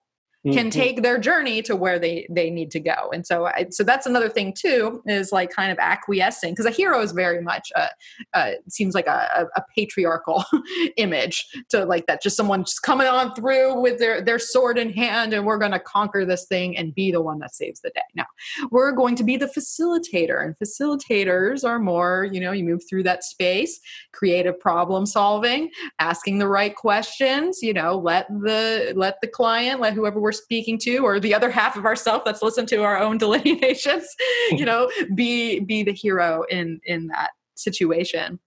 can 0.52 0.66
mm-hmm. 0.66 0.80
take 0.80 1.02
their 1.02 1.18
journey 1.18 1.60
to 1.62 1.74
where 1.74 1.98
they 1.98 2.26
they 2.30 2.50
need 2.50 2.70
to 2.70 2.80
go 2.80 3.10
and 3.12 3.26
so 3.26 3.46
I, 3.46 3.66
so 3.70 3.82
that's 3.82 4.06
another 4.06 4.28
thing 4.28 4.54
too 4.56 5.02
is 5.06 5.32
like 5.32 5.50
kind 5.50 5.72
of 5.72 5.78
acquiescing 5.78 6.52
because 6.52 6.66
a 6.66 6.70
hero 6.70 7.00
is 7.00 7.12
very 7.12 7.42
much 7.42 7.72
a, 7.74 7.88
a 8.34 8.54
seems 8.68 8.94
like 8.94 9.06
a, 9.06 9.46
a 9.56 9.62
patriarchal 9.74 10.44
image 10.96 11.46
to 11.70 11.84
like 11.84 12.06
that 12.06 12.22
just 12.22 12.36
someone 12.36 12.64
just 12.64 12.82
coming 12.82 13.06
on 13.06 13.34
through 13.34 13.80
with 13.80 13.98
their 13.98 14.22
their 14.22 14.38
sword 14.38 14.78
in 14.78 14.92
hand 14.92 15.32
and 15.32 15.44
we're 15.44 15.58
going 15.58 15.72
to 15.72 15.80
conquer 15.80 16.24
this 16.24 16.46
thing 16.46 16.76
and 16.76 16.94
be 16.94 17.10
the 17.10 17.20
one 17.20 17.38
that 17.40 17.54
saves 17.54 17.80
the 17.80 17.90
day 17.90 18.02
now 18.14 18.26
we're 18.70 18.92
going 18.92 19.16
to 19.16 19.24
be 19.24 19.36
the 19.36 19.46
facilitator 19.46 20.44
and 20.44 20.54
facilitators 20.62 21.64
are 21.64 21.78
more 21.78 22.28
you 22.30 22.40
know 22.40 22.52
you 22.52 22.64
move 22.64 22.82
through 22.88 23.02
that 23.02 23.24
space 23.24 23.80
creative 24.12 24.58
problem 24.60 25.06
solving 25.06 25.70
asking 25.98 26.38
the 26.38 26.48
right 26.48 26.76
questions 26.76 27.58
you 27.62 27.72
know 27.72 27.96
let 27.96 28.28
the 28.28 28.92
let 28.96 29.20
the 29.20 29.28
client 29.28 29.80
let 29.80 29.92
whoever 29.92 30.20
we're 30.20 30.35
speaking 30.36 30.78
to 30.78 30.98
or 30.98 31.20
the 31.20 31.34
other 31.34 31.50
half 31.60 31.76
of 31.76 31.84
ourself 31.84 32.24
that's 32.24 32.42
listened 32.42 32.68
to 32.68 32.82
our 32.82 32.98
own 32.98 33.18
delineations 33.26 34.06
you 34.50 34.64
know 34.64 34.90
be 35.14 35.60
be 35.60 35.82
the 35.82 35.92
hero 35.92 36.44
in 36.50 36.80
in 36.84 37.08
that 37.08 37.30
situation. 37.54 38.38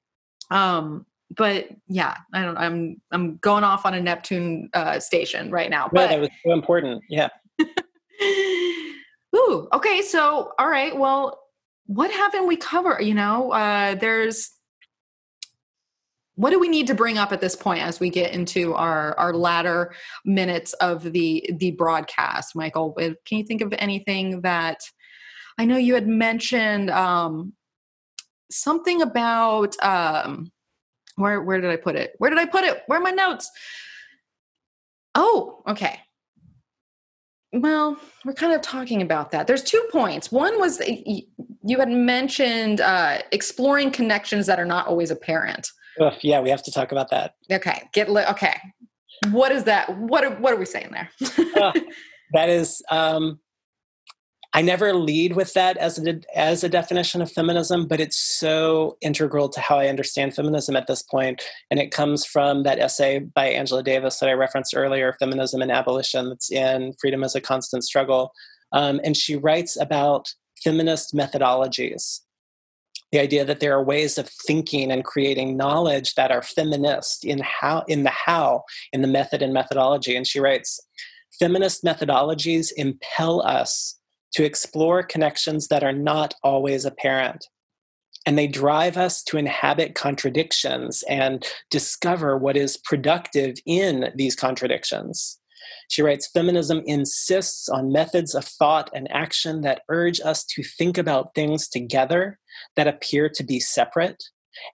Um 0.51 1.05
but 1.37 1.67
yeah 1.87 2.15
i 2.33 2.41
don't 2.41 2.57
i'm 2.57 2.99
i'm 3.11 3.37
going 3.37 3.63
off 3.63 3.85
on 3.85 3.93
a 3.93 4.01
neptune 4.01 4.67
uh 4.73 4.99
station 4.99 5.51
right 5.51 5.69
now 5.69 5.87
but 5.93 6.09
that 6.09 6.19
was 6.19 6.29
so 6.43 6.51
important. 6.51 7.03
Yeah. 7.09 7.29
Ooh 9.35 9.67
okay 9.71 10.01
so 10.01 10.53
all 10.57 10.67
right 10.67 10.97
well 10.97 11.39
what 11.85 12.11
haven't 12.11 12.47
we 12.47 12.55
covered? 12.55 13.01
You 13.01 13.13
know 13.13 13.51
uh 13.51 13.95
there's 13.95 14.51
what 16.39 16.51
do 16.51 16.59
we 16.59 16.69
need 16.69 16.87
to 16.87 16.95
bring 16.95 17.17
up 17.17 17.33
at 17.33 17.41
this 17.41 17.53
point 17.53 17.81
as 17.81 17.99
we 17.99 18.09
get 18.09 18.33
into 18.33 18.73
our 18.73 19.13
our 19.19 19.33
latter 19.33 19.93
minutes 20.23 20.71
of 20.75 21.03
the 21.11 21.45
the 21.57 21.71
broadcast 21.71 22.55
michael? 22.55 22.93
Can 22.93 23.37
you 23.39 23.43
think 23.43 23.61
of 23.61 23.73
anything 23.77 24.39
that 24.41 24.79
i 25.57 25.65
know 25.65 25.75
you 25.75 25.95
had 25.95 26.07
mentioned 26.07 26.89
um, 26.91 27.51
something 28.49 29.01
about 29.01 29.75
um, 29.83 30.49
where 31.15 31.41
where 31.41 31.59
did 31.59 31.71
i 31.71 31.75
put 31.75 31.97
it? 31.97 32.13
Where 32.19 32.29
did 32.29 32.39
i 32.39 32.45
put 32.45 32.63
it? 32.63 32.83
Where 32.87 32.99
are 32.99 33.03
my 33.03 33.11
notes? 33.11 33.51
Oh 35.15 35.61
okay. 35.67 35.99
Well 37.51 37.99
we're 38.23 38.31
kind 38.31 38.53
of 38.53 38.61
talking 38.61 39.01
about 39.01 39.31
that. 39.31 39.45
There's 39.45 39.63
two 39.63 39.85
points. 39.91 40.31
One 40.31 40.57
was 40.57 40.81
you 40.87 41.79
had 41.79 41.89
mentioned 41.89 42.79
uh, 42.79 43.23
exploring 43.33 43.91
connections 43.91 44.45
that 44.45 44.57
are 44.57 44.65
not 44.65 44.87
always 44.87 45.11
apparent 45.11 45.69
Ugh, 45.99 46.13
yeah, 46.21 46.39
we 46.39 46.49
have 46.49 46.63
to 46.63 46.71
talk 46.71 46.91
about 46.91 47.09
that. 47.11 47.35
Okay, 47.51 47.89
get 47.93 48.09
li- 48.09 48.25
okay. 48.29 48.55
What 49.31 49.51
is 49.51 49.65
that? 49.65 49.97
What 49.97 50.23
are, 50.23 50.35
what 50.35 50.53
are 50.53 50.57
we 50.57 50.65
saying 50.65 50.91
there? 50.91 51.09
uh, 51.61 51.73
that 52.33 52.49
is, 52.49 52.81
um, 52.89 53.39
I 54.53 54.61
never 54.61 54.93
lead 54.93 55.35
with 55.35 55.53
that 55.53 55.77
as 55.77 55.99
a 55.99 56.19
as 56.35 56.63
a 56.63 56.69
definition 56.69 57.21
of 57.21 57.31
feminism, 57.31 57.87
but 57.87 57.99
it's 57.99 58.17
so 58.17 58.97
integral 59.01 59.49
to 59.49 59.59
how 59.59 59.77
I 59.77 59.87
understand 59.87 60.35
feminism 60.35 60.75
at 60.75 60.87
this 60.87 61.03
point, 61.03 61.43
and 61.69 61.79
it 61.79 61.91
comes 61.91 62.25
from 62.25 62.63
that 62.63 62.79
essay 62.79 63.19
by 63.19 63.47
Angela 63.49 63.83
Davis 63.83 64.19
that 64.19 64.29
I 64.29 64.33
referenced 64.33 64.73
earlier, 64.75 65.13
"Feminism 65.19 65.61
and 65.61 65.71
Abolition," 65.71 66.29
that's 66.29 66.51
in 66.51 66.93
"Freedom 66.99 67.23
as 67.23 67.35
a 67.35 67.41
Constant 67.41 67.83
Struggle," 67.83 68.31
um, 68.71 68.99
and 69.03 69.15
she 69.15 69.35
writes 69.35 69.79
about 69.79 70.33
feminist 70.63 71.13
methodologies 71.13 72.21
the 73.11 73.19
idea 73.19 73.43
that 73.45 73.59
there 73.59 73.73
are 73.73 73.83
ways 73.83 74.17
of 74.17 74.29
thinking 74.29 74.91
and 74.91 75.03
creating 75.03 75.57
knowledge 75.57 76.15
that 76.15 76.31
are 76.31 76.41
feminist 76.41 77.25
in 77.25 77.39
how 77.39 77.83
in 77.87 78.03
the 78.03 78.09
how 78.09 78.63
in 78.93 79.01
the 79.01 79.07
method 79.07 79.41
and 79.41 79.53
methodology. 79.53 80.15
And 80.15 80.27
she 80.27 80.39
writes 80.39 80.79
feminist 81.39 81.83
methodologies 81.83 82.71
impel 82.75 83.41
us 83.41 83.99
to 84.33 84.43
explore 84.43 85.01
connections 85.01 85.67
that 85.69 85.83
are 85.83 85.93
not 85.93 86.35
always 86.43 86.85
apparent. 86.85 87.47
And 88.25 88.37
they 88.37 88.47
drive 88.47 88.97
us 88.97 89.23
to 89.23 89.37
inhabit 89.37 89.95
contradictions 89.95 91.03
and 91.09 91.45
discover 91.71 92.37
what 92.37 92.57
is 92.57 92.77
productive 92.77 93.55
in 93.65 94.11
these 94.15 94.35
contradictions 94.35 95.38
she 95.89 96.03
writes 96.03 96.29
Feminism 96.31 96.83
insists 96.85 97.67
on 97.67 97.91
methods 97.91 98.35
of 98.35 98.45
thought 98.45 98.89
and 98.93 99.11
action 99.11 99.61
that 99.61 99.81
urge 99.89 100.21
us 100.21 100.45
to 100.45 100.63
think 100.63 100.97
about 100.97 101.33
things 101.33 101.67
together 101.67 102.39
that 102.75 102.87
appear 102.87 103.27
to 103.27 103.43
be 103.43 103.59
separate, 103.59 104.23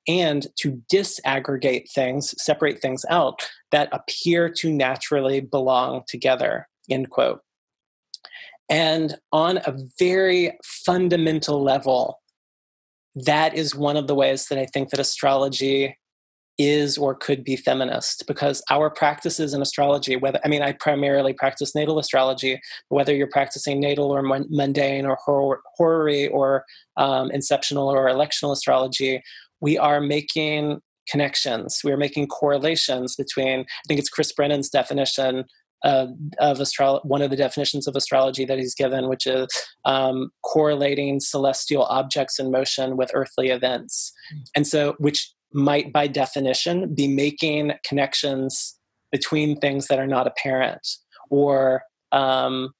and 0.07 0.47
to 0.57 0.81
disaggregate 0.91 1.89
things, 1.91 2.33
separate 2.37 2.81
things 2.81 3.05
out 3.09 3.47
that 3.71 3.89
appear 3.91 4.49
to 4.49 4.71
naturally 4.71 5.39
belong 5.39 6.01
together, 6.07 6.67
end 6.89 7.09
quote. 7.09 7.39
And 8.69 9.15
on 9.31 9.57
a 9.57 9.75
very 9.99 10.57
fundamental 10.63 11.63
level, 11.63 12.19
that 13.15 13.55
is 13.55 13.75
one 13.75 13.95
of 13.95 14.07
the 14.07 14.15
ways 14.15 14.47
that 14.47 14.57
I 14.57 14.65
think 14.65 14.89
that 14.89 14.99
astrology 14.99 15.97
is 16.57 16.97
or 16.97 17.15
could 17.15 17.43
be 17.43 17.55
feminist 17.55 18.23
because 18.27 18.63
our 18.69 18.89
practices 18.89 19.53
in 19.53 19.61
astrology 19.61 20.15
whether 20.15 20.39
i 20.45 20.47
mean 20.47 20.61
i 20.61 20.71
primarily 20.71 21.33
practice 21.33 21.75
natal 21.75 21.99
astrology 21.99 22.59
whether 22.89 23.13
you're 23.13 23.27
practicing 23.27 23.79
natal 23.79 24.11
or 24.11 24.21
mundane 24.21 25.05
or 25.05 25.17
horary 25.75 26.27
or 26.29 26.63
um, 26.97 27.29
inceptional 27.31 27.89
or 27.89 28.07
electional 28.07 28.53
astrology 28.53 29.21
we 29.59 29.77
are 29.77 29.99
making 29.99 30.79
connections 31.09 31.81
we 31.83 31.91
are 31.91 31.97
making 31.97 32.27
correlations 32.27 33.15
between 33.15 33.61
i 33.61 33.83
think 33.87 33.99
it's 33.99 34.09
chris 34.09 34.31
brennan's 34.31 34.69
definition 34.69 35.43
uh, 35.83 36.07
of 36.39 36.59
astrology, 36.59 37.07
one 37.07 37.21
of 37.21 37.29
the 37.29 37.35
definitions 37.35 37.87
of 37.87 37.95
astrology 37.95 38.43
that 38.43 38.57
he's 38.57 38.73
given, 38.73 39.07
which 39.07 39.27
is 39.27 39.47
um, 39.85 40.31
correlating 40.43 41.19
celestial 41.19 41.83
objects 41.83 42.39
in 42.39 42.49
motion 42.49 42.97
with 42.97 43.11
earthly 43.13 43.49
events. 43.49 44.11
Hmm. 44.31 44.39
And 44.55 44.67
so, 44.67 44.95
which 44.97 45.34
might 45.55 45.91
by 45.93 46.05
definition 46.05 46.93
be 46.93 47.07
making 47.07 47.71
connections 47.87 48.77
between 49.11 49.57
things 49.59 49.87
that 49.87 49.97
are 49.97 50.07
not 50.07 50.27
apparent 50.27 50.85
or 51.29 51.81
um, 52.11 52.71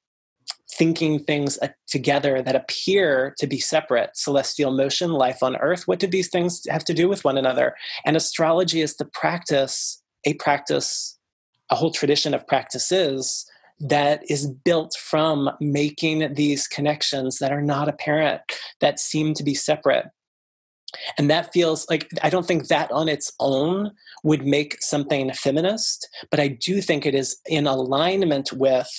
thinking 0.69 1.19
things 1.23 1.57
uh, 1.61 1.69
together 1.87 2.41
that 2.41 2.55
appear 2.55 3.33
to 3.37 3.47
be 3.47 3.59
separate. 3.59 4.09
Celestial 4.15 4.71
motion 4.71 5.13
life 5.13 5.41
on 5.41 5.55
earth 5.57 5.87
what 5.87 5.99
do 5.99 6.07
these 6.07 6.29
things 6.29 6.63
have 6.69 6.83
to 6.85 6.93
do 6.93 7.07
with 7.07 7.23
one 7.23 7.37
another? 7.37 7.75
And 8.05 8.17
astrology 8.17 8.81
is 8.81 8.97
the 8.97 9.05
practice 9.05 10.01
a 10.25 10.33
practice 10.35 11.17
a 11.71 11.75
whole 11.75 11.91
tradition 11.91 12.33
of 12.33 12.45
practices 12.45 13.45
that 13.79 14.21
is 14.29 14.47
built 14.47 14.95
from 14.99 15.49
making 15.59 16.33
these 16.35 16.67
connections 16.67 17.39
that 17.39 17.51
are 17.51 17.61
not 17.61 17.89
apparent 17.89 18.41
that 18.81 18.99
seem 18.99 19.33
to 19.33 19.43
be 19.43 19.53
separate 19.53 20.05
and 21.17 21.29
that 21.29 21.53
feels 21.53 21.85
like 21.89 22.09
I 22.23 22.29
don't 22.29 22.45
think 22.45 22.67
that 22.67 22.91
on 22.91 23.07
its 23.07 23.31
own 23.39 23.91
would 24.23 24.45
make 24.45 24.81
something 24.81 25.31
feminist, 25.33 26.07
but 26.31 26.39
I 26.39 26.47
do 26.47 26.81
think 26.81 27.05
it 27.05 27.15
is 27.15 27.37
in 27.45 27.67
alignment 27.67 28.51
with 28.53 28.89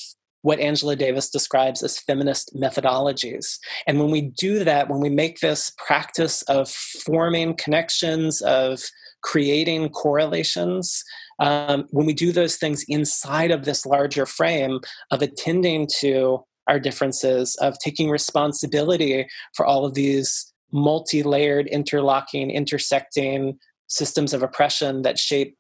what 0.42 0.60
Angela 0.60 0.94
Davis 0.94 1.28
describes 1.28 1.82
as 1.82 1.98
feminist 1.98 2.54
methodologies. 2.54 3.58
And 3.86 3.98
when 3.98 4.12
we 4.12 4.20
do 4.20 4.62
that, 4.62 4.88
when 4.88 5.00
we 5.00 5.08
make 5.08 5.40
this 5.40 5.72
practice 5.76 6.42
of 6.42 6.70
forming 6.70 7.56
connections, 7.56 8.42
of 8.42 8.80
creating 9.22 9.88
correlations, 9.88 11.02
um, 11.40 11.86
when 11.90 12.06
we 12.06 12.14
do 12.14 12.30
those 12.30 12.56
things 12.56 12.84
inside 12.86 13.50
of 13.50 13.64
this 13.64 13.84
larger 13.84 14.24
frame 14.24 14.78
of 15.10 15.20
attending 15.20 15.88
to 15.98 16.44
our 16.68 16.78
differences, 16.78 17.56
of 17.56 17.76
taking 17.80 18.08
responsibility 18.08 19.26
for 19.54 19.66
all 19.66 19.84
of 19.84 19.94
these 19.94 20.52
multi-layered 20.72 21.66
interlocking 21.68 22.50
intersecting 22.50 23.58
systems 23.88 24.34
of 24.34 24.42
oppression 24.42 25.02
that 25.02 25.18
shape 25.18 25.56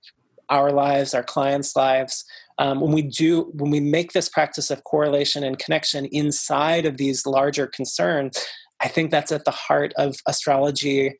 our 0.48 0.70
lives 0.72 1.14
our 1.14 1.24
clients 1.24 1.74
lives. 1.76 2.24
Um, 2.58 2.80
when 2.80 2.92
we 2.92 3.02
do 3.02 3.50
when 3.54 3.70
we 3.70 3.80
make 3.80 4.12
this 4.12 4.28
practice 4.28 4.70
of 4.70 4.84
correlation 4.84 5.44
and 5.44 5.58
connection 5.58 6.06
inside 6.06 6.86
of 6.86 6.96
these 6.96 7.26
larger 7.26 7.66
concerns 7.66 8.42
i 8.80 8.88
think 8.88 9.10
that's 9.10 9.30
at 9.30 9.44
the 9.44 9.50
heart 9.50 9.92
of 9.98 10.16
astrology 10.26 11.18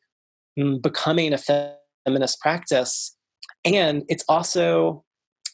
mm, 0.57 0.81
becoming 0.81 1.33
a 1.33 1.37
feminist 2.07 2.39
practice. 2.39 3.15
And 3.65 4.03
it's 4.07 4.23
also 4.27 5.03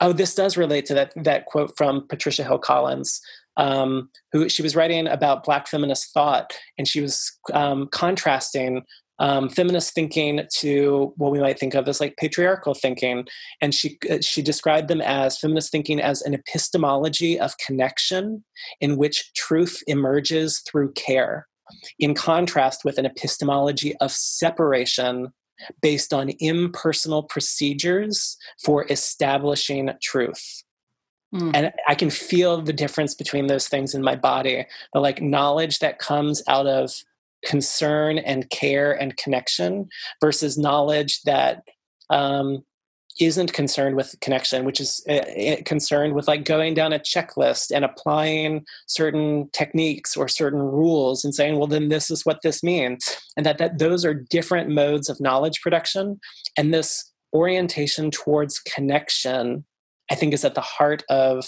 oh 0.01 0.13
this 0.13 0.35
does 0.35 0.57
relate 0.57 0.85
to 0.87 0.93
that 0.93 1.13
that 1.15 1.45
quote 1.45 1.71
from 1.77 2.07
patricia 2.07 2.43
hill 2.43 2.57
collins 2.57 3.19
um, 3.57 4.09
who 4.31 4.49
she 4.49 4.61
was 4.61 4.75
writing 4.75 5.07
about 5.07 5.43
Black 5.43 5.67
feminist 5.67 6.13
thought, 6.13 6.53
and 6.77 6.87
she 6.87 7.01
was 7.01 7.31
um, 7.53 7.87
contrasting 7.91 8.83
um, 9.19 9.47
feminist 9.49 9.93
thinking 9.93 10.41
to 10.57 11.13
what 11.17 11.31
we 11.31 11.39
might 11.39 11.59
think 11.59 11.75
of 11.75 11.87
as 11.87 11.99
like 11.99 12.17
patriarchal 12.17 12.73
thinking, 12.73 13.25
and 13.61 13.73
she 13.73 13.97
uh, 14.09 14.17
she 14.21 14.41
described 14.41 14.87
them 14.87 15.01
as 15.01 15.37
feminist 15.37 15.71
thinking 15.71 16.01
as 16.01 16.21
an 16.23 16.33
epistemology 16.33 17.39
of 17.39 17.57
connection 17.57 18.43
in 18.81 18.97
which 18.97 19.31
truth 19.33 19.81
emerges 19.87 20.61
through 20.67 20.91
care, 20.93 21.47
in 21.99 22.13
contrast 22.13 22.83
with 22.83 22.97
an 22.97 23.05
epistemology 23.05 23.95
of 23.97 24.11
separation 24.11 25.31
based 25.81 26.13
on 26.13 26.31
impersonal 26.39 27.23
procedures 27.23 28.37
for 28.63 28.85
establishing 28.89 29.89
truth. 30.01 30.63
Mm. 31.33 31.51
And 31.53 31.71
I 31.87 31.95
can 31.95 32.09
feel 32.09 32.61
the 32.61 32.73
difference 32.73 33.15
between 33.15 33.47
those 33.47 33.67
things 33.67 33.95
in 33.95 34.03
my 34.03 34.15
body. 34.15 34.65
The 34.93 34.99
like 34.99 35.21
knowledge 35.21 35.79
that 35.79 35.99
comes 35.99 36.43
out 36.47 36.67
of 36.67 36.91
concern 37.43 38.17
and 38.19 38.49
care 38.49 38.91
and 38.93 39.17
connection 39.17 39.89
versus 40.21 40.57
knowledge 40.57 41.21
that 41.23 41.63
um, 42.09 42.63
isn't 43.19 43.53
concerned 43.53 43.95
with 43.95 44.15
connection, 44.21 44.65
which 44.65 44.79
is 44.79 45.05
uh, 45.09 45.57
concerned 45.65 46.13
with 46.13 46.27
like 46.27 46.45
going 46.45 46.73
down 46.73 46.93
a 46.93 46.99
checklist 46.99 47.71
and 47.73 47.85
applying 47.85 48.65
certain 48.87 49.49
techniques 49.53 50.15
or 50.15 50.27
certain 50.27 50.59
rules 50.59 51.23
and 51.23 51.35
saying, 51.35 51.57
well, 51.57 51.67
then 51.67 51.89
this 51.89 52.09
is 52.09 52.25
what 52.25 52.41
this 52.41 52.63
means. 52.63 53.17
And 53.37 53.45
that, 53.45 53.57
that 53.57 53.77
those 53.77 54.05
are 54.05 54.13
different 54.13 54.69
modes 54.69 55.09
of 55.09 55.19
knowledge 55.19 55.61
production. 55.61 56.19
And 56.57 56.73
this 56.73 57.11
orientation 57.33 58.11
towards 58.11 58.59
connection 58.59 59.65
I 60.11 60.15
think 60.15 60.33
is 60.33 60.45
at 60.45 60.55
the 60.55 60.61
heart 60.61 61.03
of 61.09 61.45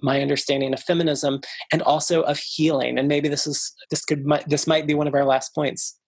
my 0.00 0.20
understanding 0.20 0.72
of 0.72 0.80
feminism 0.80 1.40
and 1.72 1.82
also 1.82 2.22
of 2.22 2.38
healing. 2.38 2.98
And 2.98 3.08
maybe 3.08 3.28
this 3.28 3.46
is 3.46 3.74
this 3.90 4.04
could 4.04 4.24
this 4.46 4.66
might 4.66 4.86
be 4.86 4.94
one 4.94 5.08
of 5.08 5.14
our 5.14 5.24
last 5.24 5.54
points. 5.54 5.98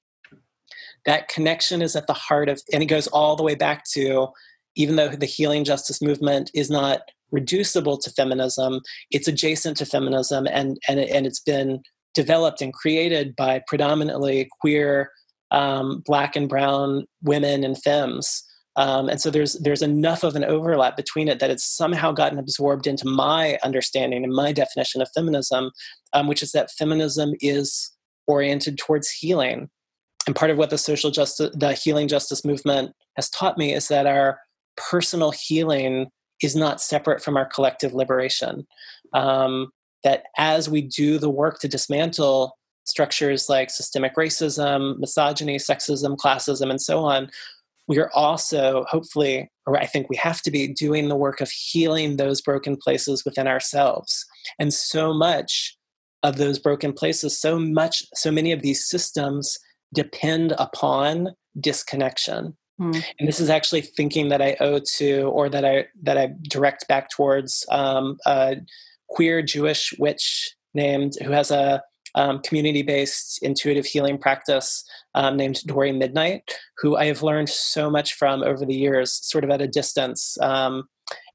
That 1.07 1.29
connection 1.29 1.83
is 1.83 1.97
at 1.97 2.07
the 2.07 2.13
heart 2.13 2.49
of, 2.49 2.61
and 2.73 2.83
it 2.83 2.87
goes 2.87 3.07
all 3.09 3.35
the 3.35 3.43
way 3.43 3.55
back 3.55 3.85
to, 3.93 4.29
even 4.77 4.97
though 4.97 5.09
the 5.09 5.27
healing 5.27 5.65
justice 5.65 6.03
movement 6.03 6.51
is 6.55 6.71
not 6.71 7.01
reducible 7.31 7.97
to 7.97 8.11
feminism, 8.11 8.81
it's 9.11 9.29
adjacent 9.29 9.77
to 9.79 9.87
feminism, 9.87 10.47
and 10.47 10.79
and 10.89 11.01
and 11.01 11.27
it's 11.27 11.41
been 11.41 11.81
developed 12.15 12.61
and 12.61 12.73
created 12.73 13.35
by 13.37 13.63
predominantly 13.67 14.49
queer, 14.61 15.11
um, 15.51 16.03
black 16.05 16.37
and 16.37 16.49
brown 16.49 17.07
women 17.23 17.65
and 17.65 17.81
femmes 17.83 18.45
um, 18.81 19.11
and 19.11 19.21
so 19.21 19.29
there's 19.31 19.59
there's 19.59 19.83
enough 19.83 20.25
of 20.25 20.37
an 20.37 20.45
overlap 20.45 20.97
between 20.97 21.29
it 21.29 21.39
that 21.39 21.51
it's 21.51 21.65
somehow 21.65 22.13
gotten 22.13 22.39
absorbed 22.39 22.87
into 22.87 23.07
my 23.07 23.59
understanding 23.63 24.25
and 24.25 24.33
my 24.33 24.53
definition 24.53 25.03
of 25.03 25.11
feminism, 25.15 25.71
um, 26.15 26.27
which 26.27 26.43
is 26.43 26.53
that 26.53 26.71
feminism 26.71 27.35
is 27.41 27.93
oriented 28.27 28.79
towards 28.79 29.11
healing. 29.11 29.69
And 30.27 30.35
part 30.35 30.51
of 30.51 30.57
what 30.57 30.71
the 30.71 30.79
social 30.79 31.11
justice, 31.11 31.55
the 31.55 31.75
healing 31.75 32.09
justice 32.09 32.43
movement 32.43 32.93
has 33.17 33.29
taught 33.29 33.59
me 33.59 33.75
is 33.75 33.89
that 33.89 34.07
our 34.07 34.39
personal 34.79 35.31
healing 35.31 36.07
is 36.43 36.57
not 36.57 36.81
separate 36.81 37.23
from 37.23 37.37
our 37.37 37.45
collective 37.45 37.93
liberation. 37.93 38.67
Um, 39.13 39.73
that 40.05 40.23
as 40.39 40.71
we 40.71 40.81
do 40.81 41.19
the 41.19 41.29
work 41.29 41.59
to 41.59 41.69
dismantle 41.69 42.57
structures 42.87 43.51
like 43.51 43.69
systemic 43.69 44.17
racism, 44.17 44.99
misogyny, 44.99 45.57
sexism, 45.57 46.17
classism, 46.17 46.71
and 46.71 46.81
so 46.81 47.01
on, 47.01 47.29
we 47.91 47.99
are 47.99 48.11
also 48.15 48.85
hopefully 48.89 49.51
or 49.67 49.77
i 49.77 49.85
think 49.85 50.09
we 50.09 50.17
have 50.17 50.41
to 50.41 50.51
be 50.51 50.69
doing 50.69 51.09
the 51.09 51.17
work 51.17 51.41
of 51.41 51.51
healing 51.51 52.17
those 52.17 52.41
broken 52.41 52.77
places 52.77 53.25
within 53.25 53.49
ourselves 53.49 54.25
and 54.59 54.73
so 54.73 55.13
much 55.13 55.77
of 56.23 56.37
those 56.37 56.59
broken 56.59 56.93
places 56.93 57.39
so 57.39 57.59
much 57.59 58.05
so 58.15 58.31
many 58.31 58.53
of 58.53 58.63
these 58.63 58.89
systems 58.89 59.59
depend 59.93 60.55
upon 60.57 61.35
disconnection 61.59 62.57
mm. 62.81 63.05
and 63.19 63.29
this 63.29 63.41
is 63.41 63.51
actually 63.51 63.83
thinking 63.83 64.29
that 64.29 64.41
i 64.41 64.57
owe 64.61 64.79
to 64.79 65.23
or 65.23 65.49
that 65.49 65.65
i 65.65 65.85
that 66.01 66.17
i 66.17 66.31
direct 66.49 66.87
back 66.89 67.11
towards 67.11 67.67
um, 67.71 68.17
a 68.25 68.57
queer 69.09 69.43
jewish 69.43 69.93
witch 69.99 70.55
named 70.75 71.15
who 71.25 71.33
has 71.33 71.51
a 71.51 71.83
um, 72.15 72.41
community 72.41 72.83
based 72.83 73.39
intuitive 73.43 73.87
healing 73.87 74.19
practice 74.19 74.85
um, 75.15 75.37
named 75.37 75.61
Dori 75.67 75.93
Midnight, 75.93 76.43
who 76.79 76.97
I 76.97 77.07
have 77.07 77.23
learned 77.23 77.49
so 77.49 77.91
much 77.91 78.15
from 78.15 78.43
over 78.43 78.65
the 78.65 78.75
years, 78.75 79.19
sort 79.23 79.45
of 79.45 79.51
at 79.51 79.63
a 79.63 79.69
distance. 79.69 80.37
Um, 80.41 80.85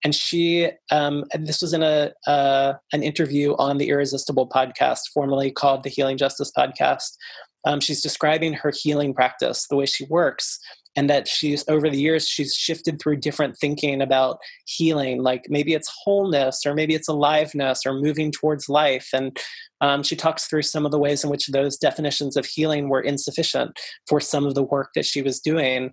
and 0.03 0.13
she, 0.13 0.69
um, 0.91 1.25
this 1.33 1.61
was 1.61 1.73
in 1.73 1.83
a 1.83 2.11
uh, 2.27 2.73
an 2.93 3.03
interview 3.03 3.55
on 3.57 3.77
the 3.77 3.89
Irresistible 3.89 4.47
podcast, 4.47 5.01
formerly 5.13 5.51
called 5.51 5.83
the 5.83 5.89
Healing 5.89 6.17
Justice 6.17 6.51
podcast. 6.57 7.17
Um, 7.65 7.79
she's 7.79 8.01
describing 8.01 8.53
her 8.53 8.71
healing 8.73 9.13
practice, 9.13 9.67
the 9.67 9.75
way 9.75 9.87
she 9.87 10.05
works, 10.05 10.59
and 10.95 11.09
that 11.09 11.27
she's 11.27 11.63
over 11.67 11.89
the 11.89 11.99
years 11.99 12.27
she's 12.27 12.53
shifted 12.53 12.99
through 12.99 13.17
different 13.17 13.57
thinking 13.57 14.01
about 14.01 14.37
healing 14.65 15.21
like 15.21 15.45
maybe 15.49 15.73
it's 15.73 15.91
wholeness 16.03 16.65
or 16.65 16.73
maybe 16.73 16.95
it's 16.95 17.07
aliveness 17.07 17.81
or 17.85 17.93
moving 17.93 18.31
towards 18.31 18.69
life 18.69 19.09
and 19.13 19.37
um, 19.81 20.03
she 20.03 20.15
talks 20.15 20.47
through 20.47 20.61
some 20.61 20.85
of 20.85 20.91
the 20.91 20.99
ways 20.99 21.23
in 21.23 21.29
which 21.29 21.47
those 21.47 21.77
definitions 21.77 22.37
of 22.37 22.45
healing 22.45 22.89
were 22.89 23.01
insufficient 23.01 23.77
for 24.07 24.19
some 24.19 24.45
of 24.45 24.55
the 24.55 24.63
work 24.63 24.89
that 24.95 25.05
she 25.05 25.21
was 25.21 25.39
doing 25.39 25.91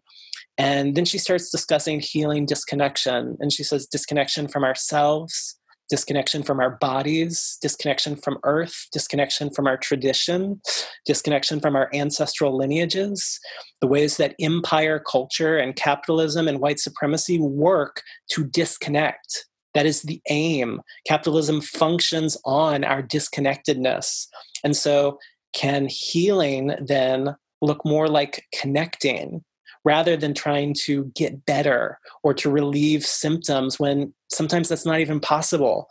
And 0.59 0.95
then 0.95 1.05
she 1.05 1.19
starts 1.19 1.51
discussing 1.51 2.01
healing 2.01 2.47
disconnection. 2.47 3.37
And 3.41 3.53
she 3.53 3.65
says 3.65 3.87
disconnection 3.87 4.49
from 4.49 4.65
ourselves, 4.65 5.59
disconnection 5.93 6.43
from 6.43 6.59
our 6.59 6.71
bodies, 6.71 7.59
disconnection 7.61 8.17
from 8.17 8.39
earth, 8.45 8.87
disconnection 8.93 9.51
from 9.51 9.67
our 9.67 9.77
tradition, 9.77 10.59
disconnection 11.05 11.61
from 11.61 11.77
our 11.77 11.91
ancestral 11.93 12.57
lineages, 12.57 13.39
the 13.83 13.87
ways 13.87 14.17
that 14.17 14.35
empire 14.41 14.99
culture 14.99 15.59
and 15.59 15.77
capitalism 15.77 16.49
and 16.49 16.61
white 16.61 16.81
supremacy 16.81 17.39
work 17.39 18.03
to 18.31 18.43
disconnect. 18.43 19.45
That 19.75 19.85
is 19.85 20.01
the 20.01 20.19
aim. 20.31 20.81
Capitalism 21.07 21.61
functions 21.61 22.39
on 22.47 22.85
our 22.85 23.03
disconnectedness. 23.03 24.29
And 24.65 24.75
so, 24.75 25.19
can 25.53 25.89
healing 25.91 26.75
then 26.81 27.37
look 27.61 27.85
more 27.85 28.09
like 28.09 28.47
connecting 28.59 29.45
rather 29.85 30.17
than 30.17 30.35
trying 30.35 30.75
to 30.85 31.11
get 31.15 31.45
better 31.45 31.99
or 32.23 32.35
to 32.35 32.51
relieve 32.51 33.05
symptoms 33.05 33.79
when 33.79 34.13
sometimes 34.31 34.69
that's 34.69 34.87
not 34.87 35.01
even 35.01 35.21
possible. 35.21 35.89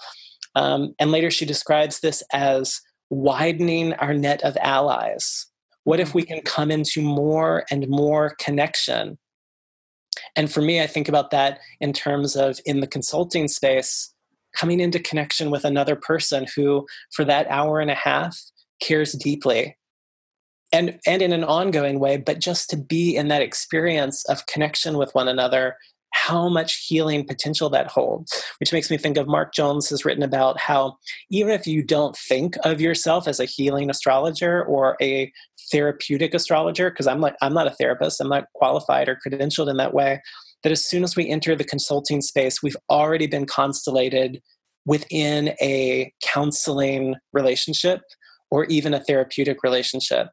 Um, 0.55 0.93
and 0.99 1.11
later 1.11 1.31
she 1.31 1.45
describes 1.45 1.99
this 1.99 2.23
as 2.31 2.81
widening 3.09 3.93
our 3.93 4.13
net 4.13 4.41
of 4.43 4.57
allies. 4.61 5.47
What 5.83 5.99
if 5.99 6.13
we 6.13 6.23
can 6.23 6.41
come 6.41 6.71
into 6.71 7.01
more 7.01 7.65
and 7.71 7.87
more 7.89 8.35
connection? 8.39 9.17
And 10.35 10.51
for 10.51 10.61
me, 10.61 10.81
I 10.81 10.87
think 10.87 11.09
about 11.09 11.31
that 11.31 11.59
in 11.79 11.93
terms 11.93 12.35
of 12.35 12.59
in 12.65 12.79
the 12.79 12.87
consulting 12.87 13.47
space, 13.47 14.13
coming 14.55 14.79
into 14.79 14.99
connection 14.99 15.49
with 15.49 15.65
another 15.65 15.95
person 15.95 16.45
who, 16.55 16.85
for 17.13 17.25
that 17.25 17.47
hour 17.49 17.79
and 17.79 17.89
a 17.89 17.95
half, 17.95 18.37
cares 18.81 19.13
deeply 19.13 19.75
and 20.71 20.99
and 21.05 21.21
in 21.21 21.33
an 21.33 21.43
ongoing 21.43 21.99
way 21.99 22.17
but 22.17 22.39
just 22.39 22.69
to 22.69 22.77
be 22.77 23.15
in 23.15 23.27
that 23.27 23.41
experience 23.41 24.25
of 24.25 24.45
connection 24.45 24.97
with 24.97 25.13
one 25.13 25.27
another 25.27 25.75
how 26.13 26.49
much 26.49 26.85
healing 26.87 27.25
potential 27.25 27.69
that 27.69 27.87
holds 27.87 28.43
which 28.59 28.73
makes 28.73 28.89
me 28.89 28.97
think 28.97 29.17
of 29.17 29.27
mark 29.27 29.53
jones 29.53 29.89
has 29.89 30.03
written 30.05 30.23
about 30.23 30.59
how 30.59 30.97
even 31.29 31.51
if 31.51 31.65
you 31.65 31.83
don't 31.83 32.17
think 32.17 32.55
of 32.63 32.81
yourself 32.81 33.27
as 33.27 33.39
a 33.39 33.45
healing 33.45 33.89
astrologer 33.89 34.63
or 34.63 34.97
a 35.01 35.31
therapeutic 35.71 36.33
astrologer 36.33 36.89
because 36.89 37.07
i'm 37.07 37.21
like 37.21 37.35
i'm 37.41 37.53
not 37.53 37.67
a 37.67 37.71
therapist 37.71 38.19
i'm 38.19 38.29
not 38.29 38.45
qualified 38.55 39.07
or 39.07 39.17
credentialed 39.25 39.69
in 39.69 39.77
that 39.77 39.93
way 39.93 40.21
that 40.63 40.71
as 40.71 40.85
soon 40.85 41.03
as 41.03 41.15
we 41.15 41.27
enter 41.29 41.55
the 41.55 41.63
consulting 41.63 42.21
space 42.21 42.61
we've 42.61 42.77
already 42.89 43.27
been 43.27 43.45
constellated 43.45 44.41
within 44.85 45.53
a 45.61 46.11
counseling 46.23 47.15
relationship 47.33 48.01
or 48.49 48.65
even 48.65 48.93
a 48.93 48.99
therapeutic 48.99 49.63
relationship 49.63 50.27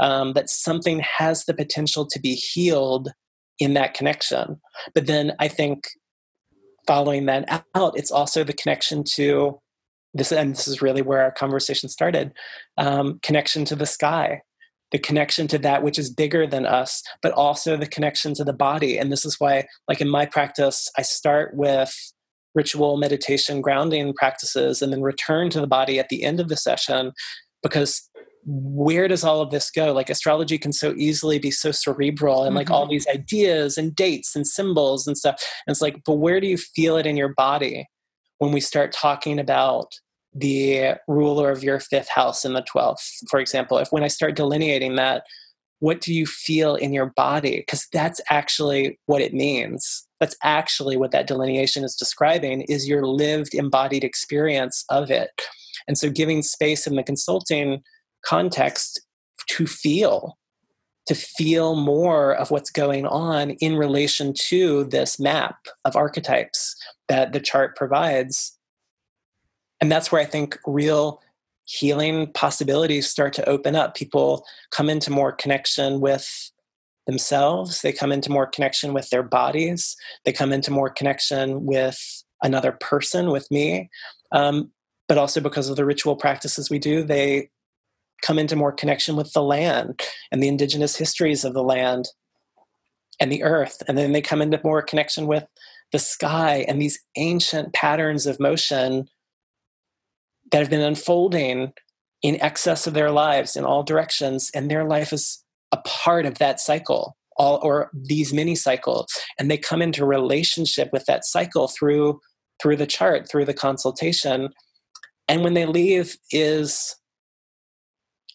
um, 0.00 0.32
that 0.32 0.50
something 0.50 1.00
has 1.00 1.44
the 1.44 1.54
potential 1.54 2.06
to 2.06 2.18
be 2.18 2.34
healed 2.34 3.10
in 3.60 3.74
that 3.74 3.94
connection. 3.94 4.60
But 4.94 5.06
then 5.06 5.32
I 5.38 5.46
think 5.46 5.86
following 6.86 7.26
that 7.26 7.64
out, 7.74 7.96
it's 7.96 8.10
also 8.10 8.42
the 8.42 8.54
connection 8.54 9.04
to 9.14 9.60
this, 10.14 10.32
and 10.32 10.54
this 10.54 10.66
is 10.66 10.82
really 10.82 11.02
where 11.02 11.22
our 11.22 11.30
conversation 11.30 11.88
started 11.88 12.32
um, 12.78 13.20
connection 13.22 13.64
to 13.66 13.76
the 13.76 13.86
sky, 13.86 14.40
the 14.90 14.98
connection 14.98 15.46
to 15.48 15.58
that 15.58 15.84
which 15.84 15.98
is 15.98 16.12
bigger 16.12 16.46
than 16.46 16.66
us, 16.66 17.02
but 17.22 17.32
also 17.32 17.76
the 17.76 17.86
connection 17.86 18.34
to 18.34 18.42
the 18.42 18.52
body. 18.52 18.98
And 18.98 19.12
this 19.12 19.24
is 19.24 19.36
why, 19.38 19.66
like 19.86 20.00
in 20.00 20.08
my 20.08 20.26
practice, 20.26 20.90
I 20.98 21.02
start 21.02 21.54
with 21.54 21.94
ritual 22.54 22.96
meditation 22.96 23.60
grounding 23.60 24.12
practices 24.14 24.82
and 24.82 24.92
then 24.92 25.02
return 25.02 25.50
to 25.50 25.60
the 25.60 25.68
body 25.68 26.00
at 26.00 26.08
the 26.08 26.24
end 26.24 26.40
of 26.40 26.48
the 26.48 26.56
session 26.56 27.12
because 27.62 28.10
where 28.44 29.08
does 29.08 29.24
all 29.24 29.40
of 29.40 29.50
this 29.50 29.70
go? 29.70 29.92
Like 29.92 30.10
astrology 30.10 30.58
can 30.58 30.72
so 30.72 30.94
easily 30.96 31.38
be 31.38 31.50
so 31.50 31.72
cerebral 31.72 32.42
and 32.42 32.50
mm-hmm. 32.50 32.56
like 32.56 32.70
all 32.70 32.84
mm-hmm. 32.84 32.92
these 32.92 33.06
ideas 33.08 33.76
and 33.76 33.94
dates 33.94 34.34
and 34.34 34.46
symbols 34.46 35.06
and 35.06 35.16
stuff. 35.16 35.42
And 35.66 35.72
it's 35.72 35.82
like, 35.82 36.00
but 36.04 36.14
where 36.14 36.40
do 36.40 36.46
you 36.46 36.56
feel 36.56 36.96
it 36.96 37.06
in 37.06 37.16
your 37.16 37.34
body 37.34 37.86
when 38.38 38.52
we 38.52 38.60
start 38.60 38.92
talking 38.92 39.38
about 39.38 39.92
the 40.32 40.94
ruler 41.08 41.50
of 41.50 41.64
your 41.64 41.80
fifth 41.80 42.08
house 42.08 42.44
in 42.44 42.54
the 42.54 42.62
12th, 42.62 43.28
for 43.28 43.40
example? 43.40 43.78
If 43.78 43.88
when 43.90 44.04
I 44.04 44.08
start 44.08 44.36
delineating 44.36 44.96
that, 44.96 45.24
what 45.80 46.00
do 46.00 46.12
you 46.12 46.26
feel 46.26 46.74
in 46.74 46.92
your 46.92 47.12
body? 47.16 47.56
Because 47.56 47.86
that's 47.92 48.20
actually 48.30 48.98
what 49.06 49.22
it 49.22 49.32
means. 49.32 50.06
That's 50.20 50.36
actually 50.42 50.98
what 50.98 51.10
that 51.12 51.26
delineation 51.26 51.84
is 51.84 51.94
describing 51.94 52.62
is 52.62 52.86
your 52.86 53.06
lived 53.06 53.54
embodied 53.54 54.04
experience 54.04 54.84
of 54.90 55.10
it. 55.10 55.30
And 55.88 55.96
so 55.96 56.10
giving 56.10 56.42
space 56.42 56.86
in 56.86 56.96
the 56.96 57.02
consulting 57.02 57.82
context 58.24 59.00
to 59.48 59.66
feel 59.66 60.36
to 61.06 61.14
feel 61.14 61.74
more 61.74 62.34
of 62.36 62.50
what's 62.52 62.70
going 62.70 63.04
on 63.06 63.50
in 63.52 63.76
relation 63.76 64.32
to 64.32 64.84
this 64.84 65.18
map 65.18 65.56
of 65.84 65.96
archetypes 65.96 66.76
that 67.08 67.32
the 67.32 67.40
chart 67.40 67.74
provides. 67.74 68.56
And 69.80 69.90
that's 69.90 70.12
where 70.12 70.20
i 70.20 70.24
think 70.24 70.58
real 70.66 71.20
healing 71.64 72.30
possibilities 72.32 73.08
start 73.08 73.32
to 73.32 73.48
open 73.48 73.74
up. 73.74 73.94
People 73.94 74.44
come 74.70 74.90
into 74.90 75.10
more 75.10 75.32
connection 75.32 76.00
with 76.00 76.50
themselves. 77.06 77.82
They 77.82 77.92
come 77.92 78.12
into 78.12 78.30
more 78.30 78.46
connection 78.46 78.92
with 78.92 79.10
their 79.10 79.22
bodies. 79.22 79.96
They 80.24 80.32
come 80.32 80.52
into 80.52 80.70
more 80.70 80.90
connection 80.90 81.64
with 81.64 82.24
another 82.42 82.72
person 82.72 83.30
with 83.30 83.50
me. 83.50 83.88
Um, 84.32 84.70
but 85.08 85.18
also 85.18 85.40
because 85.40 85.68
of 85.68 85.74
the 85.74 85.84
ritual 85.84 86.14
practices 86.14 86.70
we 86.70 86.78
do 86.78 87.02
they 87.02 87.50
come 88.22 88.38
into 88.38 88.56
more 88.56 88.72
connection 88.72 89.16
with 89.16 89.32
the 89.32 89.42
land 89.42 90.00
and 90.30 90.42
the 90.42 90.48
indigenous 90.48 90.96
histories 90.96 91.44
of 91.44 91.54
the 91.54 91.62
land 91.62 92.06
and 93.18 93.30
the 93.30 93.42
earth. 93.42 93.82
And 93.86 93.96
then 93.96 94.12
they 94.12 94.22
come 94.22 94.42
into 94.42 94.60
more 94.64 94.82
connection 94.82 95.26
with 95.26 95.46
the 95.92 95.98
sky 95.98 96.64
and 96.68 96.80
these 96.80 97.00
ancient 97.16 97.72
patterns 97.72 98.26
of 98.26 98.40
motion 98.40 99.08
that 100.50 100.58
have 100.58 100.70
been 100.70 100.80
unfolding 100.80 101.72
in 102.22 102.40
excess 102.40 102.86
of 102.86 102.94
their 102.94 103.10
lives 103.10 103.56
in 103.56 103.64
all 103.64 103.82
directions. 103.82 104.50
And 104.54 104.70
their 104.70 104.84
life 104.84 105.12
is 105.12 105.44
a 105.72 105.78
part 105.78 106.26
of 106.26 106.38
that 106.38 106.60
cycle. 106.60 107.16
All, 107.36 107.58
or 107.62 107.90
these 107.94 108.34
mini 108.34 108.54
cycles 108.54 109.06
and 109.38 109.50
they 109.50 109.56
come 109.56 109.80
into 109.80 110.04
relationship 110.04 110.90
with 110.92 111.06
that 111.06 111.24
cycle 111.24 111.68
through 111.68 112.20
through 112.60 112.76
the 112.76 112.88
chart 112.88 113.30
through 113.30 113.46
the 113.46 113.54
consultation 113.54 114.50
and 115.26 115.42
when 115.42 115.54
they 115.54 115.64
leave 115.64 116.18
is 116.32 116.96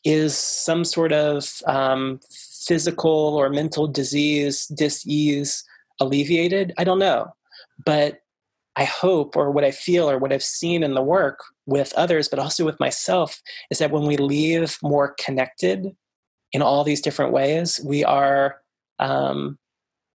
is 0.05 0.37
some 0.37 0.85
sort 0.85 1.11
of 1.11 1.61
um, 1.65 2.19
physical 2.65 3.35
or 3.35 3.49
mental 3.49 3.87
disease, 3.87 4.67
disease 4.67 5.63
alleviated? 5.99 6.73
I 6.77 6.83
don't 6.83 6.99
know. 6.99 7.33
But 7.83 8.19
I 8.77 8.83
hope, 8.83 9.35
or 9.35 9.51
what 9.51 9.63
I 9.63 9.71
feel, 9.71 10.09
or 10.09 10.17
what 10.17 10.31
I've 10.31 10.43
seen 10.43 10.83
in 10.83 10.93
the 10.93 11.01
work 11.01 11.39
with 11.65 11.93
others, 11.93 12.29
but 12.29 12.39
also 12.39 12.63
with 12.63 12.79
myself, 12.79 13.41
is 13.71 13.79
that 13.79 13.91
when 13.91 14.05
we 14.05 14.17
leave 14.17 14.77
more 14.83 15.15
connected 15.19 15.95
in 16.51 16.61
all 16.61 16.83
these 16.83 17.01
different 17.01 17.31
ways, 17.31 17.81
we 17.83 18.03
are 18.03 18.57
um, 18.99 19.57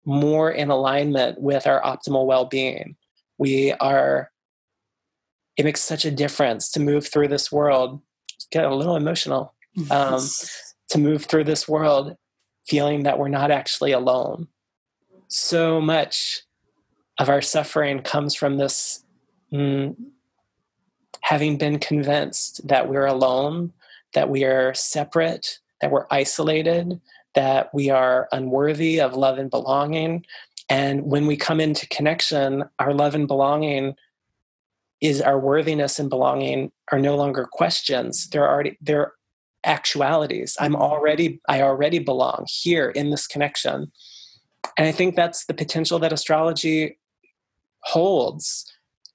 more 0.05 0.51
in 0.51 0.71
alignment 0.71 1.41
with 1.41 1.67
our 1.67 1.83
optimal 1.83 2.27
well 2.27 2.45
being. 2.45 2.97
We 3.39 3.73
are, 3.73 4.31
it 5.57 5.65
makes 5.65 5.81
such 5.81 6.05
a 6.05 6.11
difference 6.11 6.71
to 6.73 6.81
move 6.81 7.09
through 7.09 7.29
this 7.29 7.51
world. 7.51 8.01
Get 8.53 8.65
a 8.65 8.75
little 8.75 8.97
emotional 8.97 9.55
um, 9.91 10.21
to 10.89 10.99
move 10.99 11.25
through 11.25 11.45
this 11.45 11.69
world 11.69 12.17
feeling 12.67 13.03
that 13.05 13.19
we're 13.19 13.29
not 13.29 13.51
actually 13.51 13.93
alone. 13.93 14.49
So 15.29 15.81
much 15.81 16.43
of 17.19 17.29
our 17.29 17.43
suffering 17.43 18.01
comes 18.03 18.35
from 18.35 18.57
this 18.57 19.05
mm, 19.53 19.95
having 21.23 21.59
been 21.59 21.79
convinced 21.79 22.67
that 22.67 22.89
we're 22.89 23.07
alone, 23.07 23.73
that 24.15 24.29
we 24.29 24.45
are 24.45 24.75
separate, 24.75 25.59
that 25.81 25.91
we're 25.91 26.07
isolated, 26.11 27.01
that 27.35 27.73
we 27.75 27.91
are 27.91 28.29
unworthy 28.33 29.01
of 29.01 29.15
love 29.15 29.39
and 29.39 29.51
belonging. 29.51 30.25
And 30.69 31.03
when 31.05 31.27
we 31.27 31.37
come 31.37 31.61
into 31.61 31.87
connection, 31.89 32.65
our 32.79 32.93
love 32.93 33.15
and 33.15 33.29
belonging 33.29 33.95
is 35.01 35.21
our 35.21 35.39
worthiness 35.39 35.99
and 35.99 36.11
belonging 36.11 36.73
are 36.93 36.99
no 36.99 37.17
longer 37.17 37.49
questions. 37.51 38.29
They're 38.29 38.49
already 38.49 38.77
they're 38.81 39.13
actualities. 39.65 40.57
I'm 40.61 40.73
mm-hmm. 40.73 40.83
already 40.83 41.41
i 41.49 41.61
already 41.63 41.99
belong 41.99 42.47
here 42.49 42.91
in 42.91 43.11
this 43.11 43.27
connection. 43.27 43.93
And 44.77 44.87
i 44.89 44.93
think 44.93 45.17
that's 45.17 45.47
the 45.47 45.55
potential 45.55 45.99
that 45.99 46.13
astrology 46.13 46.99
holds 47.83 48.71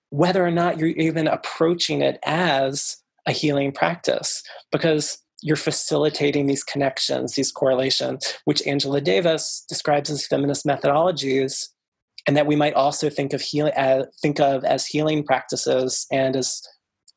whether 0.10 0.46
or 0.46 0.52
not 0.52 0.80
you're 0.80 0.90
even 0.90 1.28
approaching 1.28 2.02
it 2.02 2.20
as 2.26 2.98
a 3.28 3.32
healing 3.32 3.72
practice 3.72 4.44
because 4.72 5.18
you're 5.42 5.56
facilitating 5.56 6.48
these 6.48 6.64
connections 6.64 7.36
these 7.36 7.52
correlations 7.52 8.36
which 8.46 8.66
angela 8.66 9.02
davis 9.02 9.66
describes 9.68 10.10
as 10.10 10.26
feminist 10.26 10.66
methodologies 10.66 11.68
and 12.28 12.36
that 12.36 12.48
we 12.48 12.56
might 12.56 12.74
also 12.74 13.10
think 13.10 13.34
of 13.34 13.42
healing 13.42 13.74
uh, 13.74 14.06
think 14.22 14.40
of 14.40 14.64
as 14.64 14.86
healing 14.86 15.24
practices 15.24 16.08
and 16.12 16.36
as 16.36 16.62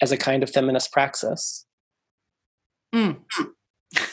as 0.03 0.13
a 0.13 0.17
kind 0.17 0.43
of 0.43 0.51
feminist 0.51 0.93
praxis 0.93 1.65
Mm. 2.95 3.21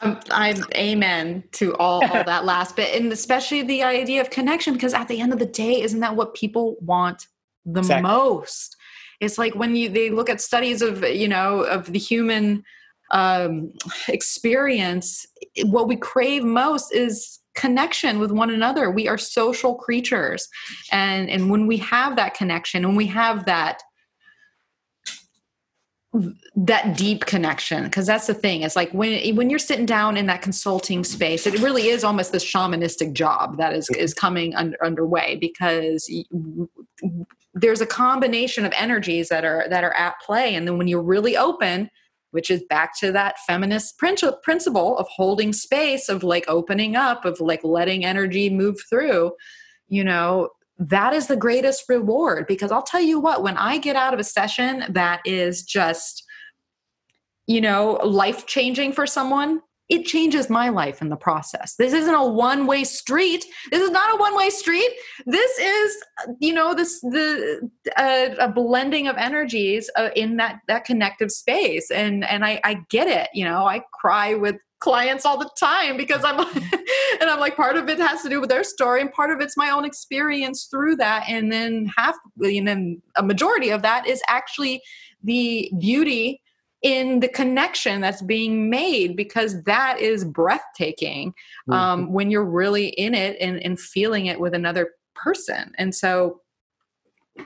Um, 0.00 0.20
I'm 0.30 0.64
amen 0.76 1.44
to 1.52 1.74
all, 1.76 2.04
all 2.04 2.24
that 2.24 2.44
last 2.44 2.76
bit, 2.76 2.94
and 3.00 3.12
especially 3.12 3.62
the 3.62 3.82
idea 3.82 4.20
of 4.20 4.30
connection, 4.30 4.74
because 4.74 4.94
at 4.94 5.08
the 5.08 5.20
end 5.20 5.32
of 5.32 5.38
the 5.38 5.46
day, 5.46 5.80
isn't 5.80 6.00
that 6.00 6.14
what 6.14 6.34
people 6.34 6.76
want 6.80 7.26
the 7.64 7.80
exactly. 7.80 8.02
most? 8.02 8.76
It's 9.20 9.38
like 9.38 9.54
when 9.56 9.74
you 9.74 9.88
they 9.88 10.10
look 10.10 10.30
at 10.30 10.40
studies 10.40 10.82
of 10.82 11.02
you 11.02 11.26
know 11.26 11.62
of 11.62 11.92
the 11.92 11.98
human 11.98 12.62
um, 13.10 13.72
experience, 14.06 15.26
what 15.64 15.88
we 15.88 15.96
crave 15.96 16.44
most 16.44 16.94
is 16.94 17.40
connection 17.56 18.20
with 18.20 18.30
one 18.30 18.50
another. 18.50 18.90
We 18.92 19.08
are 19.08 19.18
social 19.18 19.74
creatures, 19.74 20.46
and 20.92 21.28
and 21.28 21.50
when 21.50 21.66
we 21.66 21.78
have 21.78 22.14
that 22.16 22.34
connection, 22.34 22.86
when 22.86 22.96
we 22.96 23.06
have 23.06 23.46
that 23.46 23.82
that 26.56 26.96
deep 26.96 27.26
connection 27.26 27.84
because 27.84 28.06
that's 28.06 28.26
the 28.26 28.34
thing. 28.34 28.62
It's 28.62 28.76
like 28.76 28.90
when 28.92 29.36
when 29.36 29.50
you're 29.50 29.58
sitting 29.58 29.86
down 29.86 30.16
in 30.16 30.26
that 30.26 30.40
consulting 30.40 31.04
space 31.04 31.46
it 31.46 31.58
really 31.60 31.88
is 31.88 32.02
almost 32.02 32.32
this 32.32 32.44
shamanistic 32.44 33.12
job 33.12 33.58
that 33.58 33.74
is 33.74 33.90
is 33.90 34.14
coming 34.14 34.54
under, 34.54 34.82
underway 34.82 35.36
because 35.36 36.10
there's 37.52 37.80
a 37.80 37.86
combination 37.86 38.64
of 38.64 38.72
energies 38.76 39.28
that 39.28 39.44
are 39.44 39.66
that 39.68 39.84
are 39.84 39.94
at 39.94 40.14
play. 40.24 40.54
And 40.54 40.66
then 40.66 40.78
when 40.78 40.88
you're 40.88 41.02
really 41.02 41.36
open 41.36 41.90
which 42.30 42.50
is 42.50 42.62
back 42.68 42.98
to 42.98 43.10
that 43.10 43.38
feminist 43.46 43.98
principle 43.98 44.98
of 44.98 45.06
holding 45.08 45.52
space 45.52 46.08
of 46.08 46.22
like 46.22 46.44
opening 46.46 46.94
up 46.94 47.24
of 47.24 47.40
like 47.40 47.64
letting 47.64 48.04
energy 48.04 48.50
move 48.50 48.76
through 48.88 49.32
you 49.88 50.04
know 50.04 50.50
that 50.78 51.12
is 51.12 51.26
the 51.26 51.36
greatest 51.36 51.84
reward 51.88 52.46
because 52.46 52.70
I'll 52.70 52.82
tell 52.82 53.00
you 53.00 53.18
what, 53.18 53.42
when 53.42 53.56
I 53.56 53.78
get 53.78 53.96
out 53.96 54.14
of 54.14 54.20
a 54.20 54.24
session 54.24 54.84
that 54.90 55.20
is 55.24 55.62
just, 55.62 56.24
you 57.46 57.60
know, 57.60 57.94
life 58.04 58.46
changing 58.46 58.92
for 58.92 59.06
someone, 59.06 59.60
it 59.88 60.04
changes 60.04 60.50
my 60.50 60.68
life 60.68 61.00
in 61.00 61.08
the 61.08 61.16
process. 61.16 61.74
This 61.76 61.94
isn't 61.94 62.14
a 62.14 62.28
one 62.28 62.66
way 62.66 62.84
street. 62.84 63.44
This 63.70 63.80
is 63.80 63.90
not 63.90 64.14
a 64.14 64.18
one 64.18 64.36
way 64.36 64.50
street. 64.50 64.90
This 65.26 65.58
is, 65.58 65.96
you 66.40 66.52
know, 66.52 66.74
this 66.74 67.00
the 67.00 67.68
uh, 67.96 68.34
a 68.38 68.48
blending 68.50 69.08
of 69.08 69.16
energies 69.16 69.90
uh, 69.96 70.10
in 70.14 70.36
that 70.36 70.60
that 70.68 70.84
connective 70.84 71.32
space, 71.32 71.90
and 71.90 72.22
and 72.24 72.44
I, 72.44 72.60
I 72.64 72.80
get 72.90 73.08
it. 73.08 73.30
You 73.32 73.46
know, 73.46 73.66
I 73.66 73.82
cry 73.94 74.34
with 74.34 74.56
clients 74.80 75.24
all 75.24 75.38
the 75.38 75.50
time 75.58 75.96
because 75.96 76.22
I'm 76.24 76.38
and 77.20 77.30
I'm 77.30 77.40
like 77.40 77.56
part 77.56 77.76
of 77.76 77.88
it 77.88 77.98
has 77.98 78.22
to 78.22 78.28
do 78.28 78.40
with 78.40 78.50
their 78.50 78.64
story 78.64 79.00
and 79.00 79.12
part 79.12 79.30
of 79.30 79.40
it's 79.40 79.56
my 79.56 79.70
own 79.70 79.84
experience 79.84 80.68
through 80.70 80.96
that. 80.96 81.24
And 81.28 81.50
then 81.52 81.90
half 81.96 82.16
and 82.40 82.68
then 82.68 83.02
a 83.16 83.22
majority 83.22 83.70
of 83.70 83.82
that 83.82 84.06
is 84.06 84.22
actually 84.28 84.82
the 85.22 85.70
beauty 85.80 86.40
in 86.82 87.20
the 87.20 87.28
connection 87.28 88.00
that's 88.00 88.22
being 88.22 88.70
made 88.70 89.16
because 89.16 89.62
that 89.64 89.98
is 89.98 90.24
breathtaking 90.24 91.30
mm-hmm. 91.30 91.72
um, 91.72 92.12
when 92.12 92.30
you're 92.30 92.44
really 92.44 92.88
in 92.90 93.14
it 93.14 93.36
and, 93.40 93.60
and 93.64 93.80
feeling 93.80 94.26
it 94.26 94.38
with 94.38 94.54
another 94.54 94.90
person. 95.16 95.72
And 95.76 95.94
so 95.94 96.40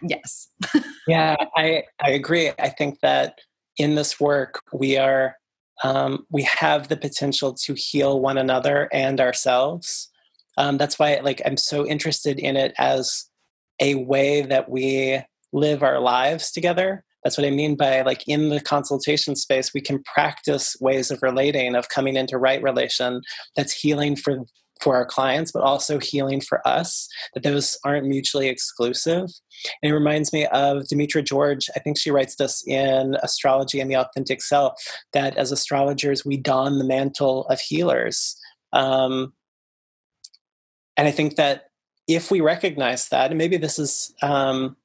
yes. 0.03 0.49
Yeah 1.07 1.37
i 1.57 1.83
i 2.01 2.11
agree. 2.11 2.53
I 2.59 2.69
think 2.69 3.01
that 3.01 3.41
in 3.79 3.95
this 3.95 4.21
work 4.21 4.63
we 4.73 4.99
are 4.99 5.37
um, 5.83 6.27
we 6.31 6.43
have 6.43 6.89
the 6.89 6.97
potential 6.97 7.55
to 7.65 7.75
heal 7.75 8.21
one 8.21 8.39
another 8.39 8.89
and 8.93 9.21
ourselves. 9.21 10.11
Um, 10.57 10.79
that's 10.79 10.99
why, 10.99 11.21
like, 11.23 11.41
I'm 11.45 11.57
so 11.57 11.87
interested 11.87 12.39
in 12.39 12.57
it 12.57 12.75
as 12.79 13.29
a 13.81 13.95
way 13.97 14.43
that 14.43 14.69
we 14.69 15.23
live 15.53 15.83
our 15.83 16.01
lives 16.01 16.51
together. 16.51 17.05
That's 17.25 17.39
what 17.39 17.47
I 17.47 17.51
mean 17.51 17.77
by 17.77 18.03
like 18.03 18.27
in 18.27 18.49
the 18.49 18.61
consultation 18.61 19.37
space, 19.37 19.73
we 19.73 19.81
can 19.81 20.03
practice 20.03 20.77
ways 20.81 21.11
of 21.11 21.23
relating, 21.23 21.77
of 21.77 21.89
coming 21.89 22.17
into 22.17 22.37
right 22.37 22.63
relation 22.63 23.21
that's 23.55 23.73
healing 23.73 24.17
for 24.17 24.45
for 24.83 24.97
our 24.97 25.07
clients, 25.07 25.53
but 25.53 25.63
also 25.63 25.99
healing 25.99 26.41
for 26.41 26.67
us, 26.67 27.09
that 27.35 27.43
those 27.43 27.79
aren't 27.85 28.07
mutually 28.07 28.49
exclusive. 28.49 29.29
And 29.83 29.91
it 29.91 29.95
reminds 29.95 30.33
me 30.33 30.47
of 30.47 30.85
Demetra 30.85 31.25
George. 31.25 31.71
I 31.77 31.79
think 31.79 31.99
she 31.99 32.11
writes 32.11 32.37
this 32.37 32.67
in 32.67 33.17
Astrology 33.23 33.81
and 33.81 33.91
the 33.91 33.97
Authentic 33.97 34.43
Self 34.43 34.83
that 35.13 35.37
as 35.37 35.53
astrologers, 35.53 36.25
we 36.25 36.37
don 36.37 36.79
the 36.79 36.85
mantle 36.85 37.47
of 37.47 37.61
healers. 37.61 38.37
Um, 38.73 39.33
and 40.97 41.07
I 41.07 41.11
think 41.11 41.37
that 41.37 41.71
if 42.09 42.31
we 42.31 42.41
recognize 42.41 43.09
that, 43.09 43.31
and 43.31 43.39
maybe 43.39 43.57
this 43.57 43.79
is 43.79 44.13
um, 44.23 44.77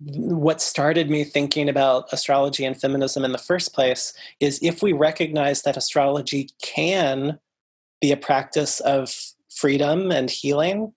what 0.00 0.60
started 0.60 1.08
me 1.08 1.24
thinking 1.24 1.68
about 1.68 2.12
astrology 2.12 2.64
and 2.64 2.78
feminism 2.78 3.24
in 3.24 3.32
the 3.32 3.38
first 3.38 3.72
place, 3.72 4.12
is 4.40 4.58
if 4.62 4.82
we 4.82 4.92
recognize 4.92 5.62
that 5.62 5.76
astrology 5.76 6.50
can 6.60 7.38
be 8.00 8.12
a 8.12 8.16
practice 8.16 8.80
of 8.80 9.14
freedom 9.50 10.10
and 10.10 10.30
healing. 10.30 10.92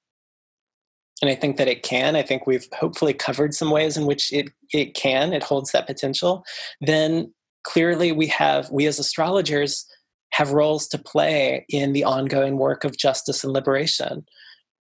And 1.21 1.31
I 1.31 1.35
think 1.35 1.57
that 1.57 1.67
it 1.67 1.83
can. 1.83 2.15
I 2.15 2.21
think 2.21 2.45
we've 2.45 2.67
hopefully 2.73 3.13
covered 3.13 3.53
some 3.53 3.71
ways 3.71 3.97
in 3.97 4.05
which 4.05 4.31
it, 4.31 4.49
it 4.71 4.93
can, 4.93 5.33
it 5.33 5.43
holds 5.43 5.71
that 5.71 5.87
potential. 5.87 6.43
Then 6.79 7.33
clearly 7.63 8.11
we 8.11 8.27
have, 8.27 8.69
we 8.69 8.85
as 8.85 8.99
astrologers 8.99 9.85
have 10.33 10.51
roles 10.51 10.87
to 10.89 10.97
play 10.97 11.65
in 11.69 11.93
the 11.93 12.03
ongoing 12.03 12.57
work 12.57 12.83
of 12.83 12.97
justice 12.97 13.43
and 13.43 13.53
liberation. 13.53 14.25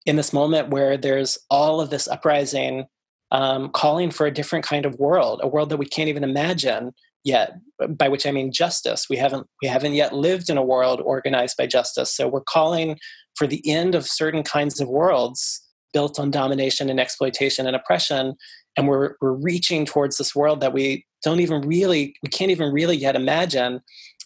In 0.04 0.16
this 0.16 0.32
moment 0.32 0.70
where 0.70 0.96
there's 0.96 1.38
all 1.50 1.80
of 1.80 1.90
this 1.90 2.06
uprising 2.06 2.86
um, 3.32 3.70
calling 3.70 4.10
for 4.10 4.26
a 4.26 4.30
different 4.30 4.64
kind 4.64 4.86
of 4.86 4.98
world, 4.98 5.40
a 5.42 5.48
world 5.48 5.70
that 5.70 5.78
we 5.78 5.86
can't 5.86 6.08
even 6.08 6.24
imagine 6.24 6.92
yet 7.26 7.58
by 7.90 8.08
which 8.08 8.24
i 8.24 8.30
mean 8.30 8.52
justice. 8.52 9.06
We 9.10 9.16
haven't 9.16 9.46
we 9.60 9.68
haven't 9.68 9.94
yet 9.94 10.14
lived 10.14 10.48
in 10.48 10.56
a 10.56 10.62
world 10.62 11.02
organized 11.04 11.56
by 11.58 11.66
justice. 11.66 12.14
So 12.14 12.28
we're 12.28 12.40
calling 12.40 12.98
for 13.34 13.46
the 13.46 13.60
end 13.68 13.94
of 13.94 14.06
certain 14.06 14.42
kinds 14.42 14.80
of 14.80 14.88
worlds 14.88 15.60
built 15.92 16.18
on 16.18 16.30
domination 16.30 16.88
and 16.88 17.00
exploitation 17.00 17.66
and 17.66 17.76
oppression. 17.76 18.34
And 18.76 18.86
we're 18.86 19.16
we're 19.20 19.32
reaching 19.32 19.84
towards 19.84 20.16
this 20.16 20.34
world 20.34 20.60
that 20.60 20.72
we 20.72 21.04
don't 21.22 21.40
even 21.40 21.62
really 21.62 22.14
we 22.22 22.28
can't 22.28 22.52
even 22.52 22.72
really 22.72 22.96
yet 22.96 23.16
imagine. 23.16 23.80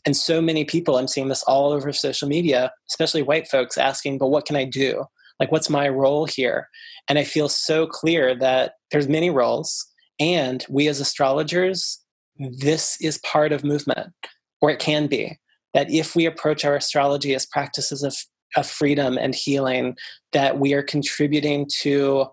And 0.06 0.16
so 0.16 0.40
many 0.42 0.64
people 0.64 0.96
i'm 0.96 1.08
seeing 1.08 1.28
this 1.28 1.42
all 1.44 1.72
over 1.72 1.92
social 1.92 2.28
media 2.28 2.70
especially 2.90 3.22
white 3.22 3.48
folks 3.48 3.78
asking 3.78 4.18
but 4.18 4.28
what 4.28 4.46
can 4.46 4.56
i 4.56 4.64
do? 4.64 5.04
Like 5.40 5.50
what's 5.50 5.70
my 5.70 5.88
role 5.88 6.26
here? 6.26 6.68
And 7.08 7.18
i 7.18 7.24
feel 7.24 7.48
so 7.48 7.86
clear 7.86 8.34
that 8.34 8.74
there's 8.90 9.08
many 9.08 9.30
roles. 9.30 9.86
And 10.18 10.66
we 10.68 10.86
as 10.86 11.00
astrologers 11.00 11.98
this 12.40 12.96
is 13.00 13.18
part 13.18 13.52
of 13.52 13.64
movement, 13.64 14.12
or 14.60 14.70
it 14.70 14.78
can 14.78 15.06
be. 15.06 15.38
That 15.74 15.90
if 15.90 16.16
we 16.16 16.26
approach 16.26 16.64
our 16.64 16.74
astrology 16.74 17.34
as 17.34 17.46
practices 17.46 18.02
of, 18.02 18.16
of 18.56 18.66
freedom 18.66 19.18
and 19.18 19.34
healing, 19.34 19.96
that 20.32 20.58
we 20.58 20.72
are 20.72 20.82
contributing 20.82 21.68
to 21.82 22.26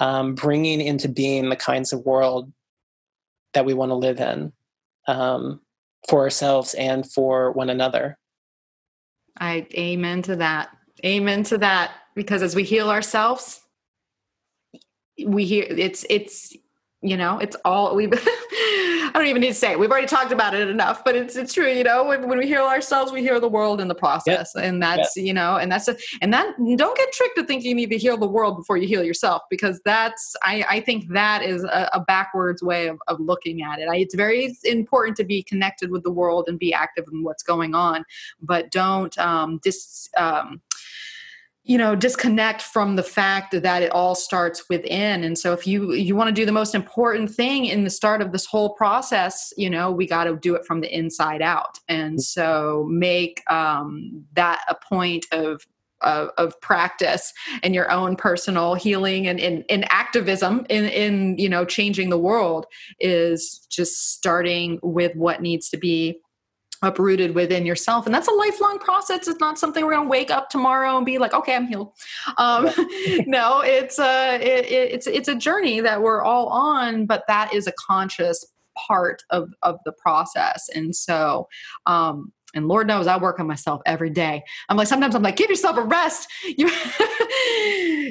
um, 0.00 0.34
bringing 0.34 0.80
into 0.80 1.08
being 1.08 1.50
the 1.50 1.56
kinds 1.56 1.92
of 1.92 2.00
world 2.00 2.50
that 3.52 3.64
we 3.64 3.74
want 3.74 3.90
to 3.90 3.94
live 3.94 4.18
in 4.18 4.52
um, 5.06 5.60
for 6.08 6.20
ourselves 6.20 6.74
and 6.74 7.10
for 7.10 7.52
one 7.52 7.68
another. 7.68 8.16
I 9.38 9.66
amen 9.74 10.22
to 10.22 10.36
that. 10.36 10.70
Amen 11.04 11.42
to 11.44 11.58
that. 11.58 11.92
Because 12.14 12.42
as 12.42 12.56
we 12.56 12.64
heal 12.64 12.90
ourselves, 12.90 13.60
we 15.24 15.44
hear 15.44 15.66
it's 15.68 16.04
it's 16.08 16.56
you 17.02 17.16
know 17.16 17.38
it's 17.38 17.56
all 17.64 17.94
we 17.94 18.06
I 19.12 19.18
don't 19.18 19.26
even 19.26 19.40
need 19.40 19.48
to 19.48 19.54
say 19.54 19.72
it. 19.72 19.78
We've 19.78 19.90
already 19.90 20.06
talked 20.06 20.32
about 20.32 20.54
it 20.54 20.68
enough, 20.68 21.04
but 21.04 21.16
it's 21.16 21.36
it's 21.36 21.52
true. 21.52 21.68
You 21.68 21.84
know, 21.84 22.04
when, 22.04 22.28
when 22.28 22.38
we 22.38 22.46
heal 22.46 22.62
ourselves, 22.62 23.10
we 23.10 23.22
heal 23.22 23.40
the 23.40 23.48
world 23.48 23.80
in 23.80 23.88
the 23.88 23.94
process, 23.94 24.52
yep. 24.54 24.64
and 24.64 24.82
that's 24.82 25.16
yep. 25.16 25.26
you 25.26 25.34
know, 25.34 25.56
and 25.56 25.70
that's 25.70 25.88
a, 25.88 25.96
and 26.22 26.32
that 26.32 26.54
don't 26.76 26.96
get 26.96 27.12
tricked 27.12 27.36
to 27.36 27.44
think 27.44 27.64
you 27.64 27.74
need 27.74 27.90
to 27.90 27.98
heal 27.98 28.16
the 28.16 28.28
world 28.28 28.56
before 28.56 28.76
you 28.76 28.86
heal 28.86 29.02
yourself, 29.02 29.42
because 29.50 29.80
that's 29.84 30.36
I 30.42 30.64
I 30.68 30.80
think 30.80 31.08
that 31.12 31.42
is 31.42 31.64
a, 31.64 31.90
a 31.92 32.00
backwards 32.00 32.62
way 32.62 32.86
of, 32.86 32.98
of 33.08 33.18
looking 33.20 33.62
at 33.62 33.78
it. 33.80 33.88
I, 33.90 33.96
it's 33.96 34.14
very 34.14 34.56
important 34.64 35.16
to 35.16 35.24
be 35.24 35.42
connected 35.42 35.90
with 35.90 36.04
the 36.04 36.12
world 36.12 36.44
and 36.48 36.58
be 36.58 36.72
active 36.72 37.04
in 37.12 37.24
what's 37.24 37.42
going 37.42 37.74
on, 37.74 38.04
but 38.40 38.70
don't 38.70 39.16
um, 39.18 39.58
dis 39.62 40.08
um, 40.16 40.60
you 41.64 41.76
know 41.76 41.94
disconnect 41.94 42.62
from 42.62 42.96
the 42.96 43.02
fact 43.02 43.52
that 43.52 43.82
it 43.82 43.90
all 43.92 44.14
starts 44.14 44.68
within. 44.68 45.24
And 45.24 45.38
so 45.38 45.52
if 45.52 45.66
you 45.66 45.92
you 45.92 46.16
want 46.16 46.28
to 46.28 46.34
do 46.34 46.46
the 46.46 46.52
most 46.52 46.74
important 46.74 47.30
thing 47.30 47.66
in 47.66 47.84
the 47.84 47.90
start 47.90 48.22
of 48.22 48.32
this 48.32 48.46
whole 48.46 48.74
process 48.74 49.52
you 49.56 49.68
know 49.68 49.90
we 49.90 50.06
got 50.06 50.24
to 50.24 50.36
do 50.36 50.54
it 50.54 50.64
from 50.64 50.80
the 50.80 50.94
inside 50.94 51.42
out. 51.42 51.78
And 51.88 52.22
so 52.22 52.86
make 52.88 53.42
um, 53.50 54.24
that 54.34 54.62
a 54.68 54.74
point 54.74 55.26
of 55.32 55.66
of, 56.02 56.30
of, 56.38 56.58
practice 56.62 57.32
and 57.62 57.74
your 57.74 57.90
own 57.90 58.16
personal 58.16 58.74
healing 58.74 59.26
and 59.26 59.38
in, 59.38 59.62
in 59.64 59.84
activism 59.90 60.64
in, 60.70 60.86
in 60.86 61.36
you 61.36 61.46
know 61.46 61.64
changing 61.66 62.08
the 62.08 62.18
world 62.18 62.64
is 63.00 63.66
just 63.68 64.14
starting 64.14 64.78
with 64.82 65.14
what 65.14 65.42
needs 65.42 65.68
to 65.68 65.76
be 65.76 66.18
uprooted 66.82 67.34
within 67.34 67.66
yourself. 67.66 68.06
And 68.06 68.14
that's 68.14 68.28
a 68.28 68.32
lifelong 68.32 68.78
process. 68.78 69.28
It's 69.28 69.40
not 69.40 69.58
something 69.58 69.84
we're 69.84 69.92
going 69.92 70.06
to 70.06 70.10
wake 70.10 70.30
up 70.30 70.48
tomorrow 70.48 70.96
and 70.96 71.04
be 71.04 71.18
like 71.18 71.34
okay 71.34 71.54
i'm 71.54 71.66
healed. 71.66 71.92
Um, 72.38 72.64
no 73.26 73.60
it's 73.60 73.98
a 73.98 74.36
it, 74.36 74.66
it's 74.70 75.06
it's 75.06 75.28
a 75.28 75.34
journey 75.34 75.80
that 75.80 76.00
we're 76.02 76.22
all 76.22 76.48
on 76.48 77.06
but 77.06 77.24
that 77.28 77.52
is 77.52 77.66
a 77.66 77.72
conscious 77.72 78.44
part 78.86 79.22
of 79.30 79.52
of 79.62 79.78
the 79.84 79.92
process. 79.92 80.68
And 80.74 80.94
so 80.94 81.48
um, 81.86 82.32
and 82.54 82.68
Lord 82.68 82.86
knows 82.86 83.06
I 83.06 83.16
work 83.16 83.38
on 83.38 83.46
myself 83.46 83.80
every 83.86 84.10
day. 84.10 84.42
I'm 84.68 84.76
like, 84.76 84.88
sometimes 84.88 85.14
I'm 85.14 85.22
like, 85.22 85.36
give 85.36 85.50
yourself 85.50 85.76
a 85.76 85.82
rest. 85.82 86.28
You, 86.56 86.68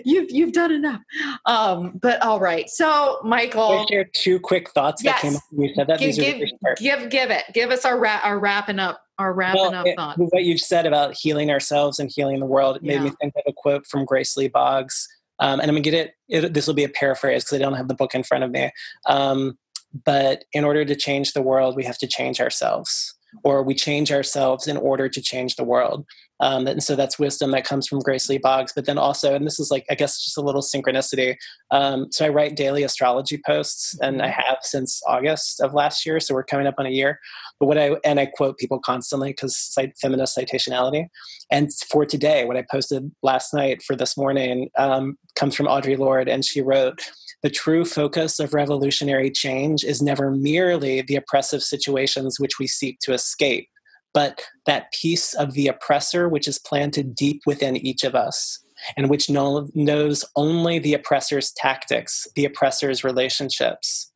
you've 0.05 0.31
you've 0.31 0.53
done 0.53 0.71
enough. 0.71 1.01
Um, 1.45 1.99
but 2.01 2.21
all 2.21 2.39
right. 2.39 2.69
So, 2.69 3.19
Michael, 3.23 3.85
share 3.87 4.05
two 4.05 4.39
quick 4.39 4.69
thoughts 4.69 5.03
yes. 5.03 5.15
that 5.15 5.21
came 5.21 5.35
up 5.35 5.43
when 5.51 5.67
you 5.67 5.75
said 5.75 5.87
that. 5.87 5.99
Give, 5.99 6.15
give, 6.15 6.49
give, 6.77 7.09
give 7.09 7.31
it. 7.31 7.43
Give 7.53 7.69
us 7.69 7.85
our 7.85 7.99
ra- 7.99 8.21
our 8.23 8.39
wrapping 8.39 8.79
up 8.79 9.01
our 9.17 9.33
wrapping 9.33 9.61
well, 9.61 9.75
up 9.75 9.85
it, 9.85 9.95
thoughts. 9.97 10.17
What 10.17 10.43
you 10.43 10.57
said 10.57 10.85
about 10.85 11.15
healing 11.15 11.51
ourselves 11.51 11.99
and 11.99 12.09
healing 12.09 12.39
the 12.39 12.45
world 12.45 12.77
it 12.77 12.83
yeah. 12.83 12.99
made 12.99 13.11
me 13.11 13.15
think 13.21 13.33
of 13.35 13.43
a 13.47 13.53
quote 13.55 13.85
from 13.85 14.05
Grace 14.05 14.35
Lee 14.37 14.47
Boggs. 14.47 15.07
Um, 15.39 15.59
and 15.59 15.69
I'm 15.69 15.75
gonna 15.75 15.81
get 15.81 15.93
it, 15.93 16.13
it 16.29 16.53
this 16.53 16.65
will 16.65 16.73
be 16.73 16.85
a 16.85 16.89
paraphrase 16.89 17.43
because 17.43 17.55
I 17.55 17.59
don't 17.59 17.75
have 17.75 17.87
the 17.87 17.95
book 17.95 18.15
in 18.15 18.23
front 18.23 18.43
of 18.43 18.51
me. 18.51 18.71
Um, 19.05 19.57
but 20.05 20.45
in 20.53 20.63
order 20.63 20.85
to 20.85 20.95
change 20.95 21.33
the 21.33 21.41
world, 21.41 21.75
we 21.75 21.83
have 21.83 21.97
to 21.99 22.07
change 22.07 22.39
ourselves 22.39 23.15
or 23.43 23.63
we 23.63 23.73
change 23.73 24.11
ourselves 24.11 24.67
in 24.67 24.77
order 24.77 25.09
to 25.09 25.21
change 25.21 25.55
the 25.55 25.63
world. 25.63 26.05
Um, 26.41 26.67
and 26.67 26.81
so 26.81 26.95
that's 26.95 27.19
wisdom 27.19 27.51
that 27.51 27.65
comes 27.65 27.87
from 27.87 27.99
Grace 27.99 28.29
Lee 28.29 28.37
Boggs. 28.37 28.71
But 28.73 28.85
then 28.85 28.97
also, 28.97 29.35
and 29.35 29.45
this 29.45 29.59
is 29.59 29.71
like, 29.71 29.85
I 29.89 29.95
guess, 29.95 30.23
just 30.23 30.37
a 30.37 30.41
little 30.41 30.61
synchronicity. 30.61 31.35
Um, 31.71 32.07
so 32.11 32.25
I 32.25 32.29
write 32.29 32.55
daily 32.55 32.83
astrology 32.83 33.39
posts, 33.45 33.97
and 33.99 34.21
I 34.21 34.29
mm-hmm. 34.29 34.39
have 34.39 34.57
since 34.61 35.01
August 35.07 35.59
of 35.61 35.73
last 35.73 36.05
year. 36.05 36.19
So 36.19 36.33
we're 36.33 36.43
coming 36.43 36.67
up 36.67 36.75
on 36.77 36.85
a 36.85 36.91
year. 36.91 37.19
But 37.59 37.65
what 37.65 37.77
I, 37.77 37.97
and 38.05 38.19
I 38.19 38.25
quote 38.25 38.57
people 38.57 38.79
constantly 38.79 39.29
because 39.29 39.75
feminist 40.01 40.37
citationality. 40.37 41.07
And 41.51 41.69
for 41.91 42.05
today, 42.05 42.45
what 42.45 42.55
I 42.55 42.65
posted 42.71 43.11
last 43.21 43.53
night 43.53 43.83
for 43.83 43.95
this 43.95 44.15
morning 44.15 44.69
um, 44.77 45.17
comes 45.35 45.55
from 45.55 45.65
Audre 45.65 45.97
Lorde, 45.97 46.29
and 46.29 46.45
she 46.45 46.61
wrote, 46.61 47.11
the 47.41 47.49
true 47.49 47.85
focus 47.85 48.39
of 48.39 48.53
revolutionary 48.53 49.31
change 49.31 49.83
is 49.83 50.01
never 50.01 50.31
merely 50.31 51.01
the 51.01 51.15
oppressive 51.15 51.63
situations 51.63 52.39
which 52.39 52.59
we 52.59 52.67
seek 52.67 52.99
to 53.01 53.13
escape, 53.13 53.69
but 54.13 54.41
that 54.65 54.91
piece 54.91 55.33
of 55.33 55.53
the 55.53 55.67
oppressor 55.67 56.27
which 56.27 56.47
is 56.47 56.59
planted 56.59 57.15
deep 57.15 57.41
within 57.45 57.77
each 57.77 58.03
of 58.03 58.15
us 58.15 58.59
and 58.97 59.09
which 59.09 59.29
know, 59.29 59.67
knows 59.73 60.25
only 60.35 60.79
the 60.79 60.93
oppressor's 60.93 61.51
tactics, 61.51 62.27
the 62.35 62.45
oppressor's 62.45 63.03
relationships. 63.03 64.11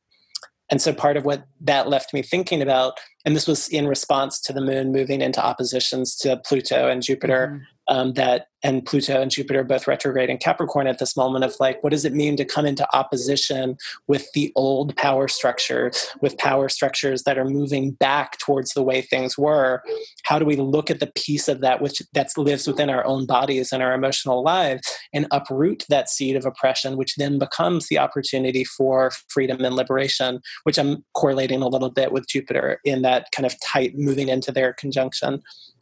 And 0.71 0.81
so 0.81 0.93
part 0.93 1.17
of 1.17 1.25
what 1.25 1.45
that 1.61 1.89
left 1.89 2.13
me 2.13 2.21
thinking 2.21 2.61
about, 2.61 2.99
and 3.25 3.35
this 3.35 3.47
was 3.47 3.67
in 3.67 3.87
response 3.87 4.39
to 4.41 4.53
the 4.53 4.61
moon 4.61 4.91
moving 4.91 5.21
into 5.21 5.43
oppositions 5.43 6.15
to 6.17 6.41
Pluto 6.45 6.89
and 6.89 7.01
Jupiter, 7.01 7.51
mm-hmm 7.53 7.72
um, 7.87 8.13
that 8.13 8.47
and 8.63 8.85
Pluto 8.85 9.21
and 9.21 9.29
Jupiter 9.29 9.63
both 9.63 9.87
retrograde 9.87 10.29
in 10.29 10.37
Capricorn 10.37 10.87
at 10.87 10.97
this 10.97 11.17
moment 11.17 11.43
of 11.43 11.53
like, 11.59 11.83
what 11.83 11.89
does 11.89 12.05
it 12.05 12.13
mean 12.13 12.37
to 12.37 12.45
come 12.45 12.65
into 12.65 12.87
opposition 12.95 13.75
with 14.07 14.31
the 14.33 14.53
old 14.55 14.95
power 14.95 15.27
structure, 15.27 15.91
with 16.21 16.37
power 16.37 16.69
structures 16.69 17.23
that 17.23 17.37
are 17.37 17.43
moving 17.43 17.91
back 17.91 18.37
towards 18.39 18.73
the 18.73 18.81
way 18.81 19.01
things 19.01 19.37
were? 19.37 19.83
How 20.23 20.39
do 20.39 20.45
we 20.45 20.55
look 20.55 20.89
at 20.89 21.01
the 21.01 21.11
piece 21.13 21.49
of 21.49 21.59
that 21.59 21.81
which 21.81 22.01
that 22.13 22.29
lives 22.37 22.65
within 22.65 22.89
our 22.89 23.05
own 23.05 23.25
bodies 23.25 23.73
and 23.73 23.83
our 23.83 23.93
emotional 23.93 24.43
lives 24.43 24.81
and 25.13 25.27
uproot 25.31 25.83
that 25.89 26.09
seed 26.09 26.37
of 26.37 26.45
oppression, 26.45 26.95
which 26.95 27.15
then 27.17 27.37
becomes 27.37 27.89
the 27.89 27.99
opportunity 27.99 28.63
for 28.63 29.11
freedom 29.27 29.63
and 29.63 29.75
liberation, 29.75 30.39
which 30.63 30.77
I'm 30.79 31.03
correlating 31.13 31.61
a 31.61 31.67
little 31.67 31.91
bit 31.91 32.13
with 32.13 32.29
Jupiter 32.29 32.79
in 32.85 33.01
that 33.01 33.27
kind 33.35 33.45
of 33.45 33.55
tight 33.59 33.97
moving 33.97 34.29
into 34.29 34.53
their 34.53 34.71
conjunction. 34.71 35.41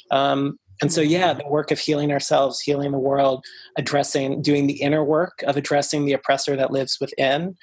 Um, 0.10 0.58
and 0.82 0.92
so, 0.92 1.02
yeah, 1.02 1.34
the 1.34 1.48
work 1.48 1.72
of 1.72 1.80
healing 1.80 2.12
ourselves, 2.12 2.60
healing 2.60 2.92
the 2.92 2.98
world, 2.98 3.46
addressing, 3.78 4.42
doing 4.42 4.66
the 4.68 4.82
inner 4.82 5.04
work 5.04 5.44
of 5.46 5.56
addressing 5.56 6.06
the 6.06 6.14
oppressor 6.14 6.56
that 6.56 6.72
lives 6.72 6.98
within, 7.00 7.56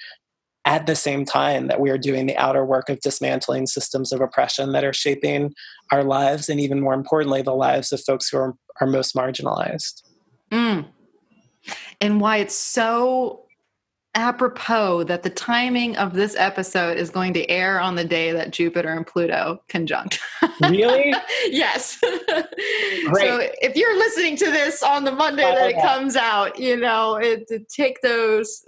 at 0.65 0.85
the 0.85 0.95
same 0.95 1.25
time 1.25 1.67
that 1.67 1.79
we 1.79 1.89
are 1.89 1.97
doing 1.97 2.25
the 2.25 2.37
outer 2.37 2.65
work 2.65 2.89
of 2.89 2.99
dismantling 3.01 3.65
systems 3.65 4.11
of 4.11 4.21
oppression 4.21 4.71
that 4.71 4.83
are 4.83 4.93
shaping 4.93 5.53
our 5.91 6.03
lives 6.03 6.49
and 6.49 6.59
even 6.59 6.79
more 6.79 6.93
importantly 6.93 7.41
the 7.41 7.53
lives 7.53 7.91
of 7.91 8.01
folks 8.01 8.29
who 8.29 8.37
are, 8.37 8.53
are 8.81 8.87
most 8.87 9.15
marginalized 9.15 10.03
mm. 10.51 10.85
and 12.01 12.21
why 12.21 12.37
it's 12.37 12.55
so 12.55 13.45
apropos 14.15 15.03
that 15.03 15.23
the 15.23 15.29
timing 15.29 15.95
of 15.97 16.13
this 16.13 16.35
episode 16.37 16.97
is 16.97 17.09
going 17.09 17.33
to 17.33 17.49
air 17.49 17.79
on 17.79 17.95
the 17.95 18.03
day 18.03 18.31
that 18.31 18.51
Jupiter 18.51 18.89
and 18.89 19.05
Pluto 19.05 19.61
conjunct. 19.69 20.19
Really? 20.61 21.13
yes. 21.45 21.99
Great. 21.99 23.27
so 23.27 23.49
if 23.61 23.75
you're 23.75 23.97
listening 23.97 24.35
to 24.37 24.45
this 24.45 24.83
on 24.83 25.03
the 25.03 25.11
Monday 25.11 25.43
that 25.43 25.69
it 25.71 25.81
comes 25.81 26.15
out, 26.15 26.59
you 26.59 26.75
know, 26.75 27.15
it, 27.15 27.45
it 27.49 27.69
take 27.69 28.01
those 28.01 28.63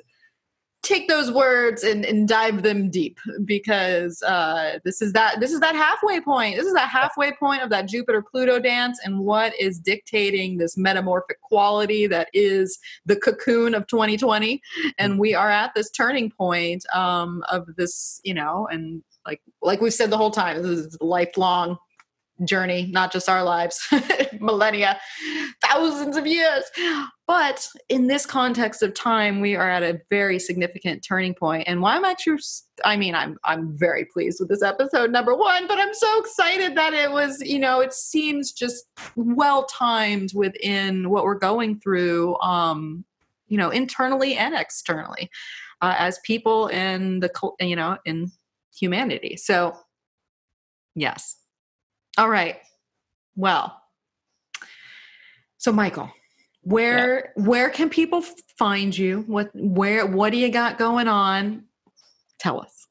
take 0.84 1.08
those 1.08 1.32
words 1.32 1.84
and, 1.84 2.06
and 2.06 2.28
dive 2.28 2.64
them 2.64 2.90
deep 2.90 3.20
because 3.46 4.22
uh, 4.24 4.80
this 4.84 5.02
is 5.02 5.14
that 5.14 5.40
this 5.40 5.52
is 5.52 5.60
that 5.60 5.76
halfway 5.76 6.20
point. 6.20 6.58
This 6.58 6.66
is 6.66 6.74
that 6.74 6.90
halfway 6.90 7.32
point 7.34 7.62
of 7.62 7.70
that 7.70 7.88
jupiter 7.88 8.22
pluto 8.22 8.60
dance 8.60 9.00
and 9.04 9.20
what 9.20 9.54
is 9.60 9.80
dictating 9.80 10.58
this 10.58 10.78
metamorphic 10.78 11.40
quality 11.42 12.08
that 12.08 12.30
is 12.34 12.80
the 13.06 13.16
cocoon 13.16 13.76
of 13.76 13.86
2020 13.88 14.62
and 14.98 15.20
we 15.20 15.36
are 15.36 15.50
at 15.50 15.72
this 15.76 15.92
turning 15.92 16.32
point 16.32 16.84
um, 16.94 17.44
of 17.52 17.68
this 17.76 18.20
you 18.24 18.34
know 18.34 18.68
and 18.72 19.04
like 19.26 19.42
like 19.62 19.82
we've 19.82 19.94
said 19.94 20.10
the 20.10 20.18
whole 20.18 20.32
time 20.32 20.62
this 20.62 20.66
is 20.66 20.98
lifelong 21.00 21.78
journey, 22.46 22.88
not 22.92 23.12
just 23.12 23.30
our 23.30 23.44
lives, 23.44 23.88
millennia, 24.40 25.00
thousands 25.64 26.18
of 26.18 26.26
years. 26.26 26.64
But 27.28 27.68
in 27.88 28.08
this 28.08 28.26
context 28.26 28.84
of 28.84 28.94
time, 28.94 29.40
we 29.40 29.56
are 29.56 29.70
at 29.70 29.84
a 29.84 30.02
very 30.10 30.38
significant 30.38 31.04
turning 31.04 31.34
point. 31.34 31.64
And 31.68 31.82
why 31.82 31.96
I'm 31.96 32.04
actually, 32.04 32.40
I 32.84 32.98
mean, 32.98 33.16
I'm 33.16 33.38
I'm 33.44 33.78
very 33.78 34.06
pleased 34.06 34.40
with 34.40 34.50
this 34.50 34.62
episode 34.62 35.12
number 35.12 35.36
one, 35.36 35.68
but 35.68 35.80
I'm 35.80 35.94
so 35.94 36.20
excited 36.20 36.76
that 36.76 36.94
it 36.94 37.12
was, 37.12 37.40
you 37.42 37.60
know, 37.60 37.80
it 37.80 37.94
seems 37.94 38.52
just 38.52 38.86
well 39.16 39.66
timed 39.66 40.34
within 40.34 41.10
what 41.10 41.24
we're 41.24 41.36
going 41.36 41.80
through, 41.80 42.38
um, 42.40 43.06
you 43.48 43.58
know, 43.58 43.70
internally 43.70 44.36
and 44.36 44.56
externally, 44.56 45.30
uh, 45.82 45.96
as 45.98 46.20
people 46.26 46.68
in 46.68 47.20
the, 47.22 47.32
you 47.60 47.76
know, 47.76 47.98
in 48.06 48.32
humanity. 48.78 49.38
So, 49.38 49.78
yes, 50.96 51.38
all 52.18 52.30
right. 52.30 52.58
Well, 53.36 53.82
so 55.58 55.72
Michael, 55.72 56.12
where 56.62 57.34
yeah. 57.38 57.44
where 57.44 57.70
can 57.70 57.90
people 57.90 58.24
find 58.58 58.98
you? 58.98 59.24
What 59.28 59.50
where 59.54 60.06
what 60.06 60.32
do 60.32 60.38
you 60.38 60.50
got 60.50 60.78
going 60.78 61.08
on? 61.08 61.64
Tell 62.40 62.62
us. 62.62 62.88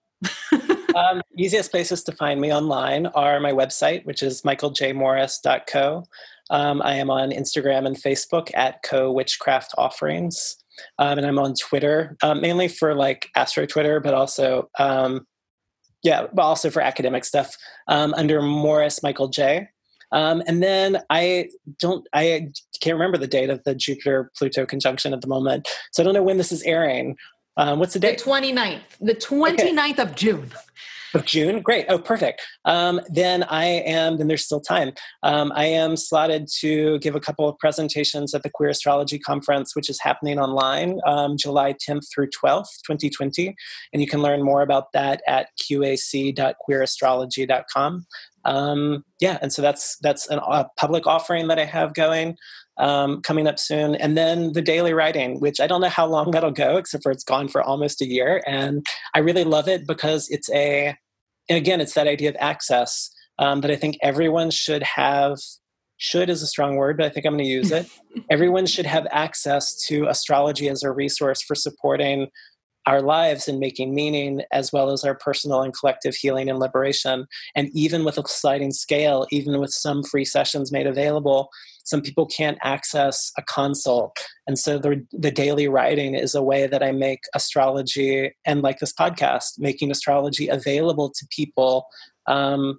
um, 0.94 1.22
easiest 1.36 1.70
places 1.70 2.02
to 2.04 2.12
find 2.12 2.40
me 2.40 2.52
online 2.52 3.06
are 3.06 3.40
my 3.40 3.52
website, 3.52 4.04
which 4.04 4.22
is 4.22 4.42
michaeljmorris.co. 4.42 6.04
Um, 6.50 6.82
I 6.82 6.94
am 6.94 7.10
on 7.10 7.30
Instagram 7.30 7.86
and 7.86 7.96
Facebook 7.96 8.50
at 8.54 8.82
Co 8.82 9.12
Witchcraft 9.12 9.72
Offerings. 9.78 10.56
Um, 10.98 11.18
and 11.18 11.26
I'm 11.26 11.38
on 11.38 11.54
Twitter, 11.54 12.16
um, 12.22 12.40
mainly 12.40 12.68
for 12.68 12.94
like 12.94 13.28
Astro 13.36 13.66
Twitter, 13.66 14.00
but 14.00 14.14
also 14.14 14.70
um, 14.78 15.26
yeah, 16.02 16.26
but 16.32 16.42
also 16.42 16.70
for 16.70 16.82
academic 16.82 17.24
stuff 17.24 17.56
um, 17.88 18.14
under 18.14 18.40
Morris 18.42 19.02
Michael 19.02 19.28
J. 19.28 19.68
Um, 20.12 20.42
and 20.46 20.62
then 20.62 21.02
I 21.08 21.50
don't, 21.78 22.06
I 22.12 22.48
can't 22.80 22.94
remember 22.96 23.18
the 23.18 23.28
date 23.28 23.50
of 23.50 23.62
the 23.64 23.74
Jupiter 23.74 24.30
Pluto 24.36 24.66
conjunction 24.66 25.12
at 25.12 25.20
the 25.20 25.28
moment. 25.28 25.68
So 25.92 26.02
I 26.02 26.04
don't 26.04 26.14
know 26.14 26.22
when 26.22 26.36
this 26.36 26.52
is 26.52 26.62
airing. 26.62 27.16
Um, 27.56 27.78
what's 27.78 27.94
the 27.94 28.00
date? 28.00 28.18
The 28.18 28.30
29th, 28.30 28.80
the 29.00 29.14
29th 29.14 29.92
okay. 29.92 30.02
of 30.02 30.14
June 30.14 30.50
of 31.14 31.24
June. 31.24 31.62
Great. 31.62 31.86
Oh, 31.88 31.98
perfect. 31.98 32.42
Um, 32.64 33.00
then 33.08 33.44
I 33.44 33.64
am, 33.64 34.18
then 34.18 34.26
there's 34.28 34.44
still 34.44 34.60
time. 34.60 34.92
Um, 35.22 35.52
I 35.54 35.66
am 35.66 35.96
slotted 35.96 36.48
to 36.60 36.98
give 36.98 37.14
a 37.14 37.20
couple 37.20 37.48
of 37.48 37.56
presentations 37.58 38.34
at 38.34 38.42
the 38.42 38.50
Queer 38.50 38.70
Astrology 38.70 39.18
Conference, 39.18 39.76
which 39.76 39.88
is 39.88 40.00
happening 40.00 40.38
online 40.38 40.98
um, 41.06 41.36
July 41.36 41.74
10th 41.74 42.06
through 42.12 42.28
12th, 42.28 42.82
2020. 42.86 43.54
And 43.92 44.02
you 44.02 44.08
can 44.08 44.22
learn 44.22 44.42
more 44.42 44.62
about 44.62 44.92
that 44.92 45.22
at 45.26 45.48
qac.queerastrology.com. 45.60 48.06
Um, 48.44 49.04
yeah, 49.20 49.38
and 49.42 49.52
so 49.52 49.60
that's 49.60 49.98
that's 49.98 50.28
an, 50.28 50.38
a 50.38 50.66
public 50.76 51.06
offering 51.06 51.48
that 51.48 51.58
I 51.58 51.64
have 51.64 51.94
going 51.94 52.36
um, 52.80 53.20
coming 53.20 53.46
up 53.46 53.58
soon. 53.58 53.94
And 53.94 54.16
then 54.16 54.52
the 54.54 54.62
daily 54.62 54.92
writing, 54.94 55.38
which 55.38 55.60
I 55.60 55.66
don't 55.66 55.82
know 55.82 55.88
how 55.88 56.06
long 56.06 56.30
that'll 56.30 56.50
go, 56.50 56.78
except 56.78 57.02
for 57.04 57.12
it's 57.12 57.22
gone 57.22 57.46
for 57.46 57.62
almost 57.62 58.00
a 58.00 58.06
year. 58.06 58.42
And 58.46 58.84
I 59.14 59.20
really 59.20 59.44
love 59.44 59.68
it 59.68 59.86
because 59.86 60.28
it's 60.30 60.50
a, 60.50 60.96
and 61.48 61.56
again, 61.56 61.80
it's 61.80 61.94
that 61.94 62.08
idea 62.08 62.30
of 62.30 62.36
access 62.40 63.10
um, 63.38 63.60
that 63.60 63.70
I 63.70 63.76
think 63.76 63.98
everyone 64.02 64.50
should 64.50 64.82
have. 64.82 65.38
Should 66.02 66.30
is 66.30 66.40
a 66.40 66.46
strong 66.46 66.76
word, 66.76 66.96
but 66.96 67.04
I 67.04 67.10
think 67.10 67.26
I'm 67.26 67.34
going 67.34 67.44
to 67.44 67.50
use 67.50 67.70
it. 67.70 67.86
everyone 68.30 68.64
should 68.64 68.86
have 68.86 69.06
access 69.10 69.76
to 69.88 70.06
astrology 70.06 70.66
as 70.70 70.82
a 70.82 70.90
resource 70.90 71.42
for 71.42 71.54
supporting 71.54 72.28
our 72.86 73.02
lives 73.02 73.48
and 73.48 73.58
making 73.58 73.94
meaning, 73.94 74.42
as 74.52 74.72
well 74.72 74.90
as 74.90 75.04
our 75.04 75.14
personal 75.14 75.62
and 75.62 75.74
collective 75.76 76.14
healing 76.14 76.48
and 76.48 76.58
liberation. 76.58 77.26
And 77.54 77.68
even 77.72 78.04
with 78.04 78.18
a 78.18 78.22
sliding 78.26 78.72
scale, 78.72 79.26
even 79.30 79.60
with 79.60 79.70
some 79.70 80.02
free 80.02 80.24
sessions 80.24 80.72
made 80.72 80.86
available, 80.86 81.50
some 81.84 82.00
people 82.00 82.26
can't 82.26 82.58
access 82.62 83.32
a 83.36 83.42
consult 83.42 84.16
and 84.46 84.58
so 84.58 84.78
the, 84.78 85.04
the 85.12 85.30
daily 85.30 85.66
writing 85.66 86.14
is 86.14 86.34
a 86.34 86.42
way 86.42 86.66
that 86.66 86.82
i 86.82 86.92
make 86.92 87.20
astrology 87.34 88.32
and 88.44 88.62
like 88.62 88.78
this 88.78 88.92
podcast 88.92 89.58
making 89.58 89.90
astrology 89.90 90.46
available 90.46 91.10
to 91.10 91.26
people 91.30 91.86
um, 92.26 92.78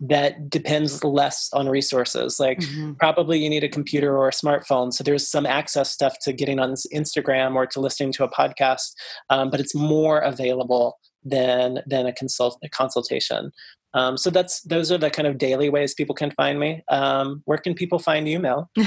that 0.00 0.48
depends 0.48 1.04
less 1.04 1.50
on 1.52 1.68
resources. 1.68 2.40
Like 2.40 2.58
mm-hmm. 2.58 2.94
probably 2.94 3.38
you 3.38 3.50
need 3.50 3.64
a 3.64 3.68
computer 3.68 4.16
or 4.16 4.28
a 4.28 4.32
smartphone. 4.32 4.92
So 4.92 5.04
there's 5.04 5.28
some 5.28 5.44
access 5.44 5.90
stuff 5.92 6.16
to 6.22 6.32
getting 6.32 6.58
on 6.58 6.74
Instagram 6.94 7.54
or 7.54 7.66
to 7.66 7.80
listening 7.80 8.12
to 8.14 8.24
a 8.24 8.30
podcast, 8.30 8.92
um, 9.28 9.50
but 9.50 9.60
it's 9.60 9.74
more 9.74 10.18
available 10.20 10.98
than 11.22 11.82
than 11.86 12.06
a 12.06 12.12
consult 12.14 12.58
a 12.64 12.68
consultation. 12.68 13.52
Um, 13.92 14.16
so 14.16 14.30
that's 14.30 14.62
those 14.62 14.90
are 14.90 14.98
the 14.98 15.10
kind 15.10 15.26
of 15.26 15.36
daily 15.36 15.68
ways 15.68 15.94
people 15.94 16.14
can 16.14 16.30
find 16.30 16.58
me. 16.58 16.82
Um, 16.88 17.42
where 17.44 17.58
can 17.58 17.74
people 17.74 17.98
find 17.98 18.28
you, 18.28 18.38
Mel? 18.38 18.70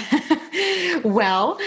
well, 1.03 1.57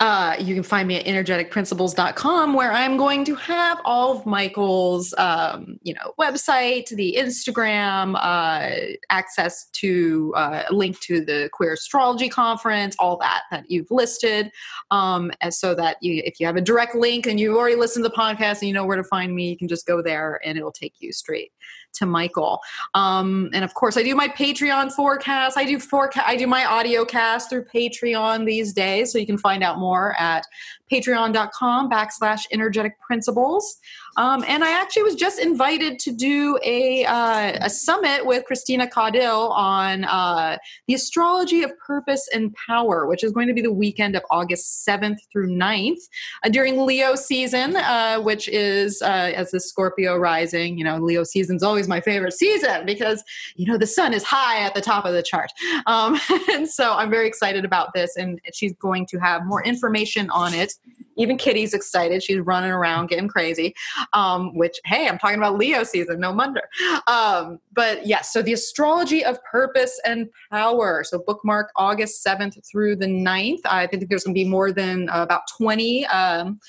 uh, 0.00 0.36
you 0.38 0.54
can 0.54 0.62
find 0.62 0.88
me 0.88 0.96
at 0.96 1.06
energeticprinciples.com 1.06 2.54
where 2.54 2.72
I'm 2.72 2.96
going 2.96 3.24
to 3.24 3.34
have 3.36 3.80
all 3.84 4.18
of 4.18 4.26
Michael's, 4.26 5.14
um, 5.18 5.78
you 5.82 5.94
know, 5.94 6.12
website, 6.18 6.88
the 6.88 7.16
Instagram, 7.18 8.14
uh, 8.16 8.96
access 9.10 9.66
to 9.72 10.32
uh, 10.36 10.64
a 10.68 10.74
link 10.74 10.98
to 11.00 11.24
the 11.24 11.48
Queer 11.52 11.74
Astrology 11.74 12.28
Conference, 12.28 12.96
all 12.98 13.16
that 13.18 13.42
that 13.50 13.70
you've 13.70 13.90
listed. 13.90 14.50
Um, 14.90 15.30
and 15.40 15.52
so 15.52 15.74
that 15.74 15.96
you, 16.00 16.22
if 16.24 16.40
you 16.40 16.46
have 16.46 16.56
a 16.56 16.60
direct 16.60 16.94
link 16.94 17.26
and 17.26 17.38
you've 17.38 17.56
already 17.56 17.76
listened 17.76 18.04
to 18.04 18.08
the 18.08 18.16
podcast 18.16 18.60
and 18.60 18.68
you 18.68 18.74
know 18.74 18.84
where 18.84 18.96
to 18.96 19.04
find 19.04 19.34
me, 19.34 19.50
you 19.50 19.56
can 19.56 19.68
just 19.68 19.86
go 19.86 20.02
there 20.02 20.40
and 20.44 20.58
it'll 20.58 20.72
take 20.72 20.94
you 21.00 21.12
straight 21.12 21.52
to 21.94 22.06
Michael. 22.06 22.60
Um, 22.94 23.50
and 23.52 23.64
of 23.64 23.74
course, 23.74 23.96
I 23.96 24.02
do 24.02 24.14
my 24.14 24.28
Patreon 24.28 24.92
forecast. 24.92 25.56
I 25.56 25.64
do 25.64 25.78
forecast. 25.78 26.26
I 26.26 26.36
do 26.36 26.46
my 26.46 26.64
audio 26.64 27.04
cast 27.04 27.50
through 27.50 27.64
Patreon 27.64 28.46
these 28.46 28.72
days, 28.72 29.12
so 29.12 29.18
you 29.18 29.26
can 29.26 29.38
find 29.38 29.62
out 29.62 29.78
more 29.78 30.14
at 30.18 30.44
patreon.com 30.90 31.90
backslash 31.90 32.46
energetic 32.52 32.98
principles. 33.00 33.78
Um, 34.16 34.44
and 34.46 34.64
I 34.64 34.80
actually 34.80 35.04
was 35.04 35.14
just 35.14 35.38
invited 35.38 35.98
to 36.00 36.12
do 36.12 36.58
a, 36.64 37.04
uh, 37.04 37.58
a 37.62 37.70
summit 37.70 38.26
with 38.26 38.44
Christina 38.44 38.86
Caudill 38.86 39.50
on 39.50 40.04
uh, 40.04 40.58
the 40.86 40.94
astrology 40.94 41.62
of 41.62 41.72
purpose 41.78 42.28
and 42.32 42.54
power, 42.66 43.06
which 43.06 43.22
is 43.24 43.32
going 43.32 43.48
to 43.48 43.54
be 43.54 43.62
the 43.62 43.72
weekend 43.72 44.16
of 44.16 44.22
August 44.30 44.86
7th 44.86 45.18
through 45.30 45.48
9th 45.48 46.00
uh, 46.44 46.48
during 46.48 46.84
Leo 46.84 47.14
season, 47.14 47.76
uh, 47.76 48.20
which 48.20 48.48
is 48.48 49.00
uh, 49.02 49.32
as 49.34 49.50
the 49.50 49.60
Scorpio 49.60 50.16
rising. 50.16 50.76
You 50.76 50.84
know, 50.84 50.98
Leo 50.98 51.24
season's 51.24 51.62
always 51.62 51.88
my 51.88 52.00
favorite 52.00 52.32
season 52.32 52.84
because, 52.86 53.22
you 53.56 53.66
know, 53.66 53.78
the 53.78 53.86
sun 53.86 54.12
is 54.12 54.24
high 54.24 54.60
at 54.60 54.74
the 54.74 54.80
top 54.80 55.04
of 55.04 55.12
the 55.12 55.22
chart. 55.22 55.50
Um, 55.86 56.18
and 56.50 56.68
so 56.68 56.94
I'm 56.94 57.10
very 57.10 57.26
excited 57.26 57.64
about 57.64 57.92
this. 57.94 58.16
And 58.16 58.40
she's 58.52 58.74
going 58.74 59.06
to 59.06 59.18
have 59.18 59.46
more 59.46 59.62
information 59.62 60.30
on 60.30 60.54
it 60.54 60.74
even 61.16 61.36
Kitty's 61.36 61.74
excited. 61.74 62.22
She's 62.22 62.40
running 62.40 62.70
around 62.70 63.08
getting 63.08 63.28
crazy. 63.28 63.74
Um, 64.12 64.54
which, 64.54 64.78
hey, 64.84 65.08
I'm 65.08 65.18
talking 65.18 65.38
about 65.38 65.58
Leo 65.58 65.82
season, 65.82 66.20
no 66.20 66.32
wonder. 66.32 66.62
Um, 67.06 67.58
but 67.72 68.06
yes, 68.06 68.32
so 68.32 68.42
the 68.42 68.52
astrology 68.52 69.24
of 69.24 69.42
purpose 69.44 70.00
and 70.04 70.28
power. 70.50 71.04
So 71.04 71.22
bookmark 71.26 71.70
August 71.76 72.24
7th 72.24 72.58
through 72.70 72.96
the 72.96 73.06
9th. 73.06 73.60
I 73.64 73.86
think 73.86 74.08
there's 74.08 74.24
going 74.24 74.34
to 74.34 74.40
be 74.40 74.48
more 74.48 74.72
than 74.72 75.08
uh, 75.10 75.22
about 75.22 75.42
20. 75.58 76.06
Um, 76.06 76.60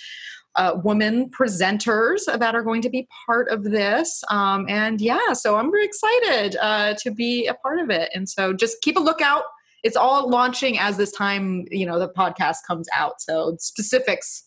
uh, 0.56 0.74
women 0.84 1.30
presenters 1.30 2.26
that 2.26 2.56
are 2.56 2.62
going 2.62 2.82
to 2.82 2.90
be 2.90 3.08
part 3.26 3.48
of 3.50 3.64
this. 3.64 4.22
Um, 4.30 4.66
and 4.68 5.00
yeah, 5.00 5.34
so 5.34 5.56
I'm 5.56 5.72
very 5.72 5.86
excited 5.86 6.58
uh, 6.62 6.94
to 7.02 7.12
be 7.12 7.48
a 7.48 7.54
part 7.54 7.80
of 7.80 7.90
it. 7.90 8.10
And 8.14 8.28
so 8.28 8.52
just 8.52 8.82
keep 8.82 8.98
a 8.98 9.00
lookout 9.00 9.44
it's 9.84 9.96
all 9.96 10.30
launching 10.30 10.78
as 10.78 10.98
this 10.98 11.12
time, 11.12 11.66
you 11.72 11.86
know, 11.86 12.00
the 12.00 12.10
podcast 12.10 12.58
comes 12.68 12.88
out. 12.94 13.22
So 13.22 13.56
specifics 13.60 14.46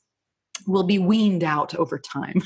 will 0.67 0.85
be 0.85 0.99
weaned 0.99 1.45
out 1.45 1.75
over 1.75 1.99
time. 1.99 2.41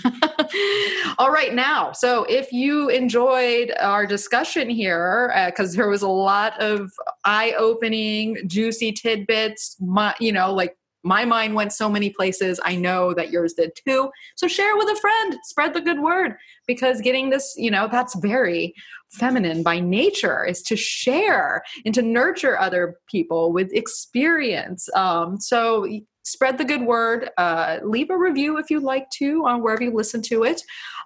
All 1.19 1.31
right, 1.31 1.55
now, 1.55 1.93
so 1.93 2.25
if 2.25 2.53
you 2.53 2.89
enjoyed 2.89 3.73
our 3.81 4.07
discussion 4.07 4.71
here, 4.71 5.33
because 5.47 5.75
uh, 5.75 5.77
there 5.77 5.89
was 5.89 6.03
a 6.03 6.09
lot 6.09 6.59
of 6.61 6.91
eye 7.25 7.55
opening, 7.59 8.37
juicy 8.47 8.93
tidbits, 8.93 9.77
my, 9.81 10.15
you 10.21 10.33
know, 10.33 10.53
like 10.53 10.77
my 11.05 11.25
mind 11.25 11.55
went 11.55 11.73
so 11.73 11.89
many 11.89 12.11
places. 12.11 12.59
I 12.65 12.77
know 12.77 13.15
that 13.15 13.31
yours 13.31 13.55
did 13.55 13.71
too. 13.87 14.11
So 14.37 14.49
share 14.49 14.77
with 14.77 14.89
a 14.89 15.01
friend, 15.01 15.39
spread 15.45 15.75
the 15.75 15.81
good 15.81 16.01
word 16.01 16.37
because 16.67 17.01
getting 17.01 17.31
this, 17.31 17.55
you 17.57 17.71
know, 17.71 17.89
that's 17.91 18.15
very 18.17 18.75
feminine 19.13 19.63
by 19.63 19.81
nature 19.81 20.45
is 20.45 20.63
to 20.63 20.77
share 20.77 21.63
and 21.85 21.95
to 21.95 22.03
nurture 22.03 22.59
other 22.59 22.97
people 23.11 23.53
with 23.53 23.73
experience. 23.73 24.89
Um, 24.95 25.41
so 25.41 25.87
spread 26.25 26.59
the 26.59 26.65
good 26.65 26.83
word. 26.83 27.31
Uh, 27.39 27.79
leave 27.83 28.11
a 28.11 28.19
review 28.19 28.59
if 28.59 28.71
you'd 28.71 28.83
like 28.83 29.09
to 29.11 29.47
on 29.47 29.63
wherever 29.63 29.83
you 29.83 29.95
listen 29.95 30.23
to 30.23 30.45
it. 30.45 30.63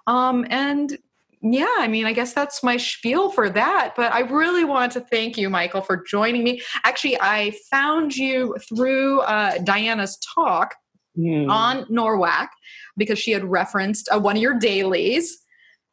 Um, 0.07 0.45
and 0.49 0.97
yeah, 1.41 1.75
I 1.77 1.87
mean, 1.89 2.05
I 2.05 2.13
guess 2.13 2.33
that's 2.33 2.63
my 2.63 2.77
spiel 2.77 3.29
for 3.29 3.49
that. 3.49 3.93
But 3.97 4.13
I 4.13 4.21
really 4.21 4.63
want 4.63 4.93
to 4.93 5.01
thank 5.01 5.37
you, 5.37 5.49
Michael, 5.49 5.81
for 5.81 5.97
joining 5.97 6.43
me. 6.43 6.61
Actually, 6.85 7.19
I 7.19 7.53
found 7.69 8.15
you 8.15 8.55
through 8.69 9.19
uh, 9.21 9.57
Diana's 9.59 10.17
talk 10.35 10.73
mm. 11.17 11.49
on 11.49 11.83
NORWAC 11.85 12.47
because 12.95 13.19
she 13.19 13.31
had 13.31 13.43
referenced 13.43 14.07
uh, 14.13 14.19
one 14.19 14.37
of 14.37 14.41
your 14.41 14.57
dailies. 14.57 15.37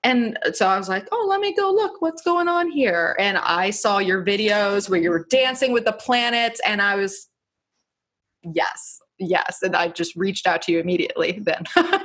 And 0.03 0.39
so 0.55 0.67
I 0.67 0.79
was 0.79 0.89
like, 0.89 1.07
oh, 1.13 1.27
let 1.29 1.41
me 1.41 1.55
go 1.55 1.71
look. 1.71 2.01
What's 2.01 2.23
going 2.23 2.49
on 2.49 2.71
here. 2.71 3.17
And 3.19 3.37
I 3.37 3.71
saw 3.71 3.99
your 3.99 4.25
videos 4.25 4.89
where 4.89 5.01
you 5.01 5.11
were 5.11 5.27
dancing 5.31 5.73
with 5.73 5.85
the 5.85 5.93
planets, 5.93 6.61
and 6.67 6.81
I 6.81 6.97
was, 6.97 7.29
yes, 8.43 8.99
yes. 9.19 9.59
And 9.63 9.77
i 9.77 9.89
just 9.89 10.17
reached 10.17 10.47
out 10.47 10.63
to 10.63 10.73
you 10.73 10.81
immediately 10.81 11.41
then. 11.43 11.65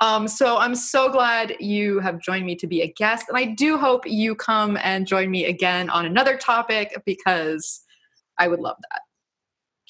Um, 0.00 0.28
so 0.28 0.58
i'm 0.58 0.74
so 0.74 1.10
glad 1.10 1.54
you 1.58 2.00
have 2.00 2.20
joined 2.20 2.44
me 2.44 2.54
to 2.56 2.66
be 2.66 2.82
a 2.82 2.92
guest 2.92 3.26
and 3.30 3.38
i 3.38 3.46
do 3.46 3.78
hope 3.78 4.02
you 4.04 4.34
come 4.34 4.76
and 4.82 5.06
join 5.06 5.30
me 5.30 5.46
again 5.46 5.88
on 5.88 6.04
another 6.04 6.36
topic 6.36 7.00
because 7.06 7.82
i 8.36 8.46
would 8.46 8.60
love 8.60 8.76
that. 8.90 9.00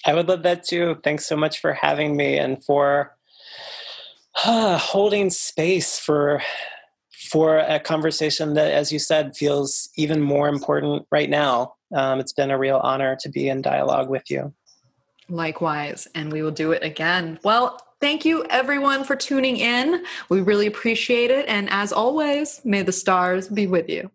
I 0.04 0.14
would 0.14 0.28
love 0.28 0.44
that 0.44 0.62
too. 0.62 0.98
Thanks 1.02 1.26
so 1.26 1.36
much 1.36 1.60
for 1.60 1.72
having 1.72 2.16
me 2.16 2.38
and 2.38 2.62
for 2.64 3.16
uh, 4.44 4.78
holding 4.80 5.30
space 5.30 5.98
for 5.98 6.40
for 7.30 7.58
a 7.58 7.80
conversation 7.80 8.54
that 8.54 8.72
as 8.72 8.92
you 8.92 8.98
said 8.98 9.36
feels 9.36 9.88
even 9.96 10.20
more 10.20 10.48
important 10.48 11.06
right 11.10 11.30
now 11.30 11.72
um, 11.94 12.20
it's 12.20 12.32
been 12.32 12.50
a 12.50 12.58
real 12.58 12.78
honor 12.82 13.16
to 13.18 13.28
be 13.28 13.48
in 13.48 13.62
dialogue 13.62 14.08
with 14.08 14.30
you 14.30 14.52
Likewise, 15.28 16.06
and 16.14 16.32
we 16.32 16.42
will 16.42 16.52
do 16.52 16.72
it 16.72 16.82
again. 16.84 17.38
Well, 17.42 17.80
thank 18.00 18.24
you 18.24 18.44
everyone 18.44 19.04
for 19.04 19.16
tuning 19.16 19.56
in. 19.56 20.04
We 20.28 20.40
really 20.40 20.66
appreciate 20.66 21.30
it. 21.30 21.46
And 21.48 21.68
as 21.70 21.92
always, 21.92 22.60
may 22.64 22.82
the 22.82 22.92
stars 22.92 23.48
be 23.48 23.66
with 23.66 23.88
you. 23.88 24.10